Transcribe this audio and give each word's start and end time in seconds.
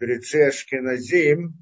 мудрецы 0.00 0.42
Ашкиназим, 0.42 1.54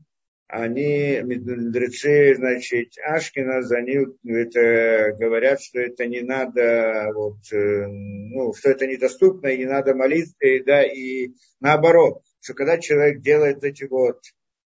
они, 0.46 1.20
мудрецы, 1.22 2.34
значит, 2.36 2.94
Ашкиназ, 3.04 3.70
они 3.72 3.98
это, 4.24 5.14
говорят, 5.18 5.60
что 5.60 5.80
это 5.80 6.06
не 6.06 6.22
надо, 6.22 7.10
вот, 7.14 7.38
э, 7.52 7.86
ну, 7.86 8.54
что 8.54 8.70
это 8.70 8.86
недоступно, 8.86 9.48
и 9.48 9.58
не 9.58 9.66
надо 9.66 9.94
молиться, 9.94 10.46
и, 10.46 10.62
да, 10.62 10.82
и 10.84 11.32
наоборот, 11.60 12.22
что 12.40 12.54
когда 12.54 12.78
человек 12.78 13.20
делает 13.20 13.62
эти 13.62 13.84
вот 13.84 14.20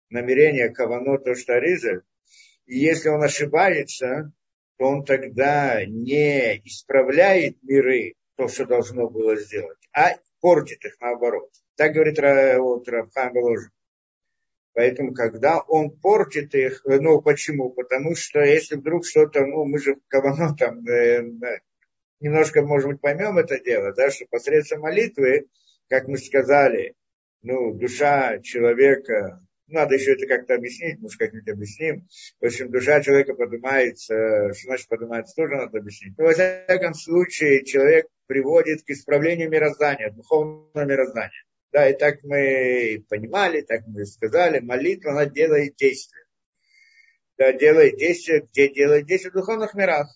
намерения 0.09 0.69
каванота 0.69 1.35
штариза, 1.35 2.03
и 2.67 2.77
если 2.77 3.09
он 3.09 3.23
ошибается, 3.23 4.31
то 4.77 4.85
он 4.85 5.03
тогда 5.03 5.85
не 5.85 6.57
исправляет 6.63 7.57
миры, 7.63 8.13
то, 8.37 8.47
что 8.47 8.65
должно 8.65 9.09
было 9.09 9.35
сделать, 9.35 9.77
а 9.93 10.13
портит 10.45 10.85
их 10.85 10.95
наоборот. 11.01 11.49
Так 11.75 11.93
говорит 11.93 12.19
вот, 12.59 12.87
Рабхан 12.87 13.35
Ложин. 13.35 13.71
Поэтому, 14.75 15.11
когда 15.15 15.59
он 15.59 15.89
портит 15.89 16.53
их, 16.53 16.83
ну, 16.85 17.19
почему? 17.19 17.71
Потому 17.71 18.15
что 18.15 18.41
если 18.41 18.75
вдруг 18.75 19.07
что-то, 19.07 19.43
ну, 19.43 19.65
мы 19.65 19.79
же 19.79 19.95
кавано 20.07 20.55
там 20.55 20.87
э, 20.87 21.23
немножко, 22.19 22.61
может 22.61 22.91
быть, 22.91 23.01
поймем 23.01 23.39
это 23.39 23.59
дело, 23.59 23.91
да, 23.93 24.11
что 24.11 24.27
посредством 24.29 24.81
молитвы, 24.81 25.47
как 25.89 26.07
мы 26.07 26.19
сказали, 26.19 26.93
ну, 27.41 27.73
душа 27.73 28.37
человека, 28.41 29.41
надо 29.65 29.95
еще 29.95 30.13
это 30.13 30.27
как-то 30.27 30.53
объяснить, 30.53 30.99
может, 30.99 31.17
как-нибудь 31.17 31.49
объясним. 31.49 32.07
В 32.39 32.45
общем, 32.45 32.69
душа 32.69 33.01
человека 33.01 33.33
поднимается, 33.33 34.53
что 34.53 34.67
значит 34.67 34.89
поднимается, 34.89 35.35
тоже 35.35 35.55
надо 35.55 35.79
объяснить. 35.79 36.15
Но, 36.19 36.25
во 36.25 36.33
всяком 36.33 36.93
случае, 36.93 37.65
человек 37.65 38.05
приводит 38.27 38.83
к 38.83 38.89
исправлению 38.89 39.49
мироздания, 39.49 40.11
духовного 40.11 40.85
мироздания. 40.85 41.43
Да, 41.71 41.89
и 41.89 41.93
так 41.93 42.23
мы 42.23 43.03
понимали, 43.09 43.61
так 43.61 43.81
мы 43.87 44.05
сказали, 44.05 44.59
молитва, 44.59 45.11
она 45.11 45.25
делает 45.25 45.75
действие. 45.75 46.23
Да, 47.37 47.51
делает 47.51 47.97
действие, 47.97 48.47
где 48.49 48.69
делает 48.69 49.07
действие 49.07 49.31
в 49.31 49.35
духовных 49.35 49.73
мирах. 49.73 50.07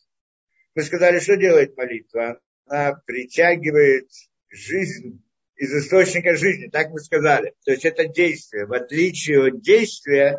Мы 0.76 0.84
сказали, 0.84 1.20
что 1.20 1.36
делает 1.36 1.76
молитва? 1.76 2.40
Она 2.66 2.94
притягивает 3.06 4.10
жизнь 4.50 5.22
из 5.58 5.74
источника 5.74 6.38
жизни, 6.38 6.70
так 6.70 6.90
мы 6.92 7.00
сказали. 7.00 7.54
То 7.66 7.72
есть 7.72 7.84
это 7.84 8.08
действие, 8.08 8.66
в 8.66 8.74
отличие 8.74 9.48
от 9.48 9.62
действия, 9.62 10.38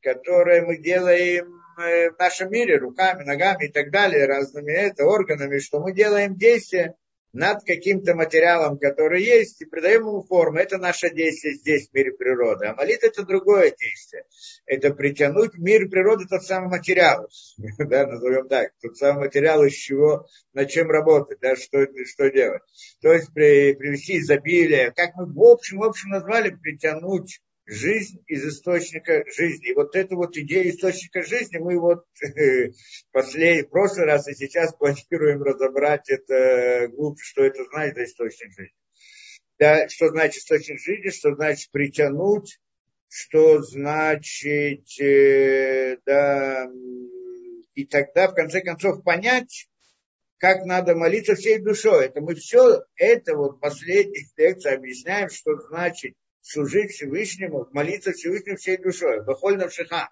которое 0.00 0.62
мы 0.62 0.78
делаем 0.78 1.60
в 1.76 2.16
нашем 2.18 2.50
мире, 2.50 2.78
руками, 2.78 3.24
ногами 3.24 3.66
и 3.66 3.72
так 3.72 3.90
далее, 3.90 4.26
разными 4.26 4.72
это, 4.72 5.04
органами, 5.04 5.58
что 5.58 5.80
мы 5.80 5.92
делаем 5.92 6.36
действие, 6.36 6.94
над 7.36 7.64
каким-то 7.64 8.14
материалом, 8.14 8.78
который 8.78 9.22
есть, 9.22 9.60
и 9.60 9.66
придаем 9.66 10.06
ему 10.06 10.22
форму. 10.22 10.58
Это 10.58 10.78
наше 10.78 11.10
действие 11.10 11.54
здесь, 11.54 11.88
в 11.88 11.94
мире 11.94 12.12
природы. 12.12 12.66
А 12.66 12.74
молитва– 12.74 13.06
это 13.08 13.24
другое 13.24 13.74
действие. 13.78 14.24
Это 14.64 14.94
притянуть 14.94 15.52
мир 15.58 15.86
природы 15.88 16.24
тот 16.26 16.42
самый 16.44 16.70
материал, 16.70 17.28
да, 17.78 18.06
назовем 18.06 18.48
так, 18.48 18.72
тот 18.80 18.96
самый 18.96 19.26
материал, 19.26 19.62
из 19.64 19.74
чего, 19.74 20.26
над 20.54 20.70
чем 20.70 20.88
работать, 20.90 21.38
да, 21.40 21.56
что, 21.56 21.86
что 22.06 22.30
делать. 22.30 22.62
То 23.02 23.12
есть 23.12 23.30
при, 23.34 23.74
привести 23.74 24.18
изобилие, 24.18 24.92
как 24.92 25.14
мы 25.16 25.26
в 25.26 25.42
общем, 25.42 25.78
в 25.78 25.84
общем 25.84 26.08
назвали, 26.08 26.50
притянуть 26.50 27.40
жизнь 27.66 28.22
из 28.28 28.44
источника 28.46 29.24
жизни. 29.26 29.70
И 29.70 29.74
вот 29.74 29.96
эту 29.96 30.16
вот 30.16 30.36
идею 30.36 30.70
источника 30.70 31.22
жизни 31.22 31.58
мы 31.58 31.78
вот 31.78 32.04
после, 33.12 33.64
в 33.64 33.70
прошлый 33.70 34.06
раз 34.06 34.28
и 34.28 34.34
сейчас 34.34 34.74
планируем 34.74 35.42
разобрать 35.42 36.08
это 36.08 36.88
глубже, 36.88 37.24
что 37.24 37.44
это 37.44 37.64
значит 37.64 37.96
за 37.96 38.04
источник 38.04 38.52
жизни. 38.52 38.74
Да, 39.58 39.88
что 39.88 40.08
значит 40.08 40.42
источник 40.42 40.80
жизни, 40.80 41.10
что 41.10 41.34
значит 41.34 41.70
притянуть, 41.72 42.58
что 43.08 43.62
значит, 43.62 44.84
э, 45.00 45.96
да, 46.04 46.70
и 47.74 47.84
тогда 47.84 48.28
в 48.28 48.34
конце 48.34 48.60
концов 48.60 49.02
понять, 49.02 49.68
как 50.38 50.64
надо 50.66 50.94
молиться 50.94 51.34
всей 51.34 51.58
душой. 51.58 52.06
Это 52.06 52.20
мы 52.20 52.34
все, 52.34 52.84
это 52.96 53.34
вот 53.34 53.60
последних 53.60 54.28
лекций 54.36 54.72
объясняем, 54.72 55.30
что 55.30 55.56
значит 55.56 56.14
служить 56.46 56.92
Всевышнему, 56.92 57.68
молиться 57.72 58.12
Всевышнему 58.12 58.56
всей 58.56 58.76
душой. 58.76 59.24
Бахоль 59.24 59.58
навшиха. 59.58 60.10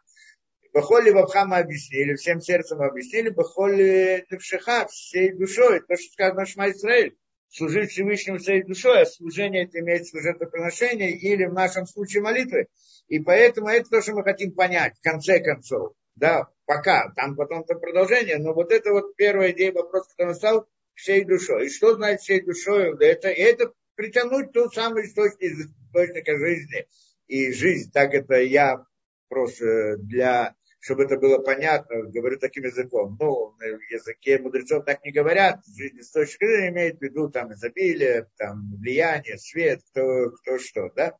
Бахоли 0.72 1.10
Вабха 1.10 1.44
мы 1.44 1.58
объяснили, 1.58 2.16
всем 2.16 2.40
сердцем 2.40 2.82
объяснили, 2.82 3.28
Бахоли 3.28 4.26
Навшиха, 4.28 4.88
всей 4.88 5.32
душой. 5.32 5.80
То, 5.80 5.96
что 5.96 6.12
сказано 6.12 6.46
Шма 6.46 6.70
Исраиль. 6.70 7.16
Служить 7.48 7.92
Всевышнему 7.92 8.38
всей 8.38 8.64
душой, 8.64 9.02
а 9.02 9.06
служение 9.06 9.66
это 9.66 9.78
имеет 9.78 10.08
жертвоприношение 10.12 11.12
или 11.12 11.44
в 11.44 11.52
нашем 11.52 11.86
случае 11.86 12.24
молитвы. 12.24 12.66
И 13.06 13.20
поэтому 13.20 13.68
это 13.68 13.88
то, 13.88 14.02
что 14.02 14.14
мы 14.14 14.24
хотим 14.24 14.50
понять, 14.50 14.96
в 14.98 15.02
конце 15.02 15.38
концов. 15.38 15.92
Да, 16.16 16.48
пока, 16.66 17.12
там 17.14 17.36
потом-то 17.36 17.76
продолжение, 17.76 18.38
но 18.38 18.54
вот 18.54 18.72
это 18.72 18.90
вот 18.90 19.14
первая 19.14 19.52
идея, 19.52 19.70
вопрос, 19.70 20.08
который 20.08 20.34
стал, 20.34 20.66
всей 20.94 21.24
душой. 21.24 21.66
И 21.66 21.70
что 21.70 21.94
значит 21.94 22.22
всей 22.22 22.40
душой? 22.40 22.96
Это, 22.98 23.28
это 23.28 23.72
притянуть 23.96 24.52
тот 24.52 24.74
самый 24.74 25.06
источник, 25.06 25.42
источника 25.42 26.38
жизни. 26.38 26.86
И 27.26 27.52
жизнь, 27.52 27.90
так 27.90 28.12
это 28.14 28.40
я 28.40 28.84
просто 29.28 29.96
для, 29.98 30.54
чтобы 30.80 31.04
это 31.04 31.16
было 31.16 31.38
понятно, 31.38 32.02
говорю 32.02 32.38
таким 32.38 32.64
языком. 32.64 33.16
Ну, 33.18 33.54
на 33.58 33.64
языке 33.90 34.38
мудрецов 34.38 34.84
так 34.84 35.02
не 35.04 35.12
говорят. 35.12 35.60
Жизнь 35.66 36.00
источника 36.00 36.46
жизни 36.46 36.68
имеет 36.68 36.98
в 36.98 37.02
виду 37.02 37.30
там 37.30 37.52
изобилие, 37.52 38.28
там 38.36 38.76
влияние, 38.76 39.38
свет, 39.38 39.80
кто, 39.90 40.30
кто 40.30 40.58
что, 40.58 40.90
да? 40.94 41.16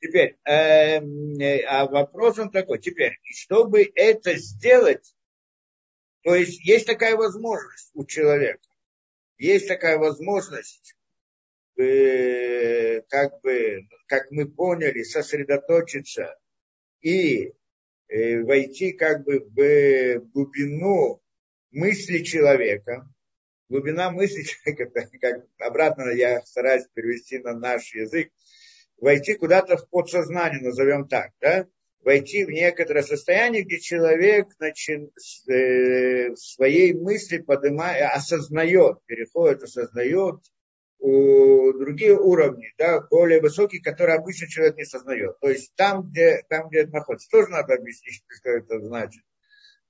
Теперь, 0.00 0.36
э, 0.44 1.00
а 1.62 1.86
вопрос 1.86 2.38
он 2.38 2.50
такой, 2.50 2.78
теперь, 2.78 3.18
чтобы 3.24 3.90
это 3.94 4.36
сделать, 4.36 5.14
то 6.22 6.34
есть 6.34 6.62
есть 6.64 6.86
такая 6.86 7.16
возможность 7.16 7.90
у 7.94 8.04
человека, 8.04 8.68
есть 9.38 9.68
такая 9.68 9.96
возможность 9.96 10.94
э, 11.78 13.02
как 13.08 13.40
бы, 13.42 13.80
как 14.06 14.30
мы 14.30 14.48
поняли, 14.48 15.02
сосредоточиться 15.02 16.36
и 17.00 17.52
э, 18.08 18.42
войти 18.42 18.92
как 18.92 19.24
бы 19.24 19.40
в 19.40 20.20
глубину 20.32 21.22
мысли 21.70 22.22
человека, 22.22 23.08
глубина 23.68 24.10
мысли 24.10 24.42
человека, 24.44 24.90
как 25.20 25.46
обратно 25.58 26.10
я 26.10 26.40
стараюсь 26.42 26.86
перевести 26.94 27.38
на 27.38 27.54
наш 27.54 27.94
язык, 27.94 28.30
войти 28.98 29.34
куда-то 29.34 29.76
в 29.76 29.88
подсознание, 29.88 30.62
назовем 30.62 31.06
так, 31.08 31.32
да, 31.40 31.66
войти 32.00 32.44
в 32.44 32.50
некоторое 32.50 33.02
состояние, 33.02 33.64
где 33.64 33.80
человек 33.80 34.48
начин, 34.60 35.10
э, 35.48 36.34
своей 36.36 36.94
мысли 36.94 37.38
поднимает, 37.38 38.10
осознает, 38.14 39.04
переходит, 39.06 39.64
осознает 39.64 40.40
другие 40.98 42.18
уровни, 42.18 42.72
да, 42.78 43.00
более 43.02 43.40
высокие, 43.40 43.82
которые 43.82 44.16
обычно 44.16 44.48
человек 44.48 44.76
не 44.76 44.84
сознает. 44.84 45.38
То 45.40 45.48
есть 45.48 45.74
там, 45.76 46.02
где, 46.10 46.42
там, 46.48 46.68
где 46.68 46.80
это 46.80 46.92
находится. 46.92 47.28
Тоже 47.30 47.48
надо 47.48 47.74
объяснить, 47.74 48.22
что 48.28 48.50
это 48.50 48.80
значит. 48.80 49.22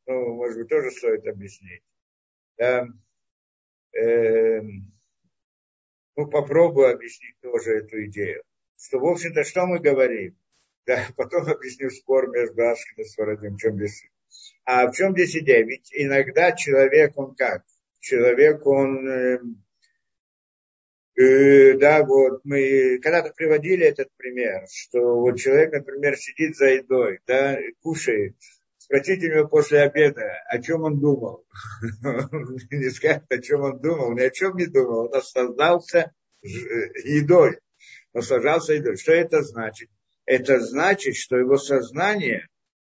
Ну, 0.07 0.35
может 0.35 0.59
быть, 0.59 0.69
тоже 0.69 0.91
стоит 0.91 1.27
объяснить. 1.27 1.83
Да. 2.59 2.87
Э, 3.93 4.61
ну, 6.17 6.27
попробую 6.29 6.91
объяснить 6.91 7.39
тоже 7.41 7.79
эту 7.79 8.05
идею. 8.07 8.43
Что, 8.79 8.99
в 8.99 9.07
общем-то, 9.07 9.45
что 9.45 9.67
мы 9.67 9.79
говорим? 9.79 10.37
Да, 10.87 11.07
потом 11.17 11.49
объясню 11.49 11.91
спор 11.91 12.31
между 12.31 12.63
Ашкин 12.63 13.03
и 13.03 13.05
Сварадим, 13.05 13.55
в 13.55 13.59
чем 13.59 13.77
здесь. 13.77 14.05
А 14.65 14.87
в 14.91 14.93
чем 14.95 15.13
здесь 15.13 15.37
идея? 15.37 15.65
Ведь 15.65 15.89
иногда 15.93 16.53
человек, 16.53 17.17
он 17.17 17.35
как? 17.35 17.65
Человек, 18.01 18.67
он 18.67 19.65
э, 21.19 21.57
Э, 21.57 21.79
да, 21.79 22.05
вот 22.05 22.41
мы 22.45 22.99
когда-то 22.99 23.33
приводили 23.33 23.87
этот 23.87 24.09
пример, 24.17 24.67
что 24.71 25.01
вот 25.21 25.39
человек, 25.39 25.73
например, 25.73 26.17
сидит 26.17 26.57
за 26.57 26.67
едой, 26.67 27.21
да, 27.27 27.59
кушает, 27.81 28.37
спросите 28.77 29.27
его 29.27 29.49
после 29.49 29.81
обеда, 29.81 30.31
о 30.49 30.61
чем 30.61 30.83
он 30.83 31.01
думал. 31.01 31.47
Не 32.71 32.91
скажет, 32.91 33.25
о 33.31 33.39
чем 33.39 33.63
он 33.63 33.81
думал, 33.81 34.13
ни 34.15 34.21
о 34.21 34.31
чем 34.31 34.57
не 34.57 34.67
думал, 34.67 35.07
он 35.07 35.11
наслаждался 35.11 36.13
едой, 36.43 37.59
наслаждался 38.13 38.75
едой. 38.75 38.97
Что 38.97 39.13
это 39.13 39.43
значит? 39.43 39.89
Это 40.27 40.61
значит, 40.61 41.17
что 41.17 41.39
его 41.39 41.57
сознание 41.57 42.47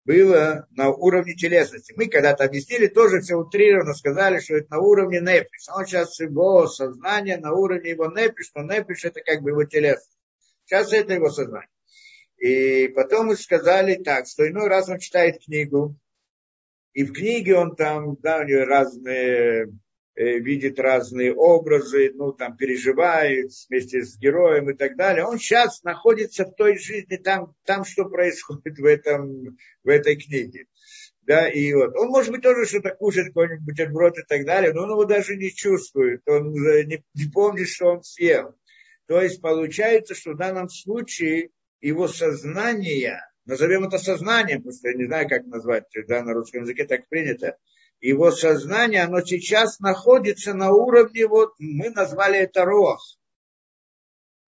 было 0.08 0.66
на 0.72 0.90
уровне 0.90 1.36
телесности. 1.36 1.94
Мы 1.98 2.08
когда-то 2.08 2.46
объяснили, 2.46 2.88
тоже 2.88 3.20
все 3.20 3.36
утрированно 3.36 3.94
сказали, 3.94 4.40
что 4.40 4.56
это 4.56 4.72
на 4.72 4.80
уровне 4.80 5.20
непиш. 5.20 5.68
Он 5.76 5.86
сейчас 5.86 6.18
его 6.22 6.66
сознание 6.68 7.38
на 7.38 7.52
уровне 7.52 7.90
его 7.90 8.08
непиш, 8.08 8.50
но 8.56 8.64
непиш 8.64 9.04
это 9.04 9.20
как 9.20 9.42
бы 9.42 9.50
его 9.50 9.66
телесность. 9.66 10.18
Сейчас 10.64 10.94
это 10.94 11.14
его 11.14 11.30
сознание. 11.30 11.68
И 12.38 12.88
потом 12.88 13.28
мы 13.28 13.36
сказали 13.36 13.96
так, 13.96 14.28
что 14.28 14.48
иной 14.48 14.70
раз 14.70 14.88
он 14.88 15.00
читает 15.00 15.44
книгу, 15.44 15.98
и 16.94 17.04
в 17.04 17.12
книге 17.12 17.58
он 17.58 17.76
там, 17.76 18.16
да, 18.22 18.38
у 18.40 18.44
него 18.44 18.64
разные 18.64 19.74
видит 20.18 20.80
разные 20.80 21.34
образы, 21.34 22.12
ну, 22.16 22.34
там, 22.34 22.58
переживает 22.58 23.52
вместе 23.70 24.02
с 24.02 24.18
героем 24.18 24.70
и 24.70 24.74
так 24.74 24.98
далее. 24.98 25.24
Он 25.24 25.38
сейчас 25.38 25.84
находится 25.84 26.46
в 26.46 26.56
той 26.56 26.78
жизни, 26.78 27.18
там, 27.18 27.54
там 27.66 27.86
что 27.86 28.06
происходит 28.06 28.80
в, 28.80 28.86
этом, 28.86 29.58
в 29.84 29.90
этой 29.90 30.16
книге. 30.16 30.66
Да, 31.22 31.48
и 31.48 31.72
вот. 31.74 31.96
Он, 31.96 32.08
может 32.08 32.32
быть, 32.32 32.42
тоже 32.42 32.66
что-то 32.66 32.96
кушает, 32.96 33.28
какой-нибудь 33.28 33.66
бутерброд 33.66 34.18
и 34.18 34.24
так 34.24 34.46
далее, 34.46 34.74
но 34.74 34.84
он 34.84 34.92
его 34.92 35.06
даже 35.06 35.36
не 35.36 35.54
чувствует, 35.54 36.22
он 36.26 36.52
не, 36.54 37.04
не 37.14 37.32
помнит, 37.32 37.68
что 37.68 37.88
он 37.88 38.04
съел. 38.04 38.56
То 39.08 39.22
есть 39.22 39.42
получается, 39.42 40.16
что 40.16 40.32
в 40.32 40.38
данном 40.38 40.70
случае 40.70 41.50
его 41.80 42.08
сознание, 42.08 43.20
назовем 43.46 43.86
это 43.86 44.00
сознанием, 44.00 44.60
потому 44.60 44.74
что 44.74 44.90
я 44.90 44.96
не 44.96 45.06
знаю, 45.06 45.30
как 45.30 45.46
назвать, 45.46 45.84
да, 46.08 46.24
на 46.24 46.34
русском 46.34 46.64
языке 46.64 46.86
так 46.86 47.08
принято, 47.08 47.58
его 48.00 48.32
сознание, 48.32 49.04
оно 49.04 49.22
сейчас 49.22 49.80
находится 49.80 50.54
на 50.54 50.72
уровне, 50.72 51.28
вот 51.28 51.54
мы 51.60 51.90
назвали 51.90 52.40
это 52.40 52.66
рох. 52.66 53.18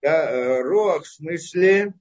Да, 0.02 0.32
э, 0.32 0.62
рох 0.62 1.04
в 1.04 1.08
смысле 1.08 1.94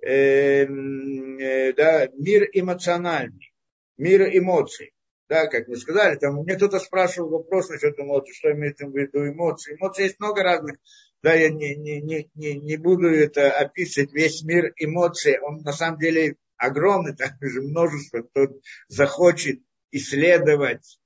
э, 0.00 0.64
э, 0.64 1.72
да, 1.72 2.08
мир 2.14 2.48
эмоциональный, 2.52 3.52
мир 3.96 4.22
эмоций. 4.36 4.92
Да, 5.28 5.48
как 5.48 5.66
мы 5.66 5.76
сказали, 5.76 6.16
там 6.16 6.36
мне 6.36 6.54
кто-то 6.54 6.78
спрашивал 6.78 7.30
вопрос 7.30 7.68
насчет 7.68 7.98
эмоций, 7.98 8.32
что 8.32 8.52
имеется 8.52 8.86
в 8.86 8.96
виду 8.96 9.26
эмоции. 9.26 9.74
Эмоции 9.74 10.04
есть 10.04 10.20
много 10.20 10.44
разных. 10.44 10.76
Да, 11.20 11.34
я 11.34 11.48
не, 11.48 11.74
не, 11.74 12.00
не, 12.00 12.30
не, 12.34 12.54
не 12.54 12.76
буду 12.76 13.08
это 13.08 13.50
описывать. 13.50 14.12
Весь 14.12 14.44
мир 14.44 14.72
эмоций, 14.76 15.40
он 15.40 15.62
на 15.62 15.72
самом 15.72 15.98
деле 15.98 16.36
огромный, 16.56 17.12
там 17.16 17.30
же 17.40 17.62
множество, 17.62 18.22
кто 18.22 18.48
захочет 18.86 19.60
исследовать, 19.90 20.98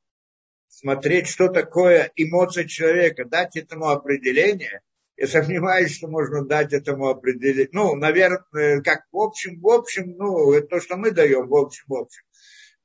смотреть, 0.68 1.28
что 1.28 1.48
такое 1.48 2.10
эмоция 2.16 2.64
человека, 2.64 3.24
дать 3.24 3.56
этому 3.56 3.88
определение. 3.88 4.80
Я 5.16 5.26
сомневаюсь, 5.26 5.94
что 5.94 6.08
можно 6.08 6.44
дать 6.44 6.72
этому 6.72 7.08
определение. 7.08 7.68
Ну, 7.72 7.94
наверное, 7.94 8.80
как 8.80 9.04
в 9.12 9.18
общем, 9.18 9.60
в 9.60 9.68
общем, 9.68 10.14
ну, 10.16 10.52
это 10.52 10.68
то, 10.68 10.80
что 10.80 10.96
мы 10.96 11.10
даем 11.10 11.46
в 11.48 11.54
общем, 11.54 11.84
в 11.88 11.94
общем. 11.94 12.22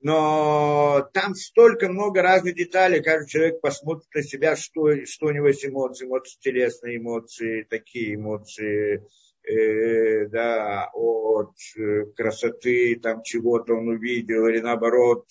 Но 0.01 1.09
там 1.13 1.33
столько 1.33 1.87
много 1.89 2.21
разных 2.21 2.55
деталей, 2.55 3.01
каждый 3.01 3.29
человек 3.29 3.61
посмотрит 3.61 4.07
на 4.13 4.21
себя, 4.21 4.55
что, 4.55 5.05
что 5.05 5.27
у 5.27 5.31
него 5.31 5.47
есть 5.47 5.65
эмоции, 5.65 6.05
эмоции 6.05 6.37
телесные 6.41 6.97
эмоции, 6.97 7.65
такие 7.69 8.15
эмоции, 8.15 9.03
э, 9.49 10.27
да, 10.27 10.89
от 10.93 11.55
э, 11.77 12.05
красоты, 12.15 12.99
там 13.01 13.23
чего-то 13.23 13.73
он 13.73 13.87
увидел, 13.87 14.47
или 14.47 14.59
наоборот, 14.59 15.25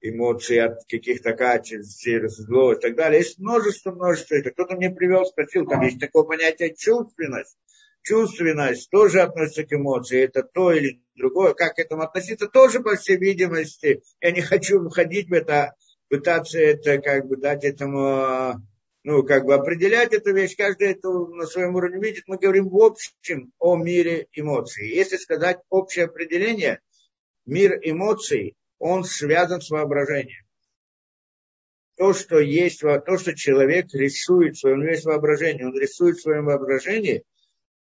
эмоции 0.00 0.58
от 0.58 0.84
каких-то 0.88 1.32
качеств, 1.34 2.06
зло 2.28 2.72
и 2.72 2.80
так 2.80 2.96
далее. 2.96 3.20
Есть 3.20 3.38
множество, 3.38 3.92
множество. 3.92 4.34
Это 4.34 4.50
кто-то 4.50 4.76
мне 4.76 4.90
привел, 4.90 5.24
спросил, 5.26 5.66
там 5.66 5.82
есть 5.82 6.00
такое 6.00 6.24
понятие 6.24 6.74
чувственность. 6.74 7.56
Чувственность 8.02 8.88
тоже 8.90 9.20
относится 9.20 9.64
к 9.64 9.72
эмоции. 9.72 10.22
Это 10.22 10.42
то 10.42 10.72
или 10.72 11.02
другое. 11.14 11.52
Как 11.52 11.74
к 11.74 11.78
этому 11.78 12.02
относиться, 12.02 12.48
тоже, 12.48 12.80
по 12.80 12.96
всей 12.96 13.18
видимости. 13.18 14.02
Я 14.20 14.30
не 14.30 14.40
хочу 14.40 14.88
входить 14.88 15.28
в 15.28 15.34
это, 15.34 15.74
пытаться 16.08 16.58
это, 16.58 16.98
как 16.98 17.26
бы, 17.26 17.36
дать 17.36 17.64
этому, 17.64 18.54
ну, 19.04 19.22
как 19.22 19.44
бы 19.44 19.54
определять 19.54 20.14
эту 20.14 20.32
вещь. 20.32 20.56
Каждый 20.56 20.92
это 20.92 21.10
на 21.10 21.46
своем 21.46 21.74
уровне 21.74 22.00
видит. 22.00 22.24
Мы 22.26 22.38
говорим 22.38 22.70
в 22.70 22.76
общем 22.78 23.52
о 23.58 23.76
мире 23.76 24.28
эмоций. 24.32 24.88
Если 24.88 25.18
сказать 25.18 25.58
общее 25.68 26.06
определение, 26.06 26.80
мир 27.44 27.78
эмоций 27.82 28.56
он 28.80 29.04
связан 29.04 29.60
с 29.60 29.70
воображением. 29.70 30.44
То, 31.96 32.14
что 32.14 32.40
есть, 32.40 32.80
то, 32.80 33.18
что 33.18 33.36
человек 33.36 33.86
рисует 33.92 34.56
в 34.56 34.60
своем 34.60 34.82
есть 34.88 35.04
воображение, 35.04 35.66
он 35.66 35.78
рисует 35.78 36.16
в 36.16 36.22
своем 36.22 36.46
воображении, 36.46 37.22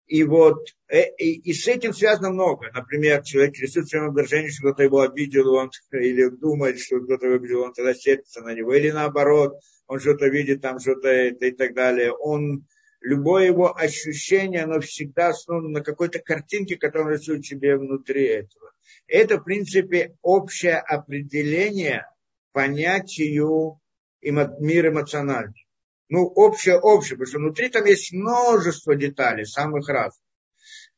и 0.09 0.25
вот 0.25 0.67
э, 0.89 1.15
и, 1.19 1.39
и 1.39 1.53
с 1.53 1.69
этим 1.69 1.93
связано 1.93 2.31
много. 2.31 2.71
Например, 2.75 3.23
человек 3.23 3.57
рисует 3.59 3.87
в 3.87 3.91
своем 3.91 4.07
воображении, 4.07 4.49
что 4.49 4.69
кто-то 4.69 4.83
его 4.83 5.01
обидел, 5.01 5.55
он, 5.55 5.71
или 5.93 6.31
думает, 6.31 6.81
что 6.81 6.99
кто-то 7.01 7.27
его 7.27 7.37
обидел, 7.37 7.61
он 7.63 7.75
тогда 7.75 7.95
сердится 7.95 8.41
на 8.41 8.55
него. 8.55 8.75
Или 8.75 8.91
наоборот, 8.91 9.61
он 9.87 10.01
что-то 10.01 10.27
видит, 10.29 10.63
там 10.63 10.81
что-то 10.81 11.27
и 11.29 11.51
так 11.53 11.75
далее. 11.75 12.13
Он, 12.13 12.67
любое 13.01 13.47
его 13.47 13.77
ощущение, 13.77 14.63
оно 14.63 14.81
всегда 14.81 15.29
основано 15.29 15.69
на 15.69 15.83
какой-то 15.83 16.19
картинке, 16.19 16.77
которую 16.77 17.17
рисует 17.17 17.45
себе 17.45 17.77
внутри 17.77 18.25
этого. 18.25 18.73
Это, 19.07 19.39
в 19.39 19.45
принципе, 19.45 20.17
общее 20.23 20.77
определение 20.77 22.07
понятию 22.53 23.81
мир 24.23 24.89
эмоциональный. 24.89 25.67
Ну, 26.09 26.25
общее, 26.25 26.79
общее, 26.79 27.17
потому 27.17 27.27
что 27.27 27.39
внутри 27.39 27.69
там 27.69 27.85
есть 27.85 28.13
множество 28.13 28.95
деталей, 28.95 29.45
самых 29.45 29.89
разных. 29.89 30.25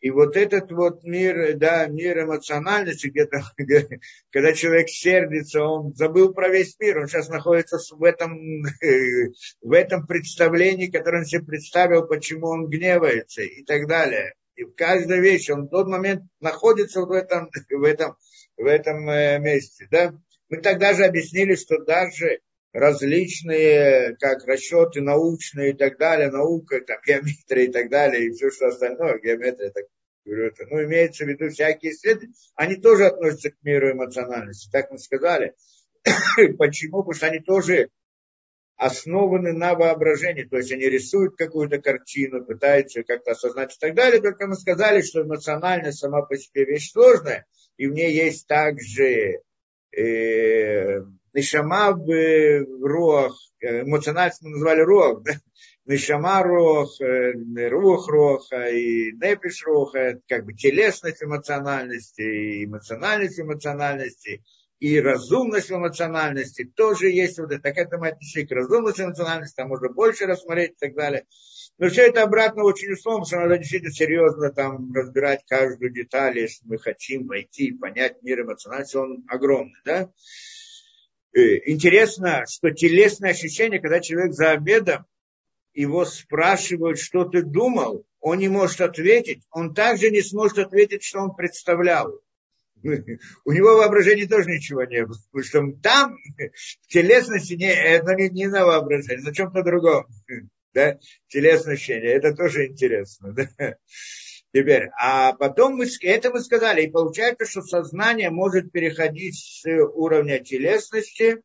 И 0.01 0.11
вот 0.11 0.35
этот 0.37 0.73
вот 0.73 1.05
мир, 1.05 1.57
да, 1.57 1.87
мир 1.87 2.23
эмоциональности, 2.23 3.09
где-то, 3.09 3.43
когда 4.31 4.53
человек 4.55 4.89
сердится, 4.89 5.63
он 5.63 5.95
забыл 5.95 6.33
про 6.33 6.49
весь 6.49 6.75
мир, 6.79 7.01
он 7.01 7.07
сейчас 7.07 7.29
находится 7.29 7.79
в 7.95 8.03
этом, 8.03 8.63
в 9.61 9.73
этом 9.73 10.07
представлении, 10.07 10.87
которое 10.87 11.19
он 11.19 11.27
себе 11.27 11.45
представил, 11.45 12.07
почему 12.07 12.49
он 12.49 12.69
гневается 12.69 13.43
и 13.43 13.63
так 13.63 13.87
далее. 13.87 14.35
И 14.57 14.65
в 14.65 14.75
каждой 14.75 15.21
вещи 15.21 15.51
он 15.51 15.67
в 15.67 15.71
тот 15.71 15.87
момент 15.87 16.23
находится 16.41 17.03
в 17.03 17.13
этом, 17.13 17.51
в 17.71 17.83
этом, 17.83 18.17
в 18.57 18.65
этом 18.65 19.09
э, 19.09 19.39
месте. 19.39 19.87
Да? 19.91 20.15
Мы 20.49 20.63
тогда 20.63 20.95
же 20.95 21.05
объяснили, 21.05 21.55
что 21.57 21.79
даже 21.85 22.41
различные, 22.73 24.17
как 24.17 24.45
расчеты 24.47 25.01
научные 25.01 25.71
и 25.71 25.77
так 25.77 25.99
далее, 25.99 26.31
наука, 26.31 26.81
там, 26.81 26.99
геометрия 27.07 27.65
и 27.65 27.73
так 27.73 27.91
далее, 27.91 28.27
и 28.27 28.31
все, 28.33 28.51
что 28.51 28.69
остальное, 28.69 29.19
геометрия, 29.19 29.71
так, 29.71 29.87
ну, 30.25 30.85
имеется 30.85 31.25
в 31.25 31.29
виду 31.29 31.49
всякие 31.49 31.93
исследования, 31.93 32.35
они 32.55 32.77
тоже 32.77 33.07
относятся 33.07 33.51
к 33.51 33.57
миру 33.63 33.93
эмоциональности, 33.93 34.71
так 34.71 34.91
мы 34.91 34.99
сказали. 34.99 35.55
Почему? 36.59 36.99
Потому 36.99 37.15
что 37.15 37.27
они 37.27 37.41
тоже 37.41 37.91
основаны 38.77 39.53
на 39.53 39.75
воображении, 39.75 40.45
то 40.45 40.57
есть 40.57 40.73
они 40.73 40.85
рисуют 40.89 41.37
какую-то 41.37 41.83
картину, 41.83 42.45
пытаются 42.45 43.03
как-то 43.03 43.33
осознать 43.33 43.75
и 43.75 43.79
так 43.79 43.95
далее, 43.95 44.23
только 44.23 44.47
мы 44.47 44.55
сказали, 44.55 45.03
что 45.03 45.23
эмоциональность 45.23 45.99
сама 45.99 46.23
по 46.23 46.37
себе 46.39 46.65
вещь 46.65 46.93
сложная, 46.93 47.47
и 47.77 47.87
в 47.87 47.93
ней 47.93 48.13
есть 48.15 48.47
также 48.47 49.43
э, 49.95 51.03
нишама 51.33 51.93
в, 51.93 52.05
в 52.05 52.85
руах, 52.85 53.37
э, 53.61 53.83
эмоциональность 53.83 54.43
мы 54.43 54.51
назвали 54.51 54.81
руах, 54.81 55.23
да? 55.23 55.33
нишама 55.87 56.43
руах, 56.43 57.01
э, 57.01 57.33
рух 57.69 58.09
роха 58.09 58.69
и 58.69 59.13
непиш 59.13 59.65
роха, 59.65 60.21
как 60.29 60.45
бы 60.45 60.53
телесность 60.53 61.23
эмоциональности, 61.23 62.23
и 62.23 62.65
эмоциональность 62.65 63.41
эмоциональности, 63.41 64.43
и 64.79 64.99
разумность 65.01 65.71
эмоциональности 65.71 66.65
тоже 66.65 67.11
есть 67.11 67.39
вот 67.39 67.53
это. 67.53 67.63
Так 67.63 67.77
это 67.77 67.99
мы 67.99 68.09
отнесли 68.09 68.47
к 68.47 68.53
разумности 68.53 69.03
эмоциональности, 69.03 69.57
там 69.57 69.69
можно 69.69 69.91
больше 69.91 70.27
рассмотреть 70.27 70.73
и 70.73 70.87
так 70.87 70.95
далее. 70.95 71.27
Но 71.79 71.89
все 71.89 72.09
это 72.09 72.23
обратно 72.23 72.65
очень 72.65 72.93
условно, 72.93 73.25
что 73.25 73.41
надо 73.41 73.59
действительно 73.59 73.93
серьезно 73.93 74.51
там 74.51 74.93
разбирать 74.95 75.45
каждую 75.47 75.93
деталь, 75.93 76.39
если 76.39 76.67
мы 76.67 76.79
хотим 76.79 77.27
войти 77.27 77.69
и 77.69 77.77
понять 77.77 78.23
мир 78.23 78.43
эмоциональности, 78.43 78.97
он 78.97 79.25
огромный, 79.29 79.81
да. 79.85 80.11
Э, 81.33 81.71
интересно, 81.71 82.45
что 82.49 82.71
телесное 82.71 83.31
ощущение, 83.31 83.81
когда 83.81 84.01
человек 84.01 84.33
за 84.33 84.51
обедом, 84.51 85.07
его 85.73 86.05
спрашивают, 86.05 86.99
что 86.99 87.25
ты 87.25 87.43
думал, 87.43 88.05
он 88.21 88.39
не 88.39 88.49
может 88.49 88.81
ответить, 88.81 89.43
он 89.51 89.73
также 89.73 90.11
не 90.11 90.21
сможет 90.23 90.59
ответить, 90.59 91.05
что 91.05 91.21
он 91.21 91.35
представлял. 91.35 92.21
у 92.83 93.53
него 93.53 93.77
воображения 93.77 94.27
тоже 94.27 94.51
ничего 94.51 94.85
не 94.85 95.07
было. 95.07 95.17
Потому 95.31 95.45
что 95.45 95.81
там 95.83 96.17
в 96.83 96.87
телесности 96.89 97.55
не, 97.55 97.73
это 97.73 98.15
не, 98.15 98.29
не 98.31 98.47
на 98.49 98.65
воображение, 98.65 99.25
на 99.25 99.35
чем-то 99.35 99.63
другом. 99.63 100.07
Да? 100.73 101.01
Телесное 101.27 101.75
ощущение. 101.75 102.13
Это 102.13 102.33
тоже 102.33 102.69
интересно. 102.69 103.33
Да? 103.59 103.77
Теперь, 104.53 104.91
а 105.01 105.33
потом 105.35 105.77
мы, 105.77 105.87
это 106.03 106.31
мы 106.31 106.41
сказали, 106.41 106.83
и 106.83 106.91
получается, 106.91 107.47
что 107.47 107.63
сознание 107.63 108.31
может 108.31 108.73
переходить 108.73 109.37
с 109.39 109.65
уровня 109.65 110.41
телесности 110.41 111.43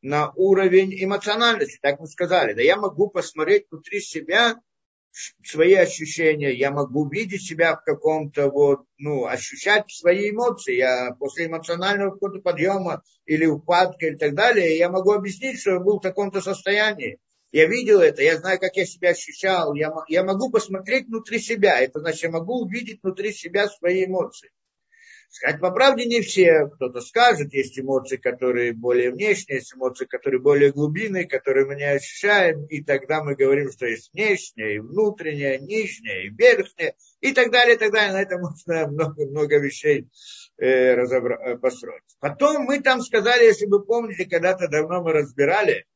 на 0.00 0.32
уровень 0.36 0.92
эмоциональности, 1.04 1.78
так 1.82 2.00
мы 2.00 2.06
сказали. 2.06 2.54
Да 2.54 2.62
я 2.62 2.76
могу 2.76 3.08
посмотреть 3.10 3.66
внутри 3.70 4.00
себя 4.00 4.56
свои 5.44 5.74
ощущения, 5.74 6.52
я 6.52 6.70
могу 6.70 7.08
видеть 7.08 7.46
себя 7.46 7.76
в 7.76 7.84
каком-то 7.84 8.48
вот, 8.50 8.84
ну, 8.96 9.26
ощущать 9.26 9.90
свои 9.90 10.30
эмоции. 10.30 10.76
Я 10.76 11.14
после 11.18 11.46
эмоционального 11.46 12.12
какого-то 12.12 12.40
подъема 12.40 13.02
или 13.26 13.44
упадка 13.46 14.06
и 14.06 14.16
так 14.16 14.34
далее, 14.34 14.78
я 14.78 14.88
могу 14.88 15.12
объяснить, 15.12 15.60
что 15.60 15.72
я 15.72 15.80
был 15.80 15.98
в 15.98 16.02
таком-то 16.02 16.40
состоянии. 16.40 17.18
Я 17.56 17.64
видел 17.68 18.00
это, 18.00 18.22
я 18.22 18.36
знаю, 18.36 18.60
как 18.60 18.76
я 18.76 18.84
себя 18.84 19.12
ощущал, 19.12 19.72
я, 19.72 19.90
я 20.08 20.22
могу 20.24 20.50
посмотреть 20.50 21.06
внутри 21.06 21.38
себя, 21.38 21.80
это 21.80 22.00
значит, 22.00 22.24
я 22.24 22.30
могу 22.30 22.60
увидеть 22.60 23.02
внутри 23.02 23.32
себя 23.32 23.66
свои 23.66 24.04
эмоции. 24.04 24.50
Сказать 25.30 25.58
по 25.58 25.70
правде 25.70 26.04
не 26.04 26.20
все. 26.20 26.66
Кто-то 26.66 27.00
скажет, 27.00 27.54
есть 27.54 27.80
эмоции, 27.80 28.18
которые 28.18 28.74
более 28.74 29.10
внешние, 29.10 29.60
есть 29.60 29.74
эмоции, 29.74 30.04
которые 30.04 30.38
более 30.38 30.70
глубинные, 30.70 31.26
которые 31.26 31.64
мы 31.64 31.76
не 31.76 31.90
ощущаем. 31.90 32.66
И 32.66 32.84
тогда 32.84 33.24
мы 33.24 33.34
говорим, 33.34 33.72
что 33.72 33.86
есть 33.86 34.12
внешнее, 34.12 34.74
и 34.74 34.78
внутреннее, 34.80 35.58
нижнее, 35.58 36.26
и 36.26 36.28
верхнее, 36.28 36.94
и 37.20 37.32
так 37.32 37.50
далее, 37.50 37.76
и 37.76 37.78
так 37.78 37.90
далее. 37.90 38.12
На 38.12 38.20
этом 38.20 38.42
можно 38.42 38.86
много-много 38.86 39.58
вещей 39.60 40.06
э, 40.58 40.94
разобра- 40.94 41.40
э, 41.42 41.56
построить. 41.56 42.04
Потом 42.20 42.64
мы 42.64 42.82
там 42.82 43.00
сказали, 43.00 43.46
если 43.46 43.64
вы 43.64 43.82
помните, 43.82 44.26
когда-то 44.26 44.68
давно 44.68 45.02
мы 45.02 45.14
разбирали, 45.14 45.86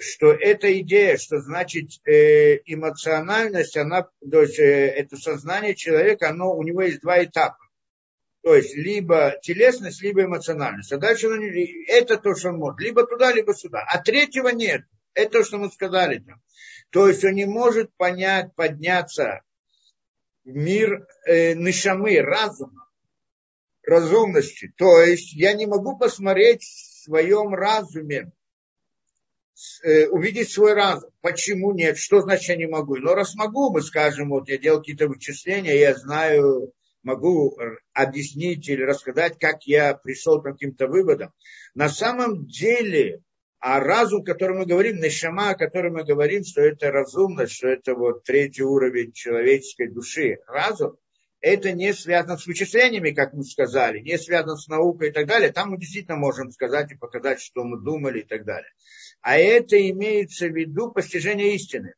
что 0.00 0.32
эта 0.32 0.78
идея, 0.80 1.16
что 1.16 1.40
значит 1.40 1.90
э, 2.06 2.60
эмоциональность, 2.66 3.76
она, 3.76 4.08
то 4.30 4.42
есть 4.42 4.58
э, 4.58 4.88
это 4.88 5.16
сознание 5.16 5.74
человека, 5.74 6.30
оно, 6.30 6.54
у 6.54 6.62
него 6.62 6.82
есть 6.82 7.00
два 7.00 7.22
этапа. 7.22 7.58
То 8.42 8.54
есть 8.54 8.74
либо 8.76 9.38
телесность, 9.42 10.00
либо 10.02 10.24
эмоциональность. 10.24 10.92
А 10.92 10.98
дальше 10.98 11.28
он, 11.28 11.42
это 11.88 12.16
то, 12.16 12.34
что 12.34 12.50
он 12.50 12.58
может. 12.58 12.80
Либо 12.80 13.06
туда, 13.06 13.32
либо 13.32 13.54
сюда. 13.54 13.84
А 13.86 14.00
третьего 14.00 14.48
нет. 14.48 14.82
Это 15.14 15.38
то, 15.38 15.44
что 15.44 15.58
мы 15.58 15.70
сказали 15.70 16.20
там. 16.20 16.40
То 16.90 17.08
есть 17.08 17.24
он 17.24 17.32
не 17.32 17.44
может 17.44 17.92
понять, 17.96 18.54
подняться 18.54 19.42
в 20.44 20.54
мир 20.54 21.06
э, 21.26 21.54
нишамы, 21.54 22.20
разума, 22.20 22.88
разумности. 23.82 24.72
То 24.76 25.02
есть 25.02 25.34
я 25.34 25.52
не 25.54 25.66
могу 25.66 25.98
посмотреть 25.98 26.62
в 26.62 27.04
своем 27.04 27.52
разуме 27.52 28.30
увидеть 30.10 30.50
свой 30.50 30.74
разум. 30.74 31.10
Почему 31.20 31.72
нет? 31.72 31.98
Что 31.98 32.20
значит 32.20 32.48
я 32.48 32.56
не 32.56 32.66
могу? 32.66 32.96
Но 32.96 33.14
раз 33.14 33.34
могу, 33.34 33.72
мы 33.72 33.82
скажем, 33.82 34.30
вот 34.30 34.48
я 34.48 34.58
делал 34.58 34.78
какие-то 34.78 35.08
вычисления, 35.08 35.78
я 35.78 35.94
знаю, 35.94 36.72
могу 37.02 37.58
объяснить 37.92 38.68
или 38.68 38.82
рассказать, 38.82 39.38
как 39.38 39.66
я 39.66 39.94
пришел 39.94 40.40
к 40.40 40.44
каким-то 40.44 40.86
выводам. 40.86 41.32
На 41.74 41.88
самом 41.88 42.46
деле, 42.46 43.22
а 43.60 43.80
разум, 43.80 44.22
о 44.22 44.24
котором 44.24 44.58
мы 44.58 44.66
говорим, 44.66 44.96
нешама, 44.96 45.50
о 45.50 45.56
котором 45.56 45.94
мы 45.94 46.04
говорим, 46.04 46.44
что 46.44 46.60
это 46.60 46.90
разумность, 46.92 47.52
что 47.52 47.68
это 47.68 47.94
вот 47.94 48.24
третий 48.24 48.62
уровень 48.62 49.12
человеческой 49.12 49.88
души, 49.88 50.38
разум, 50.46 50.96
это 51.40 51.72
не 51.72 51.92
связано 51.92 52.36
с 52.36 52.46
вычислениями, 52.46 53.10
как 53.10 53.32
мы 53.32 53.44
сказали, 53.44 54.00
не 54.00 54.18
связано 54.18 54.56
с 54.56 54.66
наукой 54.68 55.08
и 55.08 55.12
так 55.12 55.26
далее. 55.26 55.52
Там 55.52 55.70
мы 55.70 55.78
действительно 55.78 56.16
можем 56.16 56.50
сказать 56.50 56.90
и 56.90 56.96
показать, 56.96 57.40
что 57.40 57.64
мы 57.64 57.80
думали 57.80 58.20
и 58.20 58.24
так 58.24 58.44
далее 58.44 58.70
а 59.20 59.38
это 59.38 59.76
имеется 59.90 60.48
в 60.48 60.56
виду 60.56 60.90
постижение 60.90 61.54
истины. 61.54 61.94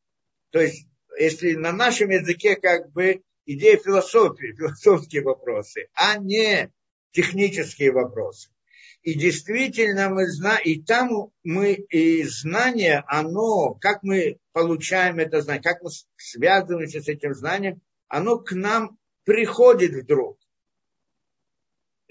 То 0.51 0.61
есть, 0.61 0.87
если 1.17 1.53
на 1.53 1.71
нашем 1.71 2.09
языке 2.09 2.55
как 2.55 2.91
бы 2.91 3.21
идея 3.45 3.77
философии, 3.77 4.55
философские 4.57 5.23
вопросы, 5.23 5.87
а 5.93 6.17
не 6.17 6.71
технические 7.11 7.91
вопросы. 7.91 8.49
И 9.03 9.15
действительно 9.15 10.09
мы 10.09 10.27
знаем, 10.27 10.61
и 10.63 10.81
там 10.81 11.31
мы, 11.43 11.73
и 11.73 12.23
знание, 12.23 13.03
оно, 13.07 13.73
как 13.73 14.03
мы 14.03 14.37
получаем 14.53 15.17
это 15.17 15.41
знание, 15.41 15.63
как 15.63 15.81
мы 15.81 15.89
связываемся 16.17 17.01
с 17.01 17.07
этим 17.07 17.33
знанием, 17.33 17.81
оно 18.07 18.37
к 18.37 18.51
нам 18.51 18.99
приходит 19.23 19.93
вдруг. 19.93 20.37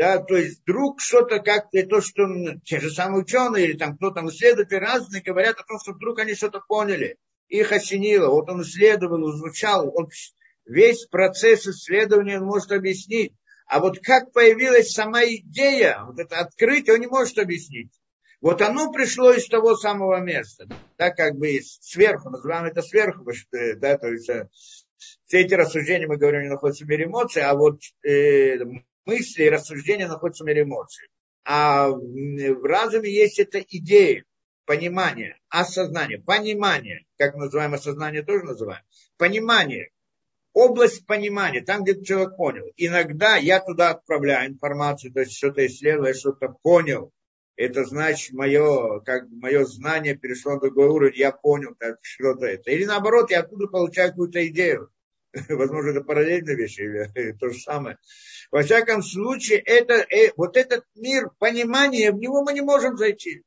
Да, 0.01 0.17
то 0.17 0.35
есть 0.35 0.63
вдруг 0.63 0.99
что-то 0.99 1.41
как-то, 1.41 1.87
то, 1.87 2.01
что 2.01 2.23
те 2.65 2.81
же 2.81 2.89
самые 2.89 3.21
ученые 3.21 3.67
или 3.67 3.77
там 3.77 3.99
кто 3.99 4.11
там 4.11 4.31
исследователи 4.31 4.79
разные 4.79 5.21
говорят 5.21 5.59
о 5.59 5.63
том, 5.63 5.79
что 5.79 5.93
вдруг 5.93 6.19
они 6.21 6.35
что-то 6.35 6.63
поняли. 6.67 7.19
Их 7.49 7.71
осенило. 7.71 8.31
Вот 8.31 8.49
он 8.49 8.63
исследовал, 8.63 9.31
изучал. 9.31 9.95
Он 9.95 10.09
весь 10.65 11.05
процесс 11.05 11.67
исследования 11.67 12.39
он 12.39 12.47
может 12.47 12.73
объяснить. 12.73 13.35
А 13.67 13.79
вот 13.79 13.99
как 13.99 14.33
появилась 14.33 14.91
сама 14.91 15.23
идея, 15.23 16.03
вот 16.07 16.19
это 16.19 16.39
открытие, 16.39 16.95
он 16.95 17.01
не 17.01 17.07
может 17.07 17.37
объяснить. 17.37 17.93
Вот 18.41 18.63
оно 18.63 18.91
пришло 18.91 19.31
из 19.33 19.49
того 19.49 19.77
самого 19.77 20.19
места, 20.21 20.67
да, 20.97 21.11
как 21.11 21.37
бы 21.37 21.61
сверху, 21.63 22.31
называем 22.31 22.65
это 22.65 22.81
сверху, 22.81 23.31
да, 23.53 23.99
то 23.99 24.09
есть 24.09 24.31
э, 24.31 24.49
все 25.27 25.41
эти 25.41 25.53
рассуждения, 25.53 26.07
мы 26.07 26.17
говорим, 26.17 26.45
не 26.45 26.49
находятся 26.49 26.87
в 26.87 26.89
мире 26.89 27.05
эмоций, 27.05 27.43
а 27.43 27.55
вот 27.55 27.81
э, 28.03 28.61
мысли 29.11 29.45
и 29.45 29.51
рассуждения 29.51 30.07
находятся 30.07 30.45
в 30.45 30.47
мире 30.47 30.63
эмоций. 30.63 31.09
А 31.45 31.89
в 31.89 32.65
разуме 32.65 33.11
есть 33.11 33.39
эта 33.41 33.59
идея, 33.61 34.25
понимание, 34.67 35.37
осознание, 35.49 36.19
понимание, 36.19 37.05
как 37.19 37.35
называем 37.35 37.75
осознание, 37.75 38.23
тоже 38.23 38.45
называем, 38.45 38.83
понимание, 39.17 39.91
область 40.53 41.07
понимания, 41.07 41.61
там, 41.61 41.83
где 41.83 42.01
человек 42.05 42.37
понял. 42.37 42.67
Иногда 42.77 43.37
я 43.37 43.59
туда 43.61 43.91
отправляю 43.91 44.51
информацию, 44.51 45.13
то 45.13 45.21
есть 45.21 45.37
что-то 45.37 45.67
исследовал, 45.67 46.15
что-то 46.15 46.55
понял. 46.63 47.11
Это 47.57 47.85
значит, 47.85 48.33
мое, 48.33 49.01
как 49.01 49.25
мое 49.29 49.65
знание 49.65 50.17
перешло 50.17 50.55
на 50.55 50.61
другой 50.61 50.89
уровень, 50.89 51.19
я 51.19 51.33
понял 51.33 51.75
что-то 52.01 52.47
это. 52.47 52.71
Или 52.71 52.85
наоборот, 52.85 53.31
я 53.31 53.41
оттуда 53.41 53.67
получаю 53.67 54.11
какую-то 54.11 54.47
идею. 54.47 54.91
Возможно, 55.49 55.91
это 55.91 56.03
параллельные 56.03 56.57
вещи, 56.57 56.81
или 56.81 57.33
то 57.41 57.51
же 57.51 57.59
самое. 57.61 57.99
Во 58.51 58.63
всяком 58.63 59.03
случае, 59.03 59.59
это, 59.59 59.95
э, 59.95 60.33
вот 60.37 60.57
этот 60.57 60.85
мир 60.95 61.31
понимания, 61.39 62.11
в 62.11 62.19
него 62.19 62.43
мы 62.43 62.53
не 62.53 62.63
можем 62.63 62.97
зайти. 62.97 63.45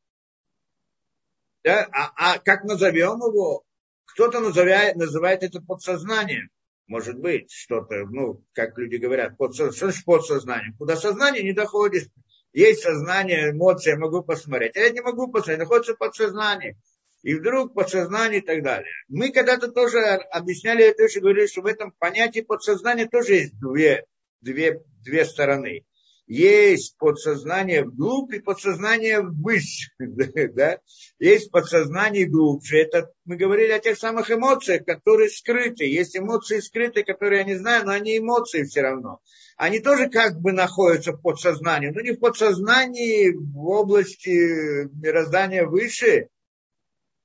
Да? 1.63 1.88
А, 1.92 2.12
а 2.16 2.40
как 2.40 2.63
назовем 2.63 3.18
его? 3.18 3.63
Кто-то 4.06 4.40
называет, 4.40 4.96
называет 4.96 5.44
это 5.44 5.62
подсознанием. 5.62 6.50
Может 6.88 7.18
быть, 7.18 7.52
что-то, 7.52 8.06
ну, 8.06 8.44
как 8.54 8.78
люди 8.78 8.98
говорят, 8.98 9.38
подсознание. 9.38 9.94
Что 9.94 10.04
подсознание? 10.06 10.75
Куда 10.78 10.96
сознание 10.96 11.44
не 11.44 11.54
доходит. 11.54 12.10
Есть 12.52 12.84
сознание, 12.84 13.52
эмоции, 13.52 13.92
я 13.92 13.98
могу 13.98 14.22
посмотреть. 14.22 14.78
А 14.78 14.82
я 14.82 14.90
не 14.92 15.02
могу 15.02 15.28
посмотреть, 15.32 15.60
находится 15.60 15.96
подсознание 15.96 16.78
и 17.24 17.36
вдруг 17.36 17.74
подсознание 17.74 18.42
и 18.42 18.46
так 18.46 18.62
далее. 18.62 18.92
Мы 19.08 19.32
когда-то 19.32 19.72
тоже 19.72 20.00
объясняли 20.00 20.86
это 20.86 21.06
и 21.06 21.20
говорили, 21.20 21.48
что 21.48 21.62
в 21.62 21.65
этом 21.65 21.92
понятии 21.98 22.42
подсознания 22.42 23.08
тоже 23.08 23.36
есть 23.36 23.60
две, 23.60 24.06
две, 24.42 24.82
две 25.03 25.25
стороны. 25.25 25.86
Есть 26.25 26.98
подсознание 26.98 27.84
вглубь 27.84 28.34
и 28.34 28.39
подсознание 28.39 29.22
ввысь. 29.22 29.89
Да? 30.53 30.80
Есть 31.20 31.51
подсознание 31.51 32.25
глубже. 32.25 32.77
Это 32.77 33.12
мы 33.25 33.36
говорили 33.36 33.72
о 33.72 33.80
тех 33.80 33.98
самых 33.98 34.32
эмоциях, 34.32 34.86
которые 34.86 35.30
скрыты. 35.30 35.86
Есть 35.86 36.18
эмоции 36.18 36.60
скрытые, 36.60 37.03
которые 37.03 37.39
я 37.39 37.46
не 37.46 37.56
знаю, 37.56 37.86
но 37.86 37.92
они 37.92 38.18
эмоции 38.18 38.63
все 38.63 38.82
равно. 38.82 39.20
Они 39.58 39.80
тоже 39.80 40.10
как 40.10 40.39
бы 40.39 40.53
находятся 40.53 41.12
в 41.12 41.22
подсознании. 41.22 41.89
Но 41.89 42.01
не 42.01 42.12
в 42.12 42.20
подсознании 42.20 43.32
в 43.32 43.68
области 43.68 44.88
мироздания 44.96 45.65
выше, 45.65 46.30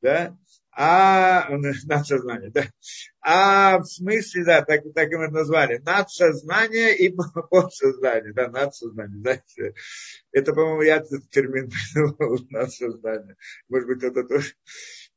да, 0.03 0.37
а 0.73 1.49
надсознание, 1.87 2.51
да, 2.51 2.67
а 3.21 3.79
в 3.79 3.85
смысле, 3.85 4.45
да, 4.45 4.63
так, 4.63 4.83
так 4.95 5.11
мы 5.11 5.29
назвали, 5.29 5.79
надсознание 5.79 6.97
и 6.97 7.15
подсознание, 7.51 8.33
да, 8.33 8.49
надсознание, 8.49 9.21
да, 9.21 9.41
это, 10.33 10.53
по-моему, 10.53 10.83
я 10.83 10.97
этот 10.99 11.29
термин 11.31 11.71
придумал, 11.95 12.39
надсознание, 12.51 13.37
может 13.69 13.89
быть, 13.89 14.03
это 14.05 14.23
тоже, 14.25 14.53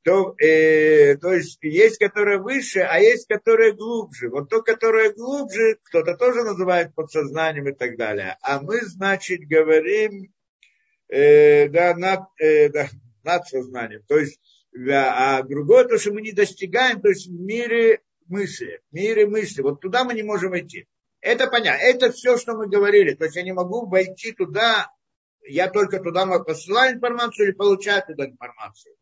то, 0.04 0.34
э, 0.40 1.16
то 1.18 1.32
есть 1.32 1.60
есть, 1.62 2.00
которое 2.00 2.40
выше, 2.40 2.80
а 2.80 3.00
есть, 3.00 3.28
которое 3.28 3.72
глубже. 3.74 4.30
Вот 4.30 4.50
то, 4.50 4.64
которое 4.64 5.14
глубже, 5.14 5.78
кто-то 5.84 6.18
тоже 6.18 6.44
называет 6.44 6.96
подсознанием 6.96 7.68
и 7.68 7.74
так 7.74 7.98
далее. 7.98 8.36
А 8.42 8.62
мы, 8.62 8.82
значит, 8.82 9.42
говорим 9.48 10.34
э, 11.08 11.68
да, 11.70 11.96
над, 11.96 12.22
э, 12.40 12.70
да, 12.70 12.90
над 13.24 13.48
сознанием. 13.48 14.02
То 14.08 14.18
есть 14.18 14.40
а 14.74 15.44
другое 15.44 15.86
то, 15.86 15.98
что 15.98 16.14
мы 16.14 16.22
не 16.22 16.32
достигаем, 16.32 17.02
то 17.02 17.10
есть 17.10 17.28
в 17.28 17.32
мире 17.32 18.02
мысли, 18.28 18.82
в 18.90 18.96
мире 18.96 19.28
мысли, 19.28 19.62
вот 19.62 19.82
туда 19.82 20.04
мы 20.04 20.14
не 20.14 20.24
можем 20.24 20.58
идти. 20.58 20.88
Это 21.20 21.48
понятно, 21.48 21.84
это 21.84 22.12
все, 22.12 22.38
что 22.38 22.56
мы 22.56 22.68
говорили, 22.68 23.14
то 23.14 23.26
есть 23.26 23.36
я 23.36 23.44
не 23.44 23.54
могу 23.54 23.86
войти 23.86 24.32
туда, 24.32 24.92
я 25.44 25.70
только 25.70 26.00
туда 26.00 26.26
могу 26.26 26.46
посылать 26.46 26.96
информацию 26.96 27.48
или 27.48 27.54
получать 27.54 28.08
туда 28.08 28.26
информацию. 28.26 28.96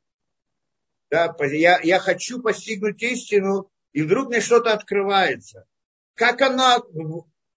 Да, 1.09 1.35
я, 1.51 1.79
я 1.81 1.99
хочу 1.99 2.41
постигнуть 2.41 3.01
истину, 3.01 3.71
и 3.93 4.03
вдруг 4.03 4.29
мне 4.29 4.41
что-то 4.41 4.73
открывается. 4.73 5.65
Как 6.13 6.41
она, 6.41 6.79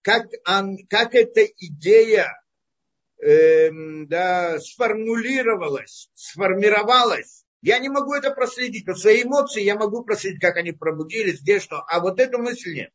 как, 0.01 0.27
он, 0.47 0.77
как 0.87 1.13
эта 1.13 1.45
идея 1.45 2.31
эм, 3.21 4.07
да, 4.07 4.59
сформулировалась, 4.59 6.09
сформировалась, 6.13 7.42
я 7.63 7.79
не 7.79 7.87
могу 7.87 8.13
это 8.13 8.31
проследить. 8.31 8.85
Вот 8.85 8.99
свои 8.99 9.23
эмоции 9.23 9.63
я 9.63 9.75
могу 9.75 10.03
проследить, 10.03 10.41
как 10.41 10.57
они 10.57 10.73
пробудились, 10.73 11.41
где 11.41 11.61
что. 11.61 11.81
А 11.87 12.01
вот 12.01 12.19
эту 12.19 12.37
мысль 12.37 12.75
нет. 12.75 12.91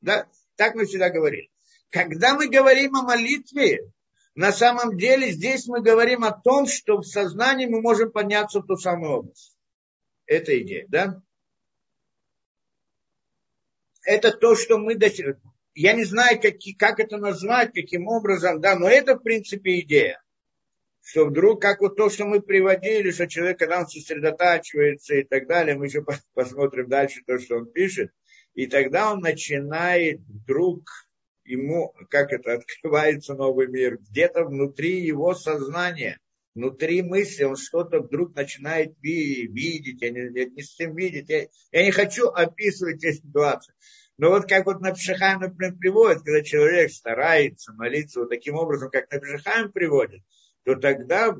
Да? 0.00 0.26
Так 0.56 0.74
мы 0.74 0.86
всегда 0.86 1.08
говорили. 1.08 1.50
Когда 1.90 2.34
мы 2.34 2.48
говорим 2.48 2.96
о 2.96 3.02
молитве, 3.02 3.92
на 4.34 4.50
самом 4.50 4.96
деле 4.98 5.30
здесь 5.30 5.68
мы 5.68 5.80
говорим 5.82 6.24
о 6.24 6.32
том, 6.32 6.66
что 6.66 6.98
в 6.98 7.04
сознании 7.04 7.66
мы 7.66 7.80
можем 7.80 8.10
подняться 8.10 8.58
в 8.58 8.66
ту 8.66 8.76
самую 8.76 9.12
область. 9.12 9.56
Это 10.26 10.60
идея, 10.62 10.86
да? 10.88 11.22
Это 14.02 14.32
то, 14.32 14.56
что 14.56 14.78
мы 14.78 14.96
я 15.74 15.92
не 15.92 16.04
знаю, 16.04 16.40
как, 16.40 16.54
как 16.76 16.98
это 16.98 17.18
назвать, 17.18 17.72
каким 17.72 18.08
образом, 18.08 18.60
да, 18.60 18.74
но 18.74 18.88
это, 18.88 19.14
в 19.14 19.22
принципе, 19.22 19.78
идея. 19.78 20.20
Что 21.10 21.24
вдруг, 21.24 21.62
как 21.62 21.80
вот 21.80 21.96
то, 21.96 22.10
что 22.10 22.26
мы 22.26 22.42
приводили, 22.42 23.10
что 23.12 23.26
человек, 23.26 23.58
когда 23.58 23.80
он 23.80 23.88
сосредотачивается 23.88 25.14
и 25.14 25.22
так 25.22 25.46
далее, 25.46 25.74
мы 25.74 25.86
еще 25.86 26.04
посмотрим 26.34 26.86
дальше 26.86 27.22
то, 27.26 27.38
что 27.38 27.56
он 27.56 27.72
пишет, 27.72 28.10
и 28.52 28.66
тогда 28.66 29.10
он 29.10 29.20
начинает 29.20 30.20
вдруг 30.28 30.82
ему, 31.44 31.94
как 32.10 32.30
это, 32.34 32.52
открывается 32.82 33.32
новый 33.32 33.68
мир, 33.68 33.96
где-то 33.96 34.44
внутри 34.44 35.00
его 35.00 35.34
сознания, 35.34 36.20
внутри 36.54 37.00
мысли, 37.00 37.44
он 37.44 37.56
что-то 37.56 38.00
вдруг 38.00 38.36
начинает 38.36 38.92
видеть, 39.00 40.02
я 40.02 40.10
не, 40.10 40.38
я 40.38 40.44
не 40.44 40.62
с 40.62 40.76
тем 40.76 40.94
видеть, 40.94 41.30
я, 41.30 41.48
я 41.72 41.84
не 41.84 41.90
хочу 41.90 42.26
описывать 42.26 43.02
эти 43.02 43.16
ситуации. 43.16 43.72
Но 44.18 44.28
вот 44.28 44.46
как 44.46 44.66
вот 44.66 44.82
Напшихаем, 44.82 45.40
например, 45.40 45.74
приводит, 45.78 46.22
когда 46.22 46.42
человек 46.42 46.90
старается 46.92 47.72
молиться 47.72 48.20
вот 48.20 48.28
таким 48.28 48.56
образом, 48.56 48.90
как 48.90 49.10
Напшихаем 49.10 49.72
приводит, 49.72 50.20
то 50.68 50.76
тогда 50.76 51.34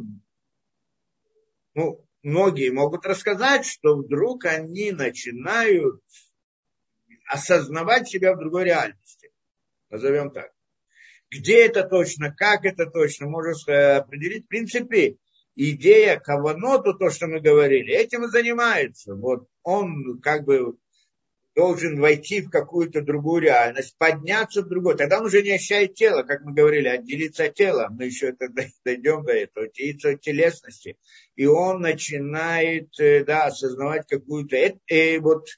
ну, 1.75 2.03
многие 2.23 2.71
могут 2.71 3.05
рассказать, 3.05 3.67
что 3.67 3.97
вдруг 3.97 4.47
они 4.47 4.91
начинают 4.91 6.01
осознавать 7.27 8.09
себя 8.09 8.33
в 8.33 8.39
другой 8.39 8.65
реальности. 8.65 9.31
Назовем 9.91 10.31
так. 10.31 10.51
Где 11.31 11.67
это 11.67 11.87
точно, 11.87 12.35
как 12.35 12.65
это 12.65 12.87
точно, 12.87 13.29
можно 13.29 13.99
определить. 13.99 14.47
В 14.47 14.49
принципе, 14.49 15.19
идея 15.55 16.19
Каваноту, 16.19 16.95
то, 16.95 17.11
что 17.11 17.27
мы 17.27 17.41
говорили, 17.41 17.93
этим 17.93 18.25
и 18.25 18.29
занимается. 18.29 19.15
Вот 19.15 19.47
он 19.63 20.23
как 20.23 20.47
бы 20.47 20.79
должен 21.59 22.01
войти 22.01 22.41
в 22.41 22.51
какую-то 22.51 23.03
другую 23.03 23.43
реальность, 23.43 23.97
подняться 23.99 24.63
в 24.63 24.69
другую. 24.69 24.95
Тогда 24.95 25.19
он 25.19 25.27
уже 25.27 25.43
не 25.43 25.57
ощущает 25.57 25.97
тело, 25.97 26.23
как 26.23 26.43
мы 26.43 26.55
говорили, 26.55 26.87
отделиться 26.87 27.47
от 27.47 27.55
тела. 27.55 27.89
Мы 27.91 28.05
еще 28.05 28.29
это 28.29 28.47
дойдем 28.85 29.25
до 29.25 29.33
этого, 29.33 29.67
отделиться 29.67 30.11
от 30.11 30.21
телесности. 30.21 30.97
И 31.35 31.47
он 31.47 31.81
начинает 31.81 32.91
э, 33.01 33.25
да, 33.25 33.47
осознавать 33.47 34.07
какую-то... 34.07 34.55
И 34.57 34.77
э, 34.87 35.19
вот 35.19 35.49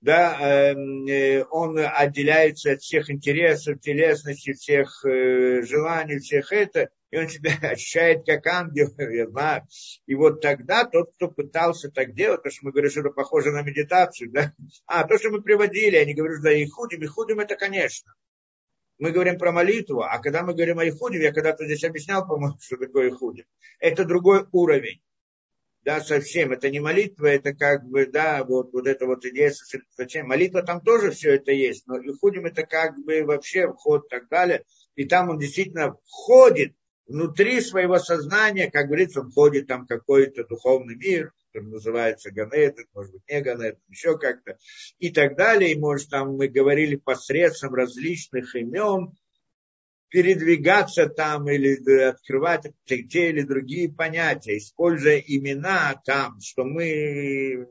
да, 0.00 0.38
эм, 0.40 1.06
э, 1.06 1.44
он 1.50 1.78
отделяется 1.78 2.72
от 2.72 2.80
всех 2.80 3.10
интересов, 3.10 3.78
телесности, 3.80 4.54
всех 4.54 5.04
желаний, 5.04 6.18
всех 6.18 6.50
это, 6.50 6.88
и 7.12 7.18
он 7.18 7.28
себя 7.28 7.52
ощущает 7.70 8.26
как 8.26 8.44
ангел, 8.46 8.88
я 8.98 9.28
знаю. 9.28 9.62
И 10.06 10.14
вот 10.16 10.40
тогда 10.40 10.84
тот, 10.84 11.14
кто 11.14 11.28
пытался 11.28 11.90
так 11.90 12.14
делать, 12.14 12.42
то, 12.42 12.50
что 12.50 12.64
мы 12.64 12.72
говорим, 12.72 12.90
что 12.90 13.00
это 13.00 13.10
похоже 13.10 13.52
на 13.52 13.62
медитацию, 13.62 14.32
да, 14.32 14.52
а 14.86 15.06
то, 15.06 15.16
что 15.18 15.30
мы 15.30 15.42
приводили, 15.42 15.96
они 15.96 16.14
говорят, 16.14 16.42
да, 16.42 16.50
ихудим, 16.50 17.04
ихудим 17.04 17.38
это, 17.38 17.54
конечно. 17.54 18.12
Мы 18.98 19.10
говорим 19.10 19.38
про 19.38 19.52
молитву, 19.52 20.02
а 20.02 20.18
когда 20.18 20.42
мы 20.42 20.54
говорим 20.54 20.78
о 20.78 20.88
ихудим, 20.88 21.20
я 21.20 21.32
когда-то 21.32 21.64
здесь 21.66 21.84
объяснял, 21.84 22.26
по-моему, 22.26 22.58
что 22.60 22.76
такое 22.76 23.10
ихудим, 23.10 23.44
это 23.78 24.04
другой 24.04 24.46
уровень 24.50 25.00
да, 25.84 26.00
совсем. 26.00 26.52
Это 26.52 26.70
не 26.70 26.78
молитва, 26.78 27.26
это 27.26 27.52
как 27.52 27.84
бы, 27.84 28.06
да, 28.06 28.44
вот, 28.44 28.72
вот 28.72 28.86
это 28.86 29.04
вот 29.04 29.24
идея 29.24 29.50
сосредоточения. 29.50 30.24
Молитва 30.24 30.62
там 30.62 30.80
тоже 30.80 31.10
все 31.10 31.34
это 31.34 31.50
есть, 31.50 31.88
но 31.88 31.98
Ихудим 31.98 32.46
это 32.46 32.64
как 32.64 32.96
бы 33.04 33.24
вообще 33.24 33.66
вход 33.66 34.06
и 34.06 34.08
так 34.08 34.28
далее. 34.28 34.62
И 34.94 35.06
там 35.06 35.30
он 35.30 35.40
действительно 35.40 35.96
входит 36.06 36.76
внутри 37.06 37.60
своего 37.60 37.98
сознания, 37.98 38.70
как 38.70 38.86
говорится, 38.86 39.20
он 39.20 39.30
входит 39.30 39.66
там 39.66 39.86
какой-то 39.86 40.44
духовный 40.44 40.96
мир, 40.96 41.32
который 41.52 41.68
называется 41.68 42.30
Ганет, 42.30 42.76
может 42.94 43.12
быть, 43.12 43.22
не 43.28 43.40
Ганет, 43.40 43.78
еще 43.88 44.18
как-то, 44.18 44.56
и 44.98 45.10
так 45.10 45.36
далее. 45.36 45.72
И, 45.72 45.78
может, 45.78 46.10
там 46.10 46.36
мы 46.36 46.48
говорили 46.48 46.96
посредством 46.96 47.74
различных 47.74 48.54
имен, 48.56 49.12
передвигаться 50.08 51.08
там 51.08 51.48
или 51.48 52.02
открывать 52.02 52.66
те 52.86 53.30
или 53.30 53.42
другие 53.42 53.90
понятия, 53.90 54.58
используя 54.58 55.18
имена 55.18 56.00
там, 56.04 56.38
что 56.40 56.64
мы 56.64 57.66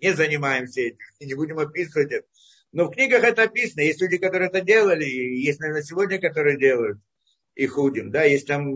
не 0.00 0.14
занимаемся 0.14 0.80
этим, 0.80 0.98
не 1.20 1.34
будем 1.34 1.58
описывать 1.58 2.10
это. 2.10 2.26
Но 2.72 2.86
в 2.86 2.90
книгах 2.90 3.22
это 3.22 3.44
описано. 3.44 3.82
Есть 3.82 4.00
люди, 4.00 4.16
которые 4.16 4.48
это 4.48 4.60
делали, 4.62 5.04
и 5.04 5.42
есть, 5.44 5.60
наверное, 5.60 5.82
сегодня, 5.82 6.18
которые 6.18 6.58
делают 6.58 6.98
и 7.54 7.66
худим. 7.66 8.10
Да, 8.10 8.24
есть 8.24 8.46
там 8.46 8.74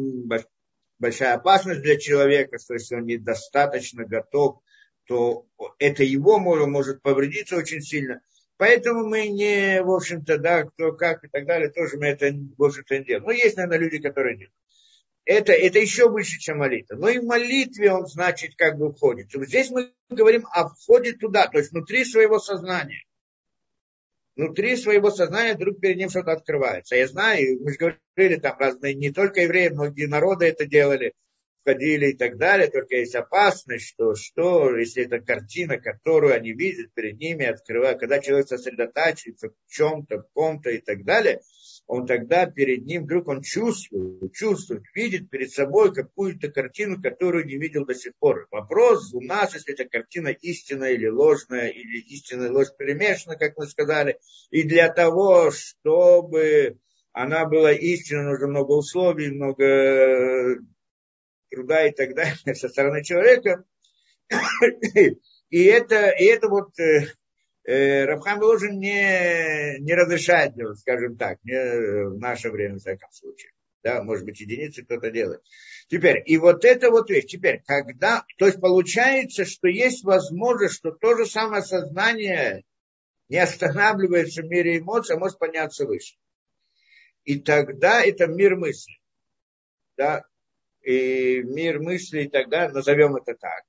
большая 0.98 1.34
опасность 1.34 1.82
для 1.82 1.98
человека, 1.98 2.58
что 2.58 2.74
если 2.74 2.96
он 2.96 3.04
недостаточно 3.04 4.04
готов, 4.04 4.60
то 5.06 5.46
это 5.78 6.04
его 6.04 6.38
может, 6.38 6.68
может 6.68 7.02
повредиться 7.02 7.56
очень 7.56 7.80
сильно. 7.80 8.20
Поэтому 8.58 9.06
мы 9.06 9.28
не, 9.28 9.82
в 9.82 9.90
общем-то, 9.90 10.38
да, 10.38 10.64
кто 10.64 10.92
как 10.92 11.24
и 11.24 11.28
так 11.28 11.46
далее, 11.46 11.70
тоже 11.70 11.96
мы 11.96 12.08
это, 12.08 12.30
в 12.56 12.62
общем-то, 12.62 12.98
не 12.98 13.04
делаем. 13.04 13.24
Но 13.24 13.30
есть, 13.30 13.56
наверное, 13.56 13.78
люди, 13.78 13.98
которые 13.98 14.36
делают. 14.36 14.54
Это, 15.24 15.52
это 15.52 15.78
еще 15.78 16.08
выше, 16.08 16.38
чем 16.38 16.58
молитва. 16.58 16.96
Но 16.96 17.08
и 17.08 17.18
в 17.18 17.24
молитве 17.24 17.92
он, 17.92 18.06
значит, 18.06 18.56
как 18.56 18.78
бы 18.78 18.92
входит. 18.92 19.28
Здесь 19.32 19.70
мы 19.70 19.92
говорим 20.08 20.46
о 20.50 20.68
входе 20.68 21.12
туда, 21.12 21.46
то 21.46 21.58
есть 21.58 21.70
внутри 21.70 22.04
своего 22.04 22.38
сознания. 22.38 23.04
Внутри 24.38 24.76
своего 24.76 25.10
сознания 25.10 25.54
вдруг 25.54 25.80
перед 25.80 25.96
ним 25.96 26.10
что-то 26.10 26.30
открывается. 26.30 26.94
Я 26.94 27.08
знаю, 27.08 27.58
мы 27.60 27.72
же 27.72 27.76
говорили, 28.16 28.40
там 28.40 28.56
разные, 28.56 28.94
не 28.94 29.10
только 29.10 29.40
евреи, 29.40 29.68
многие 29.68 30.06
народы 30.06 30.46
это 30.46 30.64
делали 30.64 31.12
входили 31.62 32.12
и 32.12 32.16
так 32.16 32.38
далее, 32.38 32.70
только 32.70 32.96
есть 32.96 33.16
опасность, 33.16 33.88
что, 33.88 34.14
что 34.14 34.76
если 34.76 35.04
это 35.04 35.18
картина, 35.18 35.76
которую 35.76 36.34
они 36.34 36.52
видят 36.52 36.94
перед 36.94 37.18
ними, 37.18 37.46
открывают, 37.46 37.98
когда 37.98 38.20
человек 38.20 38.46
сосредотачивается 38.46 39.48
в 39.48 39.72
чем-то, 39.72 40.18
в 40.20 40.28
ком-то 40.32 40.70
и 40.70 40.78
так 40.78 41.04
далее, 41.04 41.40
он 41.88 42.06
тогда 42.06 42.44
перед 42.44 42.84
ним 42.84 43.04
вдруг 43.04 43.28
он 43.28 43.40
чувствует, 43.40 44.34
чувствует, 44.34 44.82
видит 44.94 45.30
перед 45.30 45.50
собой 45.50 45.92
какую-то 45.94 46.52
картину, 46.52 47.00
которую 47.00 47.46
не 47.46 47.56
видел 47.56 47.86
до 47.86 47.94
сих 47.94 48.12
пор. 48.18 48.46
Вопрос 48.50 49.14
у 49.14 49.22
нас, 49.22 49.54
если 49.54 49.72
эта 49.72 49.88
картина 49.88 50.28
истинная 50.28 50.92
или 50.92 51.06
ложная, 51.06 51.68
или 51.68 51.98
истинная 52.00 52.52
ложь 52.52 52.68
перемешана, 52.76 53.36
как 53.36 53.56
мы 53.56 53.66
сказали, 53.66 54.18
и 54.50 54.64
для 54.64 54.92
того, 54.92 55.50
чтобы 55.50 56.76
она 57.12 57.46
была 57.46 57.72
истинной, 57.72 58.32
нужно 58.32 58.48
много 58.48 58.72
условий, 58.72 59.30
много 59.30 60.62
труда 61.50 61.86
и 61.86 61.92
так 61.92 62.14
далее 62.14 62.54
со 62.54 62.68
стороны 62.68 63.02
человека. 63.02 63.64
И 65.48 65.64
это, 65.64 66.10
и 66.10 66.24
это 66.26 66.50
вот 66.50 66.78
э, 66.78 67.06
Рабхам 67.68 68.40
Воложин 68.40 68.78
не, 68.78 69.78
не 69.80 69.94
разрешает 69.94 70.54
делать, 70.54 70.78
скажем 70.78 71.16
так, 71.16 71.38
не 71.44 72.08
в 72.08 72.18
наше 72.18 72.50
время, 72.50 72.76
в 72.76 72.78
всяком 72.78 73.10
случае. 73.12 73.52
Да, 73.82 74.02
может 74.02 74.24
быть, 74.24 74.40
единицы 74.40 74.84
кто-то 74.84 75.10
делает. 75.10 75.42
Теперь, 75.88 76.22
и 76.24 76.38
вот 76.38 76.64
это 76.64 76.90
вот 76.90 77.10
вещь. 77.10 77.26
Теперь, 77.26 77.62
когда, 77.66 78.24
то 78.38 78.46
есть 78.46 78.58
получается, 78.58 79.44
что 79.44 79.68
есть 79.68 80.02
возможность, 80.02 80.76
что 80.76 80.92
то 80.92 81.14
же 81.14 81.26
самое 81.26 81.62
сознание 81.62 82.64
не 83.28 83.36
останавливается 83.36 84.42
в 84.42 84.46
мире 84.46 84.78
эмоций, 84.78 85.16
а 85.16 85.18
может 85.18 85.38
подняться 85.38 85.84
выше. 85.84 86.16
И 87.24 87.38
тогда 87.38 88.02
это 88.02 88.26
мир 88.26 88.56
мысли. 88.56 88.94
Да, 89.96 90.24
и 90.80 91.42
мир 91.42 91.80
мысли 91.80 92.26
далее, 92.26 92.70
назовем 92.70 93.16
это 93.16 93.34
так. 93.34 93.64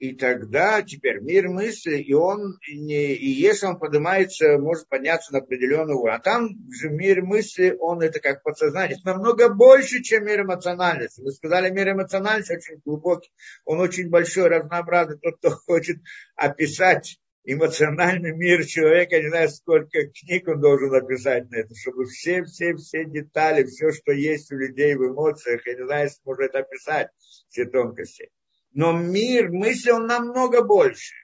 И 0.00 0.14
тогда 0.14 0.80
теперь 0.80 1.20
мир 1.20 1.50
мысли, 1.50 1.98
и 1.98 2.14
он, 2.14 2.58
не, 2.66 3.12
и 3.12 3.28
если 3.28 3.66
он 3.66 3.78
поднимается, 3.78 4.56
может 4.56 4.88
подняться 4.88 5.30
на 5.30 5.40
определенный 5.40 5.92
уровень. 5.92 6.16
А 6.16 6.18
там 6.18 6.72
же 6.72 6.88
мир 6.88 7.22
мысли, 7.22 7.76
он 7.78 8.00
это 8.00 8.18
как 8.18 8.42
подсознание, 8.42 8.96
это 8.96 9.12
намного 9.12 9.50
больше, 9.50 10.02
чем 10.02 10.24
мир 10.24 10.40
эмоциональности. 10.40 11.20
Вы 11.20 11.32
сказали, 11.32 11.68
мир 11.68 11.90
эмоциональности 11.90 12.54
очень 12.54 12.80
глубокий, 12.82 13.30
он 13.66 13.78
очень 13.78 14.08
большой, 14.08 14.48
разнообразный. 14.48 15.18
Тот, 15.18 15.36
кто 15.36 15.50
хочет 15.50 15.98
описать 16.34 17.20
эмоциональный 17.44 18.34
мир 18.34 18.64
человека, 18.64 19.16
я 19.16 19.22
не 19.22 19.28
знаю, 19.28 19.50
сколько 19.50 20.06
книг 20.06 20.48
он 20.48 20.62
должен 20.62 20.88
написать 20.92 21.50
на 21.50 21.56
это, 21.56 21.74
чтобы 21.74 22.06
все, 22.06 22.42
все, 22.44 22.74
все 22.74 23.04
детали, 23.04 23.64
все, 23.64 23.92
что 23.92 24.12
есть 24.12 24.50
у 24.50 24.56
людей 24.56 24.94
в 24.94 25.06
эмоциях, 25.06 25.66
я 25.66 25.74
не 25.74 25.84
знаю, 25.84 26.08
это 26.38 26.60
описать, 26.60 27.08
все 27.50 27.66
тонкости. 27.66 28.30
Но 28.72 28.92
мир, 28.92 29.50
мысли, 29.50 29.90
он 29.90 30.06
намного 30.06 30.62
больше. 30.62 31.14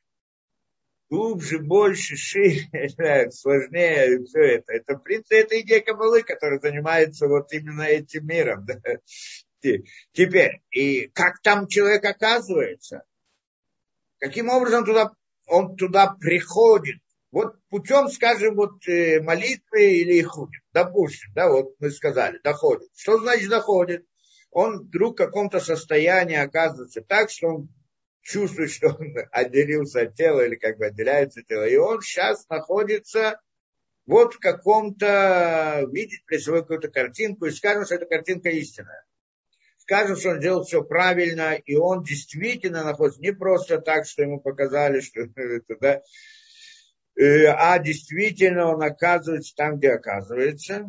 Глубже, 1.09 1.61
больше, 1.61 2.17
шире, 2.17 2.69
сложнее, 3.31 4.25
все 4.25 4.41
это. 4.41 4.73
Это, 4.73 4.97
в 4.97 5.03
принципе, 5.03 5.41
это 5.41 5.61
идея 5.61 5.81
Кабалы, 5.81 6.23
которая 6.23 6.59
занимается 6.59 7.29
вот 7.29 7.53
именно 7.53 7.83
этим 7.83 8.27
миром. 8.27 8.67
Да. 9.63 9.73
Теперь, 10.13 10.61
и 10.71 11.09
как 11.09 11.41
там 11.43 11.67
человек 11.67 12.05
оказывается? 12.05 13.03
Каким 14.19 14.49
образом 14.49 14.85
туда 14.85 15.11
он 15.47 15.77
туда 15.77 16.15
приходит, 16.21 17.01
вот 17.31 17.57
путем, 17.69 18.09
скажем, 18.09 18.57
вот 18.57 18.87
э, 18.89 19.21
молитвы 19.21 19.95
или 20.01 20.23
ходит, 20.23 20.63
допустим, 20.73 21.33
да, 21.35 21.51
вот 21.51 21.75
мы 21.79 21.91
сказали, 21.91 22.39
доходит. 22.43 22.89
Что 22.95 23.19
значит 23.19 23.49
доходит? 23.49 24.07
Он 24.57 24.85
вдруг 24.85 25.17
в 25.17 25.23
каком-то 25.23 25.61
состоянии 25.61 26.35
оказывается 26.35 27.03
так, 27.03 27.29
что 27.31 27.49
он 27.49 27.69
чувствует, 28.23 28.71
что 28.71 28.89
он 28.89 29.15
отделился 29.31 30.01
от 30.01 30.15
тела 30.15 30.47
или 30.47 30.55
как 30.55 30.79
бы 30.79 30.87
отделяется 30.87 31.41
от 31.41 31.47
тела. 31.47 31.69
И 31.69 31.77
он 31.77 32.01
сейчас 32.01 32.49
находится 32.49 33.39
вот 34.07 34.33
в 34.33 34.39
каком-то, 34.39 35.85
видеть 35.93 36.25
перед 36.25 36.43
собой 36.43 36.63
какую-то 36.63 36.89
картинку 36.89 37.45
и 37.45 37.51
скажем, 37.51 37.85
что 37.85 37.97
эта 37.97 38.07
картинка 38.07 38.49
истинная. 38.49 39.05
Скажем, 39.77 40.17
что 40.17 40.31
он 40.31 40.41
делал 40.41 40.65
все 40.65 40.83
правильно, 40.83 41.53
и 41.53 41.75
он 41.75 42.03
действительно 42.03 42.83
находится 42.83 43.21
не 43.21 43.35
просто 43.35 43.79
так, 43.79 44.07
что 44.07 44.23
ему 44.23 44.41
показали, 44.41 45.01
что 45.01 45.21
это, 45.37 45.77
да, 45.79 46.03
э, 47.21 47.45
а 47.49 47.79
действительно 47.79 48.73
он 48.73 48.83
оказывается 48.83 49.55
там, 49.55 49.77
где 49.77 49.91
оказывается, 49.91 50.87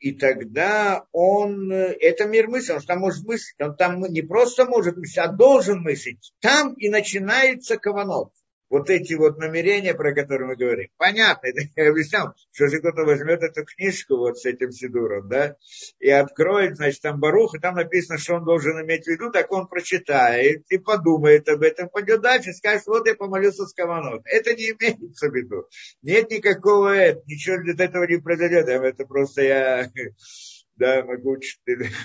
и 0.00 0.12
тогда 0.12 1.04
он, 1.12 1.70
это 1.72 2.24
мир 2.24 2.48
мысли, 2.48 2.72
он 2.72 2.80
там 2.80 3.00
может 3.00 3.24
мыслить, 3.24 3.60
он 3.60 3.76
там 3.76 4.00
не 4.00 4.22
просто 4.22 4.64
может 4.64 4.96
мыслить, 4.96 5.18
а 5.18 5.28
должен 5.28 5.82
мыслить. 5.82 6.32
Там 6.40 6.74
и 6.74 6.88
начинается 6.88 7.76
каванот 7.76 8.32
вот 8.70 8.88
эти 8.88 9.14
вот 9.14 9.36
намерения, 9.36 9.94
про 9.94 10.14
которые 10.14 10.48
мы 10.48 10.56
говорим. 10.56 10.88
Понятно, 10.96 11.48
это 11.48 11.62
я 11.76 11.90
объяснял, 11.90 12.32
что 12.52 12.64
если 12.64 12.78
кто-то 12.78 13.02
возьмет 13.02 13.42
эту 13.42 13.64
книжку 13.64 14.16
вот 14.16 14.38
с 14.38 14.46
этим 14.46 14.70
Сидуром, 14.70 15.28
да, 15.28 15.56
и 15.98 16.08
откроет, 16.08 16.76
значит, 16.76 17.02
там 17.02 17.18
Барух, 17.18 17.56
и 17.56 17.58
там 17.58 17.74
написано, 17.74 18.18
что 18.18 18.36
он 18.36 18.44
должен 18.44 18.80
иметь 18.82 19.04
в 19.04 19.08
виду, 19.08 19.30
так 19.30 19.50
он 19.50 19.66
прочитает 19.66 20.64
и 20.70 20.78
подумает 20.78 21.48
об 21.48 21.62
этом, 21.62 21.88
пойдет 21.88 22.22
дальше, 22.22 22.52
скажет, 22.52 22.86
вот 22.86 23.06
я 23.06 23.16
помолился 23.16 23.66
с 23.66 23.74
Каванот. 23.74 24.22
Это 24.24 24.54
не 24.54 24.70
имеется 24.70 25.28
в 25.28 25.34
виду. 25.34 25.66
Нет 26.02 26.30
никакого, 26.30 26.94
ничего 27.26 27.58
для 27.58 27.84
этого 27.84 28.04
не 28.04 28.18
произойдет. 28.18 28.68
Это 28.68 29.04
просто 29.04 29.42
я 29.42 29.90
да, 30.76 31.04
могу, 31.04 31.36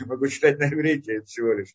могу 0.07 0.27
читать 0.27 0.57
на 0.57 0.67
иврите 0.67 1.21
всего 1.21 1.53
лишь 1.53 1.69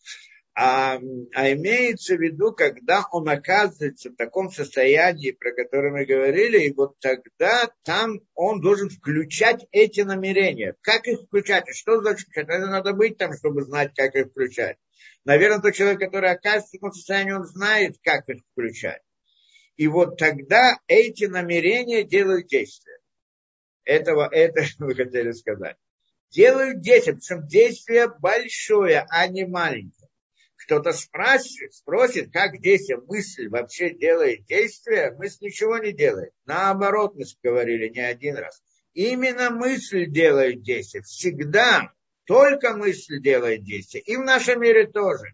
а, 0.62 1.00
а 1.34 1.52
имеется 1.52 2.16
в 2.16 2.20
виду, 2.20 2.52
когда 2.52 3.06
он 3.12 3.30
оказывается 3.30 4.10
в 4.10 4.16
таком 4.16 4.50
состоянии, 4.50 5.30
про 5.30 5.52
которое 5.52 5.90
мы 5.90 6.04
говорили, 6.04 6.58
и 6.66 6.74
вот 6.74 6.98
тогда 6.98 7.70
там 7.82 8.20
он 8.34 8.60
должен 8.60 8.90
включать 8.90 9.66
эти 9.72 10.02
намерения. 10.02 10.76
Как 10.82 11.06
их 11.06 11.20
включать? 11.22 11.64
Что 11.74 12.02
значит 12.02 12.28
включать? 12.28 12.50
Это 12.50 12.66
надо 12.66 12.92
быть 12.92 13.16
там, 13.16 13.32
чтобы 13.32 13.62
знать, 13.62 13.94
как 13.96 14.14
их 14.14 14.26
включать. 14.32 14.76
Наверное, 15.24 15.62
тот 15.62 15.72
человек, 15.72 15.98
который 15.98 16.30
оказывается 16.30 16.68
в 16.68 16.72
таком 16.72 16.92
состоянии, 16.92 17.32
он 17.32 17.46
знает, 17.46 17.96
как 18.02 18.28
их 18.28 18.42
включать. 18.52 19.00
И 19.76 19.86
вот 19.86 20.18
тогда 20.18 20.78
эти 20.88 21.24
намерения 21.24 22.04
делают 22.04 22.48
действие. 22.48 22.98
Этого, 23.84 24.28
это 24.30 24.64
мы 24.78 24.94
хотели 24.94 25.32
сказать. 25.32 25.78
Делают 26.28 26.82
действие, 26.82 27.16
причем 27.16 27.46
действие 27.46 28.08
большое, 28.08 29.06
а 29.08 29.26
не 29.26 29.46
маленькое 29.46 29.99
кто-то 30.70 30.92
спросит, 30.92 31.74
спросит, 31.74 32.32
как 32.32 32.60
действие, 32.60 33.00
мысль 33.08 33.48
вообще 33.48 33.90
делает 33.92 34.46
действие, 34.46 35.12
мысль 35.18 35.46
ничего 35.46 35.78
не 35.78 35.92
делает. 35.92 36.32
Наоборот, 36.44 37.16
мы 37.16 37.24
говорили 37.42 37.88
не 37.88 37.98
один 37.98 38.36
раз. 38.36 38.62
Именно 38.94 39.50
мысль 39.50 40.06
делает 40.06 40.62
действие. 40.62 41.02
Всегда 41.02 41.92
только 42.24 42.76
мысль 42.76 43.20
делает 43.20 43.64
действие. 43.64 44.04
И 44.04 44.16
в 44.16 44.20
нашем 44.20 44.60
мире 44.60 44.86
тоже. 44.86 45.24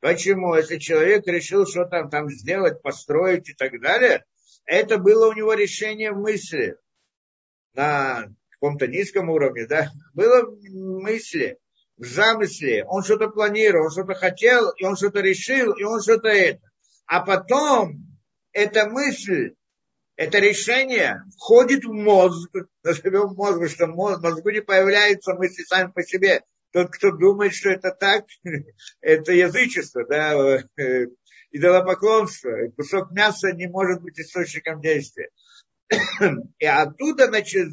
Почему? 0.00 0.54
Если 0.56 0.76
человек 0.76 1.26
решил 1.26 1.66
что 1.66 1.86
там, 1.86 2.10
там 2.10 2.28
сделать, 2.28 2.82
построить 2.82 3.48
и 3.48 3.54
так 3.54 3.80
далее, 3.80 4.26
это 4.66 4.98
было 4.98 5.30
у 5.30 5.32
него 5.32 5.54
решение 5.54 6.12
в 6.12 6.18
мысли 6.18 6.76
на 7.72 8.26
каком-то 8.50 8.86
низком 8.88 9.30
уровне, 9.30 9.66
да, 9.66 9.90
было 10.12 10.44
в 10.44 11.00
мысли 11.00 11.58
в 11.96 12.04
замысле, 12.04 12.84
он 12.86 13.02
что-то 13.02 13.28
планировал, 13.28 13.90
что-то 13.90 14.14
хотел, 14.14 14.70
и 14.70 14.84
он 14.84 14.96
что-то 14.96 15.20
решил, 15.20 15.72
и 15.72 15.84
он 15.84 16.00
что-то 16.00 16.28
это. 16.28 16.60
А 17.06 17.20
потом 17.20 18.18
эта 18.52 18.88
мысль, 18.88 19.54
это 20.16 20.38
решение 20.38 21.22
входит 21.36 21.84
в 21.84 21.92
мозг, 21.92 22.50
назовем 22.82 23.34
мозг, 23.34 23.68
что 23.74 23.86
в 23.86 23.96
мозгу 23.96 24.50
не 24.50 24.60
появляются 24.60 25.34
мысли 25.34 25.62
сами 25.64 25.90
по 25.90 26.02
себе. 26.02 26.42
Тот, 26.72 26.90
кто 26.90 27.10
думает, 27.10 27.54
что 27.54 27.70
это 27.70 27.90
так, 27.90 28.24
это 29.00 29.32
язычество, 29.32 30.06
да, 30.06 30.62
э, 30.78 31.06
идолопоклонство. 31.50 32.50
Кусок 32.76 33.10
мяса 33.10 33.52
не 33.52 33.68
может 33.68 34.00
быть 34.02 34.18
источником 34.18 34.80
действия. 34.80 35.28
И 36.58 36.66
оттуда, 36.66 37.26
значит, 37.26 37.68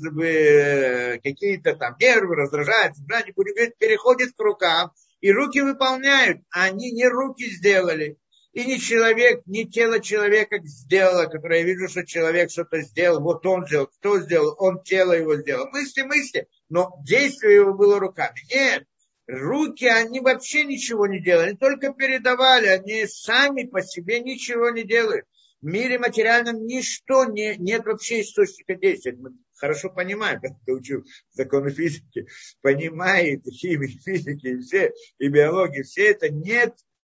какие-то 1.23 1.75
там 1.75 1.95
нервы 1.99 2.35
раздражаются, 2.35 3.01
да, 3.07 3.21
не 3.21 3.31
будем 3.31 3.53
говорить, 3.53 3.77
переходит 3.77 4.33
к 4.35 4.39
рукам, 4.39 4.91
и 5.21 5.31
руки 5.31 5.61
выполняют, 5.61 6.41
а 6.51 6.65
они 6.65 6.91
не 6.91 7.07
руки 7.07 7.49
сделали. 7.49 8.17
И 8.51 8.65
не 8.65 8.79
человек, 8.79 9.41
не 9.45 9.69
тело 9.69 9.99
человека 9.99 10.59
сделало, 10.63 11.25
которое 11.25 11.59
я 11.59 11.65
вижу, 11.65 11.87
что 11.87 12.05
человек 12.05 12.49
что-то 12.49 12.81
сделал, 12.81 13.21
вот 13.21 13.45
он 13.45 13.65
сделал, 13.67 13.87
кто 13.87 14.19
сделал, 14.19 14.55
он 14.57 14.81
тело 14.81 15.13
его 15.13 15.35
сделал. 15.37 15.69
Мысли, 15.69 16.01
мысли, 16.01 16.47
но 16.67 16.99
действие 17.05 17.55
его 17.57 17.73
было 17.73 17.99
руками. 17.99 18.39
Нет, 18.49 18.85
руки, 19.27 19.85
они 19.85 20.19
вообще 20.19 20.63
ничего 20.63 21.05
не 21.05 21.21
делали, 21.21 21.49
они 21.49 21.57
только 21.57 21.93
передавали, 21.93 22.65
они 22.67 23.05
сами 23.05 23.65
по 23.65 23.83
себе 23.83 24.19
ничего 24.19 24.71
не 24.71 24.83
делают 24.83 25.25
в 25.61 25.65
мире 25.65 25.99
материальном 25.99 26.65
ничто 26.65 27.25
не, 27.25 27.57
нет 27.57 27.85
вообще 27.85 28.21
источника 28.21 28.75
действия. 28.75 29.13
Мы 29.13 29.31
хорошо 29.55 29.89
понимаем, 29.89 30.39
как 30.39 30.51
кто 30.61 30.73
учил 30.73 31.03
законы 31.31 31.71
физики, 31.71 32.27
понимает 32.61 33.43
химии, 33.45 33.99
физики, 34.03 34.59
все, 34.59 34.93
и 35.17 35.27
биологии, 35.27 35.83
все 35.83 36.11
это 36.11 36.29
нет 36.29 36.75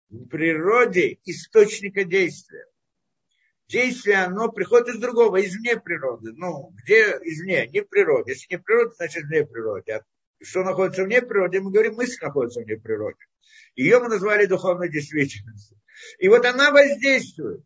в 0.09 0.27
природе 0.27 1.19
источника 1.23 2.03
действия. 2.03 2.65
Действие, 3.67 4.17
оно 4.17 4.51
приходит 4.51 4.89
из 4.89 4.97
другого, 4.99 5.39
извне 5.45 5.79
природы. 5.79 6.33
Ну, 6.33 6.73
где 6.83 7.11
извне? 7.21 7.67
Не 7.67 7.81
в 7.81 7.87
природе. 7.87 8.33
Если 8.33 8.47
не 8.51 8.57
в 8.57 8.63
природе, 8.63 8.95
значит 8.97 9.23
вне 9.23 9.45
природы. 9.45 9.91
А 9.93 10.01
что 10.43 10.63
находится 10.63 11.05
вне 11.05 11.21
природы? 11.21 11.61
Мы 11.61 11.71
говорим, 11.71 11.93
мысль 11.93 12.17
находится 12.21 12.59
вне 12.59 12.75
природы. 12.75 13.15
Ее 13.75 13.99
мы 13.99 14.09
назвали 14.09 14.45
духовной 14.45 14.89
действительностью. 14.89 15.77
И 16.19 16.27
вот 16.27 16.45
она 16.45 16.71
воздействует. 16.71 17.63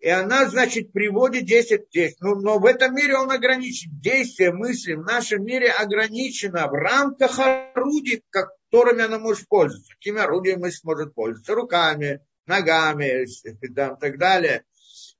И 0.00 0.08
она, 0.08 0.48
значит, 0.48 0.92
приводит 0.92 1.46
10 1.46 1.90
действий. 1.90 2.16
Но, 2.20 2.36
но 2.36 2.58
в 2.58 2.66
этом 2.66 2.94
мире 2.94 3.16
он 3.16 3.32
ограничен. 3.32 3.90
Действие 4.00 4.52
мысли 4.52 4.94
в 4.94 5.02
нашем 5.02 5.44
мире 5.44 5.70
ограничено 5.70 6.68
в 6.68 6.72
рамках 6.72 7.38
орудий, 7.40 8.22
которыми 8.30 9.02
она 9.02 9.18
может 9.18 9.48
пользоваться. 9.48 9.92
Какими 9.94 10.20
орудиями 10.20 10.62
мысль 10.62 10.80
может 10.84 11.14
пользоваться? 11.14 11.54
Руками, 11.54 12.20
ногами 12.46 13.24
и 13.24 13.74
так 13.74 14.18
далее. 14.18 14.62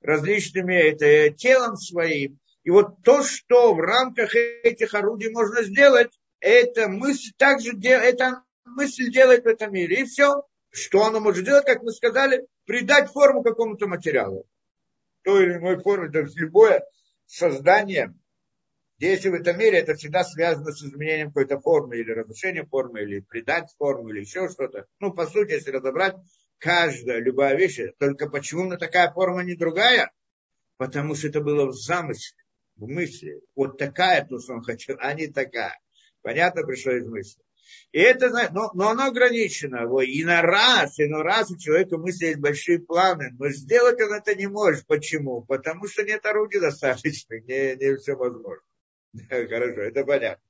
Различными 0.01 0.75
это, 0.75 1.35
телом 1.35 1.75
своим. 1.75 2.39
И 2.63 2.69
вот 2.69 3.03
то, 3.03 3.21
что 3.21 3.73
в 3.73 3.81
рамках 3.81 4.33
этих 4.35 4.93
орудий 4.93 5.29
можно 5.29 5.61
сделать, 5.63 6.17
это 6.39 6.87
мысль 6.87 7.31
также 7.35 7.77
это 7.77 8.43
мысль 8.63 9.11
делает 9.11 9.43
в 9.43 9.47
этом 9.47 9.73
мире. 9.73 10.01
И 10.01 10.05
все. 10.05 10.43
Что 10.71 11.03
она 11.03 11.19
может 11.19 11.43
делать, 11.43 11.65
как 11.65 11.81
мы 11.81 11.91
сказали, 11.91 12.45
придать 12.65 13.11
форму 13.11 13.41
какому-то 13.41 13.87
материалу 13.87 14.45
той 15.29 15.45
или 15.45 15.57
иной 15.57 15.77
форме, 15.77 16.09
то 16.09 16.25
любое 16.35 16.83
создание, 17.27 18.15
действие 18.97 19.31
в 19.31 19.35
этом 19.35 19.59
мире, 19.59 19.77
это 19.77 19.93
всегда 19.93 20.23
связано 20.23 20.71
с 20.71 20.83
изменением 20.83 21.27
какой-то 21.27 21.59
формы, 21.59 21.97
или 21.97 22.11
разрушением 22.11 22.67
формы, 22.67 23.01
или 23.03 23.19
придать 23.19 23.69
форму, 23.77 24.09
или 24.09 24.21
еще 24.21 24.49
что-то. 24.49 24.87
Ну, 24.99 25.13
по 25.13 25.27
сути, 25.27 25.51
если 25.51 25.69
разобрать, 25.69 26.15
каждая, 26.57 27.19
любая 27.19 27.55
вещь, 27.55 27.79
только 27.99 28.27
почему 28.27 28.63
на 28.63 28.77
такая 28.77 29.11
форма 29.11 29.43
не 29.43 29.55
другая? 29.55 30.11
Потому 30.77 31.13
что 31.13 31.27
это 31.27 31.41
было 31.41 31.67
в 31.67 31.75
замысле, 31.75 32.43
в 32.75 32.87
мысли. 32.87 33.39
Вот 33.55 33.77
такая, 33.77 34.25
то, 34.25 34.39
что 34.39 34.53
он 34.53 34.63
хотел, 34.63 34.97
а 34.99 35.13
не 35.13 35.27
такая. 35.27 35.79
Понятно 36.23 36.63
пришло 36.63 36.93
из 36.93 37.05
мысли. 37.05 37.43
И 37.91 37.99
это, 37.99 38.29
но, 38.51 38.71
но 38.73 38.89
оно 38.89 39.05
ограничено. 39.05 39.87
И 40.01 40.23
на 40.23 40.41
раз, 40.41 40.99
и 40.99 41.05
на 41.05 41.23
раз 41.23 41.49
у 41.51 41.57
человека 41.57 41.97
мысли 41.97 42.27
есть 42.27 42.39
большие 42.39 42.79
планы, 42.79 43.31
но 43.37 43.49
сделать 43.49 44.01
он 44.01 44.13
это 44.13 44.35
не 44.35 44.47
может. 44.47 44.85
Почему? 44.85 45.41
Потому 45.41 45.87
что 45.87 46.03
нет 46.03 46.25
орудий 46.25 46.59
достаточно, 46.59 47.39
не, 47.39 47.75
не 47.75 47.97
все 47.97 48.15
возможно. 48.15 48.63
Хорошо, 49.29 49.81
это 49.81 50.03
понятно. 50.03 50.43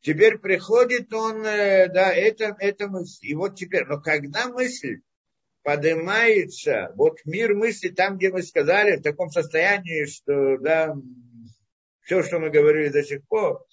Теперь 0.00 0.38
приходит 0.38 1.12
он, 1.12 1.44
э, 1.44 1.88
да, 1.88 2.12
это, 2.12 2.56
это 2.60 2.88
мысль. 2.88 3.26
И 3.26 3.34
вот 3.34 3.56
теперь, 3.56 3.84
но 3.86 4.00
когда 4.00 4.48
мысль 4.48 5.00
поднимается, 5.62 6.92
вот 6.94 7.18
мир 7.24 7.54
мысли, 7.54 7.88
там, 7.88 8.16
где 8.16 8.30
мы 8.30 8.42
сказали, 8.42 8.98
в 8.98 9.02
таком 9.02 9.30
состоянии, 9.30 10.04
что, 10.04 10.58
да, 10.58 10.94
все, 12.02 12.22
что 12.22 12.38
мы 12.38 12.50
говорили 12.50 12.88
до 12.88 13.02
сих 13.02 13.26
пор, 13.26 13.66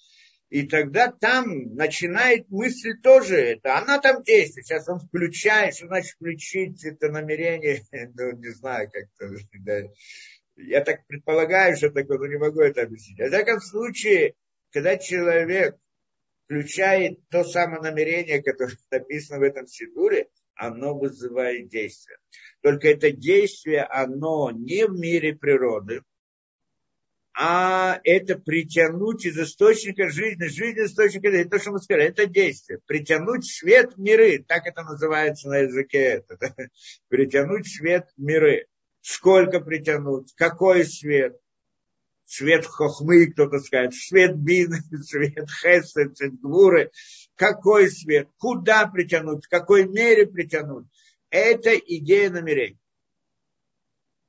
и 0.50 0.66
тогда 0.68 1.10
там 1.10 1.74
начинает 1.74 2.48
мысль 2.48 2.94
тоже 3.02 3.36
это. 3.36 3.78
Она 3.78 3.98
там 3.98 4.22
действует. 4.22 4.66
Сейчас 4.66 4.88
он 4.88 5.00
включает. 5.00 5.74
Что 5.74 5.86
значит 5.88 6.14
включить 6.14 6.84
это 6.84 7.10
намерение? 7.10 7.82
Ну, 8.14 8.32
не 8.36 8.50
знаю, 8.50 8.90
как-то. 8.90 9.34
Да. 9.60 9.82
Я 10.56 10.82
так 10.82 11.06
предполагаю, 11.06 11.76
что 11.76 11.90
такое, 11.90 12.18
но 12.18 12.26
не 12.26 12.36
могу 12.36 12.60
это 12.60 12.82
объяснить. 12.82 13.20
А 13.20 13.26
в 13.26 13.30
таком 13.30 13.60
случае, 13.60 14.34
когда 14.70 14.96
человек 14.96 15.76
включает 16.44 17.18
то 17.30 17.42
самое 17.44 17.82
намерение, 17.82 18.42
которое 18.42 18.76
написано 18.90 19.40
в 19.40 19.42
этом 19.42 19.66
сидуре, 19.66 20.28
оно 20.54 20.96
вызывает 20.96 21.68
действие. 21.68 22.18
Только 22.62 22.88
это 22.88 23.10
действие, 23.10 23.82
оно 23.82 24.50
не 24.52 24.86
в 24.86 24.92
мире 24.92 25.34
природы, 25.34 26.02
а 27.36 28.00
это 28.04 28.38
притянуть 28.38 29.26
из 29.26 29.36
источника 29.36 30.08
жизни. 30.08 30.46
Жизнь 30.46 30.78
источника, 30.78 31.28
это 31.28 31.50
то, 31.50 31.58
что 31.58 31.72
мы 31.72 31.80
сказали, 31.80 32.06
это 32.06 32.26
действие. 32.26 32.78
Притянуть 32.86 33.44
свет 33.44 33.98
миры, 33.98 34.44
так 34.46 34.66
это 34.66 34.84
называется 34.84 35.48
на 35.48 35.58
языке. 35.58 35.98
Это, 35.98 36.36
да? 36.38 36.54
Притянуть 37.08 37.66
свет 37.66 38.08
миры. 38.16 38.68
Сколько 39.00 39.60
притянуть, 39.60 40.32
какой 40.36 40.84
свет. 40.84 41.36
Свет 42.24 42.64
хохмы, 42.66 43.26
кто-то 43.26 43.58
скажет, 43.58 43.94
свет 43.94 44.36
бины, 44.36 44.78
свет 45.02 45.48
хеса, 45.50 46.08
свет 46.14 46.40
гвуры. 46.40 46.92
Какой 47.34 47.90
свет, 47.90 48.28
куда 48.38 48.86
притянуть, 48.86 49.44
в 49.44 49.48
какой 49.48 49.88
мере 49.88 50.26
притянуть. 50.26 50.86
Это 51.30 51.76
идея 51.76 52.30
намерений. 52.30 52.78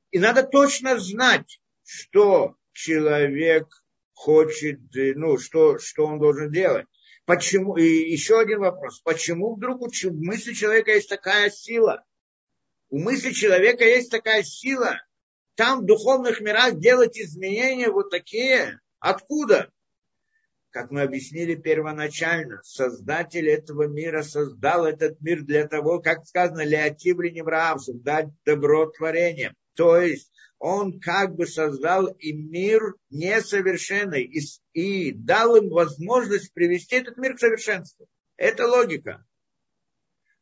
И 0.10 0.18
надо 0.18 0.42
точно 0.42 0.98
знать, 0.98 1.62
что 1.84 2.56
человек 2.76 3.68
хочет, 4.14 4.80
э, 4.96 5.14
ну, 5.16 5.38
что, 5.38 5.80
что 5.80 6.06
он 6.06 6.20
должен 6.20 6.52
делать. 6.52 6.86
Почему, 7.26 7.76
и 7.76 7.84
еще 7.84 8.40
один 8.40 8.60
вопрос. 8.60 9.00
Почему 9.02 9.56
вдруг 9.56 9.82
у 9.82 9.90
мысли 10.12 10.54
человека 10.54 10.92
есть 10.92 11.10
такая 11.10 11.50
сила? 11.50 12.04
У 12.90 13.00
мысли 13.00 13.32
человека 13.32 13.84
есть 13.84 14.12
такая 14.12 14.44
сила. 14.44 15.02
Там 15.56 15.82
в 15.82 15.86
духовных 15.86 16.42
мирах 16.42 16.78
делать 16.78 17.18
изменения 17.18 17.90
вот 17.90 18.12
такие. 18.12 18.80
Откуда? 19.00 19.72
Как 20.70 20.92
мы 20.92 21.02
объяснили 21.02 21.56
первоначально, 21.56 22.62
создатель 22.64 23.50
этого 23.50 23.88
мира 23.88 24.22
создал 24.22 24.86
этот 24.86 25.20
мир 25.22 25.42
для 25.42 25.68
того, 25.68 26.00
как 26.00 26.26
сказано, 26.26 26.66
леотивли 26.66 27.30
неврав, 27.30 27.82
создать 27.82 28.28
добро 28.46 28.88
творением. 28.88 29.56
То 29.76 29.98
есть 29.98 30.32
он 30.68 31.00
как 31.00 31.36
бы 31.36 31.46
создал 31.46 32.08
и 32.08 32.34
мир 32.34 32.96
несовершенный 33.12 34.24
и, 34.24 34.42
и 34.74 35.12
дал 35.12 35.56
им 35.58 35.70
возможность 35.70 36.52
привести 36.56 36.96
этот 36.96 37.18
мир 37.18 37.36
к 37.36 37.40
совершенству. 37.40 38.08
Это 38.36 38.68
логика. 38.68 39.24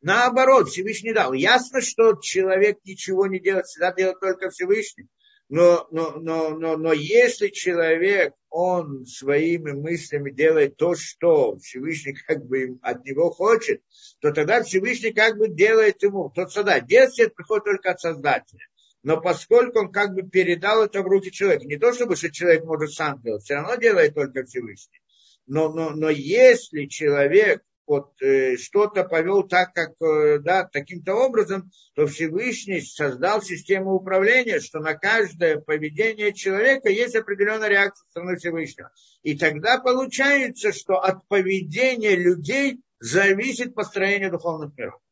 Наоборот, 0.00 0.70
Всевышний 0.70 1.12
дал. 1.12 1.34
Ясно, 1.34 1.82
что 1.82 2.18
человек 2.22 2.78
ничего 2.84 3.26
не 3.26 3.38
делает, 3.38 3.66
всегда 3.66 3.92
делает 3.92 4.18
только 4.18 4.48
Всевышний. 4.48 5.08
Но, 5.50 5.86
но, 5.90 6.12
но, 6.12 6.56
но, 6.56 6.78
но 6.78 6.94
если 6.94 7.48
человек, 7.48 8.32
он 8.48 9.04
своими 9.04 9.72
мыслями 9.72 10.30
делает 10.30 10.78
то, 10.78 10.94
что 10.94 11.58
Всевышний 11.58 12.14
как 12.26 12.46
бы 12.46 12.78
от 12.80 13.04
него 13.04 13.30
хочет, 13.30 13.82
то 14.20 14.32
тогда 14.32 14.62
Всевышний 14.62 15.12
как 15.12 15.36
бы 15.36 15.48
делает 15.48 16.02
ему. 16.02 16.30
Тот 16.30 16.50
создатель. 16.50 16.86
Действие 16.86 17.28
приходит 17.28 17.64
только 17.64 17.90
от 17.90 18.00
Создателя 18.00 18.66
но 19.04 19.20
поскольку 19.20 19.80
он 19.80 19.92
как 19.92 20.14
бы 20.14 20.22
передал 20.22 20.82
это 20.82 21.02
в 21.02 21.06
руки 21.06 21.30
человека, 21.30 21.66
не 21.66 21.76
то 21.76 21.92
чтобы 21.92 22.16
что 22.16 22.32
человек 22.32 22.64
может 22.64 22.92
сам 22.92 23.20
делать, 23.20 23.44
все 23.44 23.54
равно 23.54 23.76
делает 23.76 24.14
только 24.14 24.44
Всевышний. 24.44 25.00
Но, 25.46 25.70
но, 25.70 25.90
но 25.90 26.08
если 26.08 26.86
человек 26.86 27.62
вот, 27.86 28.14
э, 28.22 28.56
что-то 28.56 29.04
повел 29.04 29.42
так, 29.42 29.74
как, 29.74 29.90
э, 30.00 30.38
да, 30.38 30.64
таким-то 30.64 31.14
образом, 31.16 31.70
то 31.94 32.06
Всевышний 32.06 32.80
создал 32.80 33.42
систему 33.42 33.92
управления, 33.92 34.58
что 34.58 34.80
на 34.80 34.94
каждое 34.94 35.58
поведение 35.60 36.32
человека 36.32 36.88
есть 36.88 37.14
определенная 37.14 37.68
реакция 37.68 38.06
стороны 38.08 38.36
Всевышнего. 38.36 38.90
И 39.22 39.36
тогда 39.36 39.78
получается, 39.78 40.72
что 40.72 40.94
от 40.94 41.28
поведения 41.28 42.16
людей 42.16 42.80
зависит 43.00 43.74
построение 43.74 44.30
духовных 44.30 44.74
миров 44.78 45.03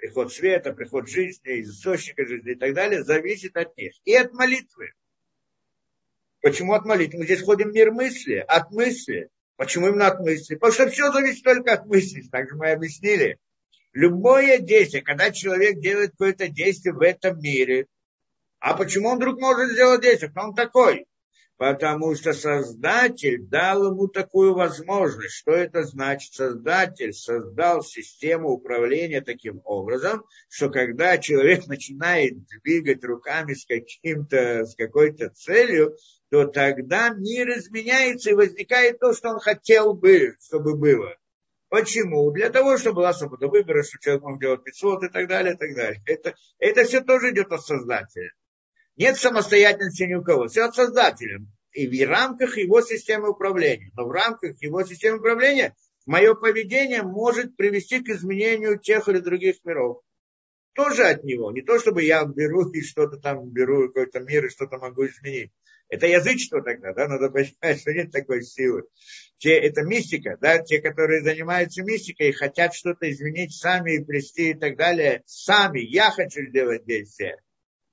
приход 0.00 0.32
света, 0.32 0.72
приход 0.72 1.08
жизни, 1.08 1.58
из 1.58 1.70
источника 1.70 2.26
жизни 2.26 2.52
и 2.52 2.54
так 2.54 2.74
далее, 2.74 3.04
зависит 3.04 3.56
от 3.56 3.76
них. 3.76 3.92
И 4.04 4.14
от 4.14 4.32
молитвы. 4.32 4.92
Почему 6.40 6.72
от 6.72 6.86
молитвы? 6.86 7.18
Мы 7.18 7.24
здесь 7.26 7.42
ходим 7.42 7.70
в 7.70 7.74
мир 7.74 7.92
мысли, 7.92 8.36
от 8.36 8.70
мысли. 8.70 9.28
Почему 9.56 9.88
именно 9.88 10.06
от 10.06 10.20
мысли? 10.20 10.54
Потому 10.54 10.72
что 10.72 10.88
все 10.88 11.12
зависит 11.12 11.44
только 11.44 11.74
от 11.74 11.86
мысли. 11.86 12.22
Так 12.32 12.48
же 12.48 12.56
мы 12.56 12.70
объяснили. 12.70 13.38
Любое 13.92 14.58
действие, 14.58 15.02
когда 15.02 15.30
человек 15.30 15.80
делает 15.80 16.12
какое-то 16.12 16.48
действие 16.48 16.94
в 16.94 17.02
этом 17.02 17.38
мире, 17.40 17.86
а 18.58 18.74
почему 18.74 19.10
он 19.10 19.16
вдруг 19.16 19.38
может 19.38 19.72
сделать 19.72 20.00
действие? 20.00 20.30
Кто 20.30 20.42
он 20.42 20.54
такой? 20.54 21.06
Потому 21.60 22.14
что 22.14 22.32
Создатель 22.32 23.42
дал 23.42 23.92
ему 23.92 24.08
такую 24.08 24.54
возможность. 24.54 25.34
Что 25.34 25.52
это 25.52 25.82
значит? 25.82 26.32
Создатель 26.32 27.12
создал 27.12 27.82
систему 27.82 28.48
управления 28.48 29.20
таким 29.20 29.60
образом, 29.64 30.24
что 30.48 30.70
когда 30.70 31.18
человек 31.18 31.66
начинает 31.66 32.38
двигать 32.46 33.04
руками 33.04 33.52
с, 33.52 33.66
каким-то, 33.66 34.64
с 34.64 34.74
какой-то 34.74 35.28
целью, 35.34 35.94
то 36.30 36.46
тогда 36.46 37.10
мир 37.10 37.50
изменяется 37.58 38.30
и 38.30 38.34
возникает 38.34 38.98
то, 38.98 39.12
что 39.12 39.28
он 39.28 39.38
хотел 39.38 39.92
бы, 39.92 40.36
чтобы 40.40 40.78
было. 40.78 41.14
Почему? 41.68 42.30
Для 42.30 42.48
того, 42.48 42.78
чтобы 42.78 42.96
была 42.96 43.12
свобода 43.12 43.48
выбора, 43.48 43.82
что 43.82 43.98
человек 43.98 44.22
мог 44.22 44.40
делать 44.40 44.64
500 44.64 45.04
и 45.04 45.08
так 45.08 45.28
далее, 45.28 45.52
и 45.52 45.58
так 45.58 45.74
далее. 45.74 46.02
Это, 46.06 46.34
это 46.58 46.84
все 46.84 47.02
тоже 47.02 47.32
идет 47.32 47.52
от 47.52 47.60
Создателя. 47.62 48.32
Нет 49.00 49.16
самостоятельности 49.16 50.02
ни 50.02 50.12
у 50.12 50.22
кого. 50.22 50.48
Все 50.48 50.66
от 50.66 50.74
Создателя. 50.74 51.40
И 51.72 51.88
в 51.88 52.06
рамках 52.06 52.58
его 52.58 52.82
системы 52.82 53.30
управления. 53.30 53.90
Но 53.96 54.04
в 54.04 54.10
рамках 54.10 54.60
его 54.62 54.84
системы 54.84 55.20
управления 55.20 55.74
мое 56.04 56.34
поведение 56.34 57.02
может 57.02 57.56
привести 57.56 58.00
к 58.00 58.10
изменению 58.10 58.78
тех 58.78 59.08
или 59.08 59.20
других 59.20 59.64
миров. 59.64 60.02
Тоже 60.74 61.04
от 61.04 61.24
него. 61.24 61.50
Не 61.50 61.62
то, 61.62 61.78
чтобы 61.78 62.02
я 62.02 62.26
беру 62.26 62.68
и 62.72 62.82
что-то 62.82 63.16
там 63.16 63.48
беру, 63.48 63.88
какой-то 63.88 64.20
мир 64.20 64.44
и 64.44 64.50
что-то 64.50 64.76
могу 64.76 65.06
изменить. 65.06 65.50
Это 65.88 66.06
язычество 66.06 66.62
тогда, 66.62 66.92
да, 66.92 67.08
надо 67.08 67.30
понимать, 67.30 67.80
что 67.80 67.94
нет 67.94 68.12
такой 68.12 68.42
силы. 68.42 68.82
Те, 69.38 69.58
это 69.60 69.80
мистика, 69.80 70.36
да, 70.42 70.58
те, 70.58 70.78
которые 70.78 71.22
занимаются 71.22 71.82
мистикой 71.82 72.28
и 72.28 72.32
хотят 72.32 72.74
что-то 72.74 73.10
изменить 73.10 73.56
сами 73.56 73.94
и 73.94 74.04
прийти 74.04 74.50
и 74.50 74.54
так 74.54 74.76
далее, 74.76 75.22
сами, 75.24 75.80
я 75.80 76.10
хочу 76.10 76.42
сделать 76.42 76.84
действие 76.84 77.38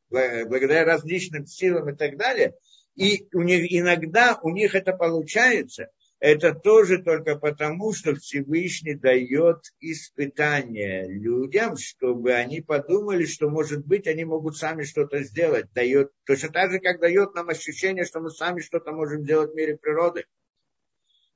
благодаря 0.10 0.86
различным 0.86 1.46
силам 1.46 1.90
и 1.90 1.96
так 1.96 2.18
далее. 2.18 2.56
И 2.96 3.28
у 3.34 3.42
них, 3.42 3.72
иногда 3.72 4.40
у 4.42 4.50
них 4.50 4.74
это 4.76 4.94
получается. 4.94 5.90
Это 6.20 6.56
тоже 6.56 7.04
только 7.04 7.36
потому, 7.36 7.94
что 7.94 8.16
Всевышний 8.16 8.96
дает 8.96 9.58
испытания 9.80 11.08
людям, 11.08 11.78
чтобы 11.78 12.34
они 12.34 12.62
подумали, 12.62 13.26
что, 13.26 13.50
может 13.50 13.86
быть, 13.86 14.08
они 14.08 14.26
могут 14.26 14.58
сами 14.58 14.84
что-то 14.84 15.22
сделать. 15.22 15.72
Дает, 15.74 16.12
точно 16.26 16.50
так 16.50 16.72
же, 16.72 16.80
как 16.80 17.00
дает 17.00 17.36
нам 17.36 17.50
ощущение, 17.50 18.04
что 18.04 18.20
мы 18.20 18.32
сами 18.32 18.62
что-то 18.62 18.92
можем 18.94 19.22
сделать 19.22 19.52
в 19.52 19.56
мире 19.56 19.78
природы. 19.78 20.26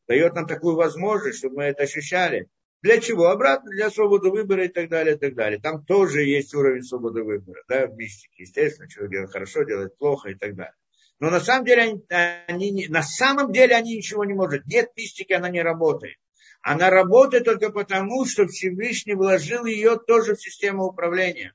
Дает 0.07 0.33
нам 0.33 0.47
такую 0.47 0.75
возможность, 0.75 1.37
чтобы 1.37 1.57
мы 1.57 1.63
это 1.65 1.83
ощущали. 1.83 2.49
Для 2.81 2.99
чего? 2.99 3.27
Обратно 3.27 3.69
для 3.69 3.91
свободы 3.91 4.31
выбора 4.31 4.65
и 4.65 4.67
так 4.67 4.89
далее, 4.89 5.15
и 5.15 5.19
так 5.19 5.35
далее. 5.35 5.59
Там 5.59 5.85
тоже 5.85 6.23
есть 6.23 6.53
уровень 6.55 6.83
свободы 6.83 7.23
выбора, 7.23 7.63
да, 7.67 7.85
в 7.85 7.95
мистике. 7.95 8.43
Естественно, 8.43 8.89
человек 8.89 9.11
делает 9.11 9.31
хорошо, 9.31 9.63
делает 9.63 9.97
плохо 9.97 10.29
и 10.29 10.35
так 10.35 10.55
далее. 10.55 10.73
Но 11.19 11.29
на 11.29 11.39
самом 11.39 11.65
деле 11.65 11.83
они, 11.83 12.03
они, 12.47 12.87
на 12.87 13.03
самом 13.03 13.51
деле 13.51 13.75
они 13.75 13.97
ничего 13.97 14.25
не 14.25 14.33
могут. 14.33 14.65
Нет 14.65 14.89
мистики, 14.97 15.33
она 15.33 15.49
не 15.49 15.61
работает. 15.61 16.17
Она 16.63 16.89
работает 16.89 17.45
только 17.45 17.71
потому, 17.71 18.25
что 18.25 18.47
Всевышний 18.47 19.13
вложил 19.13 19.65
ее 19.65 19.97
тоже 19.97 20.35
в 20.35 20.41
систему 20.41 20.85
управления. 20.85 21.53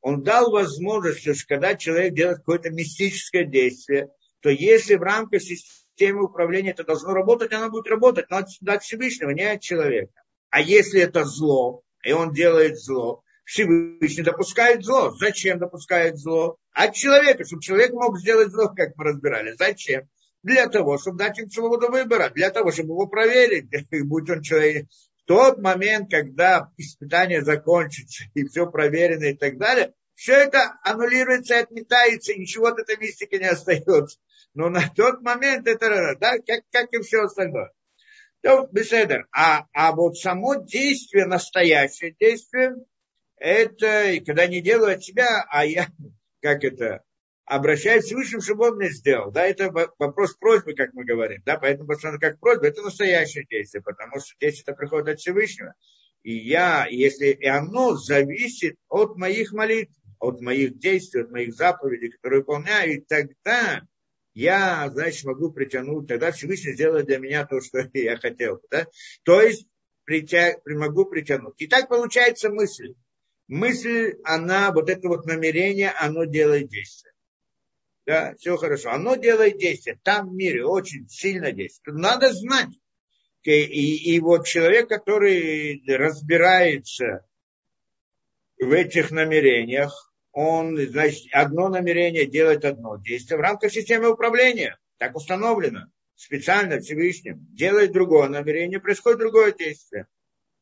Он 0.00 0.22
дал 0.22 0.50
возможность, 0.50 1.20
что 1.20 1.34
когда 1.46 1.74
человек 1.74 2.14
делает 2.14 2.38
какое-то 2.38 2.70
мистическое 2.70 3.44
действие, 3.44 4.08
то 4.40 4.48
если 4.48 4.94
в 4.94 5.02
рамках 5.02 5.42
системы 5.42 5.85
системе 5.96 6.20
управления 6.20 6.70
это 6.70 6.84
должно 6.84 7.14
работать, 7.14 7.52
оно 7.52 7.70
будет 7.70 7.88
работать, 7.88 8.26
но 8.30 8.38
от 8.38 8.82
Всевышнего, 8.82 9.30
не 9.30 9.44
от 9.44 9.60
человека. 9.62 10.12
А 10.50 10.60
если 10.60 11.00
это 11.00 11.24
зло, 11.24 11.82
и 12.04 12.12
он 12.12 12.32
делает 12.32 12.78
зло, 12.78 13.22
Всевышний 13.44 14.22
допускает 14.22 14.84
зло. 14.84 15.12
Зачем 15.18 15.58
допускает 15.58 16.18
зло? 16.18 16.56
От 16.72 16.94
человека, 16.94 17.44
чтобы 17.44 17.62
человек 17.62 17.92
мог 17.92 18.18
сделать 18.18 18.50
зло, 18.50 18.68
как 18.74 18.96
мы 18.96 19.04
разбирали. 19.04 19.54
Зачем? 19.56 20.08
Для 20.42 20.68
того, 20.68 20.98
чтобы 20.98 21.18
дать 21.18 21.38
им 21.38 21.50
свободу 21.50 21.90
выбора, 21.90 22.30
для 22.30 22.50
того, 22.50 22.72
чтобы 22.72 22.90
его 22.90 23.06
проверить, 23.06 23.68
будь 24.06 24.28
он 24.28 24.42
человек. 24.42 24.86
В 25.22 25.24
тот 25.26 25.58
момент, 25.58 26.10
когда 26.10 26.70
испытание 26.76 27.42
закончится, 27.42 28.24
и 28.34 28.44
все 28.44 28.70
проверено 28.70 29.24
и 29.24 29.34
так 29.34 29.58
далее, 29.58 29.94
все 30.16 30.32
это 30.32 30.78
аннулируется, 30.82 31.60
отметается, 31.60 32.32
и 32.32 32.40
ничего 32.40 32.68
от 32.68 32.80
этой 32.80 32.96
мистики 32.96 33.36
не 33.36 33.48
остается. 33.48 34.18
Но 34.54 34.70
на 34.70 34.88
тот 34.88 35.20
момент 35.20 35.68
это, 35.68 36.16
да, 36.18 36.38
как, 36.38 36.62
как 36.72 36.92
и 36.92 37.02
все 37.02 37.24
остальное. 37.24 37.70
То, 38.40 38.66
беседер. 38.72 39.28
А, 39.30 39.66
а 39.72 39.92
вот 39.92 40.16
само 40.16 40.54
действие, 40.54 41.26
настоящее 41.26 42.16
действие, 42.18 42.76
это, 43.36 44.14
когда 44.24 44.46
не 44.46 44.62
делаю 44.62 44.94
от 44.94 45.04
себя, 45.04 45.44
а 45.50 45.66
я, 45.66 45.88
как 46.40 46.64
это, 46.64 47.02
обращаюсь 47.44 48.04
к 48.04 48.06
Всевышнему, 48.06 48.40
чтобы 48.40 48.68
он 48.68 48.76
мне 48.76 48.88
сделал. 48.88 49.30
Да, 49.30 49.46
это 49.46 49.70
вопрос 49.98 50.34
просьбы, 50.36 50.74
как 50.74 50.94
мы 50.94 51.04
говорим. 51.04 51.42
Да, 51.44 51.58
поэтому, 51.58 51.88
потому 51.88 52.18
как 52.18 52.40
просьба, 52.40 52.68
это 52.68 52.80
настоящее 52.80 53.44
действие, 53.44 53.82
потому 53.82 54.18
что 54.18 54.34
действие 54.40 54.64
это 54.66 54.74
приходит 54.74 55.08
от 55.08 55.20
Всевышнего. 55.20 55.74
И 56.22 56.34
я, 56.34 56.86
если 56.88 57.26
и 57.26 57.46
оно 57.46 57.94
зависит 57.96 58.76
от 58.88 59.16
моих 59.16 59.52
молитв, 59.52 59.92
от 60.18 60.40
моих 60.40 60.78
действий, 60.78 61.22
от 61.22 61.30
моих 61.30 61.54
заповедей, 61.54 62.10
которые 62.10 62.40
выполняю, 62.40 62.94
и 62.94 63.00
тогда 63.00 63.82
я, 64.34 64.90
значит, 64.90 65.24
могу 65.24 65.50
притянуть, 65.50 66.08
тогда 66.08 66.30
Всевышний 66.30 66.74
сделает 66.74 67.06
для 67.06 67.18
меня 67.18 67.46
то, 67.46 67.60
что 67.60 67.88
я 67.94 68.16
хотел. 68.18 68.60
Да? 68.70 68.86
То 69.24 69.40
есть 69.40 69.66
притя... 70.04 70.56
могу 70.66 71.06
притянуть. 71.06 71.54
И 71.58 71.66
так 71.66 71.88
получается 71.88 72.50
мысль. 72.50 72.94
Мысль, 73.48 74.14
она, 74.24 74.72
вот 74.72 74.90
это 74.90 75.08
вот 75.08 75.24
намерение, 75.26 75.90
оно 75.90 76.24
делает 76.24 76.68
действие. 76.68 77.12
Да, 78.06 78.34
все 78.38 78.56
хорошо. 78.56 78.90
Оно 78.90 79.16
делает 79.16 79.58
действие. 79.58 79.98
Там 80.02 80.30
в 80.30 80.34
мире 80.34 80.64
очень 80.64 81.08
сильно 81.08 81.52
действует. 81.52 81.98
Надо 81.98 82.32
знать. 82.32 82.70
И, 83.42 83.52
и, 83.52 84.14
и 84.14 84.20
вот 84.20 84.46
человек, 84.46 84.88
который 84.88 85.82
разбирается 85.86 87.25
в 88.58 88.72
этих 88.72 89.10
намерениях, 89.10 90.12
он, 90.32 90.78
значит, 90.78 91.26
одно 91.32 91.68
намерение 91.68 92.26
делает 92.26 92.64
одно 92.64 92.96
действие 92.96 93.38
в 93.38 93.40
рамках 93.40 93.72
системы 93.72 94.10
управления. 94.10 94.78
Так 94.98 95.16
установлено. 95.16 95.86
Специально 96.14 96.80
Всевышним. 96.80 97.46
Делает 97.52 97.92
другое 97.92 98.28
намерение, 98.28 98.80
происходит 98.80 99.18
другое 99.18 99.52
действие. 99.52 100.06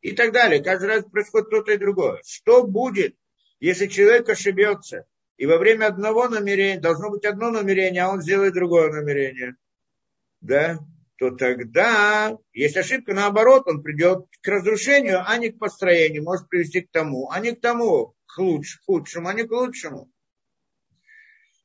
И 0.00 0.12
так 0.12 0.32
далее. 0.32 0.62
Каждый 0.62 0.88
раз 0.88 1.04
происходит 1.04 1.50
то-то 1.50 1.72
и 1.72 1.78
другое. 1.78 2.20
Что 2.26 2.64
будет, 2.64 3.16
если 3.60 3.86
человек 3.86 4.28
ошибется, 4.28 5.06
и 5.36 5.46
во 5.46 5.58
время 5.58 5.86
одного 5.86 6.28
намерения, 6.28 6.80
должно 6.80 7.10
быть 7.10 7.24
одно 7.24 7.50
намерение, 7.50 8.02
а 8.02 8.10
он 8.10 8.22
сделает 8.22 8.54
другое 8.54 8.92
намерение? 8.92 9.56
Да? 10.40 10.78
То 11.16 11.30
тогда 11.30 12.36
есть 12.52 12.76
ошибка, 12.76 13.14
наоборот, 13.14 13.64
он 13.66 13.82
придет 13.82 14.26
к 14.40 14.48
разрушению, 14.48 15.22
а 15.24 15.36
не 15.38 15.50
к 15.50 15.58
построению, 15.58 16.24
может 16.24 16.48
привести 16.48 16.80
к 16.80 16.90
тому, 16.90 17.30
а 17.30 17.40
не 17.40 17.52
к 17.52 17.60
тому, 17.60 18.14
к 18.26 18.38
лучшему, 18.38 18.82
худшему, 18.84 19.28
а 19.28 19.34
не 19.34 19.44
к 19.44 19.52
лучшему. 19.52 20.10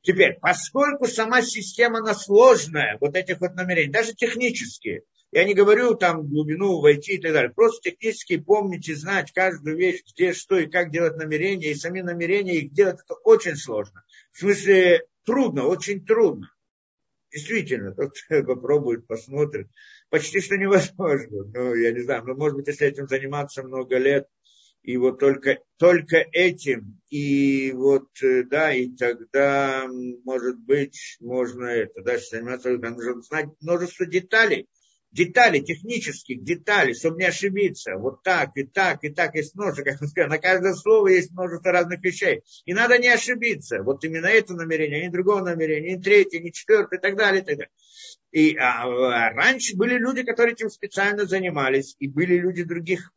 Теперь, 0.02 0.38
поскольку 0.40 1.06
сама 1.06 1.42
система, 1.42 1.98
она 1.98 2.14
сложная, 2.14 2.96
вот 3.00 3.16
этих 3.16 3.40
вот 3.40 3.54
намерений, 3.54 3.92
даже 3.92 4.14
технически, 4.14 5.02
я 5.32 5.44
не 5.44 5.54
говорю 5.54 5.94
там 5.94 6.26
глубину 6.26 6.80
войти 6.80 7.14
и 7.14 7.20
так 7.20 7.32
далее, 7.32 7.52
просто 7.52 7.90
технически 7.90 8.38
помнить 8.38 8.88
и 8.88 8.94
знать 8.94 9.32
каждую 9.32 9.76
вещь, 9.76 10.02
где 10.12 10.32
что 10.32 10.58
и 10.58 10.66
как 10.66 10.90
делать 10.90 11.16
намерения, 11.16 11.72
и 11.72 11.74
сами 11.74 12.00
намерения 12.00 12.56
их 12.56 12.72
делать, 12.72 13.00
это 13.04 13.14
очень 13.24 13.56
сложно. 13.56 14.04
В 14.32 14.38
смысле, 14.38 15.04
трудно, 15.24 15.66
очень 15.66 16.04
трудно. 16.04 16.50
Действительно, 17.32 17.94
тот, 17.94 18.12
попробует, 18.46 19.06
посмотрит. 19.06 19.68
Почти 20.08 20.40
что 20.40 20.56
невозможно. 20.56 21.44
Ну, 21.54 21.74
я 21.74 21.92
не 21.92 22.00
знаю, 22.00 22.24
но 22.24 22.34
может 22.34 22.56
быть, 22.56 22.66
если 22.68 22.86
этим 22.86 23.08
заниматься 23.08 23.62
много 23.62 23.98
лет, 23.98 24.26
и 24.82 24.96
вот 24.96 25.18
только, 25.18 25.58
только 25.76 26.24
этим, 26.32 27.00
и 27.10 27.70
вот, 27.72 28.08
э, 28.22 28.44
да, 28.44 28.72
и 28.72 28.88
тогда, 28.88 29.86
может 30.24 30.58
быть, 30.58 31.18
можно 31.20 31.66
это, 31.66 32.02
дальше 32.02 32.28
заниматься, 32.30 32.70
нужно 32.70 33.20
знать 33.20 33.48
множество 33.60 34.06
деталей, 34.06 34.68
детали, 35.12 35.60
технических 35.60 36.42
деталей, 36.42 36.94
чтобы 36.94 37.18
не 37.18 37.24
ошибиться. 37.24 37.96
Вот 37.96 38.22
так, 38.22 38.50
и 38.56 38.64
так, 38.64 39.02
и 39.02 39.10
так, 39.10 39.34
есть 39.34 39.54
множество, 39.54 39.82
как 39.90 40.00
мы 40.00 40.08
сказали, 40.08 40.30
на 40.30 40.38
каждое 40.38 40.74
слово 40.74 41.08
есть 41.08 41.32
множество 41.32 41.72
разных 41.72 42.02
вещей. 42.02 42.42
И 42.64 42.74
надо 42.74 42.98
не 42.98 43.08
ошибиться. 43.08 43.82
Вот 43.82 44.04
именно 44.04 44.26
это 44.26 44.54
намерение, 44.54 45.00
а 45.00 45.02
не 45.04 45.10
другого 45.10 45.40
намерения, 45.40 45.96
не 45.96 46.02
третье, 46.02 46.40
не 46.40 46.52
четвертое, 46.52 46.98
и 46.98 47.02
так 47.02 47.16
далее, 47.16 47.42
и 47.42 47.44
так 47.44 47.56
далее. 47.56 47.70
И 48.32 48.56
а, 48.56 48.84
а 48.84 49.32
раньше 49.32 49.76
были 49.76 49.98
люди, 49.98 50.22
которые 50.22 50.52
этим 50.52 50.70
специально 50.70 51.26
занимались, 51.26 51.96
и 51.98 52.06
были 52.06 52.38
люди 52.38 52.62
других 52.62 53.12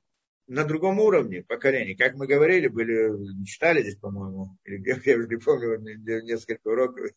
на 0.48 0.66
другом 0.66 1.00
уровне 1.00 1.42
поколений. 1.42 1.96
Как 1.96 2.16
мы 2.16 2.28
говорили, 2.28 2.68
были, 2.68 3.46
читали 3.46 3.82
здесь, 3.82 3.96
по-моему, 3.96 4.58
или 4.66 4.78
где, 4.78 5.00
я 5.06 5.18
уже 5.18 5.28
не 5.28 5.38
помню, 5.38 5.80
несколько 6.24 6.68
уроков, 6.68 7.12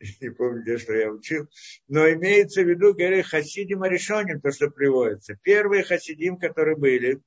не 0.20 0.30
помню, 0.30 0.62
где 0.62 0.78
что 0.78 0.94
я 0.94 1.10
учил. 1.10 1.48
Но 1.88 2.08
имеется 2.10 2.62
в 2.62 2.68
виду, 2.68 2.94
говорю, 2.94 3.22
хасидим 3.22 3.84
решением, 3.84 4.40
то, 4.40 4.50
что 4.50 4.70
приводится. 4.70 5.38
Первые 5.42 5.84
хасидим, 5.84 6.38
которые 6.38 6.76
были, 6.76 7.20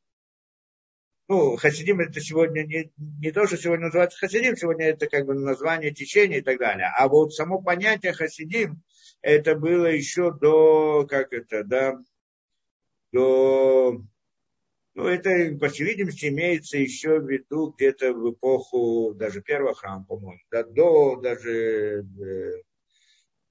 ну, 1.27 1.55
хасидим 1.55 2.01
это 2.01 2.19
сегодня 2.19 2.63
не, 2.63 2.91
не 2.97 3.31
то, 3.31 3.47
что 3.47 3.57
сегодня 3.57 3.85
называется 3.85 4.19
хасидим, 4.19 4.55
сегодня 4.55 4.87
это 4.87 5.07
как 5.07 5.25
бы 5.25 5.33
название 5.33 5.91
течения 5.91 6.37
и 6.39 6.43
так 6.43 6.59
далее. 6.59 6.91
А 6.95 7.07
вот 7.07 7.33
само 7.33 7.61
понятие 7.61 8.13
хасидим, 8.13 8.83
это 9.21 9.55
было 9.55 9.87
еще 9.87 10.31
до, 10.31 11.07
как 11.09 11.33
это, 11.33 11.63
да, 11.63 11.97
до 13.11 14.03
ну, 14.95 15.07
это, 15.07 15.53
по 15.57 15.67
всей 15.67 15.83
видимости, 15.83 16.27
имеется 16.27 16.77
еще 16.77 17.19
в 17.19 17.29
виду 17.29 17.73
где-то 17.77 18.13
в 18.13 18.31
эпоху 18.31 19.13
даже 19.13 19.41
первого 19.41 19.75
храма, 19.75 20.05
по-моему, 20.05 20.39
да, 20.49 20.63
до 20.63 21.17
даже 21.17 22.05
э, 22.21 22.51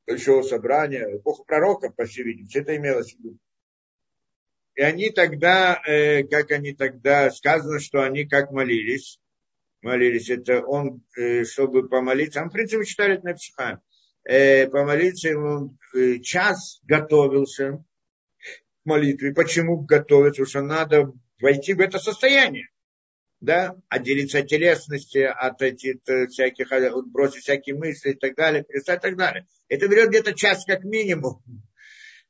большого 0.06 0.40
собрания, 0.40 1.18
эпоху 1.18 1.44
пророков, 1.44 1.94
по 1.94 2.06
всей 2.06 2.24
видимости, 2.24 2.56
это 2.56 2.74
имелось 2.74 3.14
в 3.14 3.18
виду. 3.18 3.38
И 4.74 4.80
они 4.80 5.10
тогда, 5.10 5.80
э, 5.86 6.24
как 6.24 6.50
они 6.50 6.72
тогда, 6.72 7.30
сказано, 7.30 7.78
что 7.78 8.02
они 8.02 8.24
как 8.24 8.50
молились, 8.50 9.20
молились, 9.82 10.30
это 10.30 10.62
он, 10.62 11.04
э, 11.14 11.44
чтобы 11.44 11.90
помолиться, 11.90 12.40
он, 12.40 12.48
в 12.48 12.52
принципе, 12.52 12.86
читали 12.86 13.20
на 13.22 13.34
психах, 13.34 13.80
э, 14.24 14.66
помолиться, 14.68 15.28
ему 15.28 15.76
э, 15.94 16.20
час 16.20 16.80
готовился 16.84 17.84
молитве. 18.84 19.34
Почему 19.34 19.80
готовиться? 19.80 20.42
Потому 20.42 20.48
что 20.48 20.62
надо 20.62 21.12
войти 21.44 21.74
в 21.74 21.80
это 21.80 21.98
состояние. 21.98 22.70
Да, 23.40 23.76
отделиться 23.90 24.38
от 24.38 24.48
телесности, 24.48 25.18
от 25.18 25.60
этих 25.60 25.96
э, 26.08 26.26
всяких, 26.28 26.72
э, 26.72 26.90
бросить 27.04 27.42
всякие 27.42 27.76
мысли 27.76 28.12
и 28.12 28.14
так 28.14 28.34
далее, 28.34 28.64
перестать 28.64 29.00
и 29.00 29.02
так 29.02 29.16
далее. 29.16 29.46
Это 29.68 29.86
берет 29.86 30.08
где-то 30.08 30.32
час 30.32 30.64
как 30.64 30.84
минимум. 30.84 31.42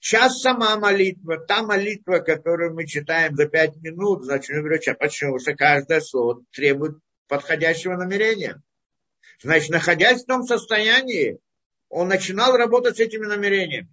Час 0.00 0.40
сама 0.40 0.76
молитва, 0.76 1.38
та 1.38 1.62
молитва, 1.62 2.18
которую 2.18 2.74
мы 2.74 2.88
читаем 2.88 3.36
за 3.36 3.46
пять 3.46 3.76
минут, 3.76 4.24
значит, 4.24 4.50
берет 4.64 4.82
час. 4.82 4.96
Почему? 4.98 5.34
Потому 5.34 5.40
что 5.40 5.54
каждое 5.54 6.00
слово 6.00 6.42
требует 6.50 6.98
подходящего 7.28 7.94
намерения. 7.96 8.60
Значит, 9.40 9.70
находясь 9.70 10.24
в 10.24 10.26
том 10.26 10.42
состоянии, 10.42 11.38
он 11.88 12.08
начинал 12.08 12.56
работать 12.56 12.96
с 12.96 13.00
этими 13.00 13.26
намерениями. 13.26 13.88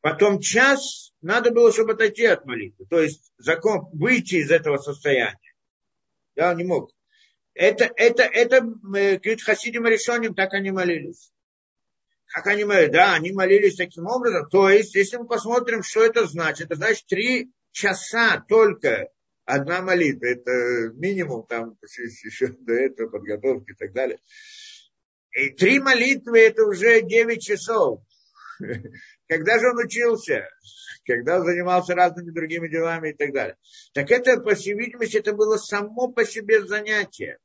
Потом 0.00 0.40
час 0.40 1.13
надо 1.24 1.50
было, 1.50 1.72
чтобы 1.72 1.92
отойти 1.92 2.26
от 2.26 2.44
молитвы. 2.44 2.86
То 2.86 3.00
есть 3.00 3.32
закон, 3.38 3.88
выйти 3.92 4.36
из 4.36 4.50
этого 4.50 4.78
состояния. 4.78 5.54
Я 6.36 6.52
не 6.54 6.64
мог. 6.64 6.90
Это, 7.54 7.90
это, 7.96 8.24
это, 8.24 8.56
э, 8.56 8.60
говорит, 9.18 9.42
хасидим 9.42 9.86
решением, 9.86 10.34
так 10.34 10.52
они 10.52 10.70
молились. 10.70 11.32
Как 12.26 12.46
они 12.48 12.64
молились? 12.64 12.92
Да, 12.92 13.14
они 13.14 13.32
молились 13.32 13.76
таким 13.76 14.06
образом. 14.06 14.48
То 14.50 14.68
есть, 14.68 14.94
если 14.94 15.16
мы 15.16 15.26
посмотрим, 15.26 15.82
что 15.82 16.04
это 16.04 16.26
значит, 16.26 16.66
это 16.66 16.76
значит 16.76 17.06
три 17.06 17.50
часа 17.70 18.44
только 18.48 19.08
одна 19.44 19.82
молитва. 19.82 20.26
Это 20.26 20.92
минимум 20.94 21.46
там 21.46 21.78
еще 21.82 22.48
до 22.48 22.72
этого 22.74 23.08
подготовки 23.08 23.70
и 23.70 23.74
так 23.74 23.92
далее. 23.92 24.18
И 25.32 25.50
три 25.50 25.80
молитвы 25.80 26.40
это 26.40 26.64
уже 26.64 27.02
девять 27.02 27.42
часов. 27.42 28.00
Когда 29.28 29.58
же 29.58 29.70
он 29.70 29.78
учился? 29.78 30.48
Когда 31.06 31.40
занимался 31.40 31.94
разными 31.94 32.30
другими 32.30 32.68
делами 32.68 33.10
и 33.10 33.12
так 33.12 33.32
далее. 33.32 33.56
Так 33.92 34.10
это, 34.10 34.40
по 34.40 34.54
всей 34.54 34.74
видимости, 34.74 35.18
это 35.18 35.32
было 35.32 35.56
само 35.56 36.08
по 36.08 36.24
себе 36.24 36.64
занятие. 36.64 37.38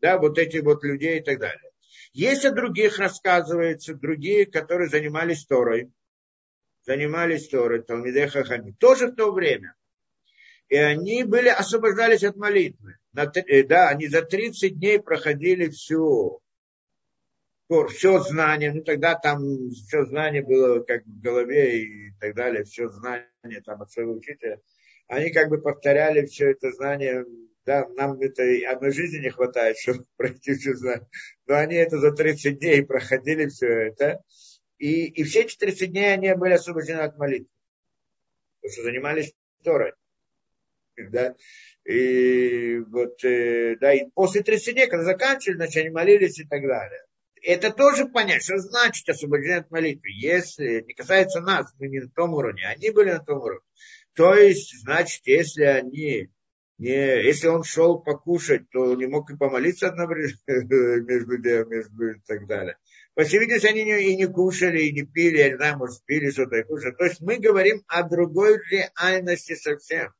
Да, 0.00 0.18
вот 0.18 0.38
эти 0.38 0.58
вот 0.58 0.84
людей 0.84 1.18
и 1.18 1.22
так 1.22 1.38
далее. 1.38 1.70
Есть 2.12 2.44
о 2.44 2.52
других 2.52 2.98
рассказывается, 2.98 3.94
другие, 3.94 4.46
которые 4.46 4.88
занимались 4.88 5.44
Торой. 5.46 5.90
Занимались 6.82 7.48
Торой, 7.48 7.82
Талмидей 7.82 8.28
Хахани. 8.28 8.72
Тоже 8.72 9.08
в 9.08 9.16
то 9.16 9.32
время. 9.32 9.74
И 10.68 10.76
они 10.76 11.24
были, 11.24 11.48
освобождались 11.48 12.24
от 12.24 12.36
молитвы. 12.36 12.96
Э, 13.14 13.62
да, 13.64 13.88
они 13.88 14.06
за 14.06 14.22
30 14.22 14.78
дней 14.78 15.00
проходили 15.00 15.68
всю 15.70 16.40
все 17.88 18.20
знание, 18.20 18.72
ну 18.72 18.82
тогда 18.82 19.14
там 19.14 19.70
все 19.70 20.04
знание 20.06 20.42
было 20.42 20.80
как 20.80 21.04
в 21.04 21.20
голове 21.20 21.82
и 21.82 22.12
так 22.18 22.34
далее, 22.34 22.64
все 22.64 22.88
знание 22.88 23.28
там 23.64 23.82
от 23.82 23.90
своего 23.90 24.14
учителя, 24.14 24.60
они 25.06 25.30
как 25.30 25.50
бы 25.50 25.60
повторяли 25.60 26.24
все 26.26 26.52
это 26.52 26.72
знание, 26.72 27.26
да, 27.66 27.86
нам 27.88 28.18
это 28.20 28.42
одной 28.70 28.92
жизни 28.92 29.18
не 29.18 29.30
хватает, 29.30 29.76
чтобы 29.80 30.06
пройти 30.16 30.54
все 30.54 30.74
знание, 30.74 31.08
но 31.46 31.56
они 31.56 31.76
это 31.76 31.98
за 31.98 32.12
30 32.12 32.58
дней 32.58 32.84
проходили 32.84 33.46
все 33.48 33.66
это, 33.66 34.22
и, 34.78 35.06
и 35.06 35.22
все 35.24 35.42
эти 35.42 35.56
30 35.56 35.90
дней 35.90 36.14
они 36.14 36.32
были 36.34 36.54
освобождены 36.54 37.00
от 37.00 37.18
молитвы, 37.18 37.50
потому 38.60 38.72
что 38.72 38.82
занимались 38.82 39.34
Торой. 39.62 39.92
Да? 40.96 41.36
И 41.84 42.78
вот, 42.88 43.22
э, 43.24 43.76
да, 43.76 43.92
и 43.92 44.08
после 44.14 44.42
30 44.42 44.74
дней, 44.74 44.88
когда 44.88 45.04
заканчивали, 45.04 45.56
значит, 45.56 45.76
они 45.76 45.90
молились 45.90 46.40
и 46.40 46.44
так 46.44 46.62
далее 46.62 47.02
это 47.42 47.72
тоже 47.72 48.06
понять, 48.06 48.42
что 48.42 48.58
значит 48.58 49.08
освобождение 49.08 49.60
от 49.60 49.70
молитвы. 49.70 50.08
Если 50.10 50.84
не 50.86 50.94
касается 50.94 51.40
нас, 51.40 51.72
мы 51.78 51.88
не 51.88 52.00
на 52.00 52.10
том 52.10 52.34
уровне, 52.34 52.66
они 52.66 52.90
были 52.90 53.12
на 53.12 53.20
том 53.20 53.38
уровне. 53.38 53.64
То 54.14 54.34
есть, 54.34 54.80
значит, 54.80 55.22
если 55.26 55.62
они 55.62 56.30
Не, 56.78 57.24
если 57.24 57.48
он 57.48 57.64
шел 57.64 57.98
покушать, 57.98 58.70
то 58.70 58.94
не 58.94 59.06
мог 59.06 59.28
и 59.30 59.36
помолиться 59.36 59.88
одновременно 59.88 61.00
между 61.04 61.38
делом, 61.38 61.70
между 61.70 62.10
и 62.12 62.20
так 62.24 62.46
далее. 62.46 62.76
По 63.14 63.24
всей 63.24 63.40
видимости, 63.40 63.66
они 63.66 63.82
и 63.82 64.16
не 64.16 64.26
кушали, 64.26 64.82
и 64.82 64.92
не 64.92 65.02
пили, 65.02 65.38
я 65.38 65.50
не 65.50 65.56
знаю, 65.56 65.78
может, 65.78 66.04
пили 66.04 66.30
что-то 66.30 66.56
и 66.56 66.62
кушали. 66.62 66.94
То 66.94 67.04
есть 67.04 67.20
мы 67.20 67.38
говорим 67.38 67.82
о 67.88 68.04
другой 68.04 68.60
реальности 68.70 69.56
совсем. 69.56 70.12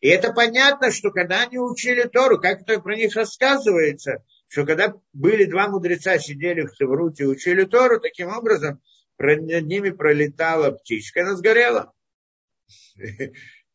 И 0.00 0.08
это 0.08 0.32
понятно, 0.32 0.90
что 0.90 1.12
когда 1.12 1.42
они 1.42 1.58
учили 1.58 2.02
Тору, 2.02 2.40
как 2.40 2.62
это 2.62 2.80
про 2.80 2.96
них 2.96 3.14
рассказывается, 3.14 4.24
что 4.52 4.66
когда 4.66 4.92
были 5.14 5.46
два 5.46 5.68
мудреца, 5.68 6.18
сидели 6.18 6.66
в 6.66 6.74
Хевруте 6.74 7.24
и 7.24 7.26
учили 7.26 7.64
Тору, 7.64 7.98
таким 7.98 8.28
образом 8.28 8.82
над 9.18 9.66
ними 9.66 9.88
пролетала 9.88 10.72
птичка, 10.72 11.22
она 11.22 11.36
сгорела. 11.36 11.90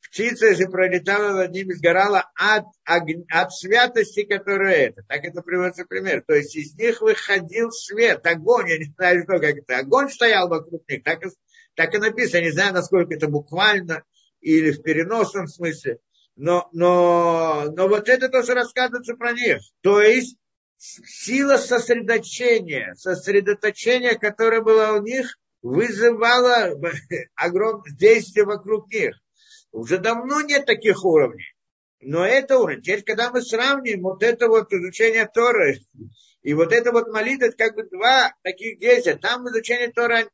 Птица, 0.03 0.45
если 0.45 0.65
пролетала 0.65 1.34
над 1.34 1.51
ними, 1.51 1.73
сгорала 1.73 2.30
от, 2.36 2.65
от 2.86 3.53
святости, 3.53 4.21
которая 4.23 4.89
это. 4.89 5.01
Так 5.07 5.25
это 5.25 5.41
приводится 5.41 5.84
пример. 5.84 6.23
То 6.28 6.36
есть 6.36 6.55
из 6.55 6.75
них 6.75 7.01
выходил 7.01 7.71
свет, 7.71 8.25
огонь, 8.28 8.69
я 8.69 8.78
не 8.78 8.86
знаю, 8.86 9.23
что, 9.23 9.39
как 9.39 9.57
это. 9.57 9.80
Огонь 9.80 10.09
стоял 10.09 10.47
вокруг 10.47 10.88
них. 10.88 11.03
Так, 11.03 11.23
так 11.73 11.95
и 11.95 11.97
написано. 11.97 12.41
Не 12.41 12.51
знаю, 12.51 12.73
насколько 12.73 13.15
это 13.15 13.28
буквально 13.28 14.03
или 14.41 14.71
в 14.71 14.84
переносном 14.84 15.47
смысле. 15.47 15.97
Но, 16.36 16.69
но, 16.71 17.65
но 17.75 17.88
вот 17.88 18.07
это 18.07 18.30
тоже 18.30 18.53
рассказывается 18.53 19.15
про 19.15 19.34
них. 19.34 19.57
То 19.82 20.01
есть 20.01 20.38
сила 20.78 21.57
сосредоточения, 21.57 22.93
сосредоточение, 22.95 24.17
которое 24.17 24.61
было 24.61 24.97
у 24.97 25.01
них, 25.01 25.38
вызывало 25.61 26.80
огромное 27.36 27.91
действие 27.93 28.45
вокруг 28.45 28.91
них. 28.91 29.15
Уже 29.71 29.97
давно 29.97 30.41
нет 30.41 30.65
таких 30.65 31.03
уровней. 31.03 31.53
Но 31.99 32.25
это 32.25 32.59
уровень. 32.59 32.82
Теперь, 32.82 33.03
когда 33.03 33.32
мы 33.32 33.41
сравним 33.41 34.03
вот 34.03 34.21
это 34.23 34.47
вот 34.47 34.71
изучение 34.71 35.28
Торы 35.32 35.80
и 36.43 36.53
вот 36.53 36.71
это 36.71 36.91
вот 36.91 37.07
молитва, 37.11 37.45
это 37.45 37.57
как 37.57 37.75
бы 37.75 37.84
два 37.84 38.34
таких 38.43 38.80
действия. 38.80 39.15
Там 39.15 39.47
изучение 39.49 39.91
Торы, 39.91 40.30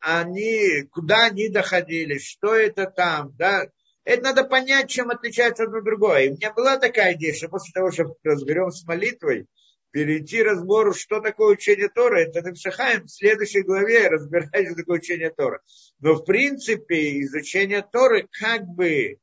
они, 0.00 0.84
куда 0.90 1.26
они 1.26 1.48
доходили, 1.48 2.18
что 2.18 2.54
это 2.54 2.86
там, 2.86 3.34
да, 3.36 3.66
это 4.04 4.22
надо 4.22 4.44
понять, 4.44 4.90
чем 4.90 5.10
отличается 5.10 5.64
одно 5.64 5.80
другое. 5.82 6.24
И 6.24 6.28
у 6.30 6.32
меня 6.32 6.52
была 6.52 6.78
такая 6.78 7.14
идея, 7.14 7.34
что 7.34 7.48
после 7.48 7.72
того, 7.72 7.90
что 7.90 8.16
разберем 8.22 8.70
с 8.70 8.84
молитвой, 8.84 9.46
перейти 9.94 10.42
разбору, 10.42 10.92
что 10.92 11.20
такое 11.20 11.52
учение 11.52 11.88
Тора, 11.88 12.18
это 12.18 12.42
Навшахаем 12.42 13.04
в 13.04 13.12
следующей 13.12 13.62
главе 13.62 14.08
разбирать, 14.10 14.66
что 14.66 14.74
такое 14.74 14.98
учение 14.98 15.30
Тора. 15.30 15.62
Но 16.00 16.14
в 16.14 16.24
принципе 16.24 17.20
изучение 17.22 17.86
Торы 17.92 18.28
как 18.40 18.66
бы 18.66 19.18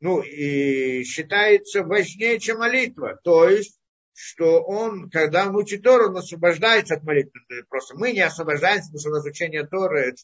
ну, 0.00 0.20
и 0.20 1.04
считается 1.04 1.84
важнее, 1.84 2.38
чем 2.38 2.58
молитва. 2.58 3.18
То 3.24 3.48
есть 3.48 3.78
что 4.12 4.62
он, 4.62 5.08
когда 5.08 5.46
он 5.48 5.56
учит 5.56 5.82
Тору, 5.82 6.10
он 6.10 6.18
освобождается 6.18 6.96
от 6.96 7.04
молитвы. 7.04 7.40
Просто 7.70 7.96
мы 7.96 8.12
не 8.12 8.20
освобождаемся, 8.20 8.88
потому 8.88 9.00
что 9.00 9.08
у 9.08 9.12
нас 9.14 9.24
учение 9.24 9.66
Торы 9.66 10.14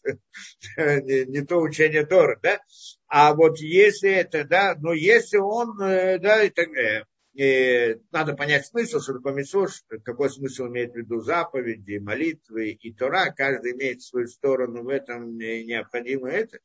это 0.76 1.01
не, 1.01 1.24
не 1.24 1.40
то 1.40 1.57
учение 1.57 2.05
Торы, 2.05 2.38
да? 2.42 2.61
А 3.07 3.32
вот 3.32 3.59
если 3.61 4.11
это, 4.11 4.44
да, 4.44 4.76
но 4.78 4.92
если 4.92 5.38
он, 5.38 5.80
э, 5.80 6.18
да, 6.18 6.42
и 6.42 6.51
так 6.51 6.66
далее, 6.66 7.07
и 7.37 7.99
надо 8.12 8.34
понять 8.34 8.66
смысл, 8.66 8.99
что 9.01 9.12
такое 9.12 9.34
митцвот, 9.34 9.70
какой 10.05 10.30
смысл 10.30 10.68
имеет 10.68 10.95
в 10.95 10.97
виду 10.97 11.20
заповеди, 11.20 11.99
молитвы 11.99 12.70
и 12.70 12.95
Тора, 12.95 13.30
каждый 13.37 13.72
имеет 13.72 14.01
свою 14.01 14.26
сторону, 14.26 14.82
в 14.82 14.89
этом 14.89 15.37
необходимо 15.37 16.30
это. 16.30 16.61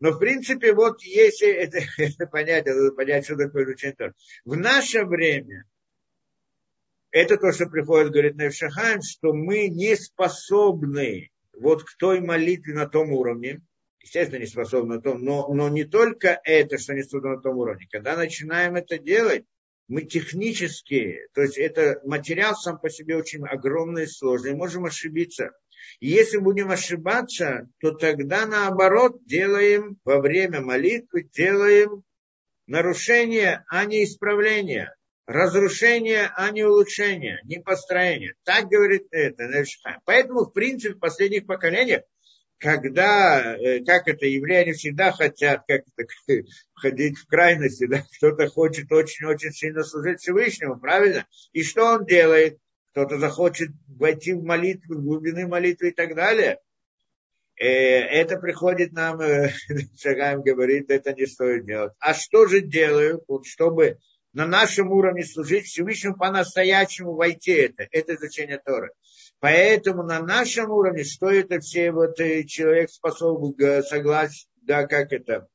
Но 0.00 0.12
в 0.12 0.18
принципе, 0.18 0.72
вот 0.72 1.02
если 1.02 1.48
это, 1.52 1.80
это 1.98 2.26
понять, 2.26 2.64
надо 2.64 2.92
понять, 2.92 3.26
что 3.26 3.36
такое 3.36 3.64
изучение 3.66 3.96
Тора. 3.96 4.14
В 4.46 4.56
наше 4.56 5.04
время 5.04 5.66
это 7.10 7.36
то, 7.36 7.52
что 7.52 7.66
приходит, 7.66 8.10
говорит 8.10 8.36
Невшахайм, 8.36 9.02
что 9.02 9.34
мы 9.34 9.68
не 9.68 9.94
способны 9.94 11.30
вот 11.52 11.84
к 11.84 11.98
той 11.98 12.20
молитве 12.20 12.72
на 12.72 12.88
том 12.88 13.12
уровне, 13.12 13.60
естественно, 14.00 14.40
не 14.40 14.46
способны 14.46 14.96
на 14.96 15.02
том, 15.02 15.22
но, 15.22 15.52
но 15.52 15.68
не 15.68 15.84
только 15.84 16.40
это, 16.44 16.78
что 16.78 16.94
не 16.94 17.02
способны 17.02 17.36
на 17.36 17.42
том 17.42 17.58
уровне. 17.58 17.86
Когда 17.90 18.16
начинаем 18.16 18.76
это 18.76 18.98
делать, 18.98 19.44
мы 19.88 20.02
технически, 20.02 21.20
то 21.34 21.42
есть 21.42 21.58
это 21.58 22.00
материал 22.04 22.54
сам 22.54 22.78
по 22.78 22.88
себе 22.88 23.16
очень 23.16 23.44
огромный 23.46 24.04
и 24.04 24.08
сложный, 24.08 24.54
можем 24.54 24.86
ошибиться. 24.86 25.50
И 26.00 26.08
если 26.08 26.38
будем 26.38 26.70
ошибаться, 26.70 27.68
то 27.80 27.92
тогда 27.92 28.46
наоборот 28.46 29.24
делаем 29.26 29.98
во 30.04 30.20
время 30.20 30.60
молитвы, 30.60 31.28
делаем 31.32 32.02
нарушение, 32.66 33.64
а 33.68 33.84
не 33.84 34.04
исправление 34.04 34.94
разрушение, 35.26 36.30
а 36.36 36.50
не 36.50 36.64
улучшение, 36.64 37.40
не 37.44 37.58
построение. 37.58 38.34
Так 38.44 38.66
говорит 38.66 39.06
это 39.10 39.48
Поэтому, 40.04 40.44
в 40.44 40.52
принципе, 40.52 40.94
в 40.94 40.98
последних 40.98 41.46
поколениях, 41.46 42.02
когда, 42.64 43.56
э, 43.56 43.84
как 43.84 44.08
это, 44.08 44.24
евреи 44.24 44.72
всегда 44.72 45.12
хотят 45.12 45.64
как 45.68 45.82
это, 45.96 46.08
входить 46.74 47.18
в 47.18 47.26
крайности, 47.26 47.86
да, 47.86 48.02
кто-то 48.16 48.48
хочет 48.48 48.90
очень-очень 48.90 49.52
сильно 49.52 49.84
служить 49.84 50.20
Всевышнему, 50.20 50.80
правильно? 50.80 51.26
И 51.52 51.62
что 51.62 51.84
он 51.84 52.06
делает? 52.06 52.58
Кто-то 52.92 53.18
захочет 53.18 53.68
войти 53.86 54.32
в 54.32 54.42
молитву, 54.42 54.94
в 54.94 55.02
глубины 55.02 55.46
молитвы 55.46 55.88
и 55.88 55.92
так 55.92 56.14
далее. 56.14 56.58
Э, 57.56 57.66
это 57.66 58.38
приходит 58.38 58.92
нам, 58.92 59.20
э, 59.20 59.52
Шагаем 60.00 60.40
говорит, 60.40 60.90
это 60.90 61.12
не 61.12 61.26
стоит 61.26 61.66
делать. 61.66 61.92
А 62.00 62.14
что 62.14 62.46
же 62.46 62.62
делают, 62.62 63.24
вот, 63.28 63.44
чтобы 63.44 63.98
на 64.32 64.46
нашем 64.46 64.90
уровне 64.90 65.22
служить 65.22 65.66
Всевышнему 65.66 66.16
по-настоящему 66.16 67.12
войти 67.12 67.52
это. 67.52 67.86
Это 67.90 68.14
изучение 68.14 68.58
Торы. 68.58 68.90
Поэтому 69.44 70.04
на 70.04 70.22
нашем 70.22 70.70
уровне, 70.70 71.04
что 71.04 71.28
это 71.28 71.60
все 71.60 71.92
вот 71.92 72.18
э, 72.18 72.44
человек 72.44 72.88
способен 72.88 73.82
согласен, 73.82 74.48
да, 74.62 74.86
как 74.86 75.12
это, 75.12 75.48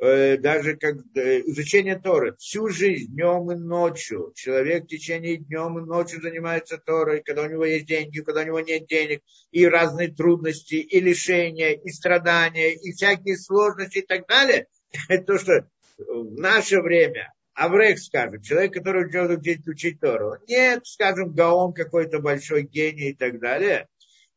э, 0.00 0.38
даже 0.38 0.78
как 0.78 0.94
э, 1.14 1.40
изучение 1.40 1.98
Торы, 1.98 2.34
всю 2.38 2.68
жизнь, 2.68 3.12
днем 3.12 3.52
и 3.52 3.56
ночью, 3.56 4.32
человек 4.34 4.84
в 4.84 4.86
течение 4.86 5.36
днем 5.36 5.78
и 5.78 5.86
ночью 5.86 6.22
занимается 6.22 6.78
Торой, 6.78 7.22
когда 7.22 7.42
у 7.42 7.50
него 7.50 7.66
есть 7.66 7.84
деньги, 7.84 8.20
когда 8.20 8.40
у 8.40 8.46
него 8.46 8.60
нет 8.60 8.86
денег, 8.86 9.20
и 9.50 9.66
разные 9.66 10.08
трудности, 10.08 10.76
и 10.76 10.98
лишения, 10.98 11.72
и 11.72 11.90
страдания, 11.90 12.72
и 12.72 12.92
всякие 12.92 13.36
сложности 13.36 13.98
и 13.98 14.06
так 14.06 14.26
далее, 14.28 14.66
это 15.10 15.24
то, 15.24 15.38
что 15.38 15.68
в 15.98 16.40
наше 16.40 16.80
время 16.80 17.34
Аврек, 17.60 17.98
скажем, 17.98 18.40
человек, 18.40 18.72
который 18.72 19.04
учит, 19.04 19.68
учить 19.68 20.00
Тору. 20.00 20.38
Нет, 20.48 20.86
скажем, 20.86 21.34
Гаон 21.34 21.74
какой-то 21.74 22.18
большой 22.18 22.62
гений 22.62 23.10
и 23.10 23.14
так 23.14 23.38
далее. 23.38 23.86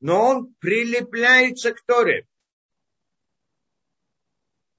Но 0.02 0.26
он 0.26 0.54
прилепляется 0.60 1.74
к 1.74 1.82
Торе. 1.86 2.28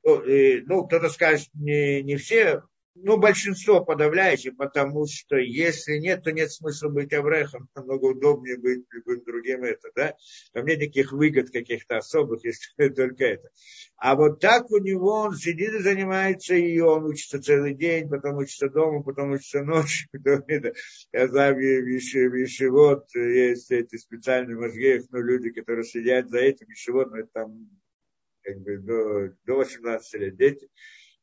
Ну, 0.03 0.87
кто-то 0.87 1.09
скажет, 1.09 1.49
не, 1.55 2.03
не 2.03 2.17
все 2.17 2.65
ну, 2.95 3.17
большинство 3.17 3.85
подавляющее, 3.85 4.53
потому 4.53 5.07
что 5.07 5.37
если 5.37 5.99
нет, 5.99 6.23
то 6.23 6.33
нет 6.33 6.53
смысла 6.53 6.89
быть 6.89 7.13
Аврехом, 7.13 7.69
намного 7.75 8.07
удобнее 8.07 8.57
быть 8.57 8.85
любым 8.91 9.25
другим 9.25 9.65
это, 9.65 9.89
да. 9.97 10.15
Там 10.53 10.67
нет 10.67 10.79
никаких 10.79 11.13
выгод 11.13 11.51
каких-то 11.51 11.99
особых, 11.99 12.45
если 12.45 12.89
только 12.91 13.25
это. 13.25 13.51
А 13.97 14.15
вот 14.15 14.41
так 14.41 14.71
у 14.71 14.79
него 14.79 15.23
он 15.23 15.35
сидит 15.35 15.73
и 15.73 15.83
занимается, 15.83 16.55
и 16.55 16.79
он 16.79 17.05
учится 17.05 17.43
целый 17.43 17.75
день, 17.75 18.09
потом 18.09 18.37
учится 18.37 18.69
дома, 18.69 19.03
потом 19.03 19.33
учится 19.33 19.63
ночью. 19.63 20.09
Потом 20.13 20.45
это. 20.47 20.73
Я 21.13 21.29
знаю, 21.29 21.57
в 21.57 22.71
вот 22.71 23.15
есть 23.15 23.71
эти 23.71 23.97
специальные 23.97 24.57
мозги, 24.57 25.01
ну, 25.11 25.21
люди, 25.21 25.51
которые 25.51 25.85
сидят 25.85 26.29
за 26.29 26.39
этим, 26.39 26.67
Вишевод, 26.69 27.11
ну, 27.11 27.17
это 27.19 27.29
там 27.33 27.71
как 28.43 28.61
бы 28.61 28.79
до, 28.79 29.35
до 29.45 29.57
18 29.57 30.21
лет 30.21 30.37
дети 30.37 30.69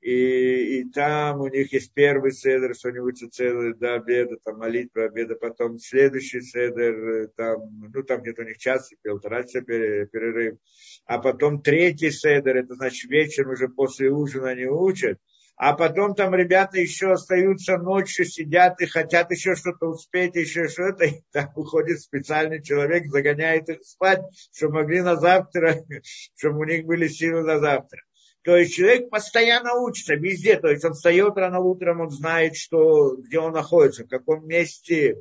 и, 0.02 0.80
и 0.80 0.89
там 0.89 1.41
у 1.41 1.47
них 1.47 1.72
есть 1.74 1.93
первый 1.93 2.32
седр, 2.32 2.74
что 2.74 2.89
они 2.89 2.99
учат 2.99 3.34
целый 3.34 3.76
до 3.76 3.93
обеда, 3.93 4.36
там 4.43 4.58
молитва 4.58 5.06
обеда, 5.06 5.36
потом 5.36 5.78
следующий 5.78 6.41
седр, 6.41 7.30
там, 7.38 7.89
ну 7.93 8.02
там 8.02 8.22
где-то 8.22 8.41
у 8.41 8.45
них 8.45 8.58
час, 8.58 8.91
полтора 9.04 9.43
часа 9.43 9.62
перерыв, 9.62 10.58
а 11.06 11.20
потом 11.20 11.62
третий 11.62 12.10
седр, 12.10 12.58
это 12.58 12.74
значит 12.74 13.12
вечер 13.12 13.47
уже 13.47 13.70
после 13.70 14.10
ужина 14.10 14.49
они 14.49 14.66
учат, 14.66 15.20
а 15.56 15.74
потом 15.74 16.16
там 16.16 16.34
ребята 16.34 16.80
еще 16.80 17.12
остаются 17.12 17.78
ночью, 17.78 18.26
сидят 18.26 18.82
и 18.82 18.88
хотят 18.88 19.30
еще 19.30 19.56
что-то 19.56 19.86
успеть, 19.86 20.34
еще 20.34 20.68
что-то, 20.68 21.06
и 21.06 21.22
там 21.32 21.52
уходит 21.56 22.02
специальный 22.02 22.64
человек, 22.64 23.06
загоняет 23.06 23.70
их 23.70 23.84
спать, 23.84 24.22
чтобы 24.52 24.82
могли 24.82 25.02
на 25.02 25.18
завтра, 25.18 25.76
чтобы 26.36 26.62
у 26.62 26.64
них 26.64 26.86
были 26.86 27.08
силы 27.08 27.43
на 27.43 27.60
завтра. 27.60 28.02
То 28.44 28.58
есть 28.58 28.74
человек 28.74 29.10
постоянно 29.10 29.76
учится 29.76 30.16
везде. 30.16 30.58
То 30.58 30.70
есть 30.70 30.84
он 30.84 30.94
встает 30.94 31.34
рано 31.36 31.60
утром, 31.60 32.02
он 32.02 32.10
знает, 32.10 32.56
что, 32.56 33.16
где 33.18 33.39
он 33.39 33.54
находится, 33.54 34.04
в 34.04 34.10
каком 34.10 34.48
месте 34.48 35.16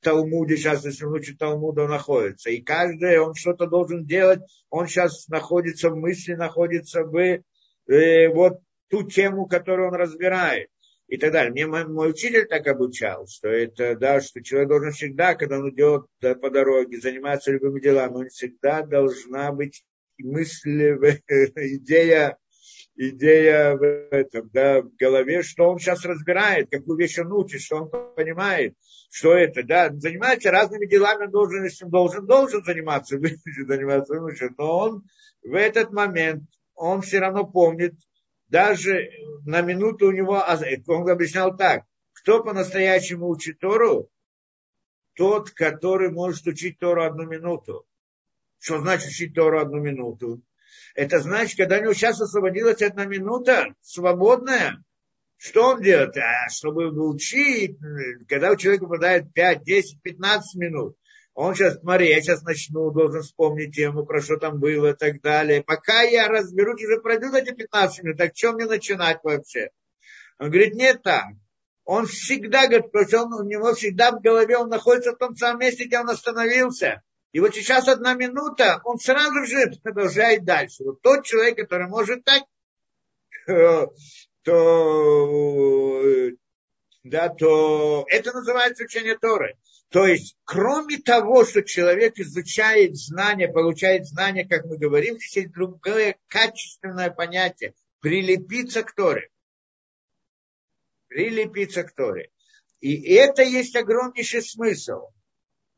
в 0.00 0.04
Талмуде, 0.04 0.56
сейчас, 0.56 0.84
если 0.84 1.06
он 1.06 1.14
учит 1.14 1.38
Талмуда, 1.38 1.84
он 1.84 1.90
находится. 1.90 2.50
И 2.50 2.60
каждый, 2.60 3.18
он 3.18 3.34
что-то 3.34 3.66
должен 3.66 4.04
делать. 4.04 4.40
Он 4.68 4.86
сейчас 4.86 5.28
находится 5.28 5.90
в 5.90 5.96
мысли, 5.96 6.34
находится 6.34 7.04
в 7.04 7.16
э, 7.16 8.28
вот 8.28 8.60
ту 8.90 9.08
тему, 9.08 9.46
которую 9.46 9.88
он 9.88 9.94
разбирает. 9.94 10.68
и 11.08 11.16
так 11.16 11.32
далее. 11.32 11.52
Мне 11.52 11.66
мой, 11.66 11.86
мой 11.86 12.10
учитель 12.10 12.46
так 12.46 12.66
обучал, 12.66 13.26
что 13.26 13.48
это, 13.48 13.96
да, 13.96 14.20
что 14.20 14.42
человек 14.42 14.68
должен 14.68 14.92
всегда, 14.92 15.34
когда 15.34 15.58
он 15.58 15.70
идет 15.70 16.04
по 16.20 16.50
дороге, 16.50 17.00
заниматься 17.00 17.50
любыми 17.50 17.80
делами, 17.80 18.14
он 18.14 18.28
всегда 18.28 18.82
должна 18.82 19.52
быть 19.52 19.84
мысль, 20.18 20.98
идея 21.56 22.36
идея 22.98 23.76
в 23.76 23.82
этом, 23.84 24.50
да, 24.52 24.82
в 24.82 24.94
голове, 24.96 25.42
что 25.44 25.70
он 25.70 25.78
сейчас 25.78 26.04
разбирает, 26.04 26.68
какую 26.70 26.98
вещь 26.98 27.18
он 27.18 27.32
учит, 27.32 27.60
что 27.60 27.82
он 27.82 28.14
понимает, 28.14 28.74
что 29.10 29.34
это, 29.34 29.62
да, 29.62 29.90
занимается 29.92 30.50
разными 30.50 30.86
делами, 30.86 31.30
должен, 31.30 31.62
если 31.64 31.84
он 31.84 31.90
должен, 31.92 32.26
должен 32.26 32.64
заниматься, 32.64 33.18
заниматься, 33.66 34.14
но 34.58 34.78
он 34.78 35.04
в 35.42 35.54
этот 35.54 35.92
момент, 35.92 36.42
он 36.74 37.02
все 37.02 37.20
равно 37.20 37.46
помнит, 37.46 37.94
даже 38.48 39.10
на 39.44 39.60
минуту 39.60 40.08
у 40.08 40.12
него, 40.12 40.42
он 40.88 41.08
объяснял 41.08 41.56
так, 41.56 41.84
кто 42.12 42.42
по-настоящему 42.42 43.28
учит 43.28 43.60
Тору, 43.60 44.10
тот, 45.14 45.50
который 45.50 46.10
может 46.10 46.46
учить 46.46 46.78
Тору 46.78 47.04
одну 47.04 47.24
минуту. 47.24 47.86
Что 48.58 48.80
значит 48.80 49.10
учить 49.10 49.34
Тору 49.34 49.60
одну 49.60 49.78
минуту? 49.78 50.42
Это 50.94 51.20
значит, 51.20 51.56
когда 51.56 51.78
у 51.78 51.82
него 51.82 51.94
сейчас 51.94 52.20
освободилась 52.20 52.82
одна 52.82 53.04
минута 53.04 53.74
свободная, 53.80 54.82
что 55.36 55.68
он 55.68 55.82
делает? 55.82 56.16
А, 56.16 56.48
чтобы 56.50 56.90
учить, 57.08 57.78
когда 58.28 58.50
у 58.50 58.56
человека 58.56 58.86
выпадает 58.86 59.32
5, 59.32 59.62
10, 59.62 60.02
15 60.02 60.60
минут, 60.60 60.96
он 61.34 61.54
сейчас, 61.54 61.78
смотри, 61.78 62.08
я 62.08 62.20
сейчас 62.20 62.42
начну, 62.42 62.90
должен 62.90 63.22
вспомнить 63.22 63.72
тему, 63.72 64.04
про 64.04 64.20
что 64.20 64.38
там 64.38 64.58
было 64.58 64.88
и 64.90 64.96
так 64.96 65.20
далее. 65.20 65.62
Пока 65.62 66.02
я 66.02 66.26
разберусь, 66.26 66.82
уже 66.82 67.00
пройдут 67.00 67.34
эти 67.34 67.54
15 67.54 68.02
минут, 68.02 68.18
так 68.18 68.34
чем 68.34 68.56
мне 68.56 68.66
начинать 68.66 69.20
вообще? 69.22 69.70
Он 70.40 70.50
говорит, 70.50 70.74
нет 70.74 71.00
так. 71.04 71.26
Он 71.84 72.06
всегда, 72.06 72.66
говорит, 72.66 73.14
он, 73.14 73.32
у 73.32 73.44
него 73.44 73.72
всегда 73.74 74.10
в 74.10 74.20
голове, 74.20 74.58
он 74.58 74.68
находится 74.68 75.12
в 75.12 75.18
том 75.18 75.36
самом 75.36 75.60
месте, 75.60 75.84
где 75.84 76.00
он 76.00 76.10
остановился. 76.10 77.02
И 77.32 77.40
вот 77.40 77.54
сейчас 77.54 77.88
одна 77.88 78.14
минута, 78.14 78.80
он 78.84 78.98
сразу 78.98 79.44
же 79.44 79.72
продолжает 79.82 80.44
дальше. 80.44 80.84
Вот 80.84 81.02
тот 81.02 81.24
человек, 81.24 81.58
который 81.58 81.86
может 81.86 82.24
так, 82.24 82.44
то, 83.46 83.92
да, 87.04 87.28
то 87.28 88.06
это 88.08 88.32
называется 88.32 88.84
учение 88.84 89.18
Торы. 89.18 89.56
То 89.90 90.06
есть, 90.06 90.36
кроме 90.44 90.98
того, 90.98 91.44
что 91.44 91.62
человек 91.62 92.18
изучает 92.18 92.96
знания, 92.96 93.48
получает 93.48 94.06
знания, 94.06 94.46
как 94.46 94.66
мы 94.66 94.76
говорим, 94.76 95.16
есть 95.16 95.52
другое 95.52 96.16
качественное 96.28 97.10
понятие– 97.10 97.74
прилепиться 98.00 98.82
к 98.82 98.92
Торе. 98.94 99.30
Прилепиться 101.08 101.84
к 101.84 101.92
Торе. 101.92 102.30
И 102.80 103.14
это 103.14 103.42
есть 103.42 103.74
огромнейший 103.76 104.42
смысл. 104.42 105.08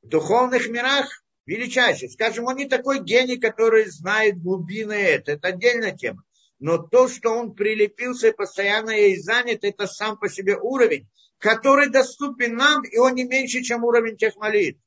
В 0.02 0.08
духовных 0.08 0.68
мирах 0.68 1.22
величайший. 1.46 2.10
Скажем, 2.10 2.46
он 2.46 2.56
не 2.56 2.66
такой 2.66 3.02
гений, 3.02 3.38
который 3.38 3.86
знает 3.86 4.40
глубины 4.42 4.92
это. 4.92 5.32
Это 5.32 5.48
отдельная 5.48 5.96
тема. 5.96 6.24
Но 6.58 6.78
то, 6.78 7.08
что 7.08 7.30
он 7.30 7.54
прилепился 7.54 8.28
и 8.28 8.36
постоянно 8.36 8.90
ей 8.90 9.16
занят, 9.18 9.64
это 9.64 9.86
сам 9.86 10.18
по 10.18 10.28
себе 10.28 10.58
уровень, 10.58 11.08
который 11.38 11.88
доступен 11.88 12.54
нам, 12.54 12.84
и 12.84 12.98
он 12.98 13.14
не 13.14 13.24
меньше, 13.24 13.62
чем 13.62 13.84
уровень 13.84 14.18
тех 14.18 14.36
молитв. 14.36 14.80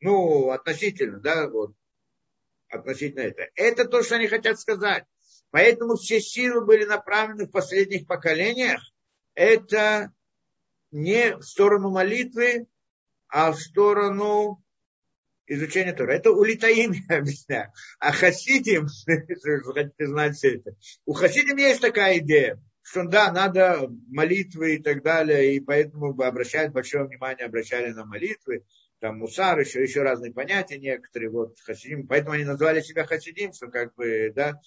Ну, 0.00 0.50
относительно, 0.50 1.18
да, 1.18 1.48
вот, 1.48 1.74
относительно 2.68 3.22
это. 3.22 3.48
Это 3.56 3.84
то, 3.86 4.02
что 4.02 4.16
они 4.16 4.28
хотят 4.28 4.58
сказать. 4.60 5.04
Поэтому 5.50 5.96
все 5.96 6.20
силы 6.20 6.64
были 6.64 6.84
направлены 6.84 7.46
в 7.46 7.50
последних 7.50 8.06
поколениях. 8.06 8.80
Это 9.34 10.12
не 10.92 11.36
в 11.36 11.42
сторону 11.42 11.90
молитвы, 11.90 12.66
а 13.28 13.52
в 13.52 13.60
сторону 13.60 14.61
изучения 15.54 15.92
Тора. 15.92 16.12
Это 16.14 16.30
у 16.30 16.42
Литаим 16.44 16.92
я 17.08 17.18
объясняю. 17.18 17.72
А 17.98 18.12
Хасидим, 18.12 18.86
если 19.06 19.72
хотите 19.72 20.06
знать 20.06 20.36
все 20.36 20.56
это, 20.56 20.76
у 21.04 21.12
Хасидим 21.12 21.56
есть 21.56 21.80
такая 21.80 22.18
идея, 22.18 22.60
что 22.82 23.04
да, 23.04 23.32
надо 23.32 23.88
молитвы 24.08 24.76
и 24.76 24.82
так 24.82 25.02
далее, 25.02 25.54
и 25.54 25.60
поэтому 25.60 26.20
обращают 26.20 26.72
большое 26.72 27.04
внимание, 27.04 27.46
обращали 27.46 27.92
на 27.92 28.04
молитвы, 28.04 28.64
там 28.98 29.18
мусар, 29.18 29.58
еще, 29.58 29.82
еще 29.82 30.02
разные 30.02 30.32
понятия 30.32 30.78
некоторые, 30.78 31.30
вот 31.30 31.58
хасидим, 31.60 32.06
поэтому 32.06 32.34
они 32.34 32.44
назвали 32.44 32.80
себя 32.80 33.04
хасидим, 33.04 33.52
что 33.52 33.68
как 33.68 33.94
бы, 33.94 34.32
да, 34.34 34.60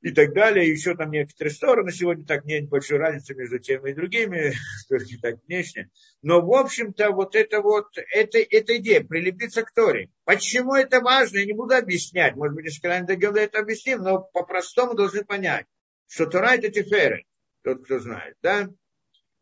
и 0.00 0.12
так 0.12 0.32
далее. 0.32 0.70
Еще 0.70 0.94
там 0.94 1.10
некоторые 1.10 1.52
стороны. 1.52 1.92
Сегодня 1.92 2.24
так 2.24 2.44
нет 2.44 2.68
большой 2.68 2.98
разницы 2.98 3.34
между 3.34 3.58
теми 3.58 3.90
и 3.90 3.94
другими, 3.94 4.54
только 4.88 5.06
так 5.20 5.36
внешне. 5.46 5.90
Но, 6.22 6.40
в 6.40 6.52
общем-то, 6.52 7.10
вот 7.10 7.34
это 7.34 7.60
вот, 7.60 7.86
это, 7.96 8.38
эта 8.38 8.76
идея, 8.76 9.02
прилепиться 9.02 9.62
к 9.62 9.72
Торе. 9.72 10.10
Почему 10.24 10.74
это 10.74 11.00
важно, 11.00 11.38
я 11.38 11.46
не 11.46 11.52
буду 11.52 11.74
объяснять. 11.74 12.36
Может 12.36 12.54
быть, 12.54 12.66
если 12.66 12.80
когда-нибудь 12.80 13.24
этого 13.24 13.62
объясним, 13.62 14.02
но 14.02 14.20
по-простому 14.20 14.94
должны 14.94 15.24
понять, 15.24 15.66
что 16.06 16.26
Тора 16.26 16.54
это 16.54 16.70
теферет, 16.70 17.24
тот, 17.62 17.84
кто 17.84 17.98
знает, 17.98 18.36
да? 18.42 18.68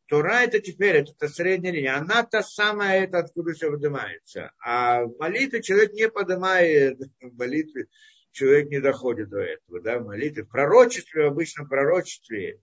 Тора 0.08 0.44
это 0.44 0.60
теперь, 0.60 0.98
это 0.98 1.28
средняя 1.28 1.72
линия. 1.72 1.96
Она 1.96 2.22
та 2.22 2.42
самая, 2.42 3.04
это 3.04 3.18
откуда 3.18 3.52
все 3.54 3.70
выдымается. 3.70 4.52
А 4.60 5.02
в 5.02 5.18
молитве 5.18 5.62
человек 5.62 5.92
не 5.94 6.08
поднимает 6.08 6.98
молитве 7.20 7.88
человек 8.36 8.68
не 8.68 8.80
доходит 8.80 9.30
до 9.30 9.38
этого, 9.38 9.80
да, 9.80 9.98
в 9.98 10.04
молитве. 10.04 10.44
В 10.44 10.48
пророчестве, 10.48 11.24
в 11.24 11.26
обычном 11.28 11.68
пророчестве, 11.68 12.60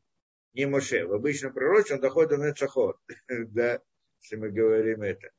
не 0.54 0.68
Моше, 0.68 1.06
в 1.06 1.14
обычном 1.14 1.52
пророчестве 1.52 1.96
он 1.96 2.02
доходит 2.02 2.30
до 2.30 2.38
Нецахот, 2.38 2.98
да, 3.28 3.82
если 4.22 4.36
мы 4.36 4.52
говорим 4.52 5.02
это. 5.02 5.32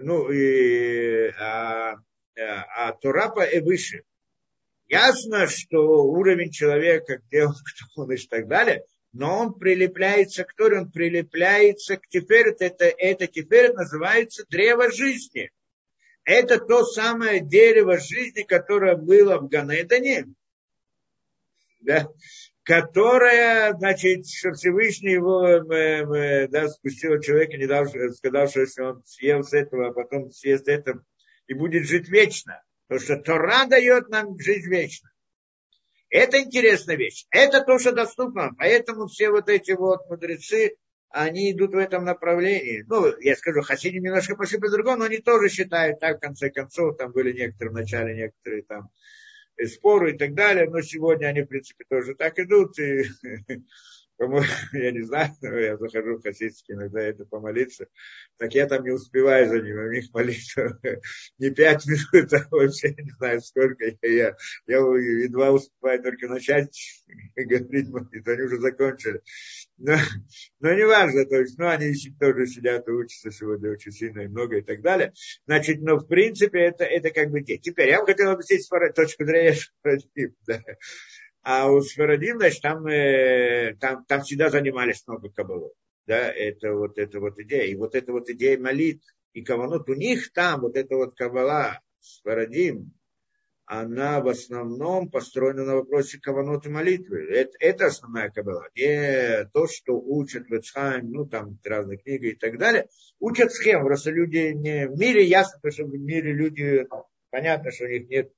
Ну, 0.00 0.30
и, 0.30 1.32
а, 1.38 1.96
а, 2.38 2.64
а 2.76 2.92
Турапа 2.92 3.42
и 3.42 3.58
выше. 3.58 4.04
Ясно, 4.86 5.48
что 5.48 6.04
уровень 6.04 6.52
человека, 6.52 7.20
где 7.26 7.46
он, 7.46 7.52
кто 7.94 8.02
он 8.02 8.12
и 8.12 8.16
так 8.18 8.46
далее, 8.46 8.84
но 9.12 9.40
он 9.40 9.54
прилепляется 9.54 10.44
к 10.44 10.54
Торе, 10.54 10.78
он 10.78 10.92
прилепляется 10.92 11.96
к 11.96 12.06
теперь, 12.08 12.54
это, 12.60 12.84
это 12.84 13.26
теперь 13.26 13.72
называется 13.72 14.44
древо 14.48 14.92
жизни 14.92 15.50
это 16.24 16.58
то 16.58 16.84
самое 16.84 17.40
дерево 17.40 17.98
жизни, 17.98 18.42
которое 18.42 18.96
было 18.96 19.38
в 19.38 19.48
Ганедане, 19.48 20.26
да, 21.80 22.08
которое, 22.62 23.74
значит, 23.74 24.24
Всевышний 24.24 25.12
его 25.12 25.46
э, 25.46 26.44
э, 26.44 26.48
да, 26.48 26.68
спустил 26.68 27.20
человека, 27.20 27.56
не 27.56 27.66
дал, 27.66 27.86
сказал, 27.86 28.48
что 28.48 28.60
если 28.60 28.82
он 28.82 29.02
съел 29.04 29.42
с 29.42 29.52
этого, 29.52 29.88
а 29.88 29.92
потом 29.92 30.30
съест 30.30 30.68
это, 30.68 31.02
и 31.48 31.54
будет 31.54 31.86
жить 31.86 32.08
вечно. 32.08 32.62
Потому 32.86 33.04
что 33.04 33.16
Тора 33.16 33.66
дает 33.66 34.08
нам 34.08 34.38
жизнь 34.38 34.68
вечно. 34.68 35.10
Это 36.08 36.40
интересная 36.40 36.96
вещь. 36.96 37.26
Это 37.30 37.62
то, 37.62 37.78
что 37.78 37.92
доступно. 37.92 38.52
Поэтому 38.58 39.06
все 39.06 39.30
вот 39.30 39.48
эти 39.48 39.72
вот 39.72 40.08
мудрецы, 40.10 40.76
они 41.12 41.52
идут 41.52 41.74
в 41.74 41.78
этом 41.78 42.04
направлении. 42.04 42.84
Ну, 42.88 43.14
я 43.20 43.36
скажу, 43.36 43.62
хасиди 43.62 43.98
немножко 43.98 44.34
пошли 44.34 44.58
по-другому, 44.58 44.98
но 44.98 45.04
они 45.04 45.18
тоже 45.18 45.48
считают 45.48 46.00
так, 46.00 46.16
в 46.16 46.20
конце 46.20 46.50
концов, 46.50 46.96
там 46.96 47.12
были 47.12 47.32
некоторые 47.32 47.72
в 47.72 47.74
начале, 47.74 48.14
некоторые 48.14 48.62
там 48.62 48.90
споры 49.66 50.14
и 50.14 50.18
так 50.18 50.34
далее, 50.34 50.68
но 50.68 50.80
сегодня 50.80 51.26
они, 51.26 51.42
в 51.42 51.46
принципе, 51.46 51.84
тоже 51.88 52.14
так 52.14 52.38
идут, 52.38 52.78
и 52.78 53.04
я 54.72 54.90
не 54.92 55.02
знаю, 55.02 55.30
я 55.42 55.76
захожу 55.76 56.16
в 56.16 56.22
хасидский 56.22 56.74
иногда 56.74 57.00
это 57.00 57.24
помолиться, 57.24 57.86
так 58.38 58.54
я 58.54 58.66
там 58.66 58.84
не 58.84 58.90
успеваю 58.90 59.48
за 59.48 59.60
ним, 59.60 59.78
у 59.78 59.90
них 59.90 60.12
молиться 60.12 60.78
не 61.38 61.50
пять 61.50 61.86
минут, 61.86 62.32
а 62.32 62.46
вообще 62.50 62.94
не 62.96 63.10
знаю 63.12 63.40
сколько, 63.40 63.84
я, 63.84 63.96
я, 64.02 64.36
я 64.66 64.78
едва 64.78 65.50
успеваю 65.52 66.02
только 66.02 66.28
начать 66.28 67.02
говорить 67.36 67.88
молитву, 67.88 68.32
они 68.32 68.42
уже 68.42 68.58
закончили. 68.58 69.20
Но, 69.78 69.96
но 70.60 70.72
не 70.74 70.86
важно, 70.86 71.24
то 71.26 71.36
есть, 71.36 71.58
ну, 71.58 71.68
они 71.68 71.92
тоже 72.20 72.46
сидят 72.46 72.86
и 72.86 72.92
учатся 72.92 73.30
сегодня 73.32 73.72
очень 73.72 73.90
сильно 73.90 74.20
и 74.20 74.28
много 74.28 74.58
и 74.58 74.62
так 74.62 74.80
далее. 74.80 75.12
Значит, 75.46 75.80
но 75.80 75.96
в 75.96 76.06
принципе 76.06 76.60
это, 76.60 76.84
это 76.84 77.10
как 77.10 77.30
бы 77.30 77.42
те. 77.42 77.58
Теперь 77.58 77.88
я 77.88 78.00
бы 78.00 78.06
хотел 78.06 78.30
объяснить 78.30 78.68
точку 78.94 79.24
зрения 79.24 79.56
да. 80.46 80.62
А 81.42 81.70
у 81.70 81.80
Сфарадим, 81.80 82.38
значит, 82.38 82.62
там, 82.62 82.86
э, 82.86 83.74
там, 83.80 84.04
там 84.04 84.22
всегда 84.22 84.48
занимались 84.48 85.04
много 85.06 85.28
кабалов. 85.28 85.72
Да, 86.06 86.30
это 86.30 86.74
вот 86.74 86.98
эта 86.98 87.18
вот 87.20 87.38
идея. 87.40 87.64
И 87.64 87.74
вот 87.74 87.94
эта 87.94 88.12
вот 88.12 88.28
идея 88.30 88.58
молитв 88.58 89.04
и 89.32 89.42
каванот, 89.42 89.88
у 89.88 89.94
них 89.94 90.32
там 90.32 90.60
вот 90.60 90.76
эта 90.76 90.96
вот 90.96 91.16
кабала, 91.16 91.80
Сфарадим, 92.00 92.92
она 93.64 94.20
в 94.20 94.28
основном 94.28 95.08
построена 95.08 95.64
на 95.64 95.76
вопросе 95.76 96.18
каванот 96.20 96.66
и 96.66 96.68
молитвы. 96.68 97.24
Это, 97.30 97.52
это 97.60 97.86
основная 97.86 98.30
кабала. 98.30 98.68
Не 98.74 99.44
то, 99.52 99.66
что 99.66 99.94
учат 99.94 100.48
в 100.48 100.52
Эцхайм, 100.52 101.10
ну 101.10 101.26
там 101.26 101.58
разные 101.64 101.98
книги 101.98 102.30
и 102.30 102.36
так 102.36 102.58
далее. 102.58 102.88
Учат 103.18 103.52
схему. 103.52 103.86
Просто 103.86 104.10
люди 104.10 104.52
не... 104.52 104.88
В 104.88 104.98
мире 104.98 105.24
ясно, 105.24 105.58
что 105.70 105.84
в 105.84 105.94
мире 105.94 106.32
люди... 106.32 106.86
Понятно, 107.30 107.70
что 107.70 107.84
у 107.84 107.88
них 107.88 108.08
нет 108.08 108.32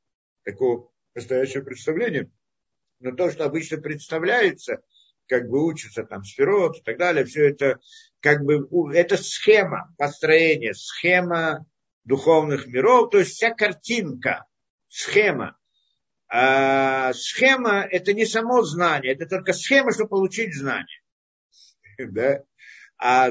такого 0.44 0.90
настоящего 1.14 1.64
представления 1.64 2.30
но 3.04 3.12
то, 3.12 3.30
что 3.30 3.44
обычно 3.44 3.76
представляется, 3.76 4.78
как 5.28 5.48
бы 5.48 5.64
учатся 5.64 6.04
там 6.04 6.24
сферот 6.24 6.78
и 6.78 6.82
так 6.82 6.96
далее, 6.96 7.26
все 7.26 7.50
это 7.50 7.78
как 8.20 8.42
бы, 8.42 8.66
это 8.94 9.18
схема 9.18 9.94
построения, 9.98 10.72
схема 10.74 11.66
духовных 12.04 12.66
миров, 12.66 13.10
то 13.10 13.18
есть 13.18 13.32
вся 13.32 13.50
картинка, 13.50 14.46
схема. 14.88 15.56
А 16.28 17.12
схема– 17.12 17.86
это 17.90 18.14
не 18.14 18.24
само 18.24 18.62
знание, 18.62 19.12
это 19.12 19.26
только 19.26 19.52
схема, 19.52 19.92
чтобы 19.92 20.08
получить 20.08 20.56
знание. 20.56 21.00
Да? 21.98 22.42
А 22.98 23.30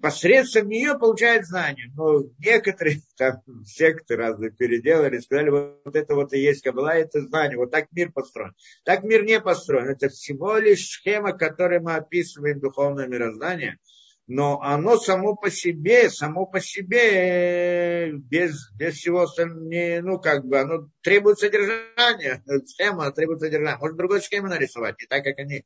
посредством 0.00 0.68
нее 0.68 0.98
получает 0.98 1.46
знание. 1.46 1.90
Но 1.94 2.24
некоторые 2.38 3.00
там 3.16 3.42
секты 3.64 4.16
разные 4.16 4.50
переделали, 4.50 5.18
сказали, 5.18 5.50
вот 5.50 5.94
это 5.96 6.14
вот 6.14 6.32
и 6.32 6.40
есть 6.40 6.62
Кабала, 6.62 6.94
это 6.94 7.20
знание, 7.22 7.56
вот 7.56 7.70
так 7.70 7.86
мир 7.92 8.12
построен. 8.12 8.54
Так 8.84 9.02
мир 9.02 9.24
не 9.24 9.40
построен, 9.40 9.88
это 9.88 10.08
всего 10.08 10.56
лишь 10.58 10.88
схема, 10.88 11.32
которой 11.32 11.80
мы 11.80 11.94
описываем 11.94 12.60
духовное 12.60 13.06
мироздание– 13.06 13.78
но 14.28 14.60
оно 14.60 14.98
само 14.98 15.34
по 15.34 15.50
себе, 15.50 16.10
само 16.10 16.44
по 16.44 16.60
себе, 16.60 18.12
без, 18.12 18.70
без 18.74 18.94
всего, 18.94 19.26
не, 19.38 20.02
ну, 20.02 20.20
как 20.20 20.44
бы, 20.44 20.60
оно 20.60 20.90
требует 21.00 21.38
содержания, 21.38 22.44
схема 22.66 23.10
требует 23.10 23.40
содержания. 23.40 23.78
Может, 23.78 23.96
другой 23.96 24.20
схему 24.20 24.48
нарисовать, 24.48 24.96
не 25.00 25.06
так, 25.06 25.24
как 25.24 25.38
они, 25.38 25.64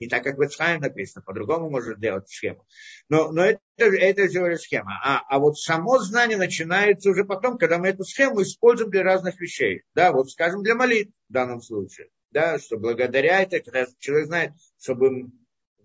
не 0.00 0.08
так, 0.08 0.24
как 0.24 0.36
в 0.36 0.42
Эцхайм 0.42 0.80
написано, 0.80 1.22
по-другому 1.24 1.70
можно 1.70 1.94
сделать 1.94 2.28
схему. 2.28 2.66
Но, 3.08 3.30
но 3.30 3.44
это, 3.44 3.60
это 3.76 4.26
всего 4.26 4.48
лишь 4.48 4.62
схема. 4.62 5.00
А, 5.04 5.22
а 5.28 5.38
вот 5.38 5.56
само 5.56 5.98
знание 6.00 6.36
начинается 6.36 7.08
уже 7.08 7.24
потом, 7.24 7.56
когда 7.56 7.78
мы 7.78 7.88
эту 7.88 8.02
схему 8.02 8.42
используем 8.42 8.90
для 8.90 9.04
разных 9.04 9.40
вещей. 9.40 9.84
Да, 9.94 10.10
вот, 10.10 10.28
скажем, 10.28 10.64
для 10.64 10.74
молитв 10.74 11.12
в 11.28 11.32
данном 11.32 11.62
случае. 11.62 12.08
Да, 12.32 12.58
что 12.58 12.78
благодаря 12.78 13.42
это, 13.42 13.60
когда 13.60 13.86
человек 14.00 14.26
знает, 14.26 14.52
чтобы 14.80 15.26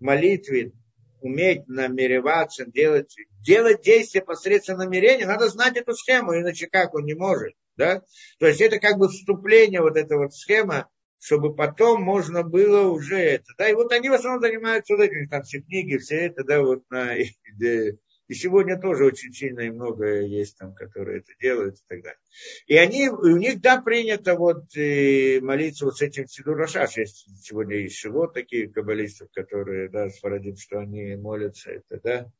молитве 0.00 0.72
уметь 1.20 1.66
намереваться, 1.68 2.64
делать, 2.66 3.16
делать 3.40 3.82
действия 3.82 4.22
посредством 4.22 4.78
намерения, 4.78 5.26
надо 5.26 5.48
знать 5.48 5.76
эту 5.76 5.94
схему, 5.94 6.34
иначе 6.34 6.66
как 6.66 6.94
он 6.94 7.04
не 7.04 7.14
может. 7.14 7.54
Да? 7.76 8.02
То 8.38 8.46
есть 8.46 8.60
это 8.60 8.78
как 8.80 8.98
бы 8.98 9.08
вступление, 9.08 9.80
вот 9.80 9.96
эта 9.96 10.16
вот 10.16 10.34
схема, 10.34 10.88
чтобы 11.20 11.54
потом 11.54 12.02
можно 12.02 12.42
было 12.42 12.88
уже 12.88 13.18
это. 13.18 13.46
Да? 13.56 13.68
И 13.68 13.74
вот 13.74 13.92
они 13.92 14.08
в 14.08 14.14
основном 14.14 14.42
занимаются 14.42 14.94
вот 14.94 15.02
этими, 15.02 15.26
там 15.26 15.42
все 15.42 15.60
книги, 15.60 15.96
все 15.98 16.26
это, 16.26 16.44
да, 16.44 16.62
вот 16.62 16.82
на, 16.90 17.14
и 18.28 18.34
сегодня 18.34 18.78
тоже 18.78 19.06
очень 19.06 19.32
сильно 19.32 19.60
и 19.60 19.70
много 19.70 20.20
есть 20.20 20.58
там, 20.58 20.74
которые 20.74 21.20
это 21.20 21.32
делают 21.40 21.76
и 21.76 21.82
так 21.88 22.02
далее. 22.02 22.20
И 22.66 22.76
они, 22.76 23.08
у 23.08 23.36
них, 23.36 23.60
да, 23.60 23.80
принято 23.80 24.34
вот 24.34 24.76
э, 24.76 25.40
молиться 25.40 25.86
вот 25.86 25.96
с 25.96 26.02
этим 26.02 26.26
Сидур 26.26 26.56
Рашаш. 26.56 26.98
Есть 26.98 27.26
сегодня 27.42 27.76
еще 27.76 28.10
вот 28.10 28.34
такие 28.34 28.68
каббалистов, 28.68 29.30
которые, 29.32 29.88
да, 29.88 30.10
сфарадим, 30.10 30.56
что 30.56 30.78
они 30.78 31.16
молятся, 31.16 31.70
это, 31.70 32.00
да. 32.02 32.32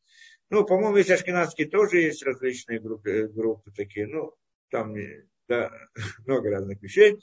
Ну, 0.51 0.65
по-моему, 0.65 0.99
есть 0.99 1.11
ашкенадские 1.11 1.69
тоже 1.69 1.99
есть 1.99 2.23
различные 2.23 2.81
группы, 2.81 3.29
группы 3.29 3.71
такие, 3.71 4.07
ну, 4.07 4.35
там, 4.71 4.95
да, 5.49 5.73
много 6.27 6.51
разных 6.51 6.83
вещей 6.83 7.19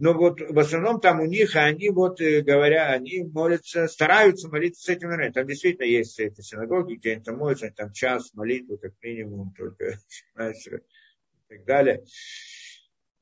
но 0.00 0.14
вот 0.14 0.40
в 0.40 0.58
основном 0.58 0.98
там 0.98 1.20
у 1.20 1.26
них, 1.26 1.56
они 1.56 1.90
вот 1.90 2.22
э, 2.22 2.40
говоря, 2.40 2.88
они 2.88 3.22
молятся, 3.22 3.86
стараются 3.86 4.48
молиться 4.48 4.82
с 4.82 4.88
этим 4.88 5.10
моментом. 5.10 5.42
Там 5.42 5.46
действительно 5.46 5.84
есть 5.84 6.18
эти 6.18 6.40
синагоги, 6.40 6.94
где 6.94 7.12
они 7.12 7.22
там 7.22 7.36
молятся, 7.36 7.66
они 7.66 7.74
там 7.74 7.92
час 7.92 8.32
молитвы, 8.32 8.78
как 8.78 8.94
минимум, 9.02 9.52
только 9.52 9.98
знаешь, 10.34 10.66
и 10.66 11.48
так 11.48 11.64
далее. 11.66 12.02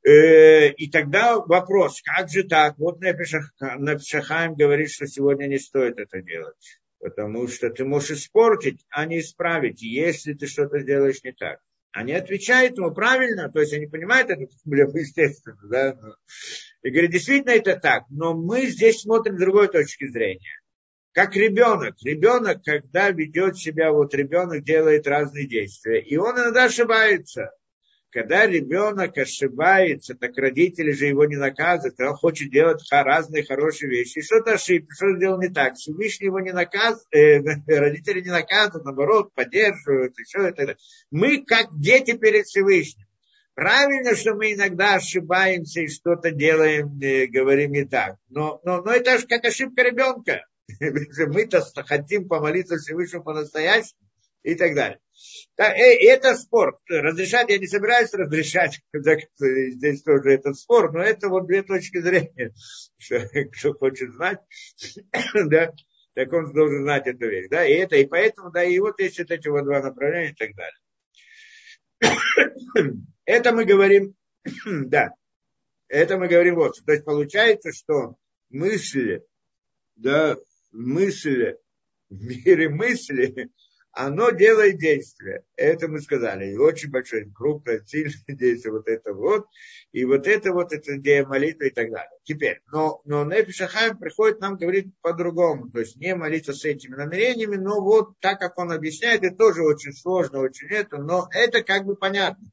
Э, 0.07 0.71
и 0.71 0.89
тогда 0.89 1.41
вопрос, 1.41 2.01
как 2.01 2.31
же 2.31 2.45
так? 2.45 2.79
Вот 2.79 3.01
Напшахаем 3.01 4.55
говорит, 4.55 4.91
что 4.93 5.09
сегодня 5.09 5.49
не 5.49 5.59
стоит 5.59 5.99
это 5.99 6.23
делать. 6.23 6.79
Потому 7.01 7.49
что 7.49 7.71
ты 7.71 7.85
можешь 7.85 8.13
испортить, 8.13 8.87
а 8.89 9.05
не 9.05 9.19
исправить, 9.19 9.83
если 9.83 10.33
ты 10.33 10.47
что-то 10.47 10.81
делаешь 10.85 11.25
не 11.25 11.33
так. 11.33 11.59
Они 11.91 12.13
отвечают 12.13 12.77
ему 12.77 12.93
правильно, 12.93 13.51
то 13.51 13.61
есть 13.61 13.73
они 13.73 13.87
понимают 13.87 14.31
это, 14.31 14.43
естественно, 14.65 15.59
да. 15.65 15.99
И 16.89 16.91
говорят, 16.91 17.11
действительно 17.11 17.51
это 17.51 17.77
так, 17.77 18.05
но 18.09 18.33
мы 18.33 18.65
здесь 18.65 19.03
смотрим 19.03 19.37
с 19.37 19.41
другой 19.41 19.69
точки 19.69 20.09
зрения. 20.09 20.59
Как 21.13 21.37
ребенок. 21.37 21.97
Ребенок, 22.03 22.65
когда 22.65 23.11
ведет 23.11 23.59
себя, 23.59 23.93
вот 23.93 24.15
ребенок 24.15 24.65
делает 24.65 25.07
разные 25.07 25.47
действия, 25.47 26.01
и 26.01 26.17
он 26.17 26.37
иногда 26.37 26.65
ошибается. 26.65 27.51
Когда 28.11 28.47
ребенок 28.47 29.19
ошибается, 29.19 30.15
так 30.15 30.31
родители 30.39 30.93
же 30.93 31.05
его 31.05 31.27
не 31.27 31.37
наказывают, 31.37 32.01
он 32.01 32.17
хочет 32.17 32.51
делать 32.51 32.83
разные 32.91 33.45
хорошие 33.45 33.91
вещи. 33.91 34.23
Что-то 34.23 34.55
ошибся, 34.55 34.95
что 34.95 35.15
сделал 35.15 35.39
не 35.39 35.51
так. 35.51 35.75
Всевышний 35.75 36.29
его 36.29 36.41
не 36.41 36.53
наказывает, 36.53 37.05
э, 37.13 37.41
родители 37.67 38.23
не 38.23 38.31
наказывают, 38.31 38.87
наоборот, 38.87 39.35
поддерживают, 39.35 40.19
еще 40.19 40.49
это. 40.49 40.79
Мы 41.11 41.45
как 41.45 41.67
дети 41.79 42.17
перед 42.17 42.47
Всевышним. 42.47 43.08
Правильно, 43.59 44.15
что 44.15 44.37
мы 44.37 44.53
иногда 44.53 44.95
ошибаемся 44.95 45.81
и 45.81 45.89
что-то 45.89 46.31
делаем, 46.31 46.97
э, 47.03 47.27
говорим 47.27 47.73
не 47.73 47.85
так. 47.85 48.15
Но, 48.29 48.61
но, 48.63 48.83
но 48.83 48.93
это 48.93 49.19
же 49.19 49.27
как 49.27 49.45
ошибка 49.45 49.83
ребенка. 49.83 50.47
Мы-то 50.79 51.65
хотим 51.85 52.29
помолиться 52.29 52.77
Всевышнему 52.77 53.25
по-настоящему 53.25 53.99
и 54.45 54.55
так 54.55 54.77
далее. 54.77 55.01
Да, 55.57 55.75
э, 55.77 55.97
это 56.07 56.37
спор. 56.37 56.79
Разрешать 56.89 57.51
я 57.51 57.59
не 57.59 57.67
собираюсь 57.67 58.15
разрешать, 58.15 58.81
здесь 58.93 60.03
тоже 60.05 60.35
этот 60.35 60.57
спор, 60.57 60.93
но 60.93 61.03
это 61.03 61.29
вот 61.29 61.49
две 61.49 61.65
точки 61.65 62.01
зрения. 62.01 62.55
Кто 63.59 63.75
хочет 63.75 64.13
знать, 64.13 64.39
да, 65.35 65.73
так 66.15 66.33
он 66.33 66.53
должен 66.53 66.85
знать 66.85 67.09
эту 67.09 67.29
вещь. 67.29 67.49
Да, 67.51 67.67
и 67.67 67.73
это, 67.73 67.97
и 67.97 68.07
поэтому, 68.07 68.53
да, 68.53 68.63
и 68.63 68.79
вот 68.79 69.01
есть 69.01 69.19
вот 69.19 69.33
эти 69.33 69.49
вот 69.49 69.65
два 69.65 69.83
направления 69.83 70.31
и 70.31 70.37
так 70.37 70.55
далее. 70.55 70.79
Это 73.25 73.53
мы 73.53 73.65
говорим, 73.65 74.15
да, 74.65 75.11
это 75.89 76.19
мы 76.19 76.29
говорим 76.29 76.57
вот. 76.57 76.75
То 76.85 76.93
есть 76.93 77.05
получается, 77.05 77.73
что 77.73 78.17
мысли, 78.51 79.25
да, 79.97 80.37
мысли 80.71 81.59
в 82.11 82.23
мире 82.23 82.69
мысли, 82.69 83.51
оно 83.99 84.31
делает 84.31 84.79
действие. 84.79 85.43
Это 85.57 85.89
мы 85.89 86.01
сказали. 86.01 86.53
И 86.53 86.57
очень 86.57 86.89
большое, 86.89 87.29
крупное, 87.35 87.83
сильное 87.85 88.15
действие. 88.29 88.73
Вот 88.73 88.87
это 88.87 89.13
вот. 89.13 89.47
И 89.91 90.05
вот 90.05 90.29
это 90.29 90.53
вот, 90.53 90.73
это 90.73 90.97
идея 90.99 91.27
молитвы 91.27 91.67
и 91.67 91.71
так 91.71 91.91
далее. 91.91 92.17
Теперь, 92.23 92.61
но, 92.71 93.01
но 93.05 93.25
Нефишахайм 93.25 93.99
приходит 93.99 94.41
нам 94.41 94.57
говорить 94.57 94.95
по-другому. 95.01 95.69
То 95.71 95.81
есть 95.81 95.97
не 95.97 96.15
молиться 96.15 96.53
с 96.53 96.65
этими 96.65 96.95
намерениями, 96.95 97.57
но 97.57 97.81
вот 97.81 98.11
так, 98.21 98.39
как 98.39 98.57
он 98.57 98.71
объясняет, 98.71 99.25
это 99.25 99.35
тоже 99.35 99.63
очень 99.63 99.93
сложно, 99.93 100.41
очень 100.43 100.69
это, 100.69 100.99
но 100.99 101.29
это 101.33 101.65
как 101.65 101.85
бы 101.85 101.97
понятно. 101.97 102.53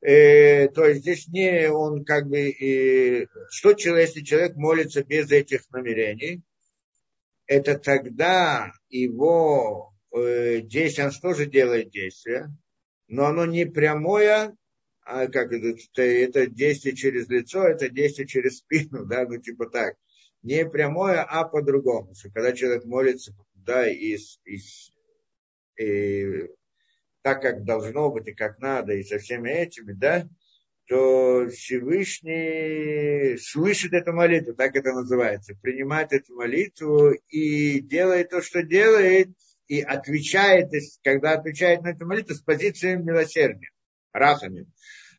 Э, 0.00 0.68
то 0.68 0.84
есть 0.84 1.00
здесь 1.00 1.26
не 1.26 1.72
он 1.72 2.04
как 2.04 2.28
бы, 2.28 2.50
э, 2.50 3.26
что 3.50 3.72
человек, 3.72 4.10
если 4.10 4.20
человек 4.20 4.54
молится 4.54 5.02
без 5.02 5.28
этих 5.32 5.68
намерений, 5.72 6.42
это 7.46 7.78
тогда 7.78 8.70
его 8.88 9.93
действие, 10.14 11.06
он 11.06 11.12
тоже 11.12 11.46
делает 11.46 11.90
действие, 11.90 12.48
но 13.08 13.26
оно 13.26 13.46
не 13.46 13.66
прямое, 13.66 14.56
а 15.04 15.26
как 15.26 15.52
это, 15.52 16.02
это 16.02 16.46
действие 16.46 16.96
через 16.96 17.28
лицо, 17.28 17.66
это 17.66 17.88
действие 17.88 18.26
через 18.26 18.58
спину, 18.58 19.04
да, 19.04 19.26
ну 19.26 19.38
типа 19.38 19.66
так. 19.66 19.96
Не 20.42 20.66
прямое, 20.66 21.22
а 21.22 21.44
по-другому. 21.44 22.12
Когда 22.34 22.52
человек 22.52 22.84
молится, 22.84 23.34
да, 23.54 23.88
из, 23.88 24.40
из, 24.44 24.92
и, 25.78 26.48
так, 27.22 27.40
как 27.40 27.64
должно 27.64 28.10
быть 28.10 28.28
и 28.28 28.34
как 28.34 28.58
надо, 28.58 28.92
и 28.92 29.02
со 29.02 29.18
всеми 29.18 29.50
этими, 29.50 29.92
да, 29.92 30.28
то 30.86 31.48
Всевышний 31.48 33.38
слышит 33.38 33.94
эту 33.94 34.12
молитву, 34.12 34.54
так 34.54 34.76
это 34.76 34.92
называется, 34.92 35.54
принимает 35.60 36.12
эту 36.12 36.34
молитву 36.34 37.12
и 37.28 37.80
делает 37.80 38.28
то, 38.30 38.42
что 38.42 38.62
делает, 38.62 39.30
и 39.68 39.80
отвечает, 39.80 40.70
когда 41.02 41.32
отвечает 41.32 41.82
на 41.82 41.88
эту 41.88 42.06
молитву 42.06 42.34
с 42.34 42.40
позиции 42.40 42.96
милосердия, 42.96 43.70
рахами. 44.12 44.66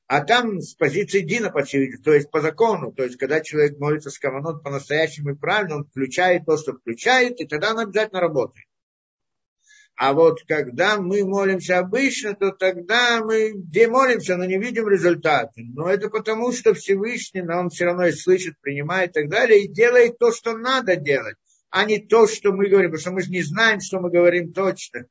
А 0.07 0.23
там 0.23 0.61
с 0.61 0.75
позиции 0.75 1.21
Дина, 1.21 1.49
по 1.49 1.63
то 1.63 2.13
есть 2.13 2.29
по 2.29 2.39
закону, 2.39 2.91
то 2.91 3.03
есть 3.03 3.17
когда 3.17 3.41
человек 3.41 3.79
молится 3.79 4.11
с 4.11 4.19
каванот 4.19 4.63
по-настоящему 4.63 5.31
и 5.31 5.35
правильно, 5.35 5.77
он 5.77 5.85
включает 5.85 6.45
то, 6.45 6.57
что 6.57 6.73
включает, 6.73 7.39
и 7.41 7.47
тогда 7.47 7.71
он 7.71 7.79
обязательно 7.79 8.21
работает. 8.21 8.67
А 9.97 10.13
вот 10.13 10.43
когда 10.45 10.97
мы 10.99 11.23
молимся 11.23 11.79
обычно, 11.79 12.35
то 12.35 12.51
тогда 12.51 13.23
мы 13.23 13.53
где 13.53 13.87
молимся, 13.87 14.35
но 14.35 14.45
не 14.45 14.59
видим 14.59 14.89
результаты. 14.89 15.63
Но 15.73 15.89
это 15.89 16.09
потому, 16.09 16.51
что 16.51 16.73
Всевышний, 16.73 17.41
но 17.41 17.61
он 17.61 17.69
все 17.69 17.85
равно 17.85 18.05
и 18.07 18.11
слышит, 18.11 18.59
принимает 18.59 19.11
и 19.11 19.13
так 19.21 19.29
далее, 19.29 19.63
и 19.63 19.71
делает 19.71 20.19
то, 20.19 20.31
что 20.31 20.55
надо 20.55 20.97
делать 20.97 21.37
а 21.75 21.83
не 21.83 21.99
то, 21.99 22.25
что 22.25 22.53
мы 22.53 22.69
говорим, 22.69 22.91
потому 22.91 23.01
что 23.01 23.11
мы 23.11 23.21
же 23.21 23.29
не 23.31 23.41
знаем, 23.41 23.81
что 23.81 23.99
мы 23.99 24.09
говорим 24.09 24.53
точно. 24.53 25.05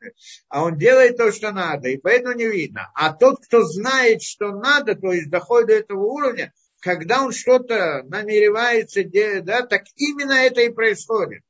А 0.49 0.65
он 0.65 0.79
делает 0.79 1.19
то, 1.19 1.31
что 1.31 1.53
надо, 1.53 1.91
и 1.91 1.99
поэтому 1.99 2.35
не 2.35 2.47
видно. 2.47 2.91
А 2.95 3.13
тот, 3.13 3.45
кто 3.45 3.65
знает, 3.65 4.23
что 4.23 4.51
надо, 4.51 4.95
то 4.95 5.13
есть 5.13 5.29
доходит 5.29 5.67
до 5.67 5.75
этого 5.75 6.05
уровня, 6.07 6.55
когда 6.81 7.23
он 7.23 7.33
что-то 7.33 8.03
намеревается 8.05 9.05
делать, 9.05 9.45
да, 9.45 9.67
так 9.67 9.83
именно 9.97 10.33
это 10.33 10.63
и 10.63 10.71
происходит. 10.71 11.43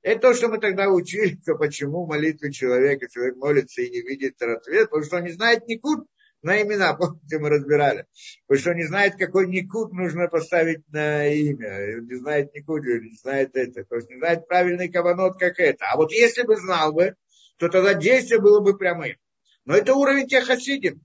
Это 0.00 0.28
то, 0.28 0.34
что 0.34 0.48
мы 0.48 0.56
тогда 0.56 0.88
учили, 0.88 1.36
то 1.44 1.56
почему 1.56 2.06
молитвы 2.06 2.50
человека, 2.50 3.06
человек 3.10 3.36
молится 3.36 3.82
и 3.82 3.90
не 3.90 4.00
видит 4.00 4.40
ответ, 4.40 4.88
потому 4.88 5.04
что 5.04 5.18
он 5.18 5.24
не 5.24 5.32
знает 5.32 5.68
никуда 5.68 6.04
на 6.44 6.62
имена, 6.62 6.94
помните, 6.94 7.38
мы 7.38 7.48
разбирали. 7.48 8.06
Потому 8.46 8.60
что 8.60 8.74
не 8.74 8.84
знает, 8.84 9.16
какой 9.16 9.48
никут 9.48 9.92
нужно 9.92 10.28
поставить 10.28 10.86
на 10.92 11.26
имя. 11.26 12.00
Не 12.00 12.14
знает 12.16 12.54
никут, 12.54 12.84
не 12.84 13.16
знает 13.16 13.56
это. 13.56 13.84
То 13.84 13.96
есть 13.96 14.10
не 14.10 14.18
знает 14.18 14.46
правильный 14.46 14.88
каванот, 14.88 15.38
как 15.38 15.58
это. 15.58 15.86
А 15.86 15.96
вот 15.96 16.12
если 16.12 16.42
бы 16.42 16.56
знал 16.56 16.92
бы, 16.92 17.16
то 17.58 17.68
тогда 17.68 17.94
действие 17.94 18.40
было 18.40 18.60
бы 18.60 18.76
прямым. 18.76 19.16
Но 19.64 19.74
это 19.74 19.94
уровень 19.94 20.28
тех 20.28 20.46
хасидим. 20.46 21.02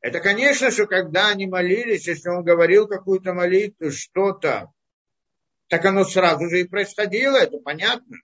Это, 0.00 0.20
конечно, 0.20 0.70
что 0.70 0.86
когда 0.86 1.28
они 1.28 1.46
молились, 1.46 2.06
если 2.06 2.28
он 2.28 2.44
говорил 2.44 2.86
какую-то 2.86 3.32
молитву, 3.32 3.90
что-то, 3.90 4.70
так 5.68 5.84
оно 5.84 6.04
сразу 6.04 6.48
же 6.48 6.60
и 6.60 6.68
происходило, 6.68 7.36
это 7.36 7.58
понятно. 7.58 8.18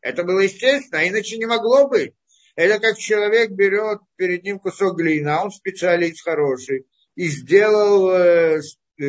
Это 0.00 0.24
было 0.24 0.40
естественно, 0.40 1.00
а 1.00 1.08
иначе 1.08 1.38
не 1.38 1.46
могло 1.46 1.88
быть. 1.88 2.14
Это 2.54 2.78
как 2.80 2.98
человек 2.98 3.50
берет 3.50 4.00
перед 4.16 4.42
ним 4.44 4.58
кусок 4.58 4.98
глины, 4.98 5.28
а 5.28 5.44
он 5.44 5.50
специалист 5.50 6.22
хороший, 6.22 6.86
и 7.14 7.28
сделал 7.28 8.10
э, 8.10 8.60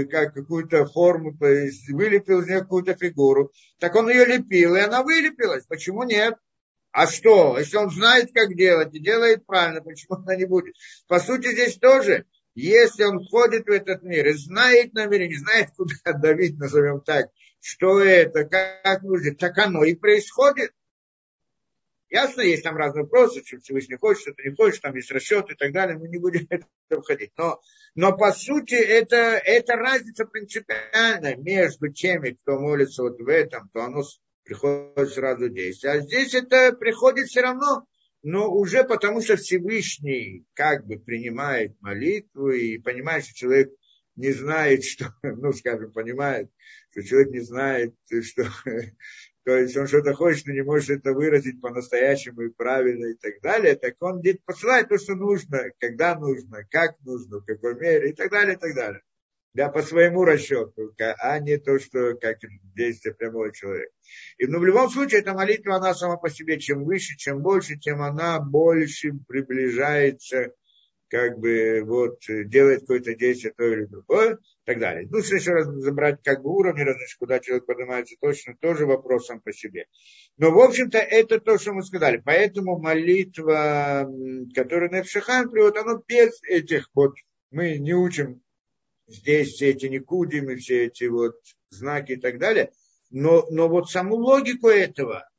как 0.10 0.34
какую-то 0.34 0.86
форму, 0.86 1.38
то 1.38 1.48
есть 1.48 1.90
вылепил 1.90 2.40
из 2.40 2.48
нее 2.48 2.62
какую-то 2.62 2.96
фигуру. 2.96 3.52
Так 3.80 3.96
он 3.96 4.10
ее 4.10 4.26
лепил, 4.26 4.76
и 4.76 4.80
она 4.80 5.04
вылепилась. 5.04 5.66
Почему 5.66 6.04
нет? 6.04 6.36
А 6.92 7.08
что? 7.08 7.58
Если 7.58 7.78
он 7.78 7.90
знает, 7.90 8.30
как 8.34 8.56
делать, 8.56 8.94
и 8.94 9.00
делает 9.00 9.46
правильно, 9.46 9.82
почему 9.82 10.18
она 10.18 10.36
не 10.36 10.46
будет? 10.46 10.76
По 11.08 11.20
сути, 11.20 11.52
здесь 11.52 11.78
тоже, 11.78 12.26
если 12.56 13.04
он 13.04 13.26
входит 13.26 13.66
в 13.66 13.72
этот 13.72 14.04
мир 14.04 14.28
и 14.28 14.34
знает 14.34 14.94
намерение, 14.94 15.40
знает, 15.40 15.70
куда 15.76 15.96
давить, 16.14 16.58
назовем 16.58 17.02
так, 17.02 17.28
что 17.60 18.00
это, 18.00 18.46
как 18.46 19.02
нужно, 19.02 19.36
так 19.36 19.58
оно 19.58 19.84
и 19.84 19.96
происходит. 19.96 20.72
Ясно, 22.14 22.42
есть 22.42 22.62
там 22.62 22.78
разные 22.78 23.06
вопросы, 23.06 23.42
что 23.44 23.58
Всевышний 23.58 23.96
хочет, 23.96 24.22
что-то 24.22 24.44
не 24.44 24.56
хочет, 24.56 24.84
там 24.84 24.96
есть 24.96 25.10
расчет 25.10 25.50
и 25.50 25.56
так 25.56 25.74
далее, 25.74 25.98
мы 25.98 26.08
не 26.10 26.20
будем 26.20 26.46
это 26.52 27.02
входить. 27.02 27.32
Но, 27.38 27.60
но 27.96 28.16
по 28.16 28.32
сути 28.32 28.76
это, 28.76 29.16
это 29.16 29.74
разница 29.74 30.26
принципиальная 30.26 31.36
между 31.38 31.92
теми, 31.92 32.38
кто 32.40 32.60
молится 32.60 33.02
вот 33.02 33.20
в 33.20 33.28
этом, 33.28 33.68
то 33.74 33.86
оно 33.86 34.04
приходит 34.44 35.12
сразу 35.12 35.50
действие. 35.50 35.94
А 35.94 36.00
здесь 36.02 36.36
это 36.36 36.74
приходит 36.74 37.30
все 37.30 37.42
равно, 37.42 37.88
но 38.22 38.48
уже 38.48 38.84
потому 38.84 39.20
что 39.20 39.36
Всевышний 39.36 40.46
как 40.54 40.86
бы 40.86 41.00
принимает 41.00 41.76
молитву 41.82 42.52
и 42.52 42.78
понимает, 42.78 43.26
что 43.26 43.34
человек 43.34 43.72
не 44.16 44.34
знает, 44.34 44.84
что, 44.86 45.16
ну, 45.24 45.52
скажем, 45.52 45.92
понимает, 45.92 46.52
что 46.92 47.02
человек 47.02 47.32
не 47.32 47.40
знает, 47.40 47.96
что, 48.22 48.46
то 49.44 49.58
есть 49.58 49.76
он 49.76 49.88
что-то 49.88 50.14
хочет, 50.14 50.48
но 50.48 50.54
не 50.54 50.64
может 50.64 50.90
это 50.90 51.14
выразить 51.14 51.60
по-настоящему 51.60 52.42
и 52.44 52.50
правильно 52.50 53.08
и 53.08 53.16
так 53.16 53.42
далее, 53.42 53.76
так 53.76 53.96
он 54.00 54.22
посылает 54.46 54.90
то, 54.90 54.98
что 54.98 55.16
нужно, 55.16 55.64
когда 55.80 56.18
нужно, 56.18 56.66
как 56.70 56.96
нужно, 57.02 57.40
в 57.40 57.46
какой 57.46 57.76
мере 57.76 58.12
и 58.12 58.14
так 58.14 58.32
далее, 58.32 58.56
и 58.56 58.58
так 58.58 58.74
далее. 58.74 59.02
Да, 59.54 59.70
по 59.70 59.84
своему 59.84 60.24
расчету, 60.24 60.96
а 61.20 61.38
не 61.38 61.58
то, 61.58 61.78
что 61.78 62.16
как 62.16 62.40
действие 62.76 63.14
прямого 63.14 63.54
человека. 63.54 63.92
И 64.40 64.48
ну, 64.48 64.60
в 64.60 64.66
любом 64.66 64.90
случае, 64.90 65.22
эта 65.22 65.34
молитва, 65.34 65.76
она 65.76 65.94
сама 65.94 66.18
по 66.18 66.30
себе, 66.32 66.60
чем 66.60 66.86
выше, 66.86 67.16
чем 67.18 67.44
больше, 67.44 67.78
тем 67.78 68.02
она 68.02 68.40
больше 68.40 69.12
приближается 69.28 70.54
как 71.08 71.38
бы 71.38 71.84
вот 71.86 72.22
делает 72.28 72.82
какое-то 72.82 73.14
действие 73.14 73.54
то 73.56 73.64
или 73.64 73.86
другое, 73.86 74.40
и 74.64 74.66
так 74.66 74.80
далее. 74.80 75.08
Ну, 75.12 75.18
если 75.18 75.36
еще 75.36 75.52
раз 75.52 75.68
забрать 75.68 76.24
как 76.24 76.42
бы 76.42 76.50
уровни 76.50 76.82
различных, 76.82 77.20
куда 77.20 77.40
человек 77.40 77.66
поднимается, 77.66 78.16
точно 78.22 78.56
тоже 78.60 78.86
вопрос 78.86 79.28
сам 79.28 79.42
по 79.42 79.52
себе. 79.52 79.88
Но, 80.38 80.52
в 80.52 80.60
общем-то, 80.60 80.98
это 80.98 81.40
то, 81.42 81.58
что 81.58 81.74
мы 81.74 81.84
сказали. 81.84 82.22
Поэтому 82.24 82.80
молитва, 82.80 84.10
которая 84.56 84.90
на 84.90 85.02
Эпшихам 85.02 85.50
приводит, 85.50 85.78
она 85.78 86.00
без 86.08 86.42
этих 86.44 86.90
вот, 86.94 87.14
мы 87.52 87.78
не 87.78 87.94
учим 87.94 88.42
здесь 89.08 89.54
все 89.54 89.72
эти 89.72 89.88
никудимы, 89.88 90.56
все 90.56 90.86
эти 90.86 91.06
вот 91.06 91.36
знаки 91.70 92.14
и 92.14 92.18
так 92.18 92.40
далее, 92.40 92.72
но, 93.10 93.46
но 93.50 93.68
вот 93.68 93.90
саму 93.90 94.16
логику 94.16 94.70
этого, 94.70 95.30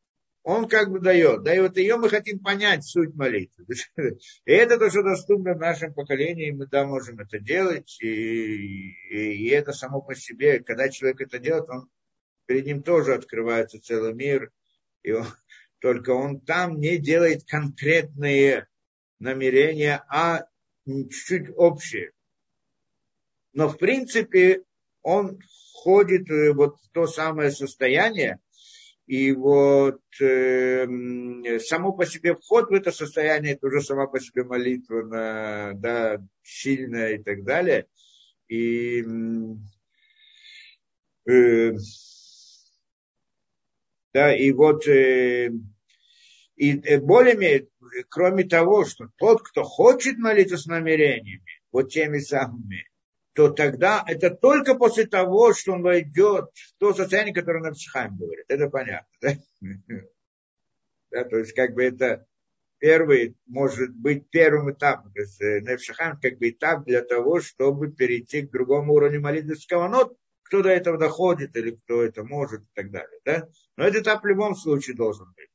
он 0.45 0.69
как 0.69 0.91
бы 0.91 1.01
дает. 1.01 1.43
Да, 1.43 1.55
и 1.55 1.61
вот 1.61 1.77
ее 1.79 1.97
мы 1.97 2.11
хотим 2.11 2.39
понять, 2.39 2.85
суть 2.85 3.15
молитвы. 3.15 3.65
И 4.45 4.53
это 4.53 4.79
то, 4.79 4.91
что 4.91 5.03
доступно 5.03 5.55
в 5.55 5.59
нашем 5.59 5.95
поколении, 5.95 6.51
мы 6.51 6.67
да, 6.67 6.87
можем 6.87 7.19
это 7.19 7.39
делать. 7.39 7.97
И, 8.01 8.07
и, 8.07 9.47
и 9.47 9.49
это 9.49 9.73
само 9.73 10.03
по 10.03 10.15
себе, 10.15 10.63
когда 10.63 10.91
человек 10.91 11.23
это 11.23 11.39
делает, 11.39 11.69
он, 11.71 11.89
перед 12.45 12.67
ним 12.67 12.83
тоже 12.83 13.15
открывается 13.15 13.81
целый 13.81 14.13
мир. 14.13 14.53
И 15.03 15.13
он, 15.13 15.25
только 15.81 16.11
он 16.11 16.41
там 16.41 16.79
не 16.79 16.99
делает 16.99 17.45
конкретные 17.47 18.69
намерения, 19.19 20.05
а 20.11 20.45
чуть-чуть 20.87 21.49
общие. 21.57 22.13
Но 23.55 23.71
в 23.71 23.79
принципе 23.79 24.63
он 25.01 25.39
входит 25.73 26.29
вот 26.55 26.77
в 26.83 26.91
то 26.91 27.07
самое 27.07 27.51
состояние, 27.51 28.41
и 29.07 29.33
вот 29.33 30.01
э, 30.21 30.87
само 31.61 31.93
по 31.93 32.07
себе 32.07 32.35
вход 32.35 32.71
в 32.71 32.73
это 32.73 32.91
состояние, 32.91 33.55
это 33.55 33.67
уже 33.67 33.83
сама 33.83 34.07
по 34.07 34.19
себе 34.19 34.45
молитва, 34.45 35.03
на, 35.03 35.73
да, 35.75 36.23
сильная 36.43 37.17
и 37.17 37.23
так 37.23 37.45
далее. 37.45 37.87
И 38.49 39.05
э, 41.29 41.73
да, 44.15 44.35
и 44.35 44.53
вот 44.53 44.87
э, 44.89 45.51
и 46.57 46.79
э, 46.79 47.01
более 47.01 47.69
кроме 48.09 48.45
того, 48.45 48.85
что 48.85 49.09
тот, 49.17 49.43
кто 49.43 49.65
хочет 49.65 50.17
молиться 50.19 50.57
с 50.57 50.67
намерениями, 50.67 51.45
вот 51.73 51.91
теми 51.91 52.21
самыми, 52.21 52.89
то 53.35 53.51
тогда 53.51 54.05
это 54.07 54.31
только 54.31 54.77
после 54.77 55.07
того, 55.07 55.53
что 55.53 55.73
он 55.73 55.83
войдет 55.83 56.51
в 56.55 56.75
то 56.79 56.95
состояние, 56.95 57.35
которое 57.35 57.63
нам 57.63 57.75
Психайм 57.75 58.17
говорит. 58.17 58.45
Это 58.49 58.71
понятно. 58.71 59.09
Да? 59.21 59.33
да? 61.11 61.25
То 61.25 61.39
есть 61.39 61.53
как 61.53 61.75
бы 61.75 61.85
это 61.85 62.27
первый, 62.79 63.37
может 63.47 63.91
быть, 63.95 64.31
первым 64.31 64.71
этапом. 64.71 65.13
То 65.13 65.21
есть 65.21 65.41
э, 65.41 65.61
Невшахайм 65.61 66.19
как 66.21 66.39
бы 66.39 66.51
этап 66.51 66.85
для 66.85 67.03
того, 67.03 67.41
чтобы 67.41 67.91
перейти 67.91 68.43
к 68.43 68.53
другому 68.53 68.95
уровню 68.95 69.21
молитвы 69.21 69.57
каванот, 69.69 70.17
кто 70.45 70.63
до 70.63 70.69
этого 70.69 70.97
доходит 70.97 71.57
или 71.57 71.73
кто 71.73 72.05
это 72.05 72.23
может 72.23 72.63
и 72.63 72.75
так 72.75 72.93
далее. 72.93 73.21
Да? 73.25 73.49
Но 73.77 73.85
этот 73.85 74.03
этап 74.03 74.23
в 74.23 74.27
любом 74.27 74.55
случае 74.55 74.95
должен 74.95 75.27
быть. 75.35 75.49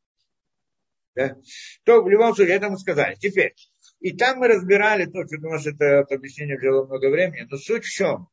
Да? 1.15 1.37
То 1.83 2.01
в 2.01 2.09
любом 2.09 2.35
случае, 2.35 2.55
это 2.55 2.69
мы 2.69 2.77
сказали. 2.77 3.15
Теперь, 3.15 3.53
и 3.99 4.15
там 4.15 4.39
мы 4.39 4.47
разбирали, 4.47 5.05
то, 5.05 5.25
что 5.25 5.37
у 5.37 5.51
нас 5.51 5.65
это, 5.65 5.85
это 5.85 6.15
объяснение 6.15 6.57
взяло 6.57 6.85
много 6.85 7.09
времени, 7.09 7.47
но 7.49 7.57
суть 7.57 7.85
в 7.85 7.91
чем? 7.91 8.29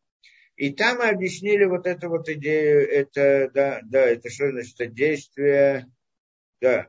И 0.56 0.72
там 0.72 0.98
мы 0.98 1.08
объяснили 1.08 1.64
вот 1.64 1.86
эту 1.86 2.08
вот 2.08 2.28
идею, 2.28 2.88
это, 2.88 3.50
да, 3.52 3.80
да, 3.84 4.06
это 4.06 4.30
что 4.30 4.50
значит, 4.50 4.80
это 4.80 4.90
действие, 4.90 5.86
да, 6.60 6.88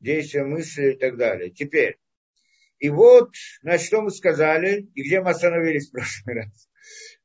действие 0.00 0.44
мысли 0.44 0.92
и 0.92 0.96
так 0.96 1.16
далее. 1.16 1.50
Теперь, 1.50 1.96
и 2.78 2.90
вот, 2.90 3.30
на 3.62 3.78
что 3.78 4.02
мы 4.02 4.10
сказали, 4.10 4.88
и 4.94 5.02
где 5.02 5.20
мы 5.20 5.30
остановились 5.30 5.88
в 5.88 5.92
прошлый 5.92 6.36
раз. 6.36 6.68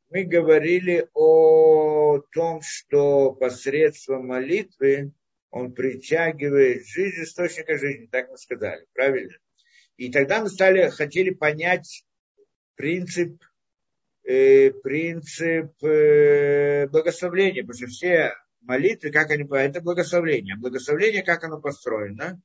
Мы 0.09 0.23
говорили 0.23 1.07
о 1.13 2.19
том, 2.31 2.61
что 2.61 3.33
посредством 3.33 4.27
молитвы 4.27 5.11
он 5.49 5.73
притягивает 5.73 6.85
жизнь 6.85 7.23
источника 7.23 7.77
жизни, 7.77 8.07
так 8.07 8.29
мы 8.29 8.37
сказали, 8.37 8.85
правильно? 8.93 9.37
И 9.97 10.11
тогда 10.11 10.41
мы 10.41 10.49
стали, 10.49 10.89
хотели 10.89 11.29
понять 11.29 12.05
принцип, 12.75 13.41
э, 14.23 14.71
принцип 14.71 15.71
э, 15.83 16.87
благословления, 16.87 17.61
потому 17.63 17.77
что 17.77 17.87
все 17.87 18.33
молитвы, 18.61 19.11
как 19.11 19.29
они, 19.31 19.47
это 19.51 19.81
благословление. 19.81 20.55
Благословление, 20.55 21.23
как 21.23 21.43
оно 21.43 21.59
построено. 21.59 22.41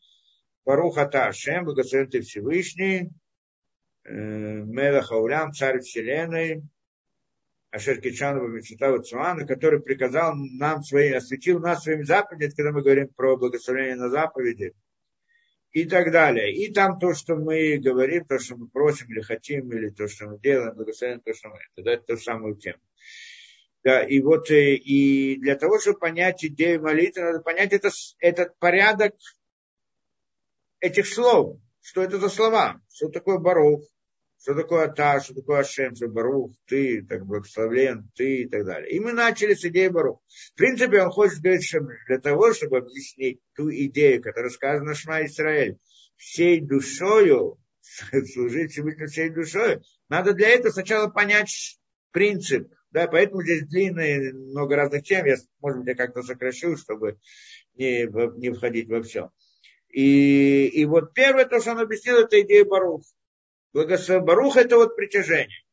Баруха 0.64 1.07
Ташем, 1.07 1.64
благословен 1.64 2.11
ты 2.11 2.20
Всевышний, 2.20 3.11
э, 4.05 4.12
Мелаха 4.12 5.14
Улям, 5.14 5.53
царь 5.53 5.80
вселенной, 5.80 6.62
Ашер 7.70 8.01
Кичанова 8.01 8.49
Мечтава 8.49 9.03
Цуана, 9.03 9.46
который 9.46 9.80
приказал 9.80 10.34
нам 10.34 10.82
свои, 10.82 11.12
осветил 11.12 11.61
нас 11.61 11.82
своими 11.82 12.03
заповедями, 12.03 12.55
когда 12.55 12.72
мы 12.72 12.82
говорим 12.82 13.09
про 13.09 13.36
благословение 13.36 13.96
на 13.96 14.09
заповеди, 14.11 14.74
и 15.73 15.85
так 15.85 16.12
далее. 16.12 16.53
И 16.53 16.73
там 16.73 16.99
то, 16.99 17.14
что 17.14 17.37
мы 17.37 17.77
говорим, 17.79 18.25
то, 18.25 18.39
что 18.39 18.57
мы 18.57 18.69
просим 18.69 19.11
или 19.11 19.21
хотим, 19.21 19.71
или 19.73 19.91
то, 19.91 20.09
что 20.09 20.27
мы 20.27 20.39
делаем, 20.39 20.75
благословение, 20.75 21.23
то, 21.25 21.35
что 21.35 21.49
мы... 21.49 21.59
Это, 21.77 21.91
это 21.91 22.05
ту 22.05 22.16
самую 22.16 22.57
тему. 22.57 22.81
Да, 23.85 24.03
и 24.03 24.21
вот 24.21 24.51
э, 24.51 24.75
и 24.75 25.37
для 25.37 25.57
того, 25.57 25.79
чтобы 25.79 25.99
понять 25.99 26.45
идею 26.45 26.83
молитвы, 26.83 27.23
надо 27.23 27.41
понять 27.41 27.73
это, 27.73 27.91
этот 28.19 28.59
порядок 28.59 29.14
этих 30.81 31.07
слов. 31.07 31.61
Что 31.81 32.03
это 32.03 32.19
за 32.19 32.29
слова? 32.29 32.81
Что 32.93 33.09
такое 33.09 33.39
баров? 33.39 33.83
Что 34.41 34.55
такое 34.55 34.84
Ата, 34.84 35.20
что 35.20 35.34
такое 35.34 35.61
Ашем, 35.61 35.97
что 35.97 36.09
Барух, 36.09 36.53
ты, 36.66 37.03
так 37.03 37.26
благословлен, 37.26 38.09
ты 38.14 38.43
и 38.43 38.49
так 38.49 38.64
далее. 38.64 38.91
И 38.91 39.01
мы 39.01 39.12
начали 39.12 39.55
с 39.55 39.64
идеи 39.64 39.89
Барух. 39.89 40.20
В 40.55 40.57
принципе, 40.57 41.03
он 41.03 41.11
хочет 41.11 41.41
говорить, 41.41 41.66
что 41.66 41.80
для 42.07 42.18
того, 42.18 42.53
чтобы 42.53 42.78
объяснить 42.78 43.41
ту 43.57 43.68
идею, 43.70 44.22
которая 44.22 44.51
сказана 44.51 44.95
Шма 44.95 45.24
Израиль, 45.26 45.78
всей 46.16 46.61
душою, 46.61 47.59
служить 48.32 48.72
Всевышнему 48.72 49.09
всей 49.09 49.30
душой, 49.30 49.80
надо 50.09 50.34
для 50.34 50.51
этого 50.51 50.72
сначала 50.72 51.09
понять 51.09 51.78
принцип. 52.12 52.72
Да, 52.91 53.07
поэтому 53.07 53.43
здесь 53.43 53.66
длинные, 53.66 54.32
много 54.32 54.76
разных 54.76 55.03
тем. 55.03 55.26
Я, 55.26 55.36
может 55.61 55.80
быть, 55.80 55.89
я 55.89 55.95
как-то 55.95 56.22
сокращу, 56.22 56.76
чтобы 56.76 57.18
не, 57.74 58.07
не 58.39 58.51
входить 58.51 58.89
во 58.89 59.03
все. 59.03 59.30
И, 59.91 60.66
и 60.66 60.84
вот 60.86 61.12
первое, 61.12 61.45
то, 61.45 61.61
что 61.61 61.72
он 61.72 61.80
объяснил, 61.80 62.18
это 62.18 62.41
идея 62.41 62.64
Барух. 62.64 63.03
Благослов... 63.73 64.25
Барух 64.25 64.57
это 64.57 64.77
вот 64.77 64.97
притяжение. 64.97 65.64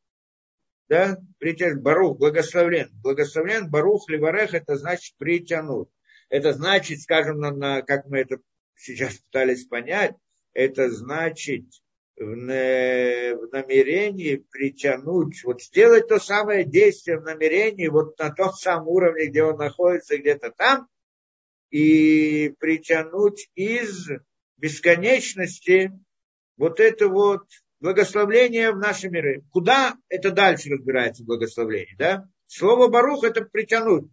Да? 0.90 1.18
Притяж... 1.40 1.76
Барух, 1.76 2.18
благословлен. 2.18 2.90
Благословлен, 3.02 3.70
Барух, 3.70 4.10
Ливарех, 4.10 4.54
это 4.54 4.78
значит 4.78 5.16
притянуть. 5.18 5.90
Это 6.30 6.54
значит, 6.54 7.02
скажем, 7.02 7.40
на, 7.40 7.52
на, 7.52 7.82
как 7.82 8.06
мы 8.08 8.20
это 8.20 8.40
сейчас 8.76 9.16
пытались 9.16 9.66
понять, 9.66 10.16
это 10.54 10.90
значит 10.90 11.66
в, 12.18 12.24
в 12.26 13.52
намерении 13.52 14.38
притянуть, 14.52 15.44
вот 15.44 15.62
сделать 15.62 16.08
то 16.08 16.20
самое 16.20 16.66
действие 16.66 17.20
в 17.20 17.24
намерении, 17.24 17.88
вот 17.88 18.18
на 18.20 18.32
том 18.32 18.54
самом 18.54 18.88
уровне, 18.88 19.28
где 19.28 19.44
он 19.44 19.58
находится, 19.58 20.18
где-то 20.18 20.52
там, 20.52 20.88
и 21.70 22.54
притянуть 22.60 23.50
из 23.56 24.10
бесконечности 24.58 25.92
вот 26.58 26.80
это 26.80 27.10
вот 27.10 27.44
благословление 27.86 28.72
в 28.72 28.80
наши 28.80 29.10
миры. 29.10 29.44
Куда 29.52 29.96
это 30.10 30.32
дальше 30.32 30.70
разбирается 30.72 31.24
благословление, 31.24 31.96
да? 32.00 32.28
Слово 32.48 32.88
Барух 32.88 33.24
это 33.24 33.42
притянуть. 33.44 34.10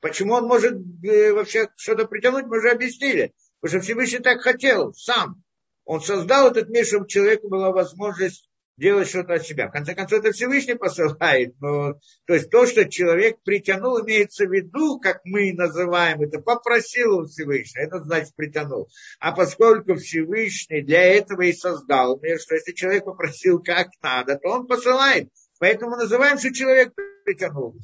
Почему 0.00 0.34
он 0.34 0.46
может 0.46 0.72
э, 1.04 1.32
вообще 1.32 1.68
что-то 1.76 2.06
притянуть, 2.06 2.46
мы 2.46 2.58
уже 2.58 2.70
объяснили. 2.70 3.34
Потому 3.60 3.82
что 3.82 3.84
Всевышний 3.84 4.20
так 4.20 4.40
хотел 4.40 4.94
сам. 4.94 5.42
Он 5.84 6.00
создал 6.00 6.50
этот 6.50 6.70
мир, 6.70 6.86
чтобы 6.86 7.04
у 7.04 7.08
человека 7.08 7.46
была 7.46 7.72
возможность 7.72 8.48
делать 8.82 9.08
что-то 9.08 9.34
от 9.34 9.46
себя. 9.46 9.68
В 9.68 9.72
конце 9.72 9.94
концов, 9.94 10.18
это 10.18 10.32
Всевышний 10.32 10.74
посылает. 10.74 11.54
Но, 11.60 11.94
то 12.26 12.34
есть 12.34 12.50
то, 12.50 12.66
что 12.66 12.88
человек 12.88 13.36
притянул, 13.44 14.02
имеется 14.02 14.44
в 14.44 14.52
виду, 14.52 14.98
как 14.98 15.20
мы 15.24 15.52
называем 15.52 16.20
это, 16.20 16.40
попросил 16.40 17.20
у 17.20 17.26
Всевышнего, 17.26 17.84
это 17.84 18.00
значит 18.00 18.34
притянул. 18.34 18.88
А 19.20 19.30
поскольку 19.30 19.94
Всевышний 19.94 20.82
для 20.82 21.00
этого 21.00 21.42
и 21.42 21.52
создал 21.52 22.18
мир, 22.20 22.40
что 22.40 22.56
если 22.56 22.72
человек 22.72 23.04
попросил 23.04 23.62
как 23.62 23.88
надо, 24.02 24.36
то 24.36 24.48
он 24.48 24.66
посылает. 24.66 25.28
Поэтому 25.60 25.96
называем, 25.96 26.38
что 26.38 26.52
человек 26.52 26.92
притянул. 27.24 27.76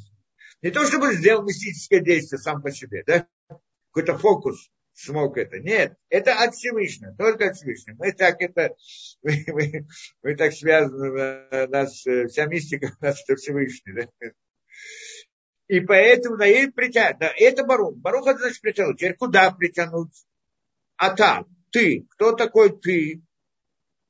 Не 0.62 0.72
то, 0.72 0.84
чтобы 0.84 1.14
сделал 1.14 1.44
мистическое 1.44 2.00
действие 2.00 2.40
сам 2.40 2.60
по 2.60 2.72
себе, 2.72 3.04
да? 3.06 3.24
Какой-то 3.92 4.18
фокус 4.18 4.68
смог 4.98 5.38
это. 5.38 5.60
Нет, 5.60 5.96
это 6.08 6.34
от 6.34 6.54
Всевышнего, 6.54 7.14
только 7.16 7.48
от 7.48 7.56
Всевышнего. 7.56 7.96
Мы 7.98 8.12
так 8.12 8.40
это, 8.40 8.74
мы, 9.22 9.44
мы, 9.48 9.86
мы 10.22 10.36
так 10.36 10.52
связаны, 10.52 11.16
э, 11.16 11.66
нас, 11.68 12.06
э, 12.06 12.26
вся 12.26 12.46
мистика 12.46 12.92
у 13.00 13.04
нас 13.04 13.22
это 13.26 13.36
Всевышний. 13.36 13.92
Да? 13.92 14.08
И 15.68 15.80
поэтому 15.80 16.36
да, 16.36 16.46
и 16.46 16.66
притянуть. 16.68 17.18
Да, 17.18 17.32
это 17.36 17.64
Барух. 17.64 17.96
Барух 17.96 18.26
это 18.26 18.40
значит 18.40 18.60
притянуть. 18.60 18.98
Теперь 18.98 19.14
куда 19.14 19.50
притянуть? 19.50 20.26
А 20.96 21.14
там, 21.14 21.46
ты. 21.70 22.06
Кто 22.10 22.32
такой 22.32 22.76
ты? 22.76 23.22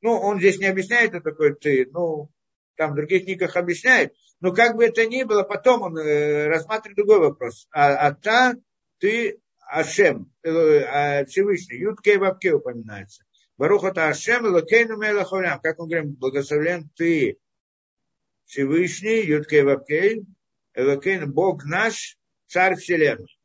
Ну, 0.00 0.12
он 0.12 0.38
здесь 0.38 0.58
не 0.58 0.66
объясняет, 0.66 1.10
кто 1.10 1.20
такой 1.20 1.54
ты. 1.54 1.86
Ну, 1.90 2.30
там 2.76 2.92
в 2.92 2.94
других 2.94 3.24
книгах 3.24 3.56
объясняет. 3.56 4.14
Но 4.40 4.52
как 4.52 4.76
бы 4.76 4.84
это 4.84 5.04
ни 5.06 5.24
было, 5.24 5.42
потом 5.42 5.82
он 5.82 5.98
э, 5.98 6.46
рассматривает 6.46 6.96
другой 6.96 7.18
вопрос. 7.18 7.66
А, 7.72 8.06
а 8.06 8.14
та, 8.14 8.54
ты 8.98 9.40
Ашем, 9.68 10.32
э, 10.42 10.80
а, 10.80 11.24
Всевышний, 11.26 11.78
Юткей 11.78 12.16
Вапке 12.16 12.54
упоминается. 12.54 13.24
Барухата 13.58 14.08
Ашем, 14.08 14.46
Лакейну 14.46 14.96
Мелахолям, 14.96 15.60
как 15.60 15.78
он 15.78 15.88
говорит, 15.88 16.18
благословлен 16.18 16.90
ты, 16.96 17.38
Всевышний, 18.46 19.26
Юткей 19.26 19.62
Вапкей, 19.62 20.24
Элокейн, 20.74 21.30
Бог 21.30 21.64
наш, 21.64 22.16
Царь 22.46 22.76
Вселенной. 22.76 23.37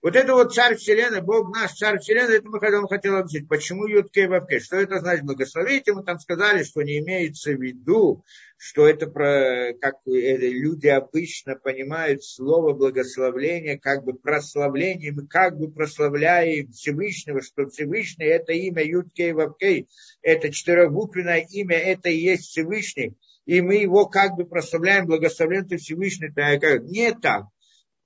Вот 0.00 0.14
это 0.14 0.32
вот 0.32 0.54
царь 0.54 0.76
вселенной, 0.76 1.22
Бог 1.22 1.52
наш 1.52 1.72
царь 1.72 1.98
вселенной, 1.98 2.36
это 2.36 2.48
мы 2.48 2.60
хотел, 2.60 2.86
хотел 2.86 3.16
объяснить. 3.16 3.48
Почему 3.48 3.86
Ютке 3.86 4.28
Вавке? 4.28 4.60
Что 4.60 4.76
это 4.76 5.00
значит 5.00 5.24
благословить? 5.24 5.88
И 5.88 5.92
мы 5.92 6.04
там 6.04 6.20
сказали, 6.20 6.62
что 6.62 6.82
не 6.82 7.00
имеется 7.00 7.50
в 7.50 7.60
виду, 7.60 8.24
что 8.56 8.86
это 8.86 9.08
про, 9.08 9.72
как 9.80 9.96
люди 10.06 10.86
обычно 10.86 11.56
понимают 11.56 12.22
слово 12.22 12.74
благословление, 12.74 13.76
как 13.76 14.04
бы 14.04 14.14
прославление, 14.14 15.10
мы 15.10 15.26
как 15.26 15.58
бы 15.58 15.68
прославляем 15.68 16.70
Всевышнего, 16.70 17.42
что 17.42 17.68
Всевышний 17.68 18.26
это 18.26 18.52
имя 18.52 18.84
Ютке 18.84 19.34
Вавке, 19.34 19.86
это 20.22 20.52
четырехбуквенное 20.52 21.44
имя, 21.50 21.76
это 21.76 22.08
и 22.08 22.18
есть 22.18 22.44
Всевышний. 22.44 23.14
И 23.46 23.60
мы 23.62 23.76
его 23.76 24.06
как 24.06 24.36
бы 24.36 24.44
прославляем, 24.44 25.06
благословляем 25.06 25.66
ты 25.66 25.78
Всевышний. 25.78 26.28
Не 26.28 27.14
так 27.14 27.46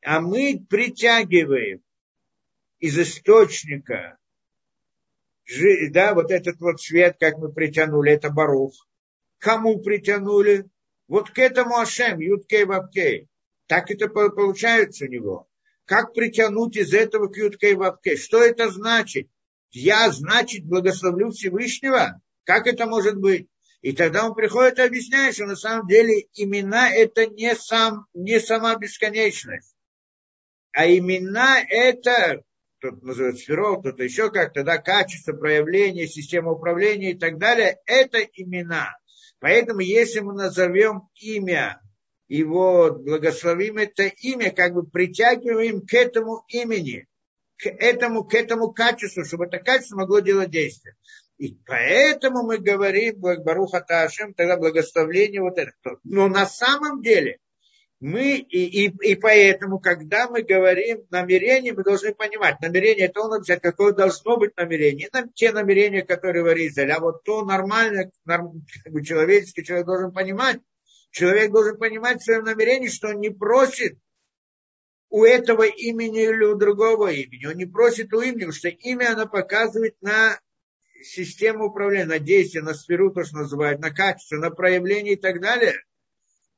а 0.02 0.20
мы 0.20 0.64
притягиваем 0.68 1.80
из 2.80 2.98
источника, 2.98 4.18
да, 5.90 6.14
вот 6.14 6.30
этот 6.30 6.60
вот 6.60 6.80
свет, 6.80 7.16
как 7.18 7.38
мы 7.38 7.52
притянули, 7.52 8.12
это 8.12 8.30
Барух. 8.30 8.72
Кому 9.38 9.80
притянули? 9.80 10.68
Вот 11.08 11.30
к 11.30 11.38
этому 11.38 11.76
Ашем, 11.78 12.20
Юткей 12.20 12.64
Вавкей. 12.64 13.28
Так 13.66 13.90
это 13.90 14.08
получается 14.08 15.04
у 15.04 15.08
него. 15.08 15.48
Как 15.84 16.14
притянуть 16.14 16.76
из 16.76 16.92
этого 16.94 17.28
к 17.28 17.36
Юткей 17.36 17.74
Вавкей? 17.74 18.16
Что 18.16 18.42
это 18.42 18.70
значит? 18.70 19.28
Я, 19.70 20.10
значит, 20.10 20.64
благословлю 20.64 21.30
Всевышнего? 21.30 22.20
Как 22.44 22.66
это 22.66 22.86
может 22.86 23.16
быть? 23.16 23.48
И 23.82 23.92
тогда 23.92 24.26
он 24.26 24.34
приходит 24.34 24.78
и 24.78 24.82
объясняет, 24.82 25.34
что 25.34 25.44
на 25.44 25.56
самом 25.56 25.88
деле 25.88 26.26
имена 26.34 26.90
это 26.90 27.26
не, 27.26 27.54
сам, 27.56 28.06
не 28.14 28.40
сама 28.40 28.76
бесконечность 28.76 29.71
а 30.72 30.86
имена 30.86 31.60
это, 31.68 32.42
тут 32.80 33.02
называют 33.02 33.38
сферов, 33.38 33.80
кто-то 33.80 34.02
еще 34.02 34.30
как-то, 34.30 34.64
да, 34.64 34.78
качество 34.78 35.32
проявления, 35.32 36.06
система 36.06 36.52
управления 36.52 37.12
и 37.12 37.18
так 37.18 37.38
далее, 37.38 37.78
это 37.86 38.18
имена. 38.18 38.96
Поэтому 39.38 39.80
если 39.80 40.20
мы 40.20 40.34
назовем 40.34 41.08
имя, 41.16 41.80
его 42.28 42.92
благословим 42.92 43.76
это 43.76 44.04
имя, 44.04 44.50
как 44.50 44.72
бы 44.72 44.86
притягиваем 44.86 45.84
к 45.84 45.92
этому 45.92 46.44
имени, 46.48 47.06
к 47.56 47.66
этому, 47.66 48.24
к 48.24 48.34
этому 48.34 48.72
качеству, 48.72 49.24
чтобы 49.24 49.46
это 49.46 49.58
качество 49.58 49.96
могло 49.96 50.20
делать 50.20 50.50
действие. 50.50 50.94
И 51.38 51.58
поэтому 51.66 52.44
мы 52.44 52.58
говорим 52.58 53.16
Баруха 53.18 53.80
Таашем, 53.80 54.32
тогда 54.32 54.56
благословление 54.56 55.42
вот 55.42 55.58
это. 55.58 55.72
Но 56.04 56.28
на 56.28 56.46
самом 56.46 57.02
деле 57.02 57.38
мы, 58.02 58.38
и, 58.38 58.86
и, 58.86 59.12
и 59.12 59.14
поэтому, 59.14 59.78
когда 59.78 60.28
мы 60.28 60.42
говорим 60.42 61.06
намерение, 61.10 61.72
мы 61.72 61.84
должны 61.84 62.12
понимать, 62.12 62.60
намерение, 62.60 63.06
это 63.06 63.20
он 63.20 63.34
обязательно, 63.34 63.70
какое 63.70 63.92
должно 63.92 64.38
быть 64.38 64.56
намерение. 64.56 65.08
Не 65.12 65.32
те 65.34 65.52
намерения, 65.52 66.02
которые 66.02 66.42
говорит 66.42 66.76
а 66.76 66.98
вот 66.98 67.22
то 67.22 67.44
нормально, 67.44 68.10
норм, 68.24 68.66
как 68.82 68.92
бы 68.92 69.04
человеческий 69.04 69.64
человек 69.64 69.86
должен 69.86 70.10
понимать, 70.10 70.58
человек 71.12 71.52
должен 71.52 71.78
понимать 71.78 72.20
в 72.20 72.24
своем 72.24 72.42
намерении, 72.42 72.88
что 72.88 73.10
он 73.10 73.20
не 73.20 73.30
просит 73.30 73.96
у 75.08 75.22
этого 75.22 75.62
имени 75.62 76.24
или 76.24 76.44
у 76.44 76.56
другого 76.56 77.12
имени. 77.12 77.46
Он 77.46 77.54
не 77.54 77.66
просит 77.66 78.12
у 78.12 78.20
имени, 78.20 78.46
потому 78.46 78.52
что 78.52 78.68
имя 78.68 79.12
оно 79.12 79.28
показывает 79.28 79.94
на 80.00 80.40
систему 81.04 81.66
управления, 81.66 82.06
на 82.06 82.18
действие, 82.18 82.64
на 82.64 82.74
сферу, 82.74 83.12
то, 83.12 83.22
что 83.22 83.36
называют, 83.36 83.80
на 83.80 83.90
качество, 83.90 84.38
на 84.38 84.50
проявление 84.50 85.12
и 85.12 85.20
так 85.20 85.40
далее– 85.40 85.74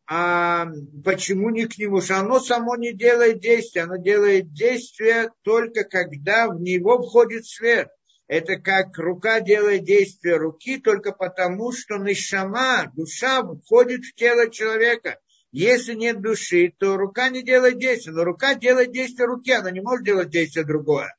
а 0.06 0.66
почему 1.02 1.50
не 1.50 1.66
к 1.66 1.78
нему? 1.78 2.00
Что 2.00 2.18
оно 2.18 2.38
само 2.38 2.76
не 2.76 2.92
делает 2.92 3.40
действия, 3.40 3.82
оно 3.82 3.96
делает 3.96 4.52
действия 4.52 5.30
только 5.42 5.84
когда 5.84 6.48
в 6.48 6.60
него 6.60 7.02
входит 7.02 7.46
свет. 7.46 7.88
Это 8.26 8.56
как 8.56 8.96
рука 8.98 9.40
делает 9.40 9.84
действие 9.84 10.36
руки 10.36 10.78
только 10.78 11.12
потому, 11.12 11.72
что 11.72 11.96
нишама, 11.96 12.90
душа 12.94 13.42
входит 13.42 14.04
в 14.04 14.14
тело 14.14 14.50
человека. 14.50 15.18
Если 15.52 15.94
нет 15.94 16.20
души, 16.20 16.74
то 16.78 16.96
рука 16.96 17.28
не 17.28 17.42
делает 17.42 17.78
действия. 17.78 18.12
Но 18.12 18.24
рука 18.24 18.54
делает 18.54 18.92
действие 18.92 19.26
руки, 19.26 19.52
она 19.52 19.70
не 19.70 19.80
может 19.80 20.04
делать 20.04 20.30
действие 20.30 20.66
другое. 20.66 21.14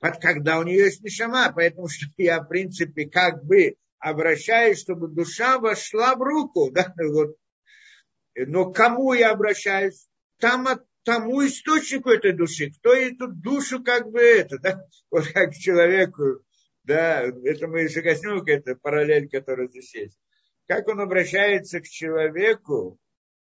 Когда 0.00 0.58
у 0.58 0.62
нее 0.62 0.84
есть 0.84 1.02
нишама. 1.02 1.52
Поэтому 1.54 1.88
что 1.88 2.06
я, 2.16 2.40
в 2.40 2.48
принципе, 2.48 3.08
как 3.08 3.44
бы 3.44 3.76
обращаюсь, 3.98 4.80
чтобы 4.80 5.08
душа 5.08 5.58
вошла 5.58 6.16
в 6.16 6.22
руку. 6.22 6.70
Да? 6.72 6.92
Вот 6.98 7.36
но 8.36 8.70
к 8.70 8.76
кому 8.76 9.12
я 9.12 9.30
обращаюсь? 9.30 10.08
Там, 10.38 10.66
тому 11.04 11.46
источнику 11.46 12.10
этой 12.10 12.32
души. 12.32 12.70
Кто 12.70 12.94
эту 12.94 13.28
душу 13.28 13.82
как 13.82 14.10
бы 14.10 14.20
это, 14.20 14.58
да? 14.58 14.84
Вот 15.10 15.26
как 15.28 15.54
человеку, 15.54 16.44
да, 16.82 17.22
это 17.22 17.68
мы 17.68 17.82
еще 17.82 18.02
коснем, 18.02 18.42
это 18.46 18.74
параллель, 18.74 19.28
которая 19.28 19.68
здесь 19.68 19.94
есть. 19.94 20.18
как 20.66 20.88
он 20.88 21.00
обращается 21.00 21.80
к 21.80 21.84
человеку, 21.88 22.98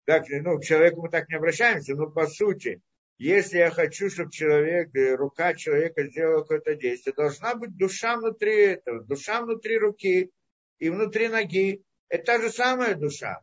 так, 0.06 0.26
ну, 0.30 0.60
к 0.60 0.64
человеку 0.64 1.02
мы 1.02 1.10
так 1.10 1.30
не 1.30 1.36
обращаемся, 1.36 1.96
но 1.96 2.12
по 2.12 2.28
сути, 2.28 2.82
если 3.18 3.58
я 3.58 3.72
хочу, 3.72 4.10
чтобы 4.10 4.32
человек, 4.32 4.94
э, 4.94 5.16
рука 5.16 5.54
человека 5.54 6.06
сделала 6.06 6.42
какое-то 6.42 6.76
действие, 6.76 7.14
должна 7.16 7.56
быть 7.56 7.76
душа 7.78 8.18
внутри 8.18 8.56
этого, 8.74 9.04
душа 9.06 9.42
внутри 9.42 9.78
руки 9.78 10.32
и 10.80 10.90
внутри 10.90 11.30
ноги. 11.30 11.84
Это 12.10 12.26
та 12.26 12.42
же 12.42 12.50
самая 12.52 12.96
душа. 12.96 13.42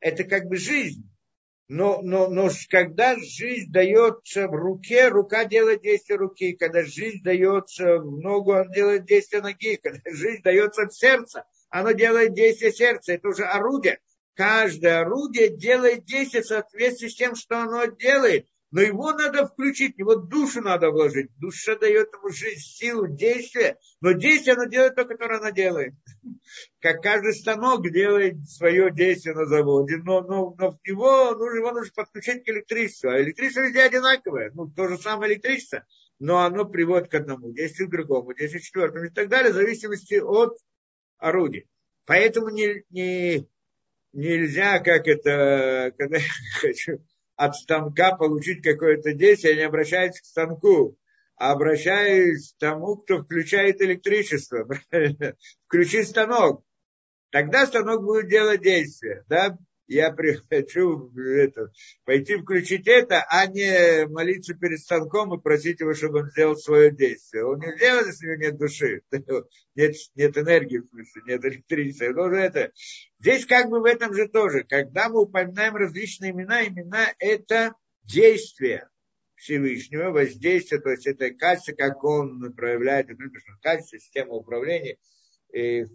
Это 0.00 0.24
как 0.24 0.46
бы 0.46 0.56
жизнь. 0.56 1.08
Но, 1.68 2.02
но, 2.02 2.28
но 2.28 2.50
когда 2.68 3.16
жизнь 3.18 3.72
дается 3.72 4.48
в 4.48 4.54
руке, 4.54 5.08
рука 5.08 5.46
делает 5.46 5.80
действие 5.80 6.18
руки. 6.18 6.52
Когда 6.52 6.84
жизнь 6.84 7.22
дается 7.22 7.98
в 7.98 8.20
ногу, 8.20 8.52
он 8.52 8.70
делает 8.70 9.06
действие 9.06 9.40
ноги. 9.40 9.76
Когда 9.82 10.00
жизнь 10.10 10.42
дается 10.42 10.86
в 10.86 10.94
сердце, 10.94 11.44
оно 11.70 11.92
делает 11.92 12.34
действие 12.34 12.70
сердца. 12.70 13.14
Это 13.14 13.28
уже 13.28 13.44
орудие. 13.44 13.98
Каждое 14.34 15.00
орудие 15.00 15.56
делает 15.56 16.04
действие 16.04 16.42
в 16.42 16.46
соответствии 16.46 17.08
с 17.08 17.16
тем, 17.16 17.34
что 17.34 17.62
оно 17.62 17.86
делает 17.86 18.46
но 18.74 18.80
его 18.80 19.12
надо 19.12 19.46
включить, 19.46 19.96
его 19.98 20.16
душу 20.16 20.60
надо 20.60 20.90
вложить. 20.90 21.30
Душа 21.38 21.76
дает 21.76 22.08
ему 22.12 22.28
жизнь, 22.30 22.58
силу, 22.58 23.06
действие, 23.06 23.78
но 24.00 24.10
действие 24.10 24.54
она 24.54 24.66
делает 24.66 24.96
то, 24.96 25.04
которое 25.04 25.38
она 25.38 25.52
делает. 25.52 25.94
Как 26.80 27.00
каждый 27.00 27.34
станок 27.34 27.88
делает 27.88 28.34
свое 28.48 28.92
действие 28.92 29.36
на 29.36 29.46
заводе, 29.46 29.98
но, 29.98 30.22
но, 30.22 30.56
но 30.58 30.76
его, 30.82 31.36
ну, 31.36 31.54
его 31.54 31.70
нужно 31.70 31.92
подключить 31.94 32.42
к 32.42 32.48
электричеству. 32.48 33.10
А 33.10 33.22
электричество 33.22 33.60
везде 33.60 33.82
одинаковое, 33.82 34.50
ну, 34.54 34.66
то 34.66 34.88
же 34.88 34.98
самое 34.98 35.34
электричество, 35.34 35.86
но 36.18 36.40
оно 36.40 36.64
приводит 36.64 37.08
к 37.08 37.14
одному 37.14 37.52
действию, 37.52 37.86
к 37.86 37.92
другому, 37.92 38.34
действию 38.34 38.60
к 38.60 38.64
четвертому 38.64 39.04
и 39.04 39.10
так 39.10 39.28
далее, 39.28 39.52
в 39.52 39.54
зависимости 39.54 40.14
от 40.14 40.58
орудия. 41.18 41.68
Поэтому 42.06 42.48
не, 42.48 42.82
не, 42.90 43.48
нельзя, 44.12 44.80
как 44.80 45.06
это, 45.06 45.94
когда 45.96 46.16
я 46.16 46.24
хочу 46.60 47.04
от 47.36 47.56
станка 47.56 48.16
получить 48.16 48.62
какое-то 48.62 49.12
действие, 49.12 49.54
я 49.54 49.60
не 49.60 49.66
обращаюсь 49.66 50.20
к 50.20 50.24
станку, 50.24 50.96
а 51.36 51.52
обращаюсь 51.52 52.52
к 52.52 52.58
тому, 52.58 52.96
кто 52.96 53.22
включает 53.22 53.80
электричество. 53.80 54.68
Включи 55.66 56.04
станок. 56.04 56.64
Тогда 57.30 57.66
станок 57.66 58.02
будет 58.02 58.28
делать 58.28 58.62
действие. 58.62 59.24
Да? 59.28 59.58
Я 59.86 60.14
хочу 60.48 61.10
это, 61.14 61.70
пойти 62.04 62.36
включить 62.36 62.88
это, 62.88 63.22
а 63.28 63.46
не 63.46 64.06
молиться 64.06 64.54
перед 64.54 64.80
станком 64.80 65.34
и 65.34 65.42
просить 65.42 65.80
его, 65.80 65.92
чтобы 65.92 66.20
он 66.20 66.30
сделал 66.30 66.56
свое 66.56 66.90
действие. 66.90 67.44
Он 67.44 67.58
не 67.58 67.76
сделает, 67.76 68.06
если 68.06 68.26
у 68.26 68.30
него 68.30 68.42
нет 68.42 68.58
души. 68.58 69.02
Нет, 69.76 69.96
нет 70.14 70.38
энергии, 70.38 70.78
в 70.78 70.86
смысле, 70.86 71.22
нет 71.26 71.44
электричества. 71.44 72.12
Но 72.12 72.28
это. 72.28 72.70
Здесь 73.18 73.44
как 73.44 73.68
бы 73.68 73.80
в 73.80 73.84
этом 73.86 74.14
же 74.14 74.28
тоже. 74.28 74.62
Когда 74.62 75.08
мы 75.08 75.22
упоминаем 75.22 75.74
различные 75.74 76.30
имена, 76.30 76.64
имена 76.64 77.12
это 77.18 77.74
действия. 78.04 78.88
Всевышнего, 79.34 80.10
воздействие, 80.10 80.80
то 80.80 80.90
есть 80.90 81.08
это 81.08 81.30
качество, 81.34 81.72
как 81.72 82.04
он 82.04 82.52
проявляет, 82.54 83.08
качество, 83.60 83.98
система 83.98 84.34
управления– 84.34 84.96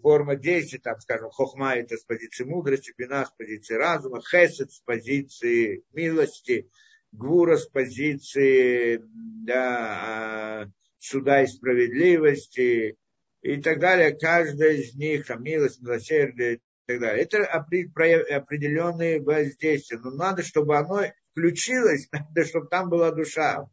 форма 0.01 0.36
действия, 0.36 0.80
там, 0.80 0.99
скажем, 0.99 1.30
хохма 1.32 1.76
это 1.76 1.97
с 1.97 2.03
позиции 2.03 2.45
мудрости, 2.45 2.93
бина 2.97 3.26
с 3.26 3.32
позиции 3.32 3.74
разума, 3.74 4.22
хесед 4.22 4.72
с 4.72 4.80
позиции 4.80 5.84
милости, 5.91 6.70
гвура 7.12 7.57
с 7.57 7.66
позиции 7.68 9.01
да, 9.45 10.62
а, 10.62 10.72
суда 10.99 11.43
и 11.43 11.47
справедливости 11.47 12.97
и 13.41 13.62
так 13.62 13.80
далее. 13.80 14.16
Каждая 14.18 14.74
из 14.74 14.95
них, 14.95 15.26
там, 15.26 15.43
милость, 15.43 15.82
милосердие 15.82 16.55
и 16.55 16.60
так 16.88 16.99
далее. 16.99 17.24
Это 17.24 17.45
определенные 17.45 19.22
воздействия. 19.22 19.99
Но 19.99 20.12
надо, 20.12 20.43
чтобы 20.43 20.78
оно 20.78 21.03
включилось, 21.32 22.07
надо, 22.12 22.45
чтобы 22.45 22.68
там 22.68 22.89
была 22.89 23.12
душа. 23.12 23.68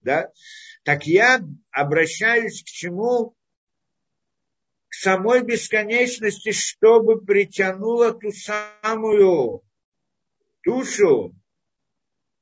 Да? 0.00 0.30
Так 0.84 1.06
я 1.06 1.40
обращаюсь 1.70 2.62
к 2.62 2.66
чему? 2.66 3.35
Самой 5.00 5.42
бесконечности, 5.42 6.52
чтобы 6.52 7.20
притянула 7.20 8.12
ту 8.12 8.32
самую 8.32 9.62
душу, 10.64 11.34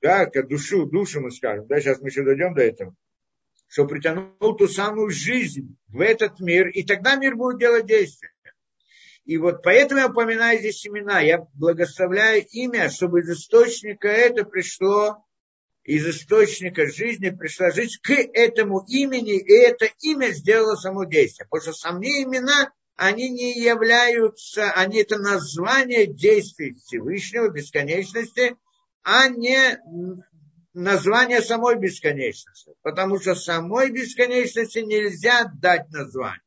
да, 0.00 0.26
душу, 0.26 0.86
душу 0.86 1.20
мы 1.20 1.30
скажем, 1.30 1.66
да, 1.66 1.80
сейчас 1.80 2.00
мы 2.00 2.08
еще 2.08 2.22
дойдем 2.22 2.54
до 2.54 2.62
этого, 2.62 2.94
что 3.68 3.86
притянул 3.86 4.56
ту 4.56 4.68
самую 4.68 5.10
жизнь 5.10 5.76
в 5.88 6.00
этот 6.00 6.40
мир, 6.40 6.68
и 6.68 6.82
тогда 6.84 7.16
мир 7.16 7.36
будет 7.36 7.58
делать 7.58 7.86
действие. 7.86 8.32
И 9.24 9.38
вот 9.38 9.62
поэтому 9.62 10.00
я 10.00 10.08
упоминаю 10.08 10.58
здесь 10.58 10.86
имена. 10.86 11.20
Я 11.20 11.46
благословляю 11.54 12.44
имя, 12.52 12.90
чтобы 12.90 13.20
из 13.20 13.30
источника 13.30 14.08
это 14.08 14.44
пришло 14.44 15.24
из 15.84 16.06
источника 16.06 16.90
жизни 16.90 17.28
пришла 17.28 17.70
жизнь 17.70 17.98
к 18.02 18.10
этому 18.10 18.84
имени, 18.88 19.38
и 19.38 19.52
это 19.52 19.86
имя 20.00 20.28
сделало 20.32 20.76
само 20.76 21.04
действие. 21.04 21.46
Потому 21.50 21.74
что 21.74 21.80
сами 21.80 22.24
имена, 22.24 22.72
они 22.96 23.28
не 23.28 23.60
являются, 23.60 24.72
они 24.72 25.02
это 25.02 25.18
название 25.18 26.06
действий 26.06 26.74
Всевышнего, 26.74 27.50
бесконечности, 27.50 28.56
а 29.02 29.28
не 29.28 29.78
название 30.72 31.42
самой 31.42 31.76
бесконечности. 31.76 32.72
Потому 32.80 33.20
что 33.20 33.34
самой 33.34 33.90
бесконечности 33.90 34.78
нельзя 34.78 35.44
дать 35.60 35.90
название. 35.90 36.40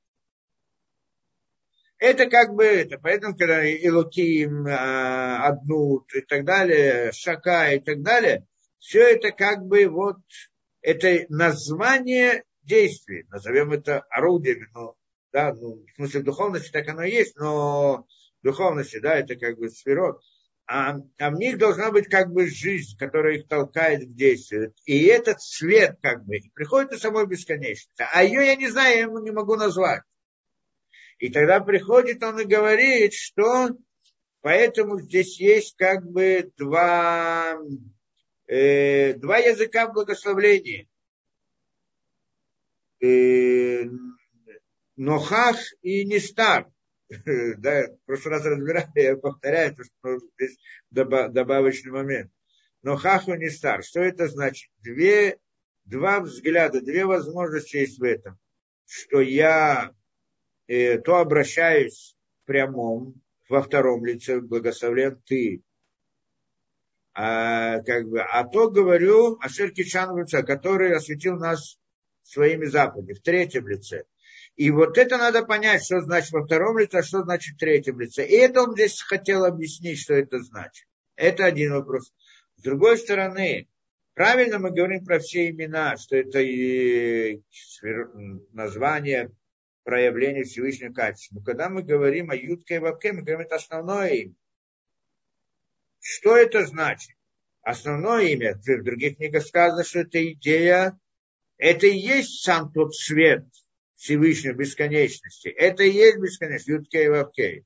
Это 1.99 2.27
как 2.27 2.53
бы 2.53 2.63
это. 2.63 2.97
Поэтому, 2.97 3.35
когда 3.35 3.63
Илуким, 3.63 4.65
а, 4.67 5.47
Аднут 5.47 6.13
и 6.15 6.21
так 6.21 6.43
далее, 6.43 7.11
Шака 7.11 7.71
и 7.71 7.79
так 7.79 8.01
далее– 8.01 8.47
все 8.79 9.15
это 9.15 9.31
как 9.31 9.65
бы 9.65 9.87
вот, 9.87 10.17
это 10.81 11.25
название 11.29 12.43
действий, 12.61 13.25
назовем 13.29 13.71
это 13.71 14.01
орудием, 14.09 14.67
но, 14.73 14.95
да, 15.31 15.53
ну, 15.53 15.83
в 15.85 15.95
смысле 15.95 16.21
духовности 16.21 16.71
так 16.71 16.87
оно 16.87 17.03
и 17.03 17.11
есть, 17.11 17.35
но 17.37 18.05
духовности, 18.43 18.99
да, 18.99 19.15
это 19.15 19.35
как 19.35 19.57
бы 19.57 19.69
сферот, 19.69 20.21
а, 20.69 20.97
а 21.17 21.31
в 21.31 21.35
них 21.35 21.57
должна 21.57 21.91
быть 21.91 22.09
как 22.09 22.31
бы 22.31 22.47
жизнь, 22.47 22.97
которая 22.97 23.37
их 23.37 23.47
толкает 23.47 24.03
в 24.03 24.13
действие. 24.13 24.73
И 24.85 25.05
этот 25.05 25.41
свет 25.41 25.97
как 26.01 26.25
бы 26.25 26.39
приходит 26.53 26.91
из 26.91 26.99
самой 26.99 27.25
бесконечности. 27.25 28.05
А 28.13 28.21
ее 28.21 28.45
я 28.45 28.55
не 28.55 28.67
знаю, 28.67 28.95
я 28.95 29.01
ему 29.03 29.19
не 29.19 29.31
могу 29.31 29.55
назвать. 29.55 30.03
И 31.19 31.29
тогда 31.29 31.61
приходит 31.61 32.21
он 32.21 32.41
и 32.41 32.45
говорит, 32.45 33.13
что 33.13 33.69
поэтому 34.41 34.99
здесь 34.99 35.39
есть 35.39 35.75
как 35.77 36.05
бы 36.05 36.51
два, 36.57 37.57
э, 38.47 39.13
два 39.13 39.37
языка 39.37 39.87
благословления. 39.87 40.87
Э, 43.01 43.83
Нохах 44.95 45.57
и 45.81 46.05
Нестар. 46.05 46.67
да, 47.09 47.87
в 47.87 48.05
прошлый 48.05 48.35
раз 48.35 48.45
разбирали, 48.45 48.89
я 48.95 49.15
повторяю, 49.15 49.75
потому 49.75 50.19
что 50.19 50.27
здесь 50.37 50.57
добавочный 50.89 51.91
момент. 51.91 52.31
Нохах 52.81 53.27
и 53.27 53.31
Нестар. 53.31 53.83
Что 53.83 54.01
это 54.01 54.27
значит? 54.27 54.71
Две, 54.79 55.37
два 55.85 56.19
взгляда, 56.19 56.81
две 56.81 57.05
возможности 57.05 57.77
есть 57.77 57.99
в 57.99 58.03
этом. 58.03 58.37
Что 58.85 59.21
я 59.21 59.93
э, 60.67 60.97
то 60.99 61.17
обращаюсь 61.17 62.15
в 62.41 62.47
прямом, 62.47 63.21
во 63.49 63.61
втором 63.61 64.05
лице, 64.05 64.41
благословлен 64.41 65.21
ты, 65.25 65.61
а, 67.19 67.79
как 67.81 68.07
бы, 68.09 68.21
а 68.21 68.43
то 68.43 68.69
говорю 68.69 69.39
о 69.41 69.49
Кичан 69.49 70.23
который 70.45 70.95
осветил 70.95 71.35
нас 71.35 71.79
своими 72.21 72.65
заповедями, 72.65 73.15
в 73.15 73.21
третьем 73.23 73.67
лице. 73.67 74.03
И 74.55 74.69
вот 74.69 74.99
это 74.99 75.17
надо 75.17 75.43
понять, 75.43 75.83
что 75.83 75.99
значит 76.01 76.31
во 76.31 76.45
втором 76.45 76.77
лице, 76.77 76.99
а 76.99 77.03
что 77.03 77.23
значит 77.23 77.55
в 77.55 77.57
третьем 77.57 77.99
лице. 77.99 78.23
И 78.23 78.35
это 78.35 78.61
он 78.61 78.73
здесь 78.73 79.01
хотел 79.01 79.45
объяснить, 79.45 79.99
что 79.99 80.13
это 80.13 80.39
значит. 80.41 80.85
Это 81.15 81.45
один 81.45 81.73
вопрос. 81.73 82.13
С 82.57 82.61
другой 82.61 82.99
стороны, 82.99 83.67
правильно 84.13 84.59
мы 84.59 84.69
говорим 84.69 85.03
про 85.03 85.17
все 85.17 85.49
имена, 85.49 85.97
что 85.97 86.17
это 86.17 86.39
и 86.39 87.41
название 88.53 89.31
проявления 89.83 90.43
Всевышнего 90.43 90.93
качества. 90.93 91.39
Но 91.39 91.41
когда 91.43 91.69
мы 91.69 91.81
говорим 91.81 92.29
о 92.29 92.35
Ютке 92.35 92.75
и 92.75 92.79
Вапке, 92.79 93.13
мы 93.13 93.21
говорим, 93.21 93.39
это 93.39 93.55
основное 93.55 94.09
имя. 94.09 94.35
Что 96.09 96.37
это 96.37 96.65
значит? 96.65 97.17
Основное 97.63 98.27
имя, 98.27 98.55
в 98.55 98.83
других 98.83 99.17
книгах 99.17 99.45
сказано, 99.45 99.83
что 99.83 99.99
это 99.99 100.25
идея, 100.31 100.97
это 101.57 101.85
и 101.85 101.97
есть 101.97 102.45
сам 102.45 102.71
тот 102.71 102.95
свет 102.95 103.43
Всевышней 103.97 104.53
бесконечности. 104.53 105.49
Это 105.49 105.83
и 105.83 105.91
есть 105.91 106.17
бесконечность, 106.17 106.69
Юткей 106.69 107.09
Вавкей. 107.09 107.65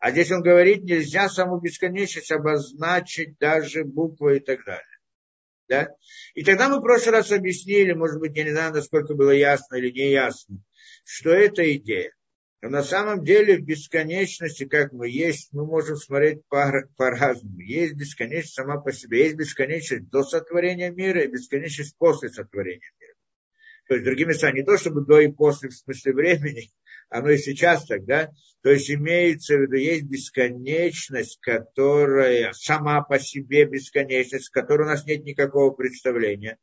А 0.00 0.10
здесь 0.10 0.32
он 0.32 0.42
говорит, 0.42 0.82
нельзя 0.82 1.28
саму 1.28 1.60
бесконечность 1.60 2.32
обозначить 2.32 3.38
даже 3.38 3.84
буквой 3.84 4.38
и 4.38 4.40
так 4.40 4.64
далее. 4.64 4.98
Да? 5.68 5.88
И 6.34 6.42
тогда 6.42 6.68
мы 6.68 6.80
в 6.80 6.82
прошлый 6.82 7.12
раз 7.12 7.30
объяснили, 7.30 7.92
может 7.92 8.18
быть, 8.18 8.36
я 8.36 8.42
не 8.42 8.50
знаю, 8.50 8.72
насколько 8.72 9.14
было 9.14 9.30
ясно 9.30 9.76
или 9.76 9.92
не 9.92 10.10
ясно, 10.10 10.58
что 11.04 11.30
это 11.30 11.62
идея. 11.76 12.15
Но 12.62 12.70
на 12.70 12.82
самом 12.82 13.22
деле 13.22 13.58
в 13.58 13.64
бесконечности, 13.64 14.64
как 14.64 14.92
мы 14.92 15.08
есть, 15.08 15.52
мы 15.52 15.66
можем 15.66 15.96
смотреть 15.96 16.44
по- 16.48 16.88
по-разному. 16.96 17.60
Есть 17.60 17.94
бесконечность 17.94 18.54
сама 18.54 18.80
по 18.80 18.92
себе, 18.92 19.24
есть 19.24 19.36
бесконечность 19.36 20.08
до 20.08 20.22
сотворения 20.22 20.90
мира 20.90 21.22
и 21.22 21.28
бесконечность 21.28 21.96
после 21.98 22.30
сотворения 22.30 22.90
мира. 22.98 23.14
То 23.88 23.94
есть, 23.94 24.04
другими 24.04 24.32
словами, 24.32 24.60
не 24.60 24.64
то 24.64 24.78
чтобы 24.78 25.04
до 25.04 25.20
и 25.20 25.28
после 25.28 25.68
в 25.68 25.74
смысле 25.74 26.12
времени, 26.14 26.70
оно 27.10 27.30
и 27.30 27.38
сейчас 27.38 27.86
так, 27.86 28.04
да? 28.04 28.32
То 28.62 28.70
есть 28.70 28.90
имеется 28.90 29.56
в 29.56 29.60
виду, 29.60 29.76
есть 29.76 30.04
бесконечность, 30.04 31.38
которая 31.40 32.52
сама 32.52 33.02
по 33.02 33.18
себе 33.18 33.66
бесконечность, 33.66 34.48
которой 34.48 34.82
у 34.82 34.90
нас 34.90 35.06
нет 35.06 35.24
никакого 35.24 35.72
представления. 35.72 36.58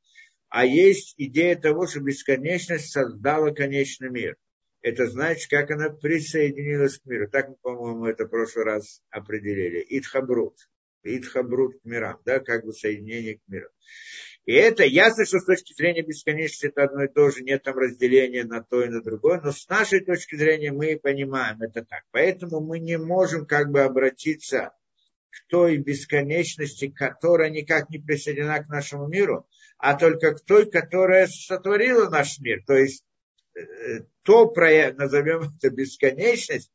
А 0.50 0.66
есть 0.66 1.14
идея 1.18 1.56
того, 1.56 1.88
что 1.88 2.02
бесконечность 2.02 2.92
создала 2.92 3.52
конечный 3.52 4.10
мир. 4.10 4.38
Это 4.84 5.08
значит, 5.08 5.50
как 5.50 5.72
она 5.72 5.90
присоединилась 5.90 7.00
к 7.00 7.06
миру. 7.06 7.30
Так 7.30 7.48
мы, 7.48 7.56
по-моему, 7.56 8.06
это 8.06 8.26
в 8.26 8.28
прошлый 8.28 8.66
раз 8.66 9.02
определили. 9.10 9.84
Итхабрут. 9.88 10.58
Итхабрут 11.04 11.80
к 11.82 11.86
мирам, 11.86 12.20
да, 12.26 12.40
как 12.40 12.66
бы 12.66 12.74
соединение 12.74 13.38
к 13.38 13.42
миру. 13.48 13.70
И 14.46 14.54
это 14.54 14.84
ясно, 14.84 15.26
что 15.26 15.40
с 15.40 15.46
точки 15.46 15.74
зрения 15.74 16.02
бесконечности 16.02 16.66
это 16.66 16.84
одно 16.84 17.06
и 17.06 17.08
то 17.08 17.30
же, 17.30 17.44
нет 17.44 17.64
там 17.64 17.78
разделения 17.78 18.44
на 18.44 18.62
то 18.62 18.84
и 18.84 18.90
на 18.90 19.02
другое, 19.02 19.40
но 19.42 19.54
с 19.54 19.70
нашей 19.70 20.02
точки 20.02 20.36
зрения 20.36 20.74
мы 20.74 21.00
понимаем 21.02 21.62
это 21.62 21.86
так. 21.86 22.04
Поэтому 22.12 22.60
мы 22.60 22.80
не 22.80 22.98
можем 22.98 23.46
как 23.46 23.72
бы 23.72 23.84
обратиться 23.84 24.74
к 25.30 25.48
той 25.50 25.78
бесконечности, 25.78 26.90
которая 26.90 27.50
никак 27.52 27.90
не 27.90 28.00
присоединена 28.00 28.62
к 28.62 28.68
нашему 28.68 29.08
миру, 29.08 29.48
а 29.78 29.98
только 29.98 30.34
к 30.34 30.42
той, 30.42 30.70
которая 30.70 31.28
сотворила 31.28 32.10
наш 32.10 32.38
мир. 32.40 32.64
То 32.68 32.74
есть 32.74 33.06
э, 33.56 34.02
то, 34.24 34.54
назовем 34.56 35.54
это 35.58 35.70
бесконечность, 35.70 36.72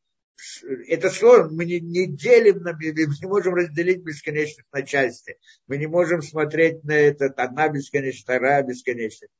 это 0.87 1.11
сложно, 1.11 1.51
мы 1.51 1.65
не, 1.65 1.81
не 1.81 2.07
делим, 2.07 2.63
на, 2.63 2.73
мы 2.73 2.93
не 2.93 3.27
можем 3.27 3.55
разделить 3.55 4.03
бесконечность 4.03 4.69
на 4.73 4.83
части. 4.83 5.37
Мы 5.67 5.79
не 5.79 5.87
можем 5.87 6.23
смотреть 6.23 6.85
на 6.85 6.93
это, 6.93 7.27
одна 7.27 7.69
бесконечность, 7.69 8.23
вторая 8.23 8.63
бесконечность. 8.63 9.33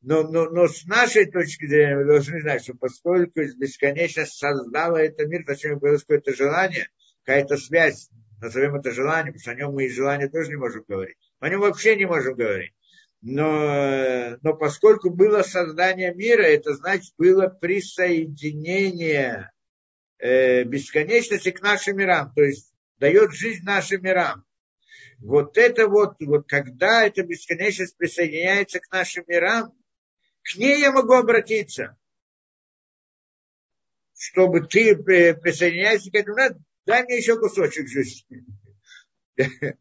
Но, 0.00 0.22
но, 0.22 0.48
но 0.48 0.66
с 0.66 0.84
нашей 0.86 1.30
точки 1.30 1.66
зрения 1.66 1.96
мы 1.96 2.04
должны 2.06 2.40
знать, 2.40 2.62
что 2.62 2.74
поскольку 2.74 3.40
бесконечность 3.58 4.38
создала 4.38 5.00
этот 5.00 5.28
мир, 5.28 5.44
зачем 5.46 5.78
появилось 5.78 6.02
какое-то 6.02 6.34
желание, 6.34 6.88
какая-то 7.24 7.58
связь, 7.58 8.08
назовем 8.40 8.76
это 8.76 8.92
желанием, 8.92 9.34
потому 9.34 9.40
что 9.40 9.50
о 9.50 9.54
нем 9.54 9.74
мы 9.74 9.84
и 9.84 9.90
желание 9.90 10.28
тоже 10.28 10.50
не 10.50 10.56
можем 10.56 10.84
говорить. 10.88 11.16
О 11.40 11.48
нем 11.50 11.60
вообще 11.60 11.96
не 11.96 12.06
можем 12.06 12.34
говорить. 12.34 12.72
Но, 13.28 14.38
но 14.42 14.54
поскольку 14.54 15.10
было 15.10 15.42
создание 15.42 16.14
мира, 16.14 16.42
это 16.42 16.74
значит 16.74 17.12
было 17.18 17.48
присоединение 17.48 19.50
э, 20.18 20.62
бесконечности 20.62 21.50
к 21.50 21.60
нашим 21.60 21.96
мирам, 21.96 22.32
то 22.36 22.44
есть 22.44 22.72
дает 22.98 23.32
жизнь 23.32 23.64
нашим 23.64 24.04
мирам. 24.04 24.44
Вот 25.18 25.58
это 25.58 25.88
вот, 25.88 26.14
вот 26.20 26.48
когда 26.48 27.04
эта 27.04 27.24
бесконечность 27.24 27.96
присоединяется 27.96 28.78
к 28.78 28.92
нашим 28.92 29.24
мирам, 29.26 29.72
к 30.42 30.54
ней 30.54 30.78
я 30.78 30.92
могу 30.92 31.14
обратиться. 31.14 31.98
Чтобы 34.16 34.68
ты 34.68 34.94
присоединяешься 34.94 36.12
к 36.12 36.14
этому, 36.14 36.64
дай 36.84 37.02
мне 37.02 37.16
еще 37.16 37.40
кусочек 37.40 37.88
жизни. 37.88 38.44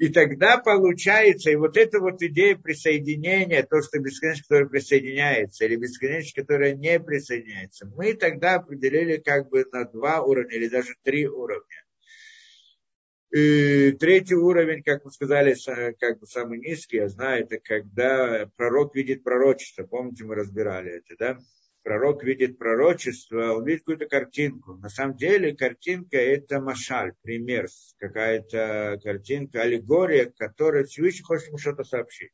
И 0.00 0.08
тогда 0.08 0.56
получается, 0.56 1.50
и 1.50 1.56
вот 1.56 1.76
эта 1.76 2.00
вот 2.00 2.22
идея 2.22 2.56
присоединения, 2.56 3.62
то, 3.62 3.82
что 3.82 3.98
бесконечность, 3.98 4.48
которая 4.48 4.66
присоединяется, 4.66 5.66
или 5.66 5.76
бесконечность, 5.76 6.34
которая 6.34 6.74
не 6.74 6.98
присоединяется, 6.98 7.84
мы 7.84 8.14
тогда 8.14 8.54
определили 8.54 9.18
как 9.18 9.50
бы 9.50 9.62
на 9.70 9.84
два 9.84 10.22
уровня, 10.22 10.56
или 10.56 10.68
даже 10.68 10.94
три 11.02 11.28
уровня. 11.28 11.84
И 13.30 13.92
третий 14.00 14.36
уровень, 14.36 14.82
как 14.82 15.04
мы 15.04 15.10
сказали, 15.10 15.54
как 16.00 16.18
бы 16.18 16.26
самый 16.26 16.60
низкий, 16.60 16.96
я 16.96 17.08
знаю, 17.08 17.44
это 17.44 17.58
когда 17.58 18.50
пророк 18.56 18.94
видит 18.94 19.22
пророчество. 19.22 19.82
Помните, 19.82 20.24
мы 20.24 20.34
разбирали 20.34 20.92
это, 20.92 21.14
да? 21.18 21.38
Пророк 21.82 22.22
видит 22.22 22.58
пророчество, 22.58 23.54
он 23.54 23.64
видит 23.64 23.80
какую-то 23.80 24.06
картинку. 24.06 24.74
На 24.74 24.88
самом 24.88 25.16
деле 25.16 25.56
картинка 25.56 26.18
это 26.18 26.60
машаль, 26.60 27.12
пример, 27.22 27.68
какая-то 27.98 29.00
картинка, 29.02 29.62
аллегория, 29.62 30.32
которая 30.36 30.84
Всевышний 30.84 31.22
хочет 31.22 31.48
ему 31.48 31.58
что-то 31.58 31.84
сообщить. 31.84 32.32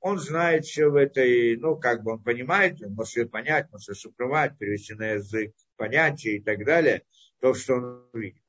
Он 0.00 0.18
знает 0.18 0.64
все 0.64 0.88
в 0.88 0.94
этой, 0.94 1.56
ну, 1.56 1.76
как 1.76 2.02
бы 2.02 2.12
он 2.12 2.22
понимает, 2.22 2.80
он 2.82 2.94
может 2.94 3.16
ее 3.16 3.26
понять, 3.26 3.66
может 3.72 3.96
супровать, 3.96 4.56
перевести 4.56 4.94
на 4.94 5.12
язык 5.12 5.52
понятия 5.76 6.36
и 6.36 6.40
так 6.40 6.64
далее, 6.64 7.02
то, 7.40 7.54
что 7.54 7.74
он 7.74 8.08
видит. 8.12 8.42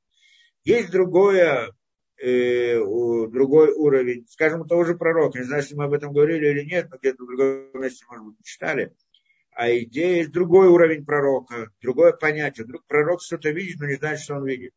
Есть 0.63 0.91
другое, 0.91 1.73
э, 2.21 2.77
другой 2.77 3.71
уровень, 3.71 4.27
скажем, 4.29 4.67
того 4.67 4.83
же 4.83 4.95
пророка, 4.95 5.39
не 5.39 5.45
знаю, 5.45 5.63
если 5.63 5.75
мы 5.75 5.85
об 5.85 5.93
этом 5.93 6.13
говорили 6.13 6.49
или 6.49 6.65
нет, 6.65 6.87
но 6.91 6.97
где-то 6.97 7.23
в 7.23 7.27
другом 7.27 7.81
месте, 7.81 8.05
может 8.07 8.25
быть, 8.25 8.45
читали, 8.45 8.93
а 9.59 9.77
идея 9.79 10.19
есть 10.19 10.31
другой 10.31 10.69
уровень 10.69 11.03
пророка, 11.03 11.69
другое 11.81 12.13
понятие. 12.13 12.63
Вдруг 12.63 12.85
пророк 12.85 13.21
что-то 13.21 13.49
видит, 13.49 13.77
но 13.81 13.87
не 13.87 13.95
знает, 13.95 14.21
что 14.21 14.35
он 14.35 14.47
видит. 14.47 14.73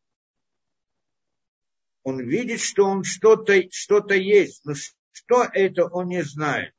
Он 2.03 2.19
видит, 2.19 2.59
что 2.59 2.83
он 2.83 3.05
что-то 3.05 3.53
что 3.71 4.05
есть, 4.13 4.65
но 4.65 4.73
что 5.13 5.45
это 5.53 5.85
он 5.85 6.09
не 6.09 6.21
знает. 6.21 6.73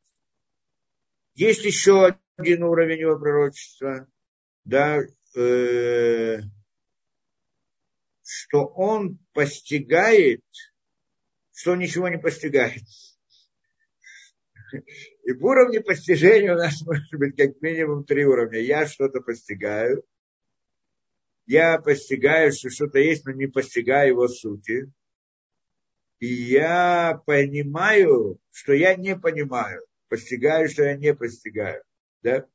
Есть 1.35 1.65
еще 1.65 2.19
один 2.37 2.65
уровень 2.65 3.01
его 3.01 3.19
пророчества, 3.19 4.07
да, 4.65 5.01
э, 5.35 6.41
что 8.23 8.67
он 8.67 9.19
постигает, 9.33 10.45
что 11.55 11.73
он 11.73 11.79
ничего 11.79 12.11
не 12.11 12.19
постигает. 12.19 12.83
И 15.25 15.33
в 15.33 15.45
уровне 15.45 15.81
постижения 15.81 16.53
у 16.53 16.57
нас 16.57 16.83
может 16.87 17.13
быть 17.13 17.37
как 17.37 17.61
минимум 17.63 18.05
три 18.05 18.25
уровня. 18.25 18.61
Я 18.61 18.87
что-то 18.87 19.21
постигаю. 19.21 20.05
Я 21.47 21.79
постигаю, 21.79 22.53
что 22.53 22.71
что-то 22.71 22.99
есть, 22.99 23.25
но 23.27 23.33
не 23.33 23.47
постигаю 23.47 24.11
его 24.11 24.29
сути. 24.29 24.91
И 26.21 26.27
я 26.27 27.21
понимаю, 27.27 28.39
что 28.51 28.73
я 28.73 28.95
не 28.95 29.17
понимаю. 29.17 29.85
Постигаю, 30.09 30.69
что 30.69 30.85
я 30.85 30.97
не 30.97 31.15
постигаю. 31.15 31.83
Да? 32.23 32.47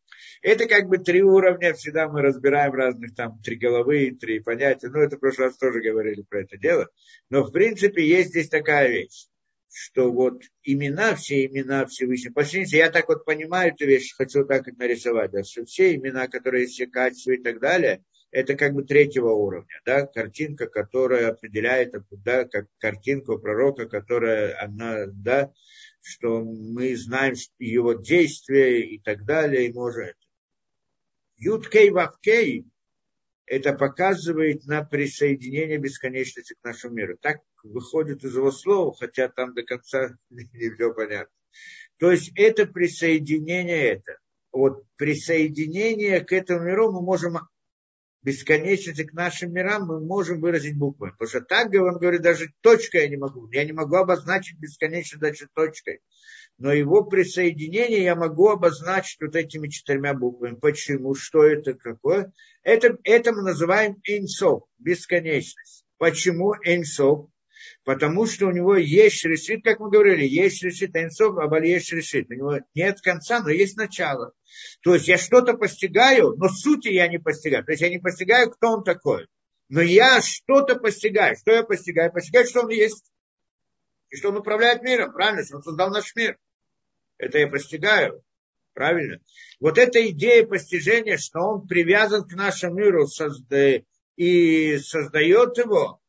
Это 0.41 0.67
как 0.67 0.87
бы 0.87 0.97
три 0.97 1.21
уровня, 1.21 1.73
всегда 1.73 2.07
мы 2.07 2.21
разбираем 2.21 2.73
разных 2.73 3.13
там 3.13 3.39
три 3.41 3.57
головы, 3.57 4.17
три 4.19 4.39
понятия. 4.39 4.89
Ну, 4.89 4.99
это 4.99 5.17
в 5.17 5.19
прошлый 5.19 5.47
раз 5.47 5.57
тоже 5.57 5.81
говорили 5.81 6.23
про 6.23 6.41
это 6.41 6.57
дело. 6.57 6.89
Но 7.29 7.43
в 7.43 7.51
принципе 7.51 8.07
есть 8.07 8.29
здесь 8.29 8.49
такая 8.49 8.89
вещь 8.89 9.28
что 9.71 10.11
вот 10.11 10.41
имена, 10.63 11.15
все 11.15 11.45
имена 11.45 11.85
Всевышнего, 11.85 12.33
почти 12.33 12.63
я 12.75 12.89
так 12.89 13.07
вот 13.07 13.25
понимаю 13.25 13.73
эту 13.73 13.85
вещь, 13.85 14.13
хочу 14.15 14.45
так 14.45 14.65
нарисовать, 14.77 15.31
да, 15.31 15.43
что 15.43 15.65
все 15.65 15.95
имена, 15.95 16.27
которые 16.27 16.67
все 16.67 16.87
качества 16.87 17.31
и 17.31 17.37
так 17.41 17.59
далее, 17.59 18.03
это 18.31 18.55
как 18.55 18.73
бы 18.73 18.83
третьего 18.83 19.31
уровня, 19.31 19.79
да, 19.85 20.05
картинка, 20.05 20.67
которая 20.67 21.29
определяет, 21.29 21.93
да, 22.23 22.45
как 22.45 22.67
картинку 22.77 23.39
пророка, 23.39 23.87
которая, 23.87 24.59
она, 24.61 25.05
да, 25.07 25.51
что 26.01 26.43
мы 26.43 26.95
знаем 26.95 27.35
его 27.57 27.93
действия 27.93 28.81
и 28.81 28.99
так 28.99 29.25
далее, 29.25 29.67
и 29.67 29.73
может. 29.73 30.15
Юткей 31.37 31.89
Вавкей 31.89 32.65
это 33.45 33.73
показывает 33.73 34.65
на 34.65 34.83
присоединение 34.83 35.79
бесконечности 35.79 36.53
к 36.53 36.63
нашему 36.63 36.93
миру. 36.93 37.17
Так 37.19 37.39
выходит 37.63 38.23
из 38.23 38.35
его 38.35 38.51
слов, 38.51 38.97
хотя 38.99 39.29
там 39.29 39.53
до 39.53 39.63
конца 39.63 40.15
не 40.29 40.45
все 40.45 40.93
понятно. 40.93 41.33
То 41.97 42.11
есть 42.11 42.31
это 42.35 42.65
присоединение 42.65 43.93
это. 43.95 44.17
Вот 44.51 44.83
присоединение 44.95 46.21
к 46.21 46.31
этому 46.31 46.65
миру 46.65 46.91
мы 46.91 47.01
можем 47.01 47.37
бесконечности 48.21 49.03
к 49.03 49.13
нашим 49.13 49.53
мирам 49.53 49.85
мы 49.85 49.99
можем 49.99 50.41
выразить 50.41 50.77
буквами. 50.77 51.11
Потому 51.11 51.29
что 51.29 51.41
так, 51.41 51.73
он 51.73 51.97
говорит, 51.97 52.21
даже 52.21 52.51
точкой 52.61 53.01
я 53.03 53.09
не 53.09 53.17
могу. 53.17 53.49
Я 53.51 53.63
не 53.63 53.71
могу 53.71 53.95
обозначить 53.95 54.59
бесконечность 54.59 55.21
даже 55.21 55.47
точкой 55.53 56.01
но 56.59 56.73
его 56.73 57.03
присоединение 57.05 58.03
я 58.03 58.15
могу 58.15 58.49
обозначить 58.49 59.19
вот 59.21 59.35
этими 59.35 59.69
четырьмя 59.69 60.13
буквами. 60.13 60.55
Почему? 60.55 61.15
Что 61.15 61.45
это 61.45 61.73
какое? 61.73 62.33
Это, 62.63 62.97
это 63.03 63.31
мы 63.31 63.43
называем 63.43 63.95
инсов, 64.03 64.63
бесконечность. 64.77 65.85
Почему 65.97 66.53
инсов? 66.65 67.29
Потому 67.85 68.27
что 68.27 68.47
у 68.47 68.51
него 68.51 68.75
есть 68.75 69.23
решит, 69.25 69.63
как 69.63 69.79
мы 69.79 69.89
говорили, 69.89 70.25
есть 70.25 70.61
решит 70.63 70.95
инсов, 70.95 71.37
а 71.37 71.59
есть 71.59 71.91
решит. 71.91 72.29
У 72.29 72.33
него 72.33 72.59
нет 72.75 72.99
конца, 73.01 73.41
но 73.41 73.49
есть 73.49 73.77
начало. 73.77 74.33
То 74.83 74.93
есть 74.95 75.07
я 75.07 75.17
что-то 75.17 75.53
постигаю, 75.53 76.35
но 76.37 76.49
сути 76.49 76.89
я 76.89 77.07
не 77.07 77.19
постигаю. 77.19 77.63
То 77.63 77.71
есть 77.71 77.81
я 77.81 77.89
не 77.89 77.99
постигаю, 77.99 78.51
кто 78.51 78.73
он 78.73 78.83
такой. 78.83 79.27
Но 79.69 79.81
я 79.81 80.21
что-то 80.21 80.75
постигаю. 80.75 81.35
Что 81.37 81.51
я 81.51 81.63
постигаю? 81.63 82.11
Постигаю, 82.11 82.45
что 82.47 82.61
он 82.61 82.69
есть. 82.69 83.05
И 84.09 84.17
что 84.17 84.29
он 84.29 84.37
управляет 84.37 84.81
миром, 84.81 85.13
правильно, 85.13 85.45
что 85.45 85.57
он 85.57 85.63
создал 85.63 85.91
наш 85.91 86.15
мир. 86.15 86.37
Это 87.17 87.37
я 87.37 87.47
постигаю. 87.47 88.23
Правильно? 88.73 89.19
Вот 89.59 89.77
эта 89.77 90.05
идея 90.09 90.45
постижения, 90.45 91.17
что 91.17 91.39
он 91.39 91.67
привязан 91.67 92.27
к 92.27 92.33
нашему 92.33 92.75
миру 92.75 93.07
и 94.15 94.77
создает 94.77 95.57
его, 95.57 95.99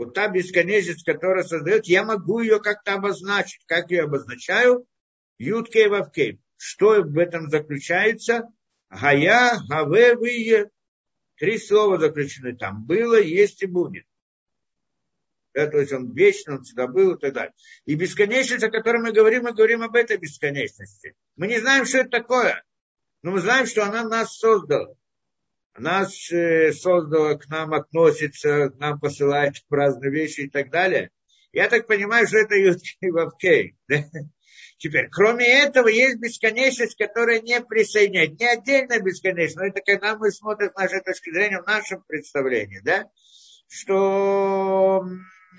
вот 0.00 0.14
та 0.14 0.28
бесконечность, 0.28 1.04
которая 1.04 1.44
создает, 1.44 1.84
я 1.84 2.02
могу 2.02 2.40
ее 2.40 2.58
как-то 2.58 2.94
обозначить. 2.94 3.60
Как 3.66 3.90
я 3.90 4.04
обозначаю? 4.04 4.86
Юткей 5.36 5.88
Вавкей. 5.88 6.40
Что 6.56 7.02
в 7.02 7.18
этом 7.18 7.50
заключается? 7.50 8.48
Гая, 8.88 9.60
Гаве, 9.68 10.14
Вие. 10.14 10.70
Три 11.36 11.58
слова 11.58 11.98
заключены 11.98 12.56
там. 12.56 12.82
Было, 12.86 13.20
есть 13.20 13.62
и 13.62 13.66
будет. 13.66 14.06
Да, 15.52 15.66
то 15.66 15.78
есть 15.78 15.92
он 15.92 16.14
вечный, 16.14 16.56
он 16.56 16.62
всегда 16.62 16.86
был 16.86 17.16
и 17.16 17.20
так 17.20 17.34
далее. 17.34 17.52
И 17.84 17.94
бесконечность, 17.94 18.64
о 18.64 18.70
которой 18.70 19.02
мы 19.02 19.12
говорим, 19.12 19.42
мы 19.42 19.52
говорим 19.52 19.82
об 19.82 19.94
этой 19.96 20.16
бесконечности. 20.16 21.14
Мы 21.36 21.46
не 21.46 21.60
знаем, 21.60 21.84
что 21.84 21.98
это 21.98 22.08
такое, 22.08 22.64
но 23.20 23.32
мы 23.32 23.40
знаем, 23.40 23.66
что 23.66 23.84
она 23.84 24.04
нас 24.04 24.38
создала. 24.38 24.94
Нас 25.78 26.30
э, 26.32 26.72
создала, 26.72 27.34
к 27.36 27.48
нам 27.48 27.72
относится, 27.74 28.70
к 28.70 28.78
нам 28.78 28.98
посылает 28.98 29.54
разные 29.70 30.10
вещи 30.10 30.42
и 30.42 30.50
так 30.50 30.70
далее. 30.70 31.10
Я 31.52 31.68
так 31.68 31.86
понимаю, 31.86 32.26
что 32.26 32.38
это 32.38 32.54
Юткей 32.56 33.10
Вавкей. 33.10 33.76
Да? 33.88 34.04
Теперь, 34.78 35.08
кроме 35.10 35.46
этого, 35.46 35.88
есть 35.88 36.18
бесконечность, 36.18 36.96
которая 36.96 37.40
не 37.40 37.60
присоединяет. 37.60 38.38
Не 38.38 38.46
отдельная 38.46 39.00
бесконечность, 39.00 39.56
но 39.56 39.66
это 39.66 39.80
когда 39.84 40.16
мы 40.16 40.30
смотрим 40.30 40.70
с 40.70 40.78
нашей 40.78 41.02
точки 41.02 41.30
зрения 41.32 41.60
в 41.60 41.66
нашем 41.66 42.02
представлении, 42.02 42.80
да, 42.82 43.10
что 43.68 45.04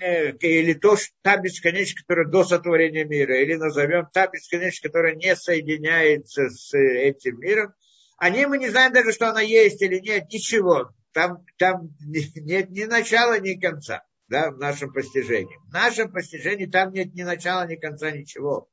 Э, 0.00 0.32
или 0.32 0.74
то, 0.74 0.96
что 0.96 1.12
та 1.22 1.36
бесконечность, 1.36 2.00
которая 2.00 2.26
до 2.26 2.44
сотворения 2.44 3.04
мира, 3.04 3.40
или 3.40 3.54
назовем 3.54 4.06
та 4.12 4.26
бесконечность, 4.26 4.82
которая 4.82 5.14
не 5.14 5.36
соединяется 5.36 6.48
с 6.48 6.76
этим 6.76 7.38
миром, 7.40 7.74
о 8.22 8.30
ней 8.30 8.46
мы 8.46 8.58
не 8.58 8.70
знаем 8.70 8.92
даже, 8.92 9.10
что 9.10 9.30
она 9.30 9.40
есть 9.40 9.82
или 9.82 9.98
нет, 9.98 10.30
ничего. 10.30 10.92
Там, 11.12 11.44
там 11.58 11.90
нет 12.00 12.70
ни 12.70 12.84
начала, 12.84 13.40
ни 13.40 13.54
конца 13.58 14.04
да, 14.28 14.52
в 14.52 14.58
нашем 14.58 14.92
постижении. 14.92 15.58
В 15.68 15.72
нашем 15.72 16.12
постижении 16.12 16.66
там 16.66 16.92
нет 16.92 17.12
ни 17.14 17.22
начала, 17.22 17.66
ни 17.66 17.74
конца, 17.74 18.12
ничего. 18.12 18.70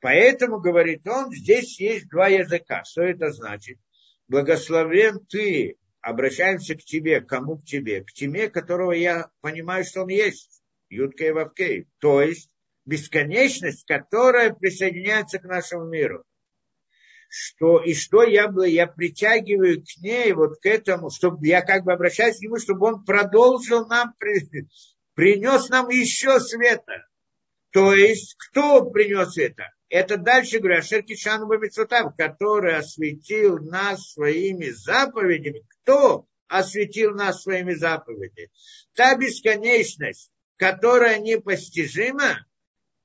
Поэтому, 0.00 0.60
говорит 0.60 1.06
он, 1.06 1.30
здесь 1.30 1.78
есть 1.78 2.08
два 2.08 2.28
языка. 2.28 2.82
Что 2.84 3.02
это 3.02 3.32
значит? 3.32 3.78
Благословен 4.28 5.26
ты 5.26 5.76
обращаемся 6.00 6.74
к 6.74 6.78
тебе, 6.78 7.20
кому 7.20 7.58
к 7.58 7.66
тебе? 7.66 8.02
К 8.02 8.12
тебе, 8.12 8.48
которого 8.48 8.92
я 8.92 9.28
понимаю, 9.42 9.84
что 9.84 10.04
он 10.04 10.08
есть. 10.08 10.62
Юткей 10.88 11.32
Вавкей. 11.32 11.86
То 11.98 12.22
есть 12.22 12.50
бесконечность, 12.86 13.86
которая 13.86 14.54
присоединяется 14.54 15.38
к 15.38 15.44
нашему 15.44 15.84
миру. 15.84 16.24
Что, 17.32 17.80
и 17.80 17.94
что 17.94 18.24
я, 18.24 18.52
я 18.66 18.88
притягиваю 18.88 19.82
к 19.82 20.02
ней, 20.02 20.32
вот 20.32 20.58
к 20.60 20.66
этому, 20.66 21.10
чтобы 21.10 21.46
я 21.46 21.62
как 21.62 21.84
бы 21.84 21.92
обращаюсь 21.92 22.38
к 22.38 22.40
нему, 22.40 22.58
чтобы 22.58 22.88
он 22.88 23.04
продолжил 23.04 23.86
нам, 23.86 24.14
принес 25.14 25.68
нам 25.68 25.88
еще 25.90 26.40
света. 26.40 27.06
То 27.70 27.94
есть, 27.94 28.34
кто 28.36 28.84
принес 28.90 29.38
это? 29.38 29.62
Это 29.88 30.16
дальше, 30.16 30.58
говорю, 30.58 30.78
Ашер 30.78 31.04
Кишану 31.04 31.46
Бамицутав, 31.46 32.16
который 32.16 32.76
осветил 32.76 33.58
нас 33.58 34.10
своими 34.10 34.70
заповедями. 34.70 35.62
Кто 35.68 36.26
осветил 36.48 37.14
нас 37.14 37.42
своими 37.42 37.74
заповедями? 37.74 38.50
Та 38.94 39.16
бесконечность, 39.16 40.32
которая 40.56 41.20
непостижима, 41.20 42.44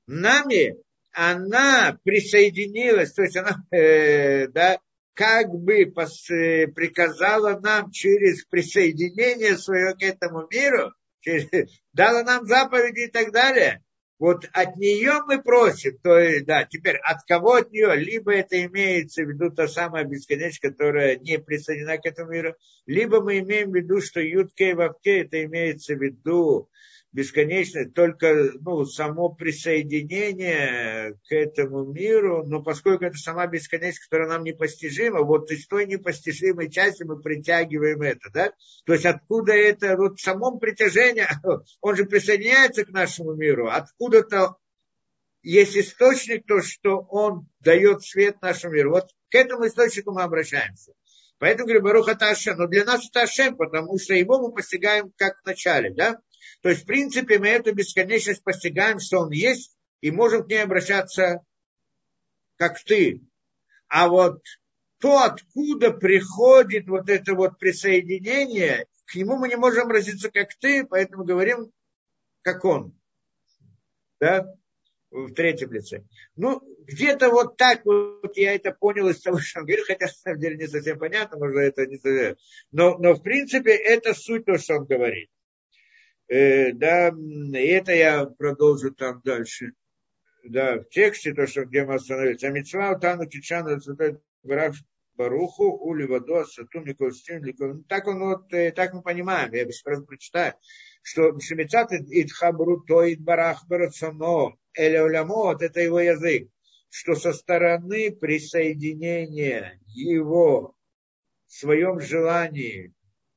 нами 0.08 0.76
она 1.16 1.98
присоединилась, 2.04 3.14
то 3.14 3.22
есть 3.22 3.38
она, 3.38 3.64
э, 3.70 4.48
да, 4.48 4.78
как 5.14 5.48
бы 5.48 5.86
пос, 5.86 6.30
э, 6.30 6.66
приказала 6.68 7.58
нам 7.58 7.90
через 7.90 8.44
присоединение 8.44 9.56
свое 9.56 9.94
к 9.94 10.02
этому 10.02 10.46
миру, 10.50 10.92
через, 11.20 11.48
дала 11.94 12.22
нам 12.22 12.44
заповеди 12.44 13.06
и 13.06 13.10
так 13.10 13.32
далее. 13.32 13.82
Вот 14.18 14.46
от 14.52 14.76
нее 14.76 15.22
мы 15.26 15.42
просим, 15.42 15.98
то 16.02 16.18
есть, 16.18 16.44
да, 16.44 16.64
теперь 16.64 16.96
от 16.96 17.22
кого 17.26 17.54
от 17.54 17.70
нее? 17.70 17.96
Либо 17.96 18.34
это 18.34 18.62
имеется 18.66 19.22
в 19.24 19.28
виду 19.28 19.50
та 19.50 19.68
самая 19.68 20.04
бесконечность, 20.04 20.60
которая 20.60 21.16
не 21.16 21.38
присоединена 21.38 21.96
к 21.96 22.04
этому 22.04 22.32
миру, 22.32 22.54
либо 22.84 23.22
мы 23.22 23.38
имеем 23.38 23.70
в 23.70 23.74
виду, 23.74 24.02
что 24.02 24.20
Ютке 24.20 24.70
и 24.70 24.74
Вавке 24.74 25.22
это 25.22 25.42
имеется 25.44 25.94
в 25.94 26.02
виду 26.02 26.68
бесконечность, 27.16 27.94
только 27.94 28.52
ну, 28.60 28.84
само 28.84 29.30
присоединение 29.30 31.14
к 31.26 31.32
этому 31.32 31.90
миру, 31.90 32.44
но 32.46 32.62
поскольку 32.62 33.06
это 33.06 33.16
сама 33.16 33.46
бесконечность, 33.46 34.04
которая 34.04 34.28
нам 34.28 34.44
непостижима, 34.44 35.22
вот 35.22 35.50
из 35.50 35.66
той 35.66 35.86
непостижимой 35.86 36.70
части 36.70 37.04
мы 37.04 37.18
притягиваем 37.18 38.02
это, 38.02 38.28
да? 38.30 38.52
То 38.84 38.92
есть 38.92 39.06
откуда 39.06 39.54
это, 39.54 39.96
вот 39.96 40.18
в 40.18 40.22
самом 40.22 40.58
притяжении, 40.58 41.26
он 41.80 41.96
же 41.96 42.04
присоединяется 42.04 42.84
к 42.84 42.90
нашему 42.90 43.34
миру, 43.34 43.70
откуда-то 43.70 44.56
есть 45.42 45.74
источник, 45.74 46.44
то, 46.46 46.60
что 46.60 46.98
он 46.98 47.48
дает 47.60 48.02
свет 48.02 48.42
нашему 48.42 48.74
миру. 48.74 48.90
Вот 48.90 49.06
к 49.30 49.34
этому 49.34 49.66
источнику 49.66 50.12
мы 50.12 50.22
обращаемся. 50.22 50.92
Поэтому 51.38 51.66
говорю, 51.66 51.82
Баруха 51.82 52.14
Ташем. 52.14 52.56
Но 52.58 52.66
для 52.66 52.84
нас 52.84 53.06
это 53.08 53.22
Ашем, 53.22 53.56
потому 53.56 53.96
что 53.98 54.14
его 54.14 54.38
мы 54.40 54.52
постигаем 54.52 55.12
как 55.16 55.40
в 55.40 55.46
начале, 55.46 55.94
да? 55.94 56.18
То 56.62 56.68
есть, 56.68 56.82
в 56.82 56.86
принципе, 56.86 57.38
мы 57.38 57.48
эту 57.48 57.74
бесконечность 57.74 58.42
постигаем, 58.42 58.98
что 58.98 59.20
он 59.20 59.30
есть, 59.30 59.76
и 60.00 60.10
можем 60.10 60.44
к 60.44 60.48
ней 60.48 60.62
обращаться, 60.62 61.44
как 62.56 62.82
ты. 62.84 63.22
А 63.88 64.08
вот 64.08 64.42
то, 64.98 65.22
откуда 65.22 65.92
приходит 65.92 66.88
вот 66.88 67.08
это 67.08 67.34
вот 67.34 67.58
присоединение, 67.58 68.86
к 69.06 69.14
нему 69.14 69.36
мы 69.36 69.48
не 69.48 69.56
можем 69.56 69.84
обратиться, 69.84 70.30
как 70.30 70.54
ты, 70.58 70.84
поэтому 70.86 71.24
говорим, 71.24 71.70
как 72.42 72.64
он. 72.64 72.98
Да? 74.20 74.54
В 75.10 75.32
третьем 75.32 75.72
лице. 75.72 76.04
Ну, 76.34 76.60
где-то 76.86 77.30
вот 77.30 77.56
так 77.56 77.84
вот 77.84 78.36
я 78.36 78.54
это 78.54 78.72
понял 78.72 79.08
из 79.08 79.20
того, 79.20 79.38
что 79.38 79.60
он 79.60 79.66
говорит, 79.66 79.86
хотя 79.86 80.06
на 80.06 80.12
самом 80.12 80.40
деле 80.40 80.56
не 80.56 80.66
совсем 80.66 80.98
понятно, 80.98 81.38
может, 81.38 81.56
это 81.56 81.86
не 81.86 81.96
совсем. 81.96 82.36
Но, 82.72 82.98
но 82.98 83.14
в 83.14 83.22
принципе 83.22 83.74
это 83.74 84.14
суть 84.14 84.44
то, 84.44 84.58
что 84.58 84.76
он 84.76 84.84
говорит. 84.86 85.30
Э, 86.28 86.72
да, 86.72 87.08
и 87.08 87.66
это 87.66 87.92
я 87.92 88.26
продолжу 88.26 88.92
там 88.92 89.20
дальше. 89.24 89.72
Да, 90.44 90.78
в 90.80 90.88
тексте, 90.90 91.34
то, 91.34 91.46
что 91.46 91.64
где 91.64 91.84
мы 91.84 91.94
остановились. 91.94 92.42
А 92.44 92.50
митцва 92.50 92.94
тану 92.98 93.26
кичана 93.26 93.80
барах 94.42 94.74
баруху 95.16 95.64
у 95.64 95.94
ливадо 95.94 96.44
сатум 96.44 96.84
ну, 96.86 97.84
Так 97.88 98.06
он 98.06 98.18
вот, 98.20 98.52
э, 98.52 98.70
так 98.72 98.92
мы 98.92 99.02
понимаем, 99.02 99.52
я 99.54 99.64
бесспорно 99.64 100.04
прочитаю, 100.04 100.54
что 101.02 101.38
шемицат 101.40 101.92
идхабру 101.92 102.82
то 102.82 103.12
идбарах 103.12 103.66
барацано 103.66 104.56
эля 104.74 105.04
улямот, 105.04 105.62
это 105.62 105.80
его 105.80 106.00
язык, 106.00 106.48
что 106.90 107.14
со 107.14 107.32
стороны 107.32 108.12
присоединения 108.12 109.80
его 109.86 110.76
в 111.46 111.52
своем 111.52 112.00
желании 112.00 112.92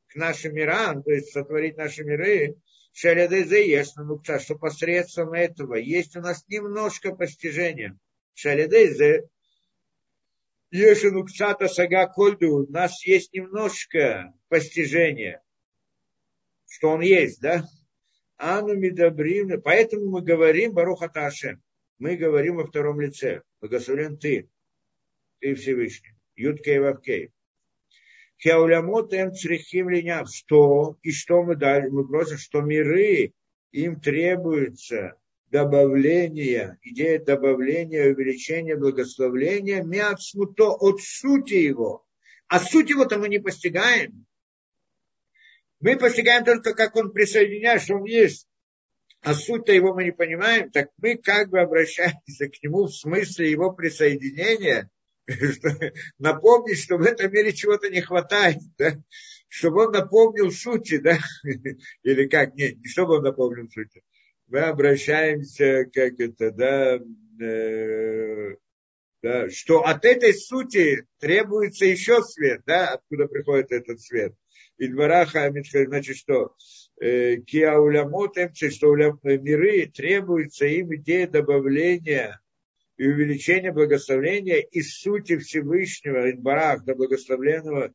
к 0.07 0.15
нашим 0.15 0.55
мирам, 0.55 1.03
то 1.03 1.11
есть 1.11 1.31
сотворить 1.31 1.77
наши 1.77 2.03
миры, 2.03 2.57
Шалядезе 3.01 3.65
есть 3.65 3.95
нукца, 3.95 4.39
что 4.39 4.55
посредством 4.55 5.31
этого 5.31 5.75
есть 5.75 6.17
у 6.17 6.19
нас 6.19 6.45
немножко 6.49 7.15
постижения. 7.15 7.97
Шалядезе 8.33 9.29
Ешенукцата 10.69 11.69
сага 11.69 12.07
кольду, 12.07 12.57
у 12.57 12.69
нас 12.69 13.05
есть 13.05 13.31
немножко 13.31 14.33
постижения, 14.49 15.41
что 16.67 16.89
он 16.89 16.99
есть, 16.99 17.39
да? 17.39 17.63
Ану 18.35 18.75
Мидабрим, 18.75 19.61
поэтому 19.61 20.09
мы 20.09 20.21
говорим 20.21 20.73
Баруха 20.73 21.07
Ташем. 21.07 21.63
Мы 21.99 22.17
говорим 22.17 22.57
во 22.57 22.67
втором 22.67 22.99
лице. 22.99 23.43
Благословен 23.61 24.17
ты, 24.17 24.49
ты 25.39 25.55
Всевышний. 25.55 26.15
Юткей 26.35 26.79
Вавкей. 26.79 27.31
Хеулямот 28.41 29.13
эм 29.13 29.33
црихим 29.33 29.89
линяв. 29.89 30.29
Что? 30.29 30.97
И 31.03 31.11
что 31.11 31.43
мы 31.43 31.55
дали? 31.55 31.89
Мы 31.89 32.07
просим, 32.07 32.37
что 32.37 32.61
миры, 32.61 33.33
им 33.71 33.99
требуется 33.99 35.15
добавление, 35.51 36.77
идея 36.81 37.19
добавления, 37.19 38.11
увеличения, 38.11 38.75
благословления, 38.75 39.83
мяцмуто 39.83 40.69
от 40.69 41.01
сути 41.01 41.55
его. 41.55 42.05
А 42.47 42.59
суть 42.59 42.89
его-то 42.89 43.17
мы 43.19 43.29
не 43.29 43.39
постигаем. 43.39 44.25
Мы 45.79 45.97
постигаем 45.97 46.45
только, 46.45 46.73
как 46.73 46.95
он 46.95 47.11
присоединяет, 47.11 47.81
что 47.81 47.95
он 47.95 48.05
есть. 48.05 48.47
А 49.21 49.33
суть-то 49.33 49.73
его 49.73 49.93
мы 49.93 50.05
не 50.05 50.11
понимаем, 50.11 50.71
так 50.71 50.89
мы 50.97 51.17
как 51.17 51.49
бы 51.49 51.59
обращаемся 51.59 52.47
к 52.47 52.63
нему 52.63 52.85
в 52.85 52.95
смысле 52.95 53.51
его 53.51 53.71
присоединения, 53.71 54.89
напомнить, 56.19 56.79
что 56.79 56.97
в 56.97 57.01
этом 57.01 57.31
мире 57.31 57.53
чего-то 57.53 57.89
не 57.89 58.01
хватает, 58.01 58.59
да? 58.77 59.01
чтобы 59.47 59.85
он 59.87 59.91
напомнил 59.91 60.51
сути, 60.51 60.97
да, 60.97 61.17
или 62.03 62.27
как, 62.27 62.55
нет, 62.55 62.77
не 62.77 62.87
чтобы 62.87 63.17
он 63.17 63.23
напомнил 63.23 63.69
сути. 63.69 64.01
Мы 64.47 64.59
обращаемся, 64.61 65.85
как 65.93 66.19
это, 66.19 66.51
да, 66.51 66.99
э, 67.43 68.55
да, 69.21 69.49
что 69.49 69.81
от 69.81 70.05
этой 70.05 70.33
сути 70.33 71.05
требуется 71.19 71.85
еще 71.85 72.23
свет, 72.23 72.61
да, 72.65 72.93
откуда 72.93 73.27
приходит 73.27 73.71
этот 73.71 74.01
свет. 74.01 74.33
И 74.77 74.87
двораха, 74.87 75.51
значит, 75.51 76.15
что 76.15 76.55
э, 77.01 77.37
киаулямот, 77.37 78.37
что 78.55 78.95
миры 78.95 79.87
требуется 79.87 80.65
им 80.65 80.95
идея 80.95 81.27
добавления 81.27 82.39
и 82.99 83.07
увеличения 83.07 83.71
благословения 83.71 84.57
из 84.57 84.99
сути 84.99 85.37
Всевышнего, 85.37 86.29
Инбарах, 86.29 86.83
до 86.83 86.95
благословленного 86.95 87.93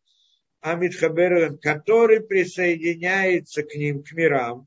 Амидхаберен, 0.63 1.59
который 1.59 2.21
присоединяется 2.21 3.65
к 3.65 3.75
ним, 3.75 4.03
к 4.03 4.13
мирам. 4.13 4.67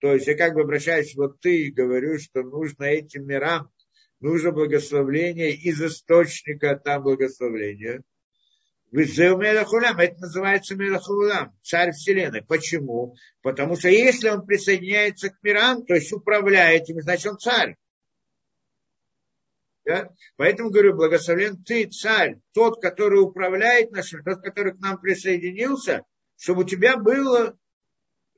То 0.00 0.12
есть 0.12 0.26
я 0.26 0.36
как 0.36 0.54
бы 0.54 0.62
обращаюсь, 0.62 1.14
вот 1.14 1.40
ты 1.40 1.66
и 1.66 1.70
говорю, 1.70 2.18
что 2.18 2.42
нужно 2.42 2.82
этим 2.82 3.26
мирам 3.26 3.70
нужно 4.18 4.50
благословление 4.50 5.52
из 5.52 5.80
источника 5.80 6.74
там 6.74 7.04
благословения. 7.04 8.02
Это 8.92 10.20
называется 10.20 10.74
Мелахулам, 10.74 11.56
царь 11.62 11.92
вселенной. 11.92 12.42
Почему? 12.42 13.14
Потому 13.40 13.76
что 13.76 13.88
если 13.88 14.30
он 14.30 14.44
присоединяется 14.44 15.30
к 15.30 15.40
мирам, 15.44 15.86
то 15.86 15.94
есть 15.94 16.12
управляет 16.12 16.88
ими, 16.88 17.02
значит 17.02 17.26
он 17.30 17.38
царь. 17.38 17.76
Да? 19.90 20.08
Поэтому 20.36 20.70
говорю, 20.70 20.94
благословен 20.94 21.64
ты, 21.64 21.86
царь, 21.86 22.36
тот, 22.52 22.80
который 22.80 23.20
управляет 23.20 23.90
нашим, 23.90 24.22
тот, 24.22 24.40
который 24.40 24.74
к 24.74 24.78
нам 24.78 25.00
присоединился, 25.00 26.04
чтобы 26.36 26.62
у 26.62 26.64
тебя 26.64 26.96
было, 26.96 27.58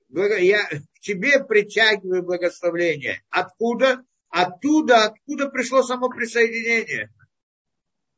я 0.08 0.66
к 0.66 1.00
тебе 1.00 1.44
притягиваю 1.44 2.22
благословление. 2.22 3.22
Откуда? 3.28 4.02
оттуда, 4.32 5.04
откуда 5.04 5.48
пришло 5.50 5.82
само 5.82 6.08
присоединение. 6.08 7.10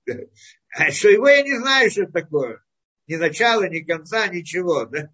Что 0.91 1.09
его 1.09 1.29
я 1.29 1.43
не 1.43 1.59
знаю, 1.59 1.91
что 1.91 2.07
такое. 2.07 2.63
Ни 3.07 3.17
начала, 3.17 3.69
ни 3.69 3.81
конца, 3.81 4.27
ничего. 4.29 4.87
Да? 4.87 5.11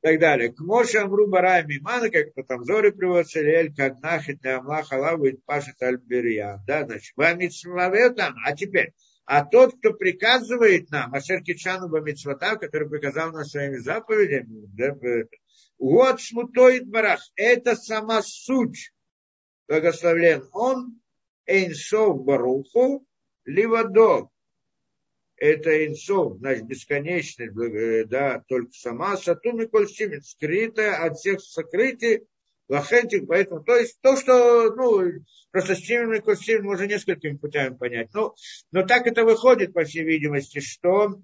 Так 0.00 0.18
далее. 0.18 0.52
К 0.52 0.60
Моше 0.60 0.98
Амру 0.98 1.26
Барай 1.26 1.64
Мимана, 1.66 2.10
как 2.10 2.28
это 2.28 2.42
там 2.42 2.64
Зоры 2.64 2.92
приводится, 2.92 3.40
Эль, 3.40 3.74
как 3.74 4.00
нахит 4.00 4.42
на 4.42 4.56
Амлах 4.56 4.92
Аллаху 4.92 5.26
и 5.26 5.36
Пашет 5.44 5.80
Альберия. 5.82 6.62
Да, 6.66 6.86
значит, 6.86 7.14
там, 8.16 8.34
а 8.44 8.56
теперь, 8.56 8.92
а 9.26 9.44
тот, 9.44 9.76
кто 9.78 9.92
приказывает 9.92 10.90
нам, 10.90 11.14
Ашер 11.14 11.42
Кичану 11.42 11.88
Бамитсвата, 11.88 12.56
который 12.56 12.88
приказал 12.88 13.32
нам 13.32 13.44
своими 13.44 13.76
заповедями, 13.76 14.66
да, 14.76 14.96
вот 15.78 16.20
смутоид 16.20 16.88
барах, 16.88 17.20
это 17.36 17.74
сама 17.74 18.22
суть 18.22 18.92
благословлен 19.66 20.48
он, 20.52 21.00
Эйнсов 21.46 22.24
Баруху, 22.24 23.06
Ливадо. 23.44 24.28
Это 25.40 25.70
Эйнсов, 25.70 26.36
значит, 26.36 26.66
бесконечность, 26.66 27.56
э, 27.56 28.04
да, 28.04 28.44
только 28.46 28.72
сама, 28.72 29.16
Сатум 29.16 29.62
и 29.62 29.66
Кольсимин, 29.66 30.22
скрытая 30.22 31.02
от 31.02 31.16
всех 31.16 31.40
сокрытий, 31.40 32.26
Лохентик, 32.68 33.26
поэтому, 33.26 33.64
то 33.64 33.74
есть 33.74 33.98
то, 34.02 34.16
что, 34.16 34.70
ну, 34.74 35.10
просто 35.50 35.74
Стивен 35.74 36.12
и 36.12 36.20
Кольсимин 36.20 36.64
можно 36.64 36.84
несколькими 36.84 37.38
путями 37.38 37.74
понять. 37.74 38.10
Ну, 38.12 38.34
но 38.70 38.86
так 38.86 39.06
это 39.06 39.24
выходит, 39.24 39.72
по 39.72 39.84
всей 39.84 40.04
видимости, 40.04 40.60
что 40.60 41.20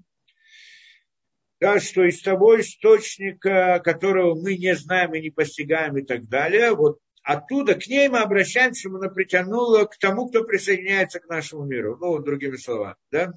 да, 1.61 1.79
что 1.79 2.03
из 2.03 2.23
того 2.23 2.59
источника, 2.59 3.83
которого 3.85 4.35
мы 4.35 4.57
не 4.57 4.75
знаем 4.75 5.15
и 5.15 5.21
не 5.21 5.31
постигаем 5.31 5.97
и 5.99 6.03
так 6.03 6.27
далее, 6.27 6.75
вот 6.75 7.01
оттуда 7.23 7.75
к 7.75 7.87
ней 7.87 8.09
мы 8.09 8.21
обращаемся, 8.21 8.81
чтобы 8.81 8.97
она 8.97 9.09
притянула 9.11 9.85
к 9.85 9.99
тому, 9.99 10.29
кто 10.31 10.43
присоединяется 10.45 11.21
к 11.21 11.29
нашему 11.29 11.67
миру. 11.67 11.99
Ну, 12.01 12.19
другими 12.19 12.57
словами, 12.57 12.97
да? 13.11 13.35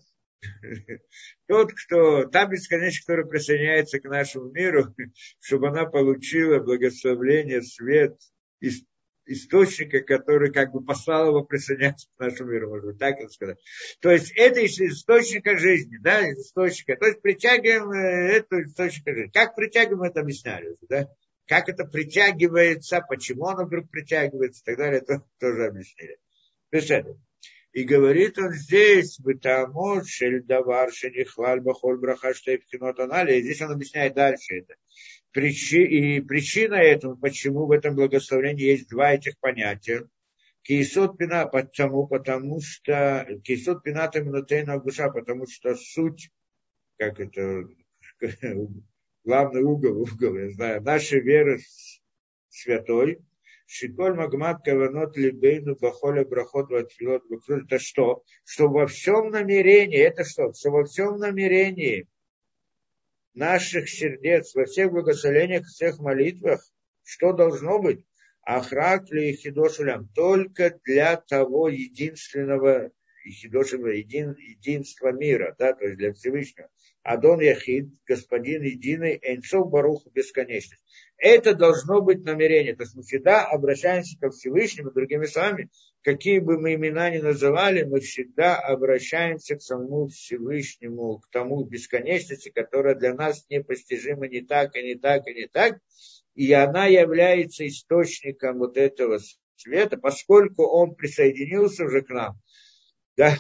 Тот, 1.48 1.74
кто, 1.74 2.26
та 2.26 2.46
бесконечность, 2.46 3.06
которая 3.06 3.26
присоединяется 3.26 4.00
к 4.00 4.06
нашему 4.06 4.52
миру, 4.52 4.94
чтобы 5.40 5.70
она 5.70 5.86
получила 5.86 6.60
благословление, 6.60 7.62
свет, 7.62 8.18
источника, 9.26 10.02
который 10.02 10.52
как 10.52 10.72
бы 10.72 10.84
послал 10.84 11.28
его 11.28 11.44
присоединяться 11.44 12.08
к 12.16 12.20
нашему 12.20 12.52
миру, 12.52 12.70
можно 12.70 12.94
так 12.94 13.20
это 13.20 13.30
сказать. 13.30 13.60
То 14.02 14.12
есть 14.12 14.32
это 14.36 14.60
из 14.62 14.80
источника 14.80 15.58
жизни, 15.58 15.98
да, 15.98 16.28
из 16.28 16.40
источника. 16.40 16.96
То 16.96 17.06
есть 17.06 17.22
притягиваем 17.22 17.92
э, 17.92 18.38
эту 18.38 18.64
источника 18.64 19.14
жизни. 19.14 19.32
Как 19.32 19.56
притягиваем, 19.56 20.04
это 20.04 20.22
объясняли, 20.22 20.76
да 20.88 21.10
как 21.50 21.68
это 21.68 21.84
притягивается, 21.84 23.02
почему 23.02 23.48
оно 23.48 23.66
вдруг 23.66 23.90
притягивается 23.90 24.62
и 24.62 24.66
так 24.66 24.78
далее, 24.78 25.02
это 25.02 25.24
тоже 25.40 25.66
объяснили. 25.66 26.20
И 27.80 27.86
говорит 27.86 28.38
он 28.38 28.52
здесь, 28.52 29.18
бытамот, 29.22 30.06
шельдавар, 30.06 30.92
шенихлаль, 30.92 31.62
бахоль, 31.62 31.98
браха, 31.98 32.34
штейпхинот, 32.34 33.00
анали. 33.00 33.38
И 33.38 33.42
здесь 33.42 33.62
он 33.62 33.72
объясняет 33.72 34.16
дальше 34.16 34.56
это. 34.56 34.76
Причи, 35.32 35.86
и 35.86 36.20
причина 36.20 36.76
этому, 36.76 37.16
почему 37.16 37.68
в 37.68 37.72
этом 37.72 37.96
благословении 37.96 38.66
есть 38.66 38.90
два 38.90 39.14
этих 39.14 39.40
понятия. 39.40 40.06
Киесот 40.64 41.18
пина, 41.18 41.46
потому, 41.46 42.06
потому 42.06 42.60
что, 42.60 43.26
киесот 43.46 43.82
пина 43.82 44.10
таминотейна 44.10 44.82
душа, 44.82 45.10
потому 45.10 45.48
что 45.48 45.74
суть, 45.76 46.32
как 46.98 47.22
это, 47.22 47.64
главный 49.24 49.64
угол, 49.64 50.02
угол, 50.02 50.36
я 50.36 50.50
знаю, 50.50 50.82
нашей 50.82 51.22
веры 51.22 51.62
святой, 52.50 53.20
Шиколь 53.76 54.16
Магмат 54.16 54.58
Каванот 54.66 55.12
Либейну 55.16 55.76
Бахоля 55.76 56.26
Брахот 56.26 56.68
Ватфилот 56.72 57.24
Это 57.48 57.78
что? 57.78 58.24
Что 58.44 58.68
во 58.68 58.88
всем 58.88 59.30
намерении, 59.30 60.00
это 60.00 60.24
что? 60.24 60.52
Что 60.54 60.72
во 60.72 60.86
всем 60.86 61.18
намерении 61.18 62.08
наших 63.36 63.88
сердец, 63.88 64.56
во 64.56 64.66
всех 64.66 64.92
благословениях, 64.92 65.68
всех 65.68 66.00
молитвах, 66.00 66.60
что 67.04 67.32
должно 67.32 67.78
быть? 67.78 68.04
Ахрак 68.42 69.12
ли 69.12 69.36
Хидошулям, 69.36 70.08
только 70.16 70.80
для 70.84 71.18
того 71.18 71.70
единственного 71.70 72.92
един, 73.24 74.36
единства 74.40 75.12
мира, 75.12 75.56
да, 75.60 75.74
то 75.74 75.86
есть 75.86 75.98
для 76.00 76.12
Всевышнего. 76.14 76.70
Адон 77.04 77.40
Яхид, 77.40 77.90
господин 78.08 78.64
единый, 78.64 79.20
Энцов 79.22 79.70
Баруху 79.70 80.10
бесконечность. 80.10 80.84
Это 81.20 81.54
должно 81.54 82.02
быть 82.02 82.24
намерение. 82.24 82.76
То 82.76 82.84
есть 82.84 82.96
мы 82.96 83.04
всегда 83.04 83.46
обращаемся 83.46 84.18
ко 84.18 84.30
Всевышнему, 84.30 84.92
другими 84.92 85.26
словами, 85.26 85.70
какие 86.02 86.40
бы 86.40 86.58
мы 86.58 86.76
имена 86.76 87.10
ни 87.10 87.18
называли, 87.18 87.84
мы 87.84 88.00
всегда 88.00 88.58
обращаемся 88.58 89.58
к 89.58 89.62
самому 89.62 90.08
Всевышнему, 90.08 91.20
к 91.20 91.30
тому 91.30 91.66
бесконечности, 91.66 92.50
которая 92.50 92.96
для 92.96 93.14
нас 93.14 93.46
непостижима 93.50 94.30
не 94.30 94.42
так, 94.42 94.76
и 94.78 94.82
не 94.82 94.96
так, 94.96 95.28
и 95.28 95.34
не 95.34 95.48
так. 95.48 95.80
И 96.36 96.54
она 96.54 96.86
является 96.86 97.68
источником 97.68 98.60
вот 98.60 98.78
этого 98.78 99.20
света, 99.58 99.98
поскольку 99.98 100.64
он 100.68 100.96
присоединился 100.96 101.84
уже 101.84 102.02
к 102.02 102.10
нам. 102.10 102.40
Да? 103.18 103.36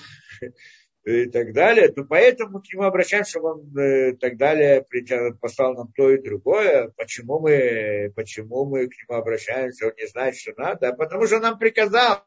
И 1.11 1.29
так 1.29 1.53
далее, 1.53 1.89
то 1.89 2.03
поэтому 2.03 2.61
к 2.61 2.65
нему 2.71 2.83
обращаемся, 2.83 3.31
чтобы 3.31 3.53
он 3.53 3.77
э, 3.77 4.15
так 4.17 4.37
далее 4.37 4.85
послал 5.39 5.73
нам 5.75 5.91
то 5.95 6.09
и 6.11 6.21
другое. 6.21 6.91
Почему 6.97 7.39
мы, 7.39 8.11
почему 8.15 8.65
мы 8.65 8.87
к 8.87 8.91
нему 8.91 9.19
обращаемся, 9.19 9.87
он 9.87 9.93
не 9.97 10.07
знает, 10.07 10.35
что 10.35 10.53
надо, 10.57 10.89
а 10.89 10.93
потому 10.93 11.25
что 11.27 11.39
нам 11.39 11.57
приказал. 11.57 12.23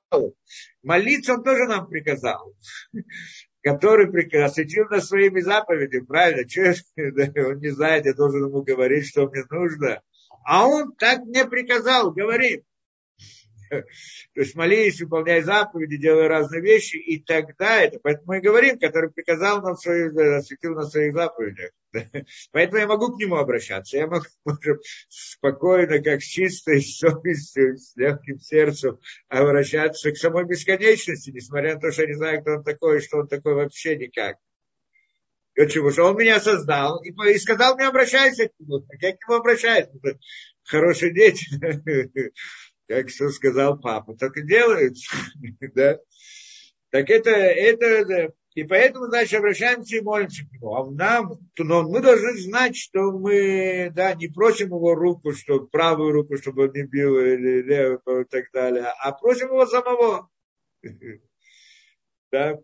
Молиться 0.83 1.35
он 1.35 1.45
тоже 1.45 1.65
нам 1.65 1.89
приказал 1.89 2.55
который 3.63 4.07
осветил 4.45 4.87
нас 4.91 5.07
своими 5.07 5.41
заповедями, 5.41 6.05
правильно? 6.05 6.49
Че, 6.49 6.75
он 6.97 7.59
не 7.59 7.71
знает, 7.71 8.07
я 8.07 8.15
должен 8.15 8.49
ему 8.49 8.63
говорить, 8.63 9.07
что 9.07 9.29
мне 9.29 9.45
нужно. 9.51 10.03
А 10.45 10.67
он 10.67 10.95
так 10.97 11.21
мне 11.21 11.45
приказал, 11.45 12.13
говорит. 12.13 12.65
То 13.73 14.41
есть 14.41 14.55
молись, 14.55 15.01
выполняй 15.01 15.41
заповеди, 15.43 15.97
делай 15.97 16.27
разные 16.27 16.61
вещи, 16.61 16.97
и 16.97 17.23
тогда 17.23 17.83
это, 17.83 17.99
поэтому 18.03 18.27
мы 18.27 18.39
и 18.39 18.41
говорим, 18.41 18.79
который 18.79 19.11
приказал 19.11 19.63
нам 19.63 19.77
свои, 19.77 20.09
осветил 20.09 20.75
на 20.75 20.83
своих 20.83 21.15
заповедях. 21.15 21.71
Поэтому 22.53 22.79
я 22.79 22.87
могу 22.87 23.15
к 23.15 23.19
нему 23.19 23.37
обращаться. 23.37 23.99
Я 23.99 24.07
могу 24.07 24.25
можем 24.47 24.79
спокойно, 25.09 26.03
как 26.03 26.23
с 26.23 26.27
чистой 26.27 26.81
совестью, 26.81 27.77
с 27.77 27.95
легким 27.97 28.39
сердцем 28.39 28.99
обращаться 29.29 30.11
к 30.11 30.17
самой 30.17 30.45
бесконечности, 30.45 31.31
несмотря 31.31 31.75
на 31.75 31.81
то, 31.81 31.93
что 31.93 32.03
я 32.03 32.09
не 32.09 32.15
знаю, 32.15 32.41
кто 32.41 32.53
он 32.53 32.65
такой, 32.65 33.01
что 33.01 33.19
он 33.19 33.29
такой 33.29 33.55
вообще 33.55 33.97
никак. 33.97 34.37
Почему? 35.55 35.91
Что 35.91 36.05
он 36.05 36.17
меня 36.17 36.41
создал 36.41 37.03
и, 37.03 37.11
и 37.11 37.39
сказал 37.39 37.77
мне 37.77 37.87
обращайся 37.87 38.49
к 38.49 38.53
нему. 38.59 38.81
Как 38.81 39.19
к 39.19 39.29
нему 39.29 39.39
обращаюсь? 39.39 39.89
Хорошие 40.65 41.13
дети 41.13 41.45
как 42.93 43.09
что 43.09 43.31
сказал 43.31 43.79
папа, 43.79 44.15
так 44.15 44.37
и 44.37 44.47
делают. 44.47 44.99
да? 45.75 45.99
Так 46.91 47.09
это, 47.09 47.31
это, 47.31 48.35
и 48.55 48.65
поэтому, 48.65 49.07
значит, 49.07 49.39
обращаемся 49.39 49.97
и 49.97 50.03
молимся 50.03 50.45
к 50.45 50.53
нему. 50.53 50.75
А 50.75 50.91
нам, 50.91 51.39
но 51.57 51.89
мы 51.89 52.01
должны 52.01 52.37
знать, 52.39 52.77
что 52.77 53.13
мы, 53.13 53.91
да, 53.95 54.13
не 54.13 54.29
просим 54.29 54.67
его 54.67 54.95
руку, 54.95 55.33
что 55.33 55.61
правую 55.61 56.13
руку, 56.13 56.37
чтобы 56.37 56.65
он 56.65 56.73
не 56.75 56.83
бил, 56.83 57.19
или 57.19 57.63
левую, 57.63 58.27
и 58.27 58.29
так 58.29 58.45
далее, 58.53 58.93
а 59.03 59.13
просим 59.13 59.49
его 59.49 59.65
самого. 59.65 60.29
да? 62.31 62.59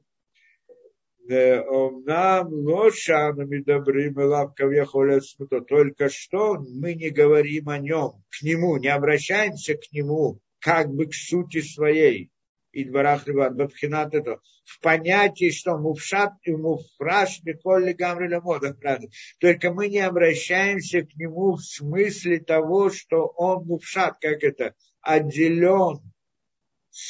Нам 1.28 2.48
лошанами 2.48 3.58
добрым 3.58 4.18
и 4.18 4.24
лапков 4.24 4.72
я 4.72 4.86
то 4.86 5.60
только 5.60 6.08
что 6.08 6.58
мы 6.58 6.94
не 6.94 7.10
говорим 7.10 7.68
о 7.68 7.78
нем, 7.78 8.24
к 8.30 8.42
нему, 8.42 8.78
не 8.78 8.88
обращаемся 8.88 9.74
к 9.74 9.92
нему, 9.92 10.40
как 10.58 10.88
бы 10.88 11.06
к 11.06 11.14
сути 11.14 11.60
своей. 11.60 12.30
И 12.72 12.84
дворах 12.84 13.26
Бабхинат 13.26 14.14
это 14.14 14.40
в 14.64 14.80
понятии, 14.80 15.50
что 15.50 15.76
муфшат 15.76 16.32
и 16.42 16.52
муфраш 16.52 17.42
Миколли 17.42 17.92
Гамриля 17.92 18.40
Мода, 18.40 18.74
правда. 18.74 19.08
Только 19.40 19.72
мы 19.72 19.88
не 19.88 20.00
обращаемся 20.00 21.02
к 21.02 21.14
нему 21.16 21.56
в 21.56 21.62
смысле 21.62 22.40
того, 22.40 22.90
что 22.90 23.26
он 23.36 23.66
муфшат, 23.66 24.18
как 24.20 24.42
это, 24.44 24.74
отделен, 25.00 26.00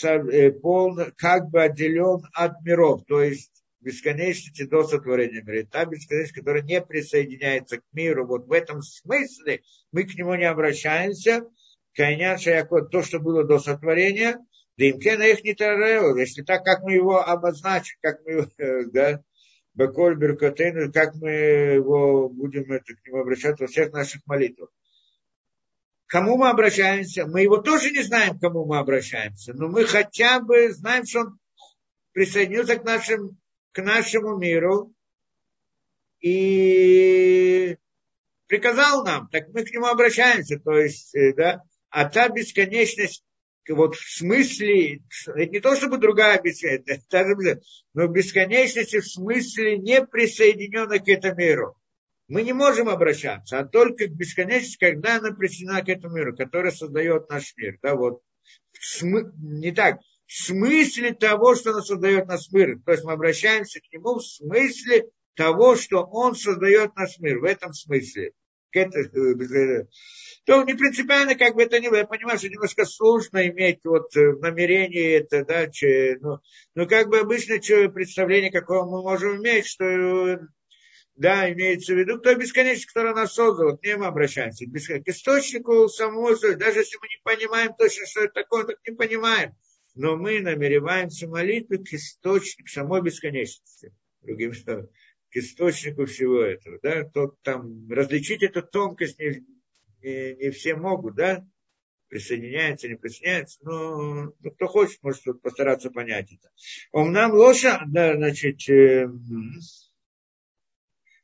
э, 0.02 0.50
полно, 0.52 1.06
как 1.16 1.50
бы 1.50 1.62
отделен 1.62 2.22
от 2.32 2.60
миров, 2.62 3.02
то 3.06 3.20
есть 3.20 3.57
бесконечности 3.80 4.64
до 4.64 4.84
сотворения 4.84 5.42
мира. 5.42 5.66
та 5.70 5.84
бесконечность, 5.84 6.34
которая 6.34 6.62
не 6.62 6.80
присоединяется 6.80 7.78
к 7.78 7.84
миру, 7.92 8.26
вот 8.26 8.46
в 8.46 8.52
этом 8.52 8.82
смысле 8.82 9.62
мы 9.92 10.04
к 10.04 10.14
нему 10.14 10.34
не 10.34 10.44
обращаемся. 10.44 11.48
Конечно, 11.94 12.50
то, 12.90 13.02
что 13.02 13.18
было 13.18 13.44
до 13.44 13.58
сотворения, 13.58 14.38
им 14.76 14.98
их 14.98 15.42
не 15.42 15.54
если 16.18 16.42
так, 16.42 16.64
как 16.64 16.82
мы 16.82 16.92
его 16.92 17.20
обозначим, 17.20 17.96
как 18.00 18.20
мы, 18.24 18.48
э, 18.58 18.84
да, 18.86 19.22
Баколь 19.74 20.16
Беркотейну, 20.16 20.92
как 20.92 21.14
мы 21.16 21.30
его 21.30 22.28
будем 22.28 22.70
это, 22.72 22.94
к 22.94 23.06
нему 23.06 23.20
обращаться 23.20 23.64
во 23.64 23.68
всех 23.68 23.92
наших 23.92 24.22
молитвах. 24.26 24.70
Кому 26.06 26.36
мы 26.36 26.48
обращаемся? 26.48 27.26
Мы 27.26 27.42
его 27.42 27.58
тоже 27.58 27.90
не 27.90 28.02
знаем, 28.02 28.38
к 28.38 28.40
кому 28.40 28.64
мы 28.64 28.78
обращаемся, 28.78 29.52
но 29.52 29.68
мы 29.68 29.84
хотя 29.84 30.40
бы 30.40 30.72
знаем, 30.72 31.04
что 31.04 31.20
он 31.20 31.38
присоединился 32.12 32.76
к 32.76 32.84
нашим 32.84 33.38
к 33.72 33.82
нашему 33.82 34.36
миру 34.38 34.92
и 36.20 37.76
приказал 38.46 39.04
нам, 39.04 39.28
так 39.28 39.48
мы 39.48 39.64
к 39.64 39.70
нему 39.70 39.86
обращаемся. 39.86 40.58
То 40.58 40.76
есть, 40.76 41.14
э, 41.14 41.34
да, 41.34 41.62
а 41.90 42.08
та 42.08 42.28
бесконечность, 42.28 43.24
вот 43.68 43.94
в 43.94 44.16
смысле, 44.16 45.02
это 45.26 45.52
не 45.52 45.60
то 45.60 45.76
чтобы 45.76 45.98
другая 45.98 46.40
бесконечность, 46.40 47.06
но 47.94 48.06
бесконечность 48.06 48.94
в 48.94 49.02
смысле 49.02 49.78
не 49.78 50.04
присоединенная 50.04 50.98
к 50.98 51.08
этому 51.08 51.36
миру. 51.36 51.76
Мы 52.28 52.42
не 52.42 52.52
можем 52.52 52.88
обращаться, 52.88 53.58
а 53.58 53.64
только 53.64 54.06
к 54.06 54.12
бесконечности, 54.12 54.78
когда 54.78 55.16
она 55.16 55.32
присоединена 55.32 55.82
к 55.82 55.88
этому 55.88 56.16
миру, 56.16 56.36
который 56.36 56.72
создает 56.72 57.28
наш 57.30 57.54
мир. 57.56 57.78
Да, 57.82 57.94
вот. 57.94 58.22
Не 59.02 59.72
так 59.72 59.98
смысле 60.32 61.14
того, 61.14 61.54
что 61.54 61.72
он 61.72 61.82
создает 61.82 62.26
нас 62.26 62.52
мир. 62.52 62.78
То 62.84 62.92
есть 62.92 63.04
мы 63.04 63.12
обращаемся 63.12 63.80
к 63.80 63.92
нему 63.92 64.16
в 64.16 64.22
смысле 64.22 65.08
того, 65.34 65.76
что 65.76 66.02
он 66.02 66.34
создает 66.34 66.94
наш 66.96 67.18
мир. 67.18 67.38
В 67.38 67.44
этом 67.44 67.72
смысле. 67.72 68.32
Это, 68.70 68.98
э, 68.98 69.86
то 70.44 70.62
не 70.64 70.74
принципиально, 70.74 71.34
как 71.34 71.54
бы 71.54 71.62
это 71.62 71.80
ни 71.80 71.88
было. 71.88 71.98
Я 71.98 72.06
понимаю, 72.06 72.38
что 72.38 72.50
немножко 72.50 72.84
сложно 72.84 73.48
иметь 73.48 73.80
вот 73.84 74.14
э, 74.14 74.32
намерении 74.36 75.16
это, 75.16 75.44
да, 75.44 75.68
че, 75.68 76.18
ну, 76.20 76.38
но 76.74 76.86
как 76.86 77.08
бы 77.08 77.18
обычно 77.18 77.60
че, 77.60 77.88
представление, 77.88 78.52
какое 78.52 78.82
мы 78.82 79.02
можем 79.02 79.38
иметь, 79.38 79.66
что 79.66 79.84
э, 79.84 80.38
да, 81.16 81.50
имеется 81.50 81.94
в 81.94 81.96
виду, 81.96 82.18
кто 82.18 82.34
бесконечность, 82.34 82.86
который 82.86 83.14
нас 83.14 83.32
создал, 83.32 83.78
к 83.78 83.84
нему 83.84 84.04
обращаемся, 84.04 84.66
к 84.66 85.08
источнику 85.08 85.88
самого, 85.88 86.36
даже 86.56 86.80
если 86.80 86.98
мы 87.00 87.08
не 87.08 87.20
понимаем 87.24 87.72
точно, 87.76 88.06
что 88.06 88.20
это 88.20 88.34
такое, 88.34 88.64
так 88.64 88.76
не 88.86 88.94
понимаем 88.94 89.56
но 89.97 90.15
мы 90.15 90.39
намереваемся 90.41 91.27
молитвы 91.27 91.79
к 91.79 91.93
источнику, 91.93 92.65
к 92.65 92.69
самой 92.69 93.01
бесконечности. 93.01 93.93
Другим 94.21 94.53
словом, 94.53 94.89
к 95.29 95.37
источнику 95.37 96.05
всего 96.05 96.41
этого. 96.41 96.79
Да? 96.81 97.03
Тот, 97.03 97.41
там, 97.41 97.89
различить 97.91 98.43
эту 98.43 98.63
тонкость 98.63 99.19
не, 99.19 99.45
не, 100.01 100.35
не 100.35 100.49
все 100.51 100.75
могут, 100.75 101.15
да? 101.15 101.45
присоединяется, 102.13 102.87
не 102.87 102.95
присоединяется, 102.95 103.57
но 103.63 104.33
ну, 104.39 104.51
кто 104.51 104.67
хочет, 104.67 105.01
может 105.01 105.23
постараться 105.41 105.89
понять 105.89 106.31
это. 106.31 106.51
Омнам 106.91 107.31
лоша, 107.31 107.81
да, 107.87 108.15
значит, 108.15 108.59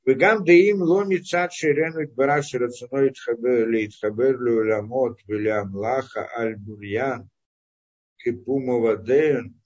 וגם 0.08 0.44
דעים 0.44 0.78
לא 0.80 1.04
מצד 1.08 1.48
שירנו 1.52 2.02
יתברך 2.02 2.44
שרצונו 2.44 2.98
להתחבר 3.72 4.32
לעולמות 4.40 5.22
ולהמלאכה 5.28 6.22
על 6.34 6.56
בוריין, 6.56 7.22
Кипумоваден, 8.25 9.61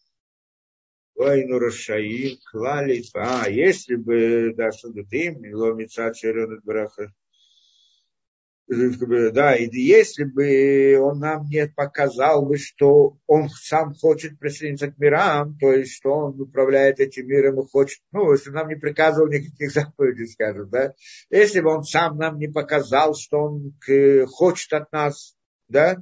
Вайну 1.15 1.59
Рашаим, 1.59 2.39
Клали, 2.51 3.03
а 3.15 3.49
если 3.49 3.95
бы, 3.95 4.53
да, 4.57 4.73
что 4.73 4.89
им, 4.91 5.55
Ломица 5.55 6.13
Черенет 6.13 6.65
Браха, 6.65 7.13
да, 8.69 9.57
и 9.57 9.71
если 9.75 10.25
бы 10.25 10.99
он 11.01 11.21
нам 11.21 11.47
не 11.49 11.67
показал 11.69 12.45
бы, 12.45 12.59
что 12.59 13.17
он 13.27 13.49
сам 13.49 13.95
хочет 13.95 14.39
присоединиться 14.39 14.91
к 14.91 14.99
мирам, 14.99 15.57
то 15.59 15.73
есть, 15.73 15.95
что 15.95 16.11
он 16.11 16.41
управляет 16.41 17.01
этим 17.01 17.29
миром 17.29 17.61
и 17.61 17.67
хочет, 17.67 18.01
ну, 18.13 18.31
если 18.31 18.51
нам 18.51 18.69
не 18.69 18.75
приказывал 18.75 19.29
никаких 19.29 19.71
заповедей, 19.73 20.29
скажем, 20.29 20.69
да, 20.69 20.95
если 21.31 21.61
бы 21.61 21.71
он 21.71 21.85
сам 21.85 22.19
нам 22.19 22.39
не 22.39 22.49
показал, 22.49 23.15
что 23.15 23.39
он 23.39 23.75
хочет 24.27 24.73
от 24.75 24.93
нас, 24.93 25.35
да, 25.69 25.97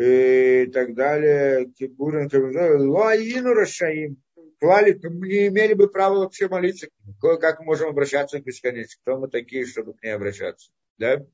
и 0.00 0.66
так 0.72 0.94
далее, 0.94 1.70
Кибурин, 1.76 2.30
Луаину 2.32 3.52
Рашаим, 3.52 4.16
клали, 4.58 4.98
не 5.02 5.48
имели 5.48 5.74
бы 5.74 5.88
права 5.88 6.20
вообще 6.20 6.48
молиться 6.48 6.88
Как 7.20 7.60
мы 7.60 7.66
можем 7.66 7.90
обращаться 7.90 8.40
к 8.40 8.44
бесконечности? 8.44 8.98
Кто 9.02 9.18
мы 9.18 9.28
такие, 9.28 9.66
чтобы 9.66 9.92
к 9.92 10.02
ней 10.02 10.10
обращаться? 10.10 10.70
Да? 10.96 11.26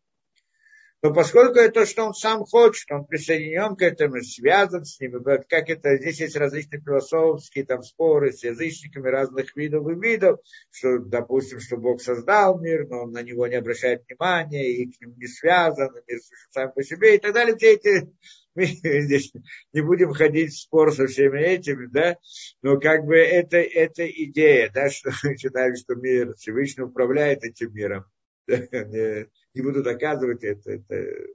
Но 1.02 1.14
поскольку 1.14 1.59
это 1.59 1.80
то, 1.80 1.86
что 1.86 2.06
он 2.06 2.14
сам 2.14 2.44
хочет, 2.44 2.90
он 2.90 3.05
присоединен 3.05 3.76
к 3.76 3.82
этому, 3.82 4.20
связан 4.22 4.84
с 4.84 4.98
ним, 4.98 5.22
как 5.22 5.68
это, 5.68 5.98
здесь 5.98 6.20
есть 6.20 6.36
различные 6.36 6.80
философские 6.80 7.66
там 7.66 7.82
споры 7.82 8.32
с 8.32 8.43
язычниками 8.43 9.09
разных 9.09 9.55
видов 9.55 9.86
и 9.88 9.94
видов, 9.94 10.40
что, 10.72 10.98
допустим, 10.98 11.60
что 11.60 11.76
Бог 11.76 12.01
создал 12.01 12.59
мир, 12.59 12.88
но 12.88 13.05
он 13.05 13.12
на 13.12 13.22
него 13.22 13.47
не 13.47 13.55
обращает 13.55 14.05
внимания, 14.09 14.68
и 14.72 14.90
к 14.90 15.01
нему 15.01 15.14
не 15.16 15.28
связан, 15.28 15.93
мир 16.09 16.18
существует 16.18 16.51
сам 16.51 16.72
по 16.72 16.82
себе 16.82 17.14
и 17.14 17.18
так 17.18 17.32
далее. 17.32 17.56
Все 17.56 17.74
эти 17.74 18.09
мы 18.83 19.01
здесь 19.03 19.33
не 19.73 19.83
будем 19.83 20.12
ходить 20.12 20.53
в 20.53 20.61
спор 20.61 20.93
со 20.93 21.07
всеми 21.07 21.41
этими, 21.41 21.87
да, 21.87 22.16
но 22.62 22.81
как 22.81 23.05
бы 23.05 23.16
это, 23.16 23.59
это 23.59 24.07
идея, 24.07 24.70
да, 24.73 24.89
что 24.91 25.11
мы 25.23 25.37
считаем, 25.37 25.77
что 25.77 25.95
мир 25.95 26.35
Всевышний 26.35 26.85
управляет 26.85 27.45
этим 27.45 27.74
миром. 27.74 28.05
Да, 28.47 28.57
не, 28.87 29.27
не 29.55 29.62
буду 29.62 29.83
доказывать 29.83 30.43
это, 30.43 30.73
это 30.73 31.27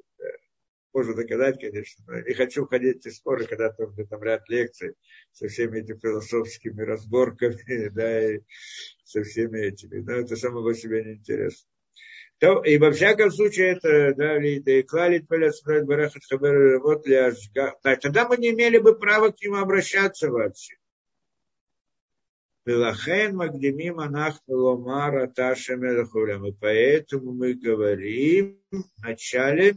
можно 0.93 1.13
доказать, 1.13 1.59
конечно, 1.59 2.03
но 2.07 2.19
не 2.21 2.33
хочу 2.33 2.65
ходить 2.65 3.05
в 3.05 3.11
споры, 3.11 3.45
когда 3.45 3.71
там, 3.71 3.95
там 4.07 4.23
ряд 4.23 4.49
лекций 4.49 4.95
со 5.31 5.47
всеми 5.47 5.79
этими 5.79 5.99
философскими 5.99 6.81
разборками, 6.81 7.89
да, 7.89 8.33
и 8.33 8.39
со 9.03 9.23
всеми 9.23 9.59
этими. 9.59 9.99
Но 9.99 10.13
это 10.13 10.35
само 10.35 10.63
по 10.63 10.73
себе 10.73 11.03
неинтересно. 11.03 11.70
То, 12.41 12.63
и 12.63 12.79
во 12.79 12.91
всяком 12.91 13.29
случае, 13.29 13.73
это, 13.73 14.15
да, 14.15 14.43
и 14.43 14.81
клалит 14.81 15.25
строить 15.55 15.85
барахат 15.85 16.23
хабер 16.27 16.79
вот 16.79 17.03
для 17.03 17.31
Тогда 17.83 18.27
мы 18.27 18.37
не 18.37 18.49
имели 18.49 18.79
бы 18.79 18.97
права 18.97 19.29
к 19.29 19.39
нему 19.43 19.57
обращаться 19.57 20.31
вообще. 20.31 20.75
Белахен 22.65 23.35
Магдемим 23.35 23.99
Анахну 23.99 24.55
Ломара 24.57 25.27
Таша. 25.27 25.75
И 25.75 26.51
поэтому 26.59 27.31
мы 27.31 27.53
говорим 27.53 28.59
вначале, 28.97 29.75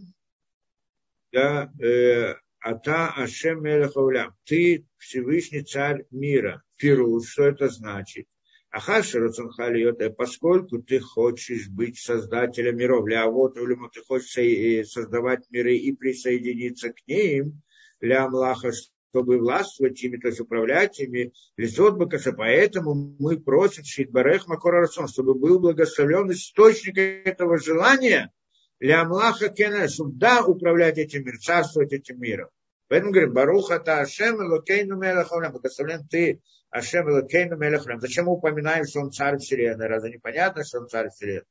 да, 1.33 1.71
э, 1.83 2.35
Ата 2.61 3.13
Ашем 3.15 3.63
Мелахулям. 3.63 4.35
Ты 4.45 4.87
Всевышний 4.97 5.65
Царь 5.65 6.07
мира. 6.11 6.63
Пиру, 6.77 7.21
что 7.23 7.45
это 7.45 7.69
значит? 7.69 8.27
Ахаша 8.75 9.21
Рацанхалиота, 9.21 10.11
поскольку 10.11 10.83
ты 10.83 10.99
хочешь 10.99 11.69
быть 11.69 11.97
создателем 11.97 12.77
миров, 12.77 13.05
для 13.05 13.25
вот 13.31 13.55
ты 13.93 14.03
хочешь 14.03 14.37
э, 14.37 14.85
создавать 14.85 15.49
миры 15.51 15.77
и 15.77 15.93
присоединиться 15.95 16.93
к 16.93 16.97
ним, 17.07 17.63
для 18.01 18.25
Амлаха, 18.25 18.73
чтобы 19.11 19.39
властвовать 19.39 20.03
ими, 20.03 20.17
то 20.17 20.27
есть 20.27 20.41
управлять 20.41 20.99
ими, 20.99 21.33
лизот 21.57 21.97
бакаша. 21.97 22.33
Поэтому 22.33 23.15
мы 23.21 23.39
просим 23.39 23.85
Шитбарех 23.85 24.49
Макора 24.49 24.89
чтобы 24.89 25.35
был 25.35 25.61
благословлен 25.61 26.33
источник 26.33 26.99
этого 26.99 27.59
желания, 27.59 28.33
для 28.81 29.03
Амлаха 29.03 29.51
Кена, 29.51 29.87
чтобы 29.89 30.15
да, 30.17 30.45
управлять 30.45 30.99
этим 30.99 31.25
миром, 31.25 31.39
царствовать 31.39 31.93
этим 31.93 32.21
миром. 32.21 32.49
Поэтому 32.89 33.13
говорим, 33.13 33.33
Баруха 33.33 33.79
та 33.79 34.01
Ашем, 34.01 34.37
Локейну 34.37 34.97
Мелаховна, 34.97 35.51
благословлен 35.51 36.07
ты, 36.07 36.41
Ашем 36.71 37.09
Элокейну 37.09 37.57
Мелехрам. 37.57 38.01
Зачем 38.01 38.27
мы 38.27 38.33
упоминаем, 38.33 38.85
что 38.85 39.01
он 39.01 39.11
царь 39.11 39.39
вселенной? 39.39 39.87
Разве 39.87 40.13
непонятно, 40.13 40.65
что 40.65 40.81
он 40.81 40.89
царь 40.89 41.09
вселенной? 41.11 41.47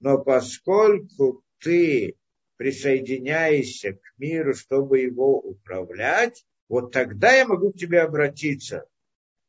Но 0.00 0.18
поскольку 0.18 1.42
ты 1.58 2.16
присоединяешься 2.56 3.94
к 3.94 4.02
миру, 4.18 4.54
чтобы 4.54 5.00
его 5.00 5.38
управлять, 5.40 6.44
вот 6.68 6.92
тогда 6.92 7.32
я 7.32 7.46
могу 7.46 7.72
к 7.72 7.76
тебе 7.76 8.02
обратиться. 8.02 8.84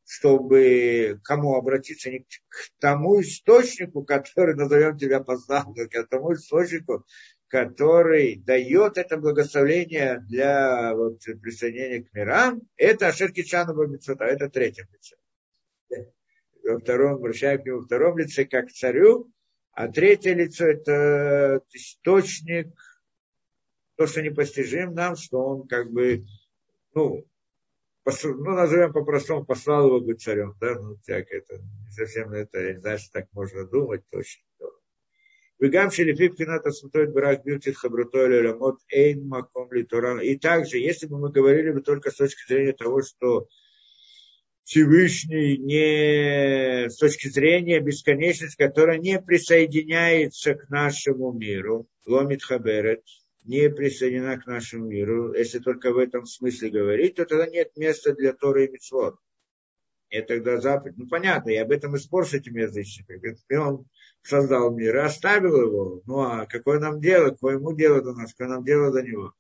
чтобы 0.10 1.20
кому 1.24 1.56
обратиться 1.56 2.10
не 2.10 2.22
к 2.22 2.72
тому 2.80 3.22
источнику, 3.22 4.04
который, 4.04 4.56
назовем 4.56 4.98
тебя 4.98 5.20
послал, 5.20 5.72
а 5.78 5.86
к 5.86 6.08
тому 6.08 6.34
источнику, 6.34 7.06
который 7.50 8.36
дает 8.36 8.98
это 8.98 9.18
благословение 9.18 10.24
для 10.30 10.96
вот, 10.96 11.20
присоединения 11.42 12.04
к 12.04 12.14
мирам, 12.14 12.62
это 12.78 13.08
Ашер 13.08 13.32
Кичану 13.32 13.74
Бамицота, 13.74 14.26
это 14.26 14.50
третье 14.50 14.88
лице. 14.94 15.16
Во 16.64 16.80
втором, 16.80 17.16
обращаю 17.16 17.60
к 17.62 17.66
нему 17.66 17.80
во 17.80 17.86
втором 17.86 18.20
лице, 18.20 18.46
как 18.46 18.70
царю, 18.70 19.32
а 19.72 19.88
третье 19.88 20.36
лицо– 20.36 20.66
это 20.68 21.62
источник, 21.74 22.68
то, 23.96 24.06
что 24.06 24.22
непостижим 24.22 24.94
нам, 24.94 25.16
что 25.16 25.44
он 25.44 25.68
как 25.68 25.92
бы, 25.92 26.26
ну, 26.94 27.26
ну, 28.06 28.52
назовем 28.52 28.94
по-простому, 28.94 29.44
послал 29.44 29.88
его 29.88 30.02
быть 30.02 30.22
царем, 30.22 30.56
да, 30.62 30.76
ну, 30.80 30.98
так 31.06 31.26
это, 31.32 31.58
не 31.58 31.92
совсем 31.92 32.32
это, 32.32 32.60
я 32.60 32.74
не 32.74 32.80
знаю, 32.80 33.00
что 33.00 33.12
так 33.12 33.28
можно 33.34 33.66
думать 33.66 34.04
точно. 34.12 34.44
Вегам 35.60 35.92
шелифи 35.92 36.30
пхината 36.30 36.72
смутоид 36.72 37.12
барак 37.12 37.44
бьютит 37.44 37.76
хабрутой 37.76 38.42
рамот 38.42 38.80
эйн 38.90 39.28
маком. 39.28 39.70
И 39.74 40.38
также, 40.38 40.78
если 40.78 41.06
бы 41.08 41.20
мы 41.20 41.32
говорили 41.32 41.72
бы 41.72 41.82
только 41.82 42.12
с 42.12 42.16
точки 42.16 42.48
зрения 42.48 42.72
того, 42.72 43.02
что 43.02 43.48
Всевышний 44.64 45.58
не 45.58 46.90
с 46.90 46.96
точки 46.96 47.28
зрения 47.28 47.82
бесконечности, 47.82 48.56
которая 48.56 49.00
не 49.00 49.20
присоединяется 49.20 50.54
к 50.54 50.70
нашему 50.70 51.34
миру, 51.34 51.88
ломит 52.06 52.42
хаберет, 52.44 53.04
не 53.44 53.70
присоединена 53.70 54.38
к 54.38 54.46
нашему 54.46 54.86
миру, 54.86 55.34
если 55.34 55.60
только 55.60 55.92
в 55.92 55.98
этом 55.98 56.26
смысле 56.26 56.70
говорить, 56.70 57.16
то 57.16 57.26
тогда 57.26 57.48
нет 57.48 57.76
места 57.76 58.14
для 58.14 58.32
Торы 58.32 58.66
и 58.66 58.70
Митцвот. 58.70 59.16
И 60.10 60.22
тогда 60.22 60.62
заповедь, 60.62 60.98
ну 60.98 61.08
понятно, 61.08 61.50
я 61.50 61.64
об 61.64 61.72
этом 61.72 61.96
и 61.96 62.00
спор 62.00 62.28
с 62.28 62.34
этими 62.34 62.62
язычниками. 62.62 63.38
Он 63.58 63.86
создал 64.22 64.72
мир 64.72 64.96
и 64.98 65.00
оставил 65.00 65.62
его. 65.62 66.02
Ну 66.06 66.20
а 66.20 66.46
какое 66.46 66.80
нам 66.80 67.00
дело, 67.00 67.32
какое 67.32 67.56
ему 67.56 67.74
дело 67.74 68.02
до 68.02 68.14
нас, 68.14 68.34
какое 68.34 68.48
нам 68.48 68.64
дело 68.64 68.92
до 68.92 69.02
него. 69.02 69.34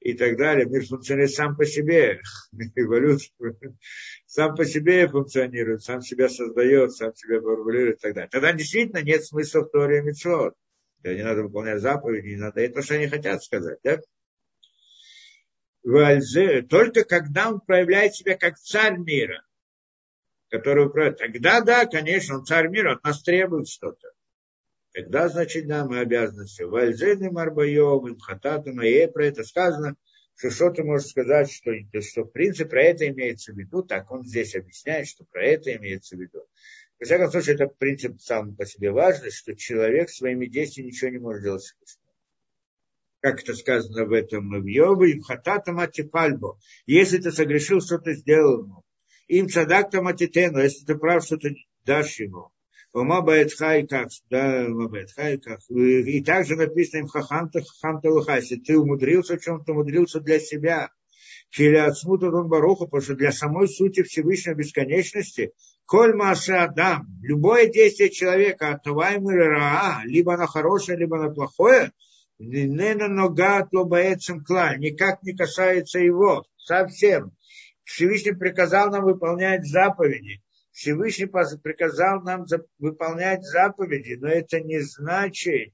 И 0.00 0.12
так 0.14 0.36
далее. 0.36 0.66
Мир 0.66 0.86
функционирует 0.86 1.32
сам 1.32 1.56
по 1.56 1.64
себе. 1.64 2.20
Эволюция 2.76 3.30
сам 4.26 4.54
по 4.54 4.64
себе 4.64 5.08
функционирует, 5.08 5.82
сам 5.82 6.02
себя 6.02 6.28
создает, 6.28 6.92
сам 6.92 7.14
себя 7.14 7.40
формулирует 7.40 7.98
и 7.98 8.00
так 8.00 8.14
далее. 8.14 8.30
Тогда 8.30 8.52
действительно 8.52 9.02
нет 9.02 9.24
смысла 9.24 9.60
в 9.60 9.70
Торе 9.70 10.02
Митцвот. 10.02 10.54
Не 11.04 11.22
надо 11.22 11.42
выполнять 11.42 11.80
заповеди, 11.80 12.28
не 12.28 12.36
надо. 12.36 12.60
Это 12.60 12.82
что 12.82 12.94
они 12.94 13.06
хотят 13.06 13.42
сказать. 13.42 13.78
Да? 13.82 14.00
Только 16.68 17.04
когда 17.04 17.50
он 17.50 17.60
проявляет 17.60 18.14
себя 18.14 18.36
как 18.36 18.58
царь 18.58 18.98
мира, 18.98 19.44
который 20.50 20.86
управляет, 20.86 21.18
тогда 21.18 21.60
да, 21.60 21.86
конечно, 21.86 22.38
он 22.38 22.44
царь 22.44 22.68
мира, 22.68 22.94
от 22.94 23.04
нас 23.04 23.22
требует 23.22 23.68
что-то. 23.68 24.08
Тогда, 24.96 25.28
значит, 25.28 25.66
да, 25.66 25.84
мы 25.84 25.98
обязаны 25.98 26.46
все. 26.46 26.64
Вальзены 26.64 27.30
Марбайом, 27.30 28.08
Имхататам, 28.08 28.80
и 28.80 29.06
про 29.06 29.26
это 29.26 29.44
сказано, 29.44 29.94
что 30.36 30.48
что 30.48 30.70
ты 30.70 30.84
можешь 30.84 31.10
сказать, 31.10 31.52
что, 31.52 31.70
что 32.00 32.22
в 32.24 32.30
принципе 32.30 32.70
про 32.70 32.82
это 32.82 33.06
имеется 33.06 33.52
в 33.52 33.58
виду, 33.58 33.82
так 33.82 34.10
он 34.10 34.24
здесь 34.24 34.54
объясняет, 34.54 35.06
что 35.06 35.26
про 35.26 35.44
это 35.44 35.76
имеется 35.76 36.16
в 36.16 36.20
виду. 36.20 36.46
В 36.98 37.04
всяком 37.04 37.30
случае, 37.30 37.56
это 37.56 37.66
принцип 37.66 38.18
сам 38.22 38.56
по 38.56 38.64
себе 38.64 38.90
важный, 38.90 39.30
что 39.30 39.54
человек 39.54 40.08
своими 40.08 40.46
действиями 40.46 40.88
ничего 40.88 41.10
не 41.10 41.18
может 41.18 41.42
делать 41.42 41.76
как 43.20 43.42
это 43.42 43.54
сказано 43.54 44.06
в 44.06 44.12
этом 44.12 44.64
Йове, 44.64 45.10
им 45.10 45.20
хатата 45.20 45.72
матипальбо. 45.72 46.58
Если 46.86 47.18
ты 47.18 47.32
согрешил, 47.32 47.82
что 47.82 47.98
ты 47.98 48.14
сделал 48.14 48.62
ему. 48.62 48.84
Им 49.26 49.48
цадакта 49.48 50.00
матитену, 50.00 50.60
если 50.60 50.86
ты 50.86 50.94
прав, 50.94 51.24
что 51.24 51.36
ты 51.36 51.56
дашь 51.84 52.20
ему. 52.20 52.50
Ума 52.96 53.20
Баэтхай 53.20 53.86
как, 53.86 54.08
да, 54.30 54.66
Баэтхай 54.70 55.36
как. 55.36 55.60
И 55.68 56.24
также 56.24 56.56
написано 56.56 57.00
им 57.00 57.08
Хаханта 57.08 57.62
Хаханта 57.62 58.08
Лухаси. 58.10 58.56
Ты 58.56 58.78
умудрился 58.78 59.36
в 59.36 59.42
чем-то, 59.42 59.72
умудрился 59.72 60.20
для 60.20 60.40
себя. 60.40 60.90
Или 61.58 61.76
от 61.76 61.98
смута 61.98 62.30
Баруха, 62.30 62.86
потому 62.86 63.02
что 63.02 63.14
для 63.14 63.32
самой 63.32 63.68
сути 63.68 64.02
Всевышней 64.02 64.54
бесконечности, 64.54 65.52
Коль 65.84 66.14
Мааса 66.14 66.62
Адам, 66.62 67.06
любое 67.22 67.66
действие 67.66 68.08
человека, 68.08 68.70
оттаваем 68.70 69.28
Раа, 69.28 70.00
либо 70.04 70.34
на 70.38 70.46
хорошее, 70.46 70.96
либо 70.98 71.18
на 71.18 71.30
плохое, 71.30 71.92
Нена 72.38 73.08
нога 73.08 73.68
лобаецем 73.72 74.42
кла, 74.42 74.74
никак 74.76 75.22
не 75.22 75.34
касается 75.34 75.98
его, 75.98 76.44
совсем. 76.56 77.32
Всевышний 77.84 78.32
приказал 78.32 78.90
нам 78.90 79.04
выполнять 79.04 79.66
заповеди. 79.66 80.40
Всевышний 80.76 81.24
приказал 81.62 82.20
нам 82.20 82.44
выполнять 82.78 83.42
заповеди, 83.44 84.18
но 84.20 84.28
это 84.28 84.60
не 84.60 84.80
значит, 84.80 85.72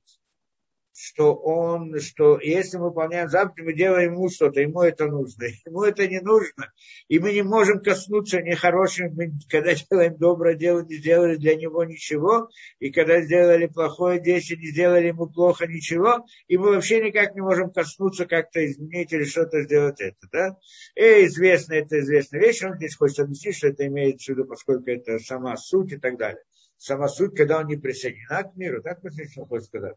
что 0.94 1.34
он, 1.34 1.98
что 2.00 2.38
если 2.40 2.76
мы 2.76 2.88
выполняем 2.90 3.28
заповедь, 3.28 3.66
мы 3.66 3.72
делаем 3.72 4.12
ему 4.12 4.28
что-то, 4.28 4.60
ему 4.60 4.82
это 4.82 5.06
нужно, 5.06 5.46
ему 5.66 5.82
это 5.82 6.06
не 6.06 6.20
нужно. 6.20 6.72
И 7.08 7.18
мы 7.18 7.32
не 7.32 7.42
можем 7.42 7.80
коснуться 7.80 8.42
нехорошим, 8.42 9.14
мы, 9.14 9.32
когда 9.48 9.74
делаем 9.74 10.16
доброе 10.16 10.54
дело, 10.54 10.82
не 10.82 10.96
сделали 10.96 11.36
для 11.36 11.56
него 11.56 11.84
ничего, 11.84 12.48
и 12.78 12.90
когда 12.90 13.22
сделали 13.22 13.66
плохое 13.66 14.20
действие, 14.20 14.60
не 14.60 14.68
сделали 14.68 15.08
ему 15.08 15.26
плохо 15.28 15.66
ничего, 15.66 16.26
и 16.46 16.58
мы 16.58 16.74
вообще 16.74 17.02
никак 17.02 17.34
не 17.34 17.40
можем 17.40 17.70
коснуться, 17.70 18.26
как-то 18.26 18.64
изменить 18.64 19.12
или 19.12 19.24
что-то 19.24 19.62
сделать 19.62 20.00
это. 20.00 20.28
Да? 20.30 20.56
И 20.94 21.26
известно, 21.26 21.74
это 21.74 22.00
известная 22.00 22.40
вещь, 22.40 22.62
он 22.62 22.76
здесь 22.76 22.96
хочет 22.96 23.20
объяснить, 23.20 23.56
что 23.56 23.68
это 23.68 23.86
имеется 23.86 24.32
в 24.32 24.36
виду, 24.36 24.46
поскольку 24.46 24.90
это 24.90 25.18
сама 25.18 25.56
суть 25.56 25.92
и 25.92 25.96
так 25.96 26.18
далее. 26.18 26.42
Сама 26.76 27.06
суть, 27.06 27.36
когда 27.36 27.60
он 27.60 27.68
не 27.68 27.76
присоединен 27.76 28.50
к 28.50 28.56
миру, 28.56 28.82
так 28.82 28.98
он 29.04 29.46
хочет 29.46 29.66
сказать 29.66 29.96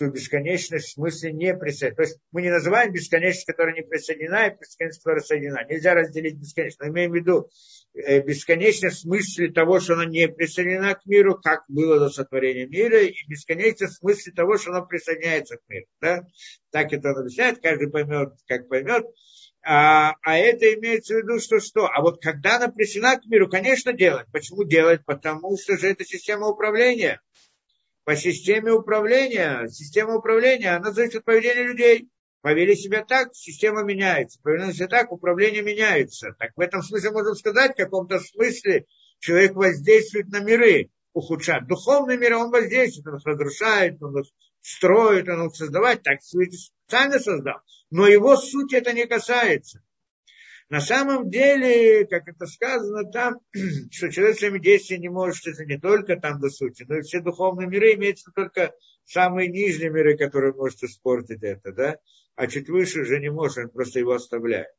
бесконечность 0.00 0.88
в 0.88 0.92
смысле 0.92 1.32
не 1.32 1.54
присоединена. 1.54 1.96
То 1.96 2.02
есть 2.02 2.18
мы 2.32 2.42
не 2.42 2.50
называем 2.50 2.92
бесконечность, 2.92 3.46
которая 3.46 3.74
не 3.74 3.82
присоединена, 3.82 4.48
и 4.48 4.56
бесконечность, 4.58 5.02
которая 5.02 5.22
соединена. 5.22 5.64
Нельзя 5.64 5.94
разделить 5.94 6.36
бесконечность. 6.36 6.80
Но 6.80 6.88
имеем 6.88 7.12
в 7.12 7.14
виду 7.14 7.50
э, 7.94 8.20
бесконечность 8.22 8.96
в 8.96 9.00
смысле 9.00 9.52
того, 9.52 9.80
что 9.80 9.94
она 9.94 10.06
не 10.06 10.28
присоединена 10.28 10.94
к 10.94 11.04
миру, 11.06 11.38
как 11.38 11.64
было 11.68 11.98
до 11.98 12.08
сотворения 12.08 12.66
мира, 12.66 13.02
и 13.02 13.14
бесконечность 13.28 13.94
в 13.94 13.98
смысле 13.98 14.32
того, 14.32 14.56
что 14.56 14.70
она 14.70 14.82
присоединяется 14.82 15.56
к 15.56 15.68
миру. 15.68 15.86
Да? 16.00 16.26
Так 16.70 16.92
это 16.92 17.10
он 17.10 17.18
объясняет, 17.18 17.60
каждый 17.60 17.90
поймет, 17.90 18.32
как 18.46 18.68
поймет. 18.68 19.04
А, 19.62 20.14
а 20.22 20.38
это 20.38 20.72
имеется 20.74 21.14
в 21.14 21.18
виду, 21.18 21.40
что 21.40 21.60
что? 21.60 21.86
А 21.86 22.00
вот 22.00 22.22
когда 22.22 22.56
она 22.56 22.68
присоединена 22.68 23.18
к 23.18 23.26
миру, 23.26 23.48
конечно, 23.48 23.92
делать. 23.92 24.26
Почему 24.32 24.64
делать? 24.64 25.04
Потому 25.04 25.58
что 25.58 25.76
же 25.76 25.88
это 25.88 26.04
система 26.04 26.46
управления 26.48 27.20
по 28.06 28.14
системе 28.14 28.70
управления, 28.70 29.66
система 29.66 30.14
управления, 30.14 30.76
она 30.76 30.92
зависит 30.92 31.16
от 31.16 31.24
поведения 31.24 31.64
людей. 31.64 32.08
Повели 32.40 32.76
себя 32.76 33.04
так, 33.04 33.34
система 33.34 33.82
меняется. 33.82 34.38
Повели 34.44 34.72
себя 34.72 34.86
так, 34.86 35.10
управление 35.10 35.62
меняется. 35.62 36.28
Так 36.38 36.52
в 36.54 36.60
этом 36.60 36.82
смысле 36.82 37.10
можно 37.10 37.34
сказать, 37.34 37.72
в 37.72 37.76
каком-то 37.76 38.20
смысле 38.20 38.86
человек 39.18 39.56
воздействует 39.56 40.28
на 40.28 40.38
миры, 40.38 40.90
ухудшает. 41.14 41.66
Духовный 41.66 42.16
мир 42.16 42.34
он 42.34 42.52
воздействует, 42.52 43.08
он 43.08 43.16
их 43.16 43.26
разрушает, 43.26 44.00
он 44.00 44.20
их 44.20 44.26
строит, 44.60 45.28
он 45.28 45.48
их 45.48 45.56
создавать, 45.56 46.04
так 46.04 46.22
специально 46.22 47.18
создал. 47.18 47.56
Но 47.90 48.06
его 48.06 48.36
суть 48.36 48.72
это 48.72 48.92
не 48.92 49.06
касается. 49.06 49.82
На 50.68 50.80
самом 50.80 51.30
деле, 51.30 52.06
как 52.06 52.26
это 52.26 52.46
сказано 52.46 53.08
там, 53.10 53.36
что 53.90 54.10
человек 54.10 54.36
своими 54.36 54.58
действиями 54.58 55.02
не 55.02 55.08
может, 55.08 55.46
это 55.46 55.64
не 55.64 55.78
только 55.78 56.16
там 56.16 56.40
до 56.40 56.48
сути, 56.50 56.84
но 56.88 56.98
и 56.98 57.02
все 57.02 57.20
духовные 57.20 57.68
миры 57.68 57.94
имеются 57.94 58.32
только 58.34 58.74
самые 59.04 59.48
нижние 59.48 59.90
миры, 59.90 60.16
которые 60.16 60.52
может 60.54 60.82
испортить 60.82 61.42
это, 61.42 61.72
да, 61.72 61.98
а 62.34 62.48
чуть 62.48 62.68
выше 62.68 63.02
уже 63.02 63.20
не 63.20 63.30
может, 63.30 63.58
он 63.58 63.70
просто 63.70 64.00
его 64.00 64.12
оставляет. 64.12 64.74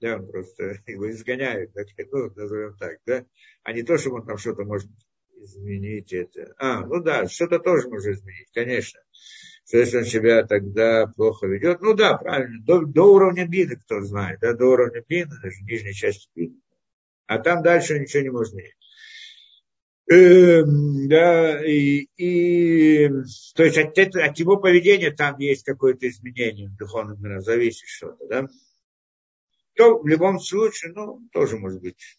Да, 0.00 0.16
он 0.16 0.30
просто 0.30 0.78
его 0.86 1.10
изгоняет, 1.10 1.72
так, 1.72 1.86
ну, 2.10 2.30
назовем 2.34 2.76
так, 2.76 2.98
да, 3.06 3.24
а 3.62 3.72
не 3.72 3.82
то, 3.82 3.96
что 3.96 4.10
он 4.10 4.26
там 4.26 4.36
что-то 4.36 4.64
может 4.64 4.90
изменить 5.36 6.12
это. 6.12 6.54
А, 6.58 6.84
ну 6.84 7.02
да, 7.02 7.26
что-то 7.26 7.60
тоже 7.60 7.88
может 7.88 8.14
изменить, 8.14 8.50
конечно 8.52 9.00
что 9.70 9.78
если 9.78 9.98
он 9.98 10.04
себя 10.04 10.44
тогда 10.44 11.06
плохо 11.06 11.46
ведет, 11.46 11.80
ну 11.80 11.94
да, 11.94 12.16
правильно, 12.16 12.60
до, 12.64 12.84
до 12.84 13.04
уровня 13.04 13.46
бины, 13.46 13.76
кто 13.76 14.02
знает, 14.02 14.40
да, 14.40 14.52
до 14.52 14.66
уровня 14.66 15.04
бины, 15.08 15.30
даже 15.40 15.62
нижней 15.62 15.94
части 15.94 16.28
бины. 16.34 16.56
А 17.26 17.38
там 17.38 17.62
дальше 17.62 17.96
ничего 18.00 18.24
не 18.24 18.30
может 18.30 18.52
менять. 18.52 18.74
Эм, 20.10 21.08
да, 21.08 21.64
и, 21.64 22.08
и, 22.16 23.08
то 23.54 23.62
есть 23.62 23.78
от, 23.78 23.96
от 23.96 24.38
его 24.40 24.56
поведения 24.56 25.12
там 25.12 25.38
есть 25.38 25.62
какое-то 25.62 26.08
изменение 26.08 26.68
в 26.68 26.76
духовном 26.76 27.22
мире, 27.22 27.40
зависит 27.40 27.86
что-то, 27.86 28.26
да. 28.26 28.48
То 29.76 30.00
в 30.00 30.06
любом 30.08 30.40
случае, 30.40 30.94
ну, 30.94 31.20
тоже 31.32 31.58
может 31.58 31.80
быть, 31.80 32.18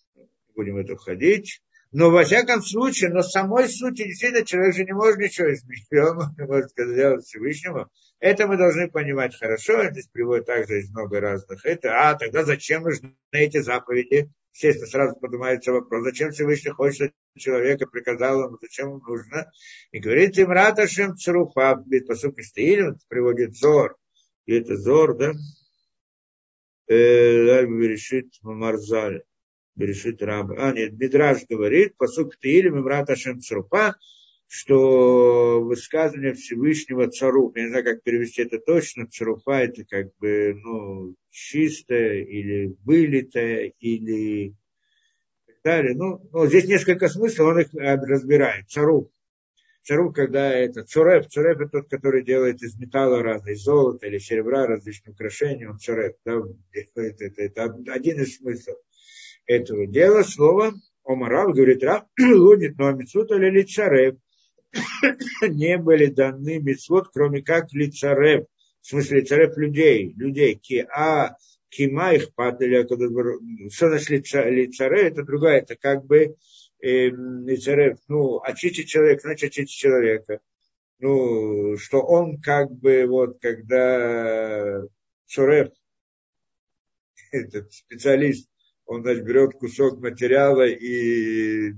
будем 0.55 0.75
в 0.75 0.77
это 0.77 0.95
входить. 0.95 1.61
Но 1.91 2.09
во 2.09 2.23
всяком 2.23 2.61
случае, 2.61 3.09
но 3.09 3.21
самой 3.21 3.67
сути 3.67 4.03
действительно 4.03 4.45
человек 4.45 4.75
же 4.75 4.85
не 4.85 4.93
может 4.93 5.17
ничего 5.17 5.53
изменить. 5.53 5.87
Не 5.91 6.45
может 6.45 6.71
сделать 6.71 7.25
Всевышнему. 7.25 7.89
Это 8.19 8.47
мы 8.47 8.55
должны 8.55 8.89
понимать 8.89 9.37
хорошо. 9.37 9.89
Здесь 9.89 10.07
приводит 10.07 10.45
также 10.45 10.79
из 10.79 10.89
много 10.89 11.19
разных. 11.19 11.65
Это, 11.65 12.09
а 12.09 12.15
тогда 12.15 12.45
зачем 12.45 12.83
нужны 12.83 13.13
эти 13.31 13.59
заповеди? 13.59 14.29
естественно, 14.53 14.87
сразу 14.87 15.15
поднимается 15.19 15.71
вопрос, 15.71 16.03
зачем 16.03 16.31
Всевышний 16.31 16.71
хочет 16.71 17.13
человека, 17.37 17.87
приказал 17.87 18.43
ему, 18.45 18.57
зачем 18.61 18.89
ему 18.89 18.99
нужно. 18.99 19.51
И 19.91 19.99
говорит 19.99 20.37
им, 20.37 20.51
Раташем 20.51 21.15
Царуфа, 21.15 21.83
посук 22.07 22.39
Истаилин, 22.39 22.99
приводит 23.07 23.55
Зор, 23.55 23.97
и 24.45 24.55
это 24.55 24.75
Зор, 24.75 25.17
да, 25.17 25.31
э, 26.87 27.61
решит 27.65 28.33
Марзаль, 28.41 29.23
решит 29.77 30.21
Раба. 30.21 30.55
А, 30.57 30.71
нет, 30.71 30.93
Бидраж 30.93 31.45
говорит, 31.49 31.95
посук 31.97 32.37
Таилим, 32.37 32.79
Имрат 32.79 33.09
Ашем 33.09 33.39
Царуфа, 33.41 33.95
что 34.47 35.61
высказывание 35.61 36.33
Всевышнего 36.33 37.09
цару, 37.09 37.53
я 37.55 37.63
не 37.63 37.69
знаю, 37.69 37.85
как 37.85 38.03
перевести 38.03 38.41
это 38.41 38.59
точно, 38.59 39.07
царуфа 39.07 39.61
это 39.61 39.85
как 39.85 40.13
бы, 40.17 40.53
ну, 40.61 41.15
чистое 41.29 42.23
или 42.23 42.75
вылитое, 42.83 43.71
или 43.79 44.53
так 45.47 45.55
далее. 45.63 45.95
Ну, 45.95 46.27
ну, 46.33 46.47
здесь 46.47 46.65
несколько 46.65 47.07
смыслов, 47.07 47.47
он 47.47 47.59
их 47.61 47.69
разбирает. 47.73 48.69
Цару. 48.69 49.09
Цару, 49.83 50.11
когда 50.11 50.51
это 50.51 50.83
цурев, 50.83 51.27
цурев 51.27 51.61
это 51.61 51.69
тот, 51.69 51.89
который 51.89 52.21
делает 52.21 52.61
из 52.61 52.77
металла 52.77 53.23
разные, 53.23 53.55
золота 53.55 54.05
или 54.05 54.17
серебра, 54.17 54.67
различные 54.67 55.13
украшения, 55.13 55.69
он 55.69 55.79
цурев. 55.79 56.15
Да, 56.25 56.41
это, 56.73 57.01
это, 57.01 57.41
это 57.41 57.63
один 57.87 58.21
из 58.21 58.35
смыслов 58.35 58.77
этого 59.45 59.87
дела. 59.87 60.23
Слово 60.23 60.73
Омарав 61.03 61.53
говорит, 61.53 61.83
Рав, 61.83 62.05
лунит, 62.19 62.77
но 62.77 62.87
амицута 62.87 63.35
или 63.35 63.63
царев 63.63 64.15
не 65.41 65.77
были 65.77 66.07
даны 66.07 66.59
митцвот, 66.59 67.09
кроме 67.13 67.41
как 67.41 67.71
лицарев, 67.73 68.45
в 68.81 68.87
смысле 68.87 69.21
лицарев 69.21 69.57
людей, 69.57 70.13
людей, 70.15 70.55
ки, 70.55 70.87
а 70.93 71.35
кима 71.69 72.13
их 72.13 72.33
падали, 72.33 72.85
что 73.69 73.89
значит 73.89 74.09
лицарев, 74.09 75.11
это 75.11 75.23
другая, 75.23 75.59
это 75.59 75.75
как 75.75 76.05
бы 76.05 76.35
э, 76.81 77.07
лицарев, 77.07 77.97
ну, 78.07 78.39
очистить 78.41 78.89
человека, 78.89 79.21
значит 79.21 79.49
очистить 79.49 79.77
человека. 79.77 80.39
Ну, 80.99 81.77
что 81.77 82.01
он 82.01 82.39
как 82.39 82.71
бы 82.71 83.05
вот, 83.07 83.39
когда 83.41 84.83
Шурев, 85.25 85.71
этот 87.31 87.73
специалист, 87.73 88.50
он, 88.85 89.03
значит, 89.03 89.25
берет 89.25 89.53
кусок 89.53 89.99
материала 89.99 90.67
и 90.67 91.73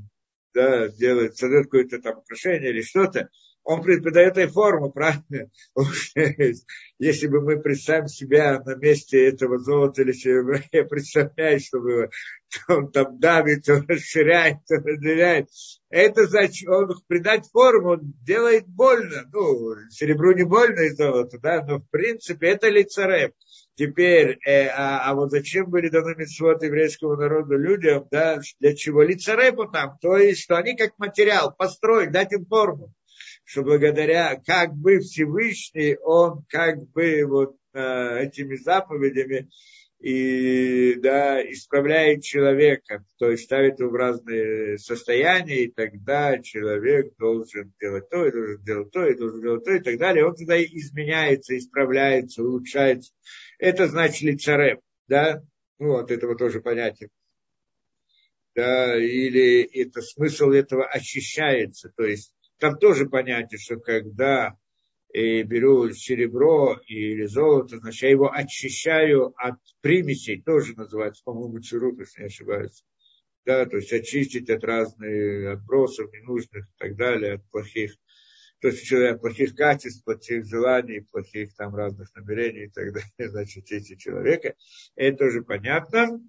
да, 0.54 0.88
делает, 0.90 1.38
создает 1.38 1.66
какое-то 1.66 2.00
там 2.00 2.20
украшение 2.20 2.70
или 2.70 2.82
что-то, 2.82 3.30
он 3.64 3.82
придает 3.82 4.36
ей 4.38 4.48
форму, 4.48 4.92
правильно? 4.92 5.50
Если 7.00 7.28
бы 7.28 7.42
мы 7.42 7.62
представим 7.62 8.08
себя 8.08 8.62
на 8.62 8.76
месте 8.76 9.30
этого 9.30 9.58
золота 9.58 10.02
или 10.02 10.12
серебра, 10.12 10.60
я 10.72 10.84
представляю, 10.84 11.60
что 11.60 11.80
было, 11.80 12.10
он 12.68 12.92
там 12.92 13.20
давит, 13.20 13.68
он 13.70 13.86
расширяет, 13.88 14.58
он 14.70 14.84
разделяет. 14.86 15.48
Это 15.90 16.28
значит, 16.28 16.68
он 16.68 16.90
придать 17.08 17.48
форму, 17.52 17.92
он 17.92 18.14
делает 18.22 18.68
больно. 18.68 19.30
Ну, 19.32 19.76
серебру 19.90 20.34
не 20.34 20.44
больно 20.44 20.82
и 20.82 20.90
золото, 20.90 21.40
да, 21.40 21.64
но 21.66 21.80
в 21.80 21.90
принципе 21.90 22.50
это 22.50 22.68
лицарев. 22.68 23.32
Теперь, 23.76 24.38
э, 24.46 24.68
а, 24.68 25.10
а 25.10 25.16
вот 25.16 25.32
зачем 25.32 25.70
были 25.70 25.90
даны 25.90 26.14
митцвот 26.16 26.62
еврейского 26.62 27.16
народа 27.16 27.56
людям, 27.56 28.08
да, 28.12 28.40
для 28.60 28.76
чего? 28.76 29.02
Лицарепу 29.02 29.66
там, 29.66 29.98
то 30.00 30.18
есть, 30.18 30.42
что 30.44 30.58
они 30.58 30.76
как 30.76 30.98
материал 31.00 31.54
построить, 31.58 32.12
дать 32.12 32.34
им 32.34 32.46
форму, 32.46 32.94
что 33.44 33.64
благодаря, 33.64 34.40
как 34.46 34.74
бы 34.76 35.00
Всевышний, 35.00 35.98
он 36.04 36.46
как 36.50 36.88
бы 36.92 37.26
вот 37.26 37.56
э, 37.74 38.26
этими 38.26 38.56
заповедями 38.58 39.50
и, 40.04 40.96
да, 40.96 41.42
исправляет 41.42 42.24
человека, 42.24 43.06
то 43.18 43.32
есть 43.32 43.46
ставит 43.46 43.80
его 43.80 43.90
в 43.90 43.96
разные 43.96 44.78
состояния, 44.78 45.64
и 45.64 45.72
тогда 45.72 46.40
человек 46.40 47.16
должен 47.18 47.74
делать 47.80 48.10
то, 48.10 48.26
и 48.28 48.32
должен 48.32 48.64
делать 48.64 48.92
то, 48.92 49.08
и 49.08 49.16
должен 49.16 49.42
делать 49.42 49.64
то, 49.64 49.72
и 49.72 49.80
так 49.80 49.98
далее. 49.98 50.26
Он 50.26 50.36
тогда 50.36 50.62
изменяется, 50.62 51.58
исправляется, 51.58 52.44
улучшается. 52.44 53.14
Это 53.64 53.88
значит 53.88 54.24
лицарев, 54.24 54.80
да, 55.08 55.42
вот 55.80 56.12
этого 56.12 56.36
тоже 56.36 56.60
понятия. 56.60 57.08
Да, 58.54 59.02
или 59.02 59.62
это 59.62 60.02
смысл 60.02 60.50
этого 60.50 60.86
очищается, 60.86 61.90
то 61.96 62.04
есть 62.04 62.34
там 62.60 62.78
тоже 62.78 63.08
понятие, 63.08 63.60
что 63.60 63.78
когда 63.78 64.58
э, 65.14 65.44
беру 65.44 65.90
серебро 65.92 66.78
или 66.88 67.24
золото, 67.24 67.78
значит, 67.78 68.02
я 68.02 68.10
его 68.10 68.30
очищаю 68.30 69.34
от 69.38 69.56
примесей, 69.80 70.42
тоже 70.42 70.74
называется, 70.76 71.24
по-моему, 71.24 71.62
цирут, 71.62 72.00
если 72.00 72.24
не 72.24 72.28
ошибаюсь. 72.28 72.84
Да, 73.46 73.66
то 73.66 73.78
есть 73.78 73.94
очистить 73.94 74.50
от 74.50 74.62
разных 74.66 75.54
отбросов 75.54 76.12
ненужных 76.12 76.66
и 76.66 76.78
так 76.80 76.98
далее, 76.98 77.36
от 77.36 77.50
плохих 77.50 77.96
то 78.64 78.70
есть 78.70 78.86
человек 78.86 79.20
плохих 79.20 79.56
качеств, 79.56 80.06
плохих 80.06 80.46
желаний, 80.46 81.06
плохих 81.12 81.54
там 81.54 81.76
разных 81.76 82.16
намерений 82.16 82.68
и 82.68 82.70
так 82.70 82.94
далее, 82.94 83.12
значит, 83.30 83.70
эти 83.70 83.98
человека. 83.98 84.56
Это 84.96 85.18
тоже 85.18 85.42
понятно. 85.42 86.22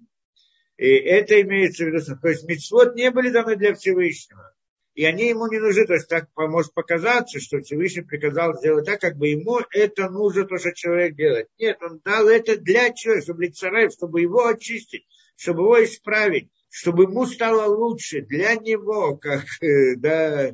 И 0.75 0.85
это 0.85 1.41
имеется 1.41 1.85
в 1.85 1.87
виду, 1.87 2.03
то 2.21 2.27
есть 2.27 2.43
мецвод 2.43 2.93
не 2.95 3.09
были 3.09 3.29
даны 3.29 3.55
для 3.55 3.73
Всевышнего. 3.73 4.53
И 4.95 5.05
они 5.05 5.29
ему 5.29 5.47
не 5.47 5.59
нужны. 5.59 5.85
То 5.85 5.93
есть 5.93 6.09
так 6.09 6.27
может 6.35 6.73
показаться, 6.73 7.39
что 7.39 7.61
Всевышний 7.61 8.01
приказал 8.01 8.57
сделать 8.57 8.85
так, 8.85 8.99
как 8.99 9.15
бы 9.15 9.29
ему 9.29 9.61
это 9.71 10.09
нужно, 10.09 10.43
то, 10.43 10.57
что 10.57 10.73
человек 10.73 11.15
делает. 11.15 11.47
Нет, 11.57 11.77
он 11.81 12.01
дал 12.03 12.27
это 12.27 12.57
для 12.57 12.91
человека, 12.91 13.23
чтобы 13.23 13.47
царев, 13.47 13.93
чтобы 13.93 14.19
его 14.19 14.45
очистить, 14.45 15.07
чтобы 15.37 15.61
его 15.61 15.81
исправить, 15.85 16.51
чтобы 16.69 17.03
ему 17.03 17.27
стало 17.27 17.73
лучше 17.73 18.23
для 18.23 18.55
него, 18.55 19.15
как 19.15 19.45
да, 19.99 20.51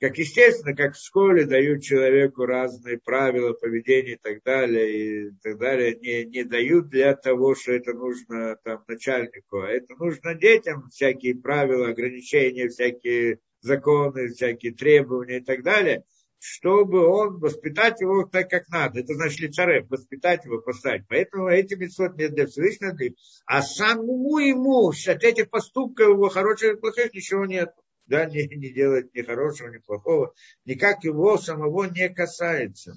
как 0.00 0.16
естественно, 0.16 0.74
как 0.74 0.94
в 0.94 1.04
школе 1.04 1.44
дают 1.44 1.82
человеку 1.82 2.46
разные 2.46 2.98
правила 2.98 3.52
поведения 3.52 4.14
и 4.14 4.18
так 4.20 4.42
далее, 4.42 5.28
и 5.28 5.30
так 5.42 5.58
далее, 5.58 5.94
не, 5.94 6.24
не 6.24 6.44
дают 6.44 6.88
для 6.88 7.14
того, 7.14 7.54
что 7.54 7.72
это 7.72 7.92
нужно 7.92 8.56
там 8.64 8.82
начальнику, 8.88 9.60
а 9.60 9.68
это 9.68 9.94
нужно 9.98 10.34
детям, 10.34 10.88
всякие 10.88 11.34
правила, 11.34 11.88
ограничения, 11.88 12.68
всякие 12.68 13.40
законы, 13.60 14.28
всякие 14.28 14.72
требования 14.72 15.36
и 15.36 15.44
так 15.44 15.62
далее, 15.62 16.04
чтобы 16.38 17.06
он 17.06 17.38
воспитать 17.38 18.00
его 18.00 18.24
так, 18.24 18.48
как 18.48 18.70
надо. 18.70 19.00
Это 19.00 19.12
значит 19.12 19.40
лицарев, 19.40 19.90
воспитать 19.90 20.46
его, 20.46 20.62
поставить. 20.62 21.04
Поэтому 21.10 21.48
эти 21.48 21.74
митцвот 21.74 22.16
не 22.16 22.28
для 22.28 22.46
Всевышнего, 22.46 22.96
а 23.44 23.60
самому 23.60 24.38
ему 24.38 24.88
от 24.88 25.24
этих 25.24 25.50
поступков 25.50 26.08
его 26.08 26.30
хороших 26.30 26.76
и 26.76 26.80
плохих 26.80 27.12
ничего 27.12 27.44
нет 27.44 27.74
да, 28.10 28.24
не, 28.26 28.46
не 28.46 28.70
делает 28.70 29.14
ни 29.14 29.22
хорошего, 29.22 29.68
ни 29.68 29.78
плохого, 29.78 30.34
никак 30.66 31.04
его 31.04 31.38
самого 31.38 31.84
не 31.84 32.10
касается. 32.10 32.94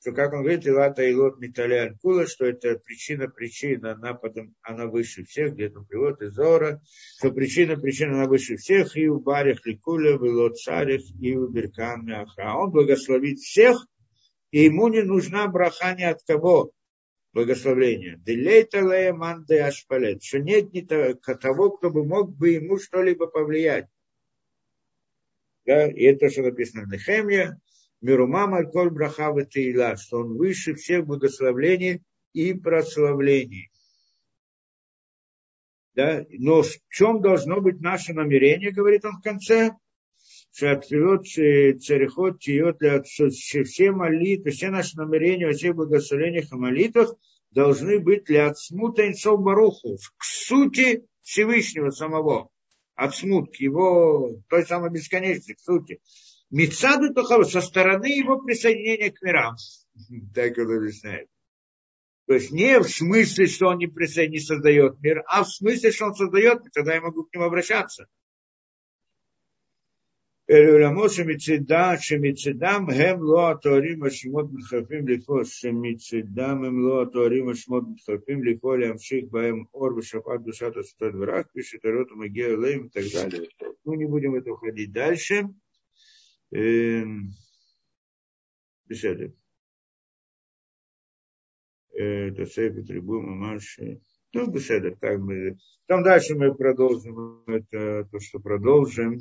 Что, 0.00 0.12
как 0.12 0.34
он 0.34 0.42
говорит, 0.42 0.66
Илата 0.66 1.02
и 1.02 1.14
Лот 1.14 1.40
Миталя 1.40 1.96
Кула, 2.02 2.26
что 2.26 2.44
это 2.44 2.78
причина 2.78 3.26
причина, 3.26 3.92
она, 3.92 4.12
потом, 4.12 4.54
она 4.60 4.86
выше 4.86 5.24
всех, 5.24 5.54
где-то 5.54 5.80
привод 5.80 6.20
из 6.20 6.34
Зора, 6.34 6.82
что 7.18 7.32
причина 7.32 7.78
причина, 7.78 8.18
она 8.18 8.28
выше 8.28 8.58
всех, 8.58 8.94
и 8.98 9.08
у 9.08 9.18
Барих 9.18 9.64
Ликуля, 9.64 10.18
в 10.18 10.26
Илот 10.26 10.58
Царих, 10.58 11.00
и 11.18 11.34
у 11.34 11.48
Беркан 11.48 12.04
Мяха. 12.04 12.54
Он 12.54 12.70
благословит 12.70 13.38
всех, 13.38 13.78
и 14.50 14.64
ему 14.64 14.88
не 14.88 15.02
нужна 15.02 15.48
браха 15.48 15.94
ни 15.94 16.02
от 16.02 16.22
кого 16.22 16.74
благословления. 17.34 18.16
Делейта 18.18 18.82
манде 19.12 19.62
ашпалет, 19.62 20.22
что 20.22 20.38
нет 20.38 20.72
ни 20.72 20.82
того, 20.82 21.70
кто 21.70 21.90
бы 21.90 22.04
мог 22.04 22.36
бы 22.36 22.50
ему 22.50 22.78
что-либо 22.78 23.26
повлиять. 23.26 23.86
Да? 25.66 25.86
И 25.88 26.02
это, 26.04 26.30
что 26.30 26.42
написано 26.42 26.84
в 26.84 26.88
Нехемье, 26.88 27.60
Мирумам 28.00 28.54
Аль-Коль 28.54 28.90
Брахава 28.90 29.44
Тейла, 29.44 29.96
что 29.96 30.18
он 30.18 30.36
выше 30.36 30.74
всех 30.74 31.06
благословлений 31.06 32.02
и 32.32 32.52
прославлений. 32.52 33.70
Да? 35.94 36.24
Но 36.30 36.62
в 36.62 36.68
чем 36.90 37.22
должно 37.22 37.60
быть 37.60 37.80
наше 37.80 38.12
намерение, 38.12 38.72
говорит 38.72 39.04
он 39.04 39.18
в 39.18 39.22
конце, 39.22 39.72
что 40.52 40.72
ответ 40.72 41.24
царехот 41.26 42.40
тиот 42.40 42.78
все 43.06 43.90
молитвы, 43.90 44.50
все 44.50 44.70
наши 44.70 44.96
намерения 44.96 45.46
во 45.46 45.52
всех 45.52 45.74
благословениях 45.74 46.52
и 46.52 46.56
молитвах 46.56 47.14
должны 47.50 48.00
быть 48.00 48.24
для 48.24 48.48
отсмута 48.48 49.06
инцов 49.08 49.40
баруху, 49.40 49.96
к 50.16 50.24
сути 50.24 51.06
Всевышнего 51.22 51.90
самого 51.90 52.50
от 52.94 53.14
смутки, 53.14 53.64
его 53.64 54.36
той 54.48 54.64
самой 54.64 54.90
к 55.54 55.60
сути. 55.60 56.00
Мицаду 56.50 57.12
Тохава 57.12 57.44
со 57.44 57.60
стороны 57.60 58.06
его 58.06 58.40
присоединения 58.40 59.10
к 59.10 59.22
мирам. 59.22 59.56
Так 60.34 60.58
он 60.58 60.76
объясняет. 60.76 61.28
То 62.26 62.34
есть 62.34 62.52
не 62.52 62.78
в 62.80 62.88
смысле, 62.88 63.46
что 63.46 63.66
он 63.66 63.78
не, 63.78 63.86
присо... 63.86 64.26
не 64.26 64.38
создает 64.38 65.00
мир, 65.00 65.22
а 65.26 65.44
в 65.44 65.48
смысле, 65.48 65.90
что 65.90 66.06
он 66.06 66.14
создает, 66.14 66.62
тогда 66.72 66.94
я 66.94 67.00
могу 67.00 67.24
к 67.24 67.34
нему 67.34 67.44
обращаться. 67.44 68.06
Элюламо 70.46 71.08
шемицидам, 71.08 71.98
шемицидам, 71.98 72.86
гем 72.88 73.20
лоа 73.22 73.56
туарим 73.56 74.04
ашмот 74.04 74.52
митхарфим 74.52 75.08
лихо, 75.08 75.42
шемицидам, 75.44 76.66
им 76.66 76.84
лоа 76.84 77.06
туарим 77.06 77.48
ашмот 77.48 77.88
митхарфим 77.88 78.42
лихо, 78.42 78.74
лямших 78.74 79.30
баем 79.30 79.68
ор, 79.72 79.96
вишафат, 79.96 80.42
душат, 80.44 80.76
асутат, 80.76 81.14
враг, 81.14 81.50
пишет 81.52 81.82
Арот, 81.86 82.10
магия, 82.10 82.54
лейм 82.54 82.86
и 82.86 82.90
так 82.90 83.04
далее. 83.10 83.48
Ну, 83.84 83.94
не 83.94 84.04
будем 84.04 84.34
это 84.34 84.52
уходить 84.52 84.92
дальше. 84.92 85.48
Беседы. 88.86 89.34
Это 91.90 92.44
сейф, 92.44 92.86
трибума, 92.86 93.34
марши. 93.34 94.02
Ну, 94.34 94.50
беседа, 94.50 94.94
так 94.96 95.20
мы... 95.20 95.56
Там 95.86 96.02
дальше 96.02 96.34
мы 96.34 96.54
продолжим 96.54 97.44
это, 97.46 98.04
то, 98.10 98.20
что 98.20 98.40
продолжим 98.40 99.20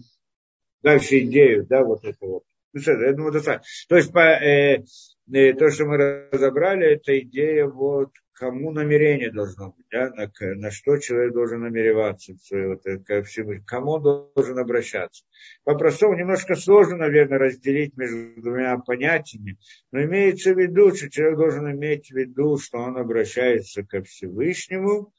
дальше 0.84 1.20
идею, 1.20 1.66
да, 1.66 1.84
вот 1.84 2.04
это 2.04 2.18
вот. 2.26 2.44
Ну, 2.74 2.82
что, 2.82 2.92
я 2.94 3.14
думаю, 3.14 3.34
достаточно. 3.34 3.66
То 3.88 3.96
есть, 3.98 4.12
по, 4.12 4.20
э, 4.20 4.84
э, 5.32 5.54
то, 5.54 5.70
что 5.70 5.86
мы 5.86 5.98
разобрали, 6.32 6.94
это 6.94 7.18
идея, 7.20 7.68
вот, 7.68 8.10
кому 8.34 8.72
намерение 8.72 9.32
должно 9.32 9.74
быть, 9.78 9.86
да, 9.92 10.10
на, 10.10 10.32
на 10.56 10.72
что 10.72 10.98
человек 10.98 11.34
должен 11.34 11.62
намереваться, 11.62 12.34
вот, 12.52 12.82
ко 13.06 13.24
всему, 13.24 13.64
кому 13.66 14.00
должен 14.00 14.58
обращаться. 14.58 15.24
По-простому 15.64 16.16
немножко 16.16 16.56
сложно, 16.56 16.98
наверное, 16.98 17.38
разделить 17.38 17.96
между 17.96 18.42
двумя 18.42 18.78
понятиями, 18.80 19.58
но 19.92 20.04
имеется 20.04 20.54
в 20.54 20.60
виду, 20.60 20.94
что 20.96 21.10
человек 21.10 21.38
должен 21.38 21.72
иметь 21.72 22.10
в 22.10 22.16
виду, 22.16 22.58
что 22.58 22.80
он 22.80 22.98
обращается 22.98 23.84
ко 23.84 24.02
Всевышнему, 24.02 25.14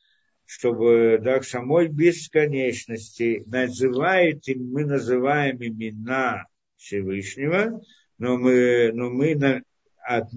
чтобы 0.46 1.18
да, 1.22 1.38
к 1.38 1.44
самой 1.44 1.88
бесконечности 1.88 3.42
называет, 3.46 4.42
мы 4.46 4.84
называем 4.84 5.56
имена 5.56 6.46
Всевышнего, 6.76 7.80
но 8.18 8.36
мы, 8.36 8.92
но 8.92 9.10
мы 9.10 9.34
на, 9.34 9.62
от, 10.04 10.30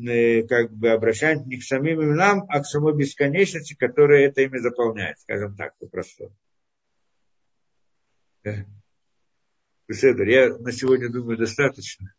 как 0.47 0.71
бы 0.73 0.89
обращаемся 0.89 1.45
не 1.45 1.57
к 1.57 1.63
самим 1.63 2.01
именам, 2.01 2.45
а 2.49 2.61
к 2.61 2.65
самой 2.65 2.95
бесконечности, 2.95 3.75
которая 3.75 4.27
это 4.27 4.41
имя 4.41 4.59
заполняет, 4.59 5.19
скажем 5.19 5.55
так, 5.55 5.77
попросту. 5.77 6.33
Беседер, 9.87 10.27
я 10.27 10.57
на 10.57 10.71
сегодня 10.71 11.09
думаю 11.09 11.37
достаточно. 11.37 12.13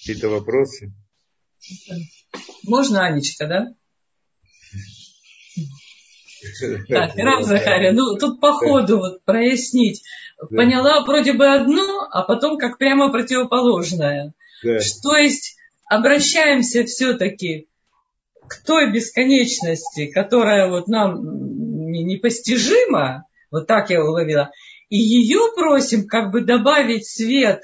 Какие-то 0.00 0.28
вопросы? 0.28 0.92
Можно, 2.64 3.06
Анечка, 3.06 3.46
да? 3.46 3.74
Так, 6.88 7.16
Рам 7.16 7.42
Захария, 7.42 7.92
ну 7.92 8.16
тут 8.18 8.40
по 8.40 8.52
ходу 8.52 8.98
вот 8.98 9.24
прояснить. 9.24 10.02
Поняла 10.50 11.02
вроде 11.04 11.32
бы 11.32 11.46
одно, 11.46 12.06
а 12.10 12.22
потом 12.22 12.58
как 12.58 12.76
прямо 12.76 13.10
противоположное. 13.10 14.34
Да. 14.62 14.78
То 15.02 15.16
есть 15.16 15.56
обращаемся 15.86 16.84
все-таки 16.84 17.68
к 18.46 18.62
той 18.64 18.92
бесконечности, 18.92 20.06
которая 20.06 20.68
вот 20.68 20.88
нам 20.88 21.22
непостижима, 21.90 23.26
вот 23.50 23.66
так 23.66 23.90
я 23.90 24.04
уловила, 24.04 24.50
и 24.88 24.96
ее 24.96 25.40
просим 25.54 26.06
как 26.06 26.30
бы 26.30 26.42
добавить 26.42 27.06
свет 27.06 27.62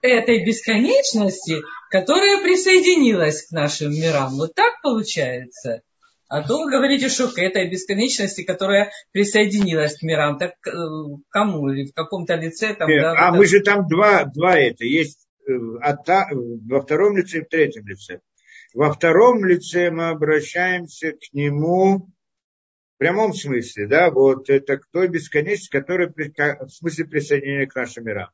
этой 0.00 0.44
бесконечности, 0.44 1.62
которая 1.90 2.42
присоединилась 2.42 3.46
к 3.46 3.52
нашим 3.52 3.92
мирам. 3.92 4.34
Вот 4.36 4.54
так 4.54 4.80
получается. 4.82 5.82
А 6.32 6.42
то 6.42 6.62
вы 6.62 6.70
говорите, 6.70 7.10
что 7.10 7.28
к 7.28 7.38
этой 7.38 7.68
бесконечности, 7.68 8.42
которая 8.42 8.90
присоединилась 9.12 9.98
к 9.98 10.02
мирам, 10.02 10.38
так 10.38 10.52
э, 10.66 10.70
кому 11.28 11.68
или 11.68 11.90
в 11.90 11.92
каком-то 11.92 12.36
лице 12.36 12.72
там. 12.72 12.88
Нет, 12.88 13.02
да, 13.02 13.28
а 13.28 13.32
мы 13.34 13.44
же 13.44 13.60
там 13.60 13.86
два, 13.86 14.24
два 14.24 14.58
это 14.58 14.86
есть 14.86 15.28
э, 15.46 15.52
во 15.52 16.80
втором 16.80 17.18
лице 17.18 17.40
и 17.40 17.40
в 17.42 17.48
третьем 17.48 17.86
лице. 17.86 18.20
Во 18.72 18.90
втором 18.90 19.44
лице 19.44 19.90
мы 19.90 20.08
обращаемся 20.08 21.12
к 21.12 21.34
нему 21.34 22.08
в 22.94 22.96
прямом 22.96 23.34
смысле, 23.34 23.86
да, 23.86 24.10
вот 24.10 24.48
это 24.48 24.78
к 24.78 24.86
той 24.90 25.08
бесконечности, 25.08 25.68
которая 25.68 26.08
в 26.08 26.70
смысле 26.70 27.04
присоединения 27.04 27.66
к 27.66 27.74
нашим 27.74 28.06
мирам. 28.06 28.30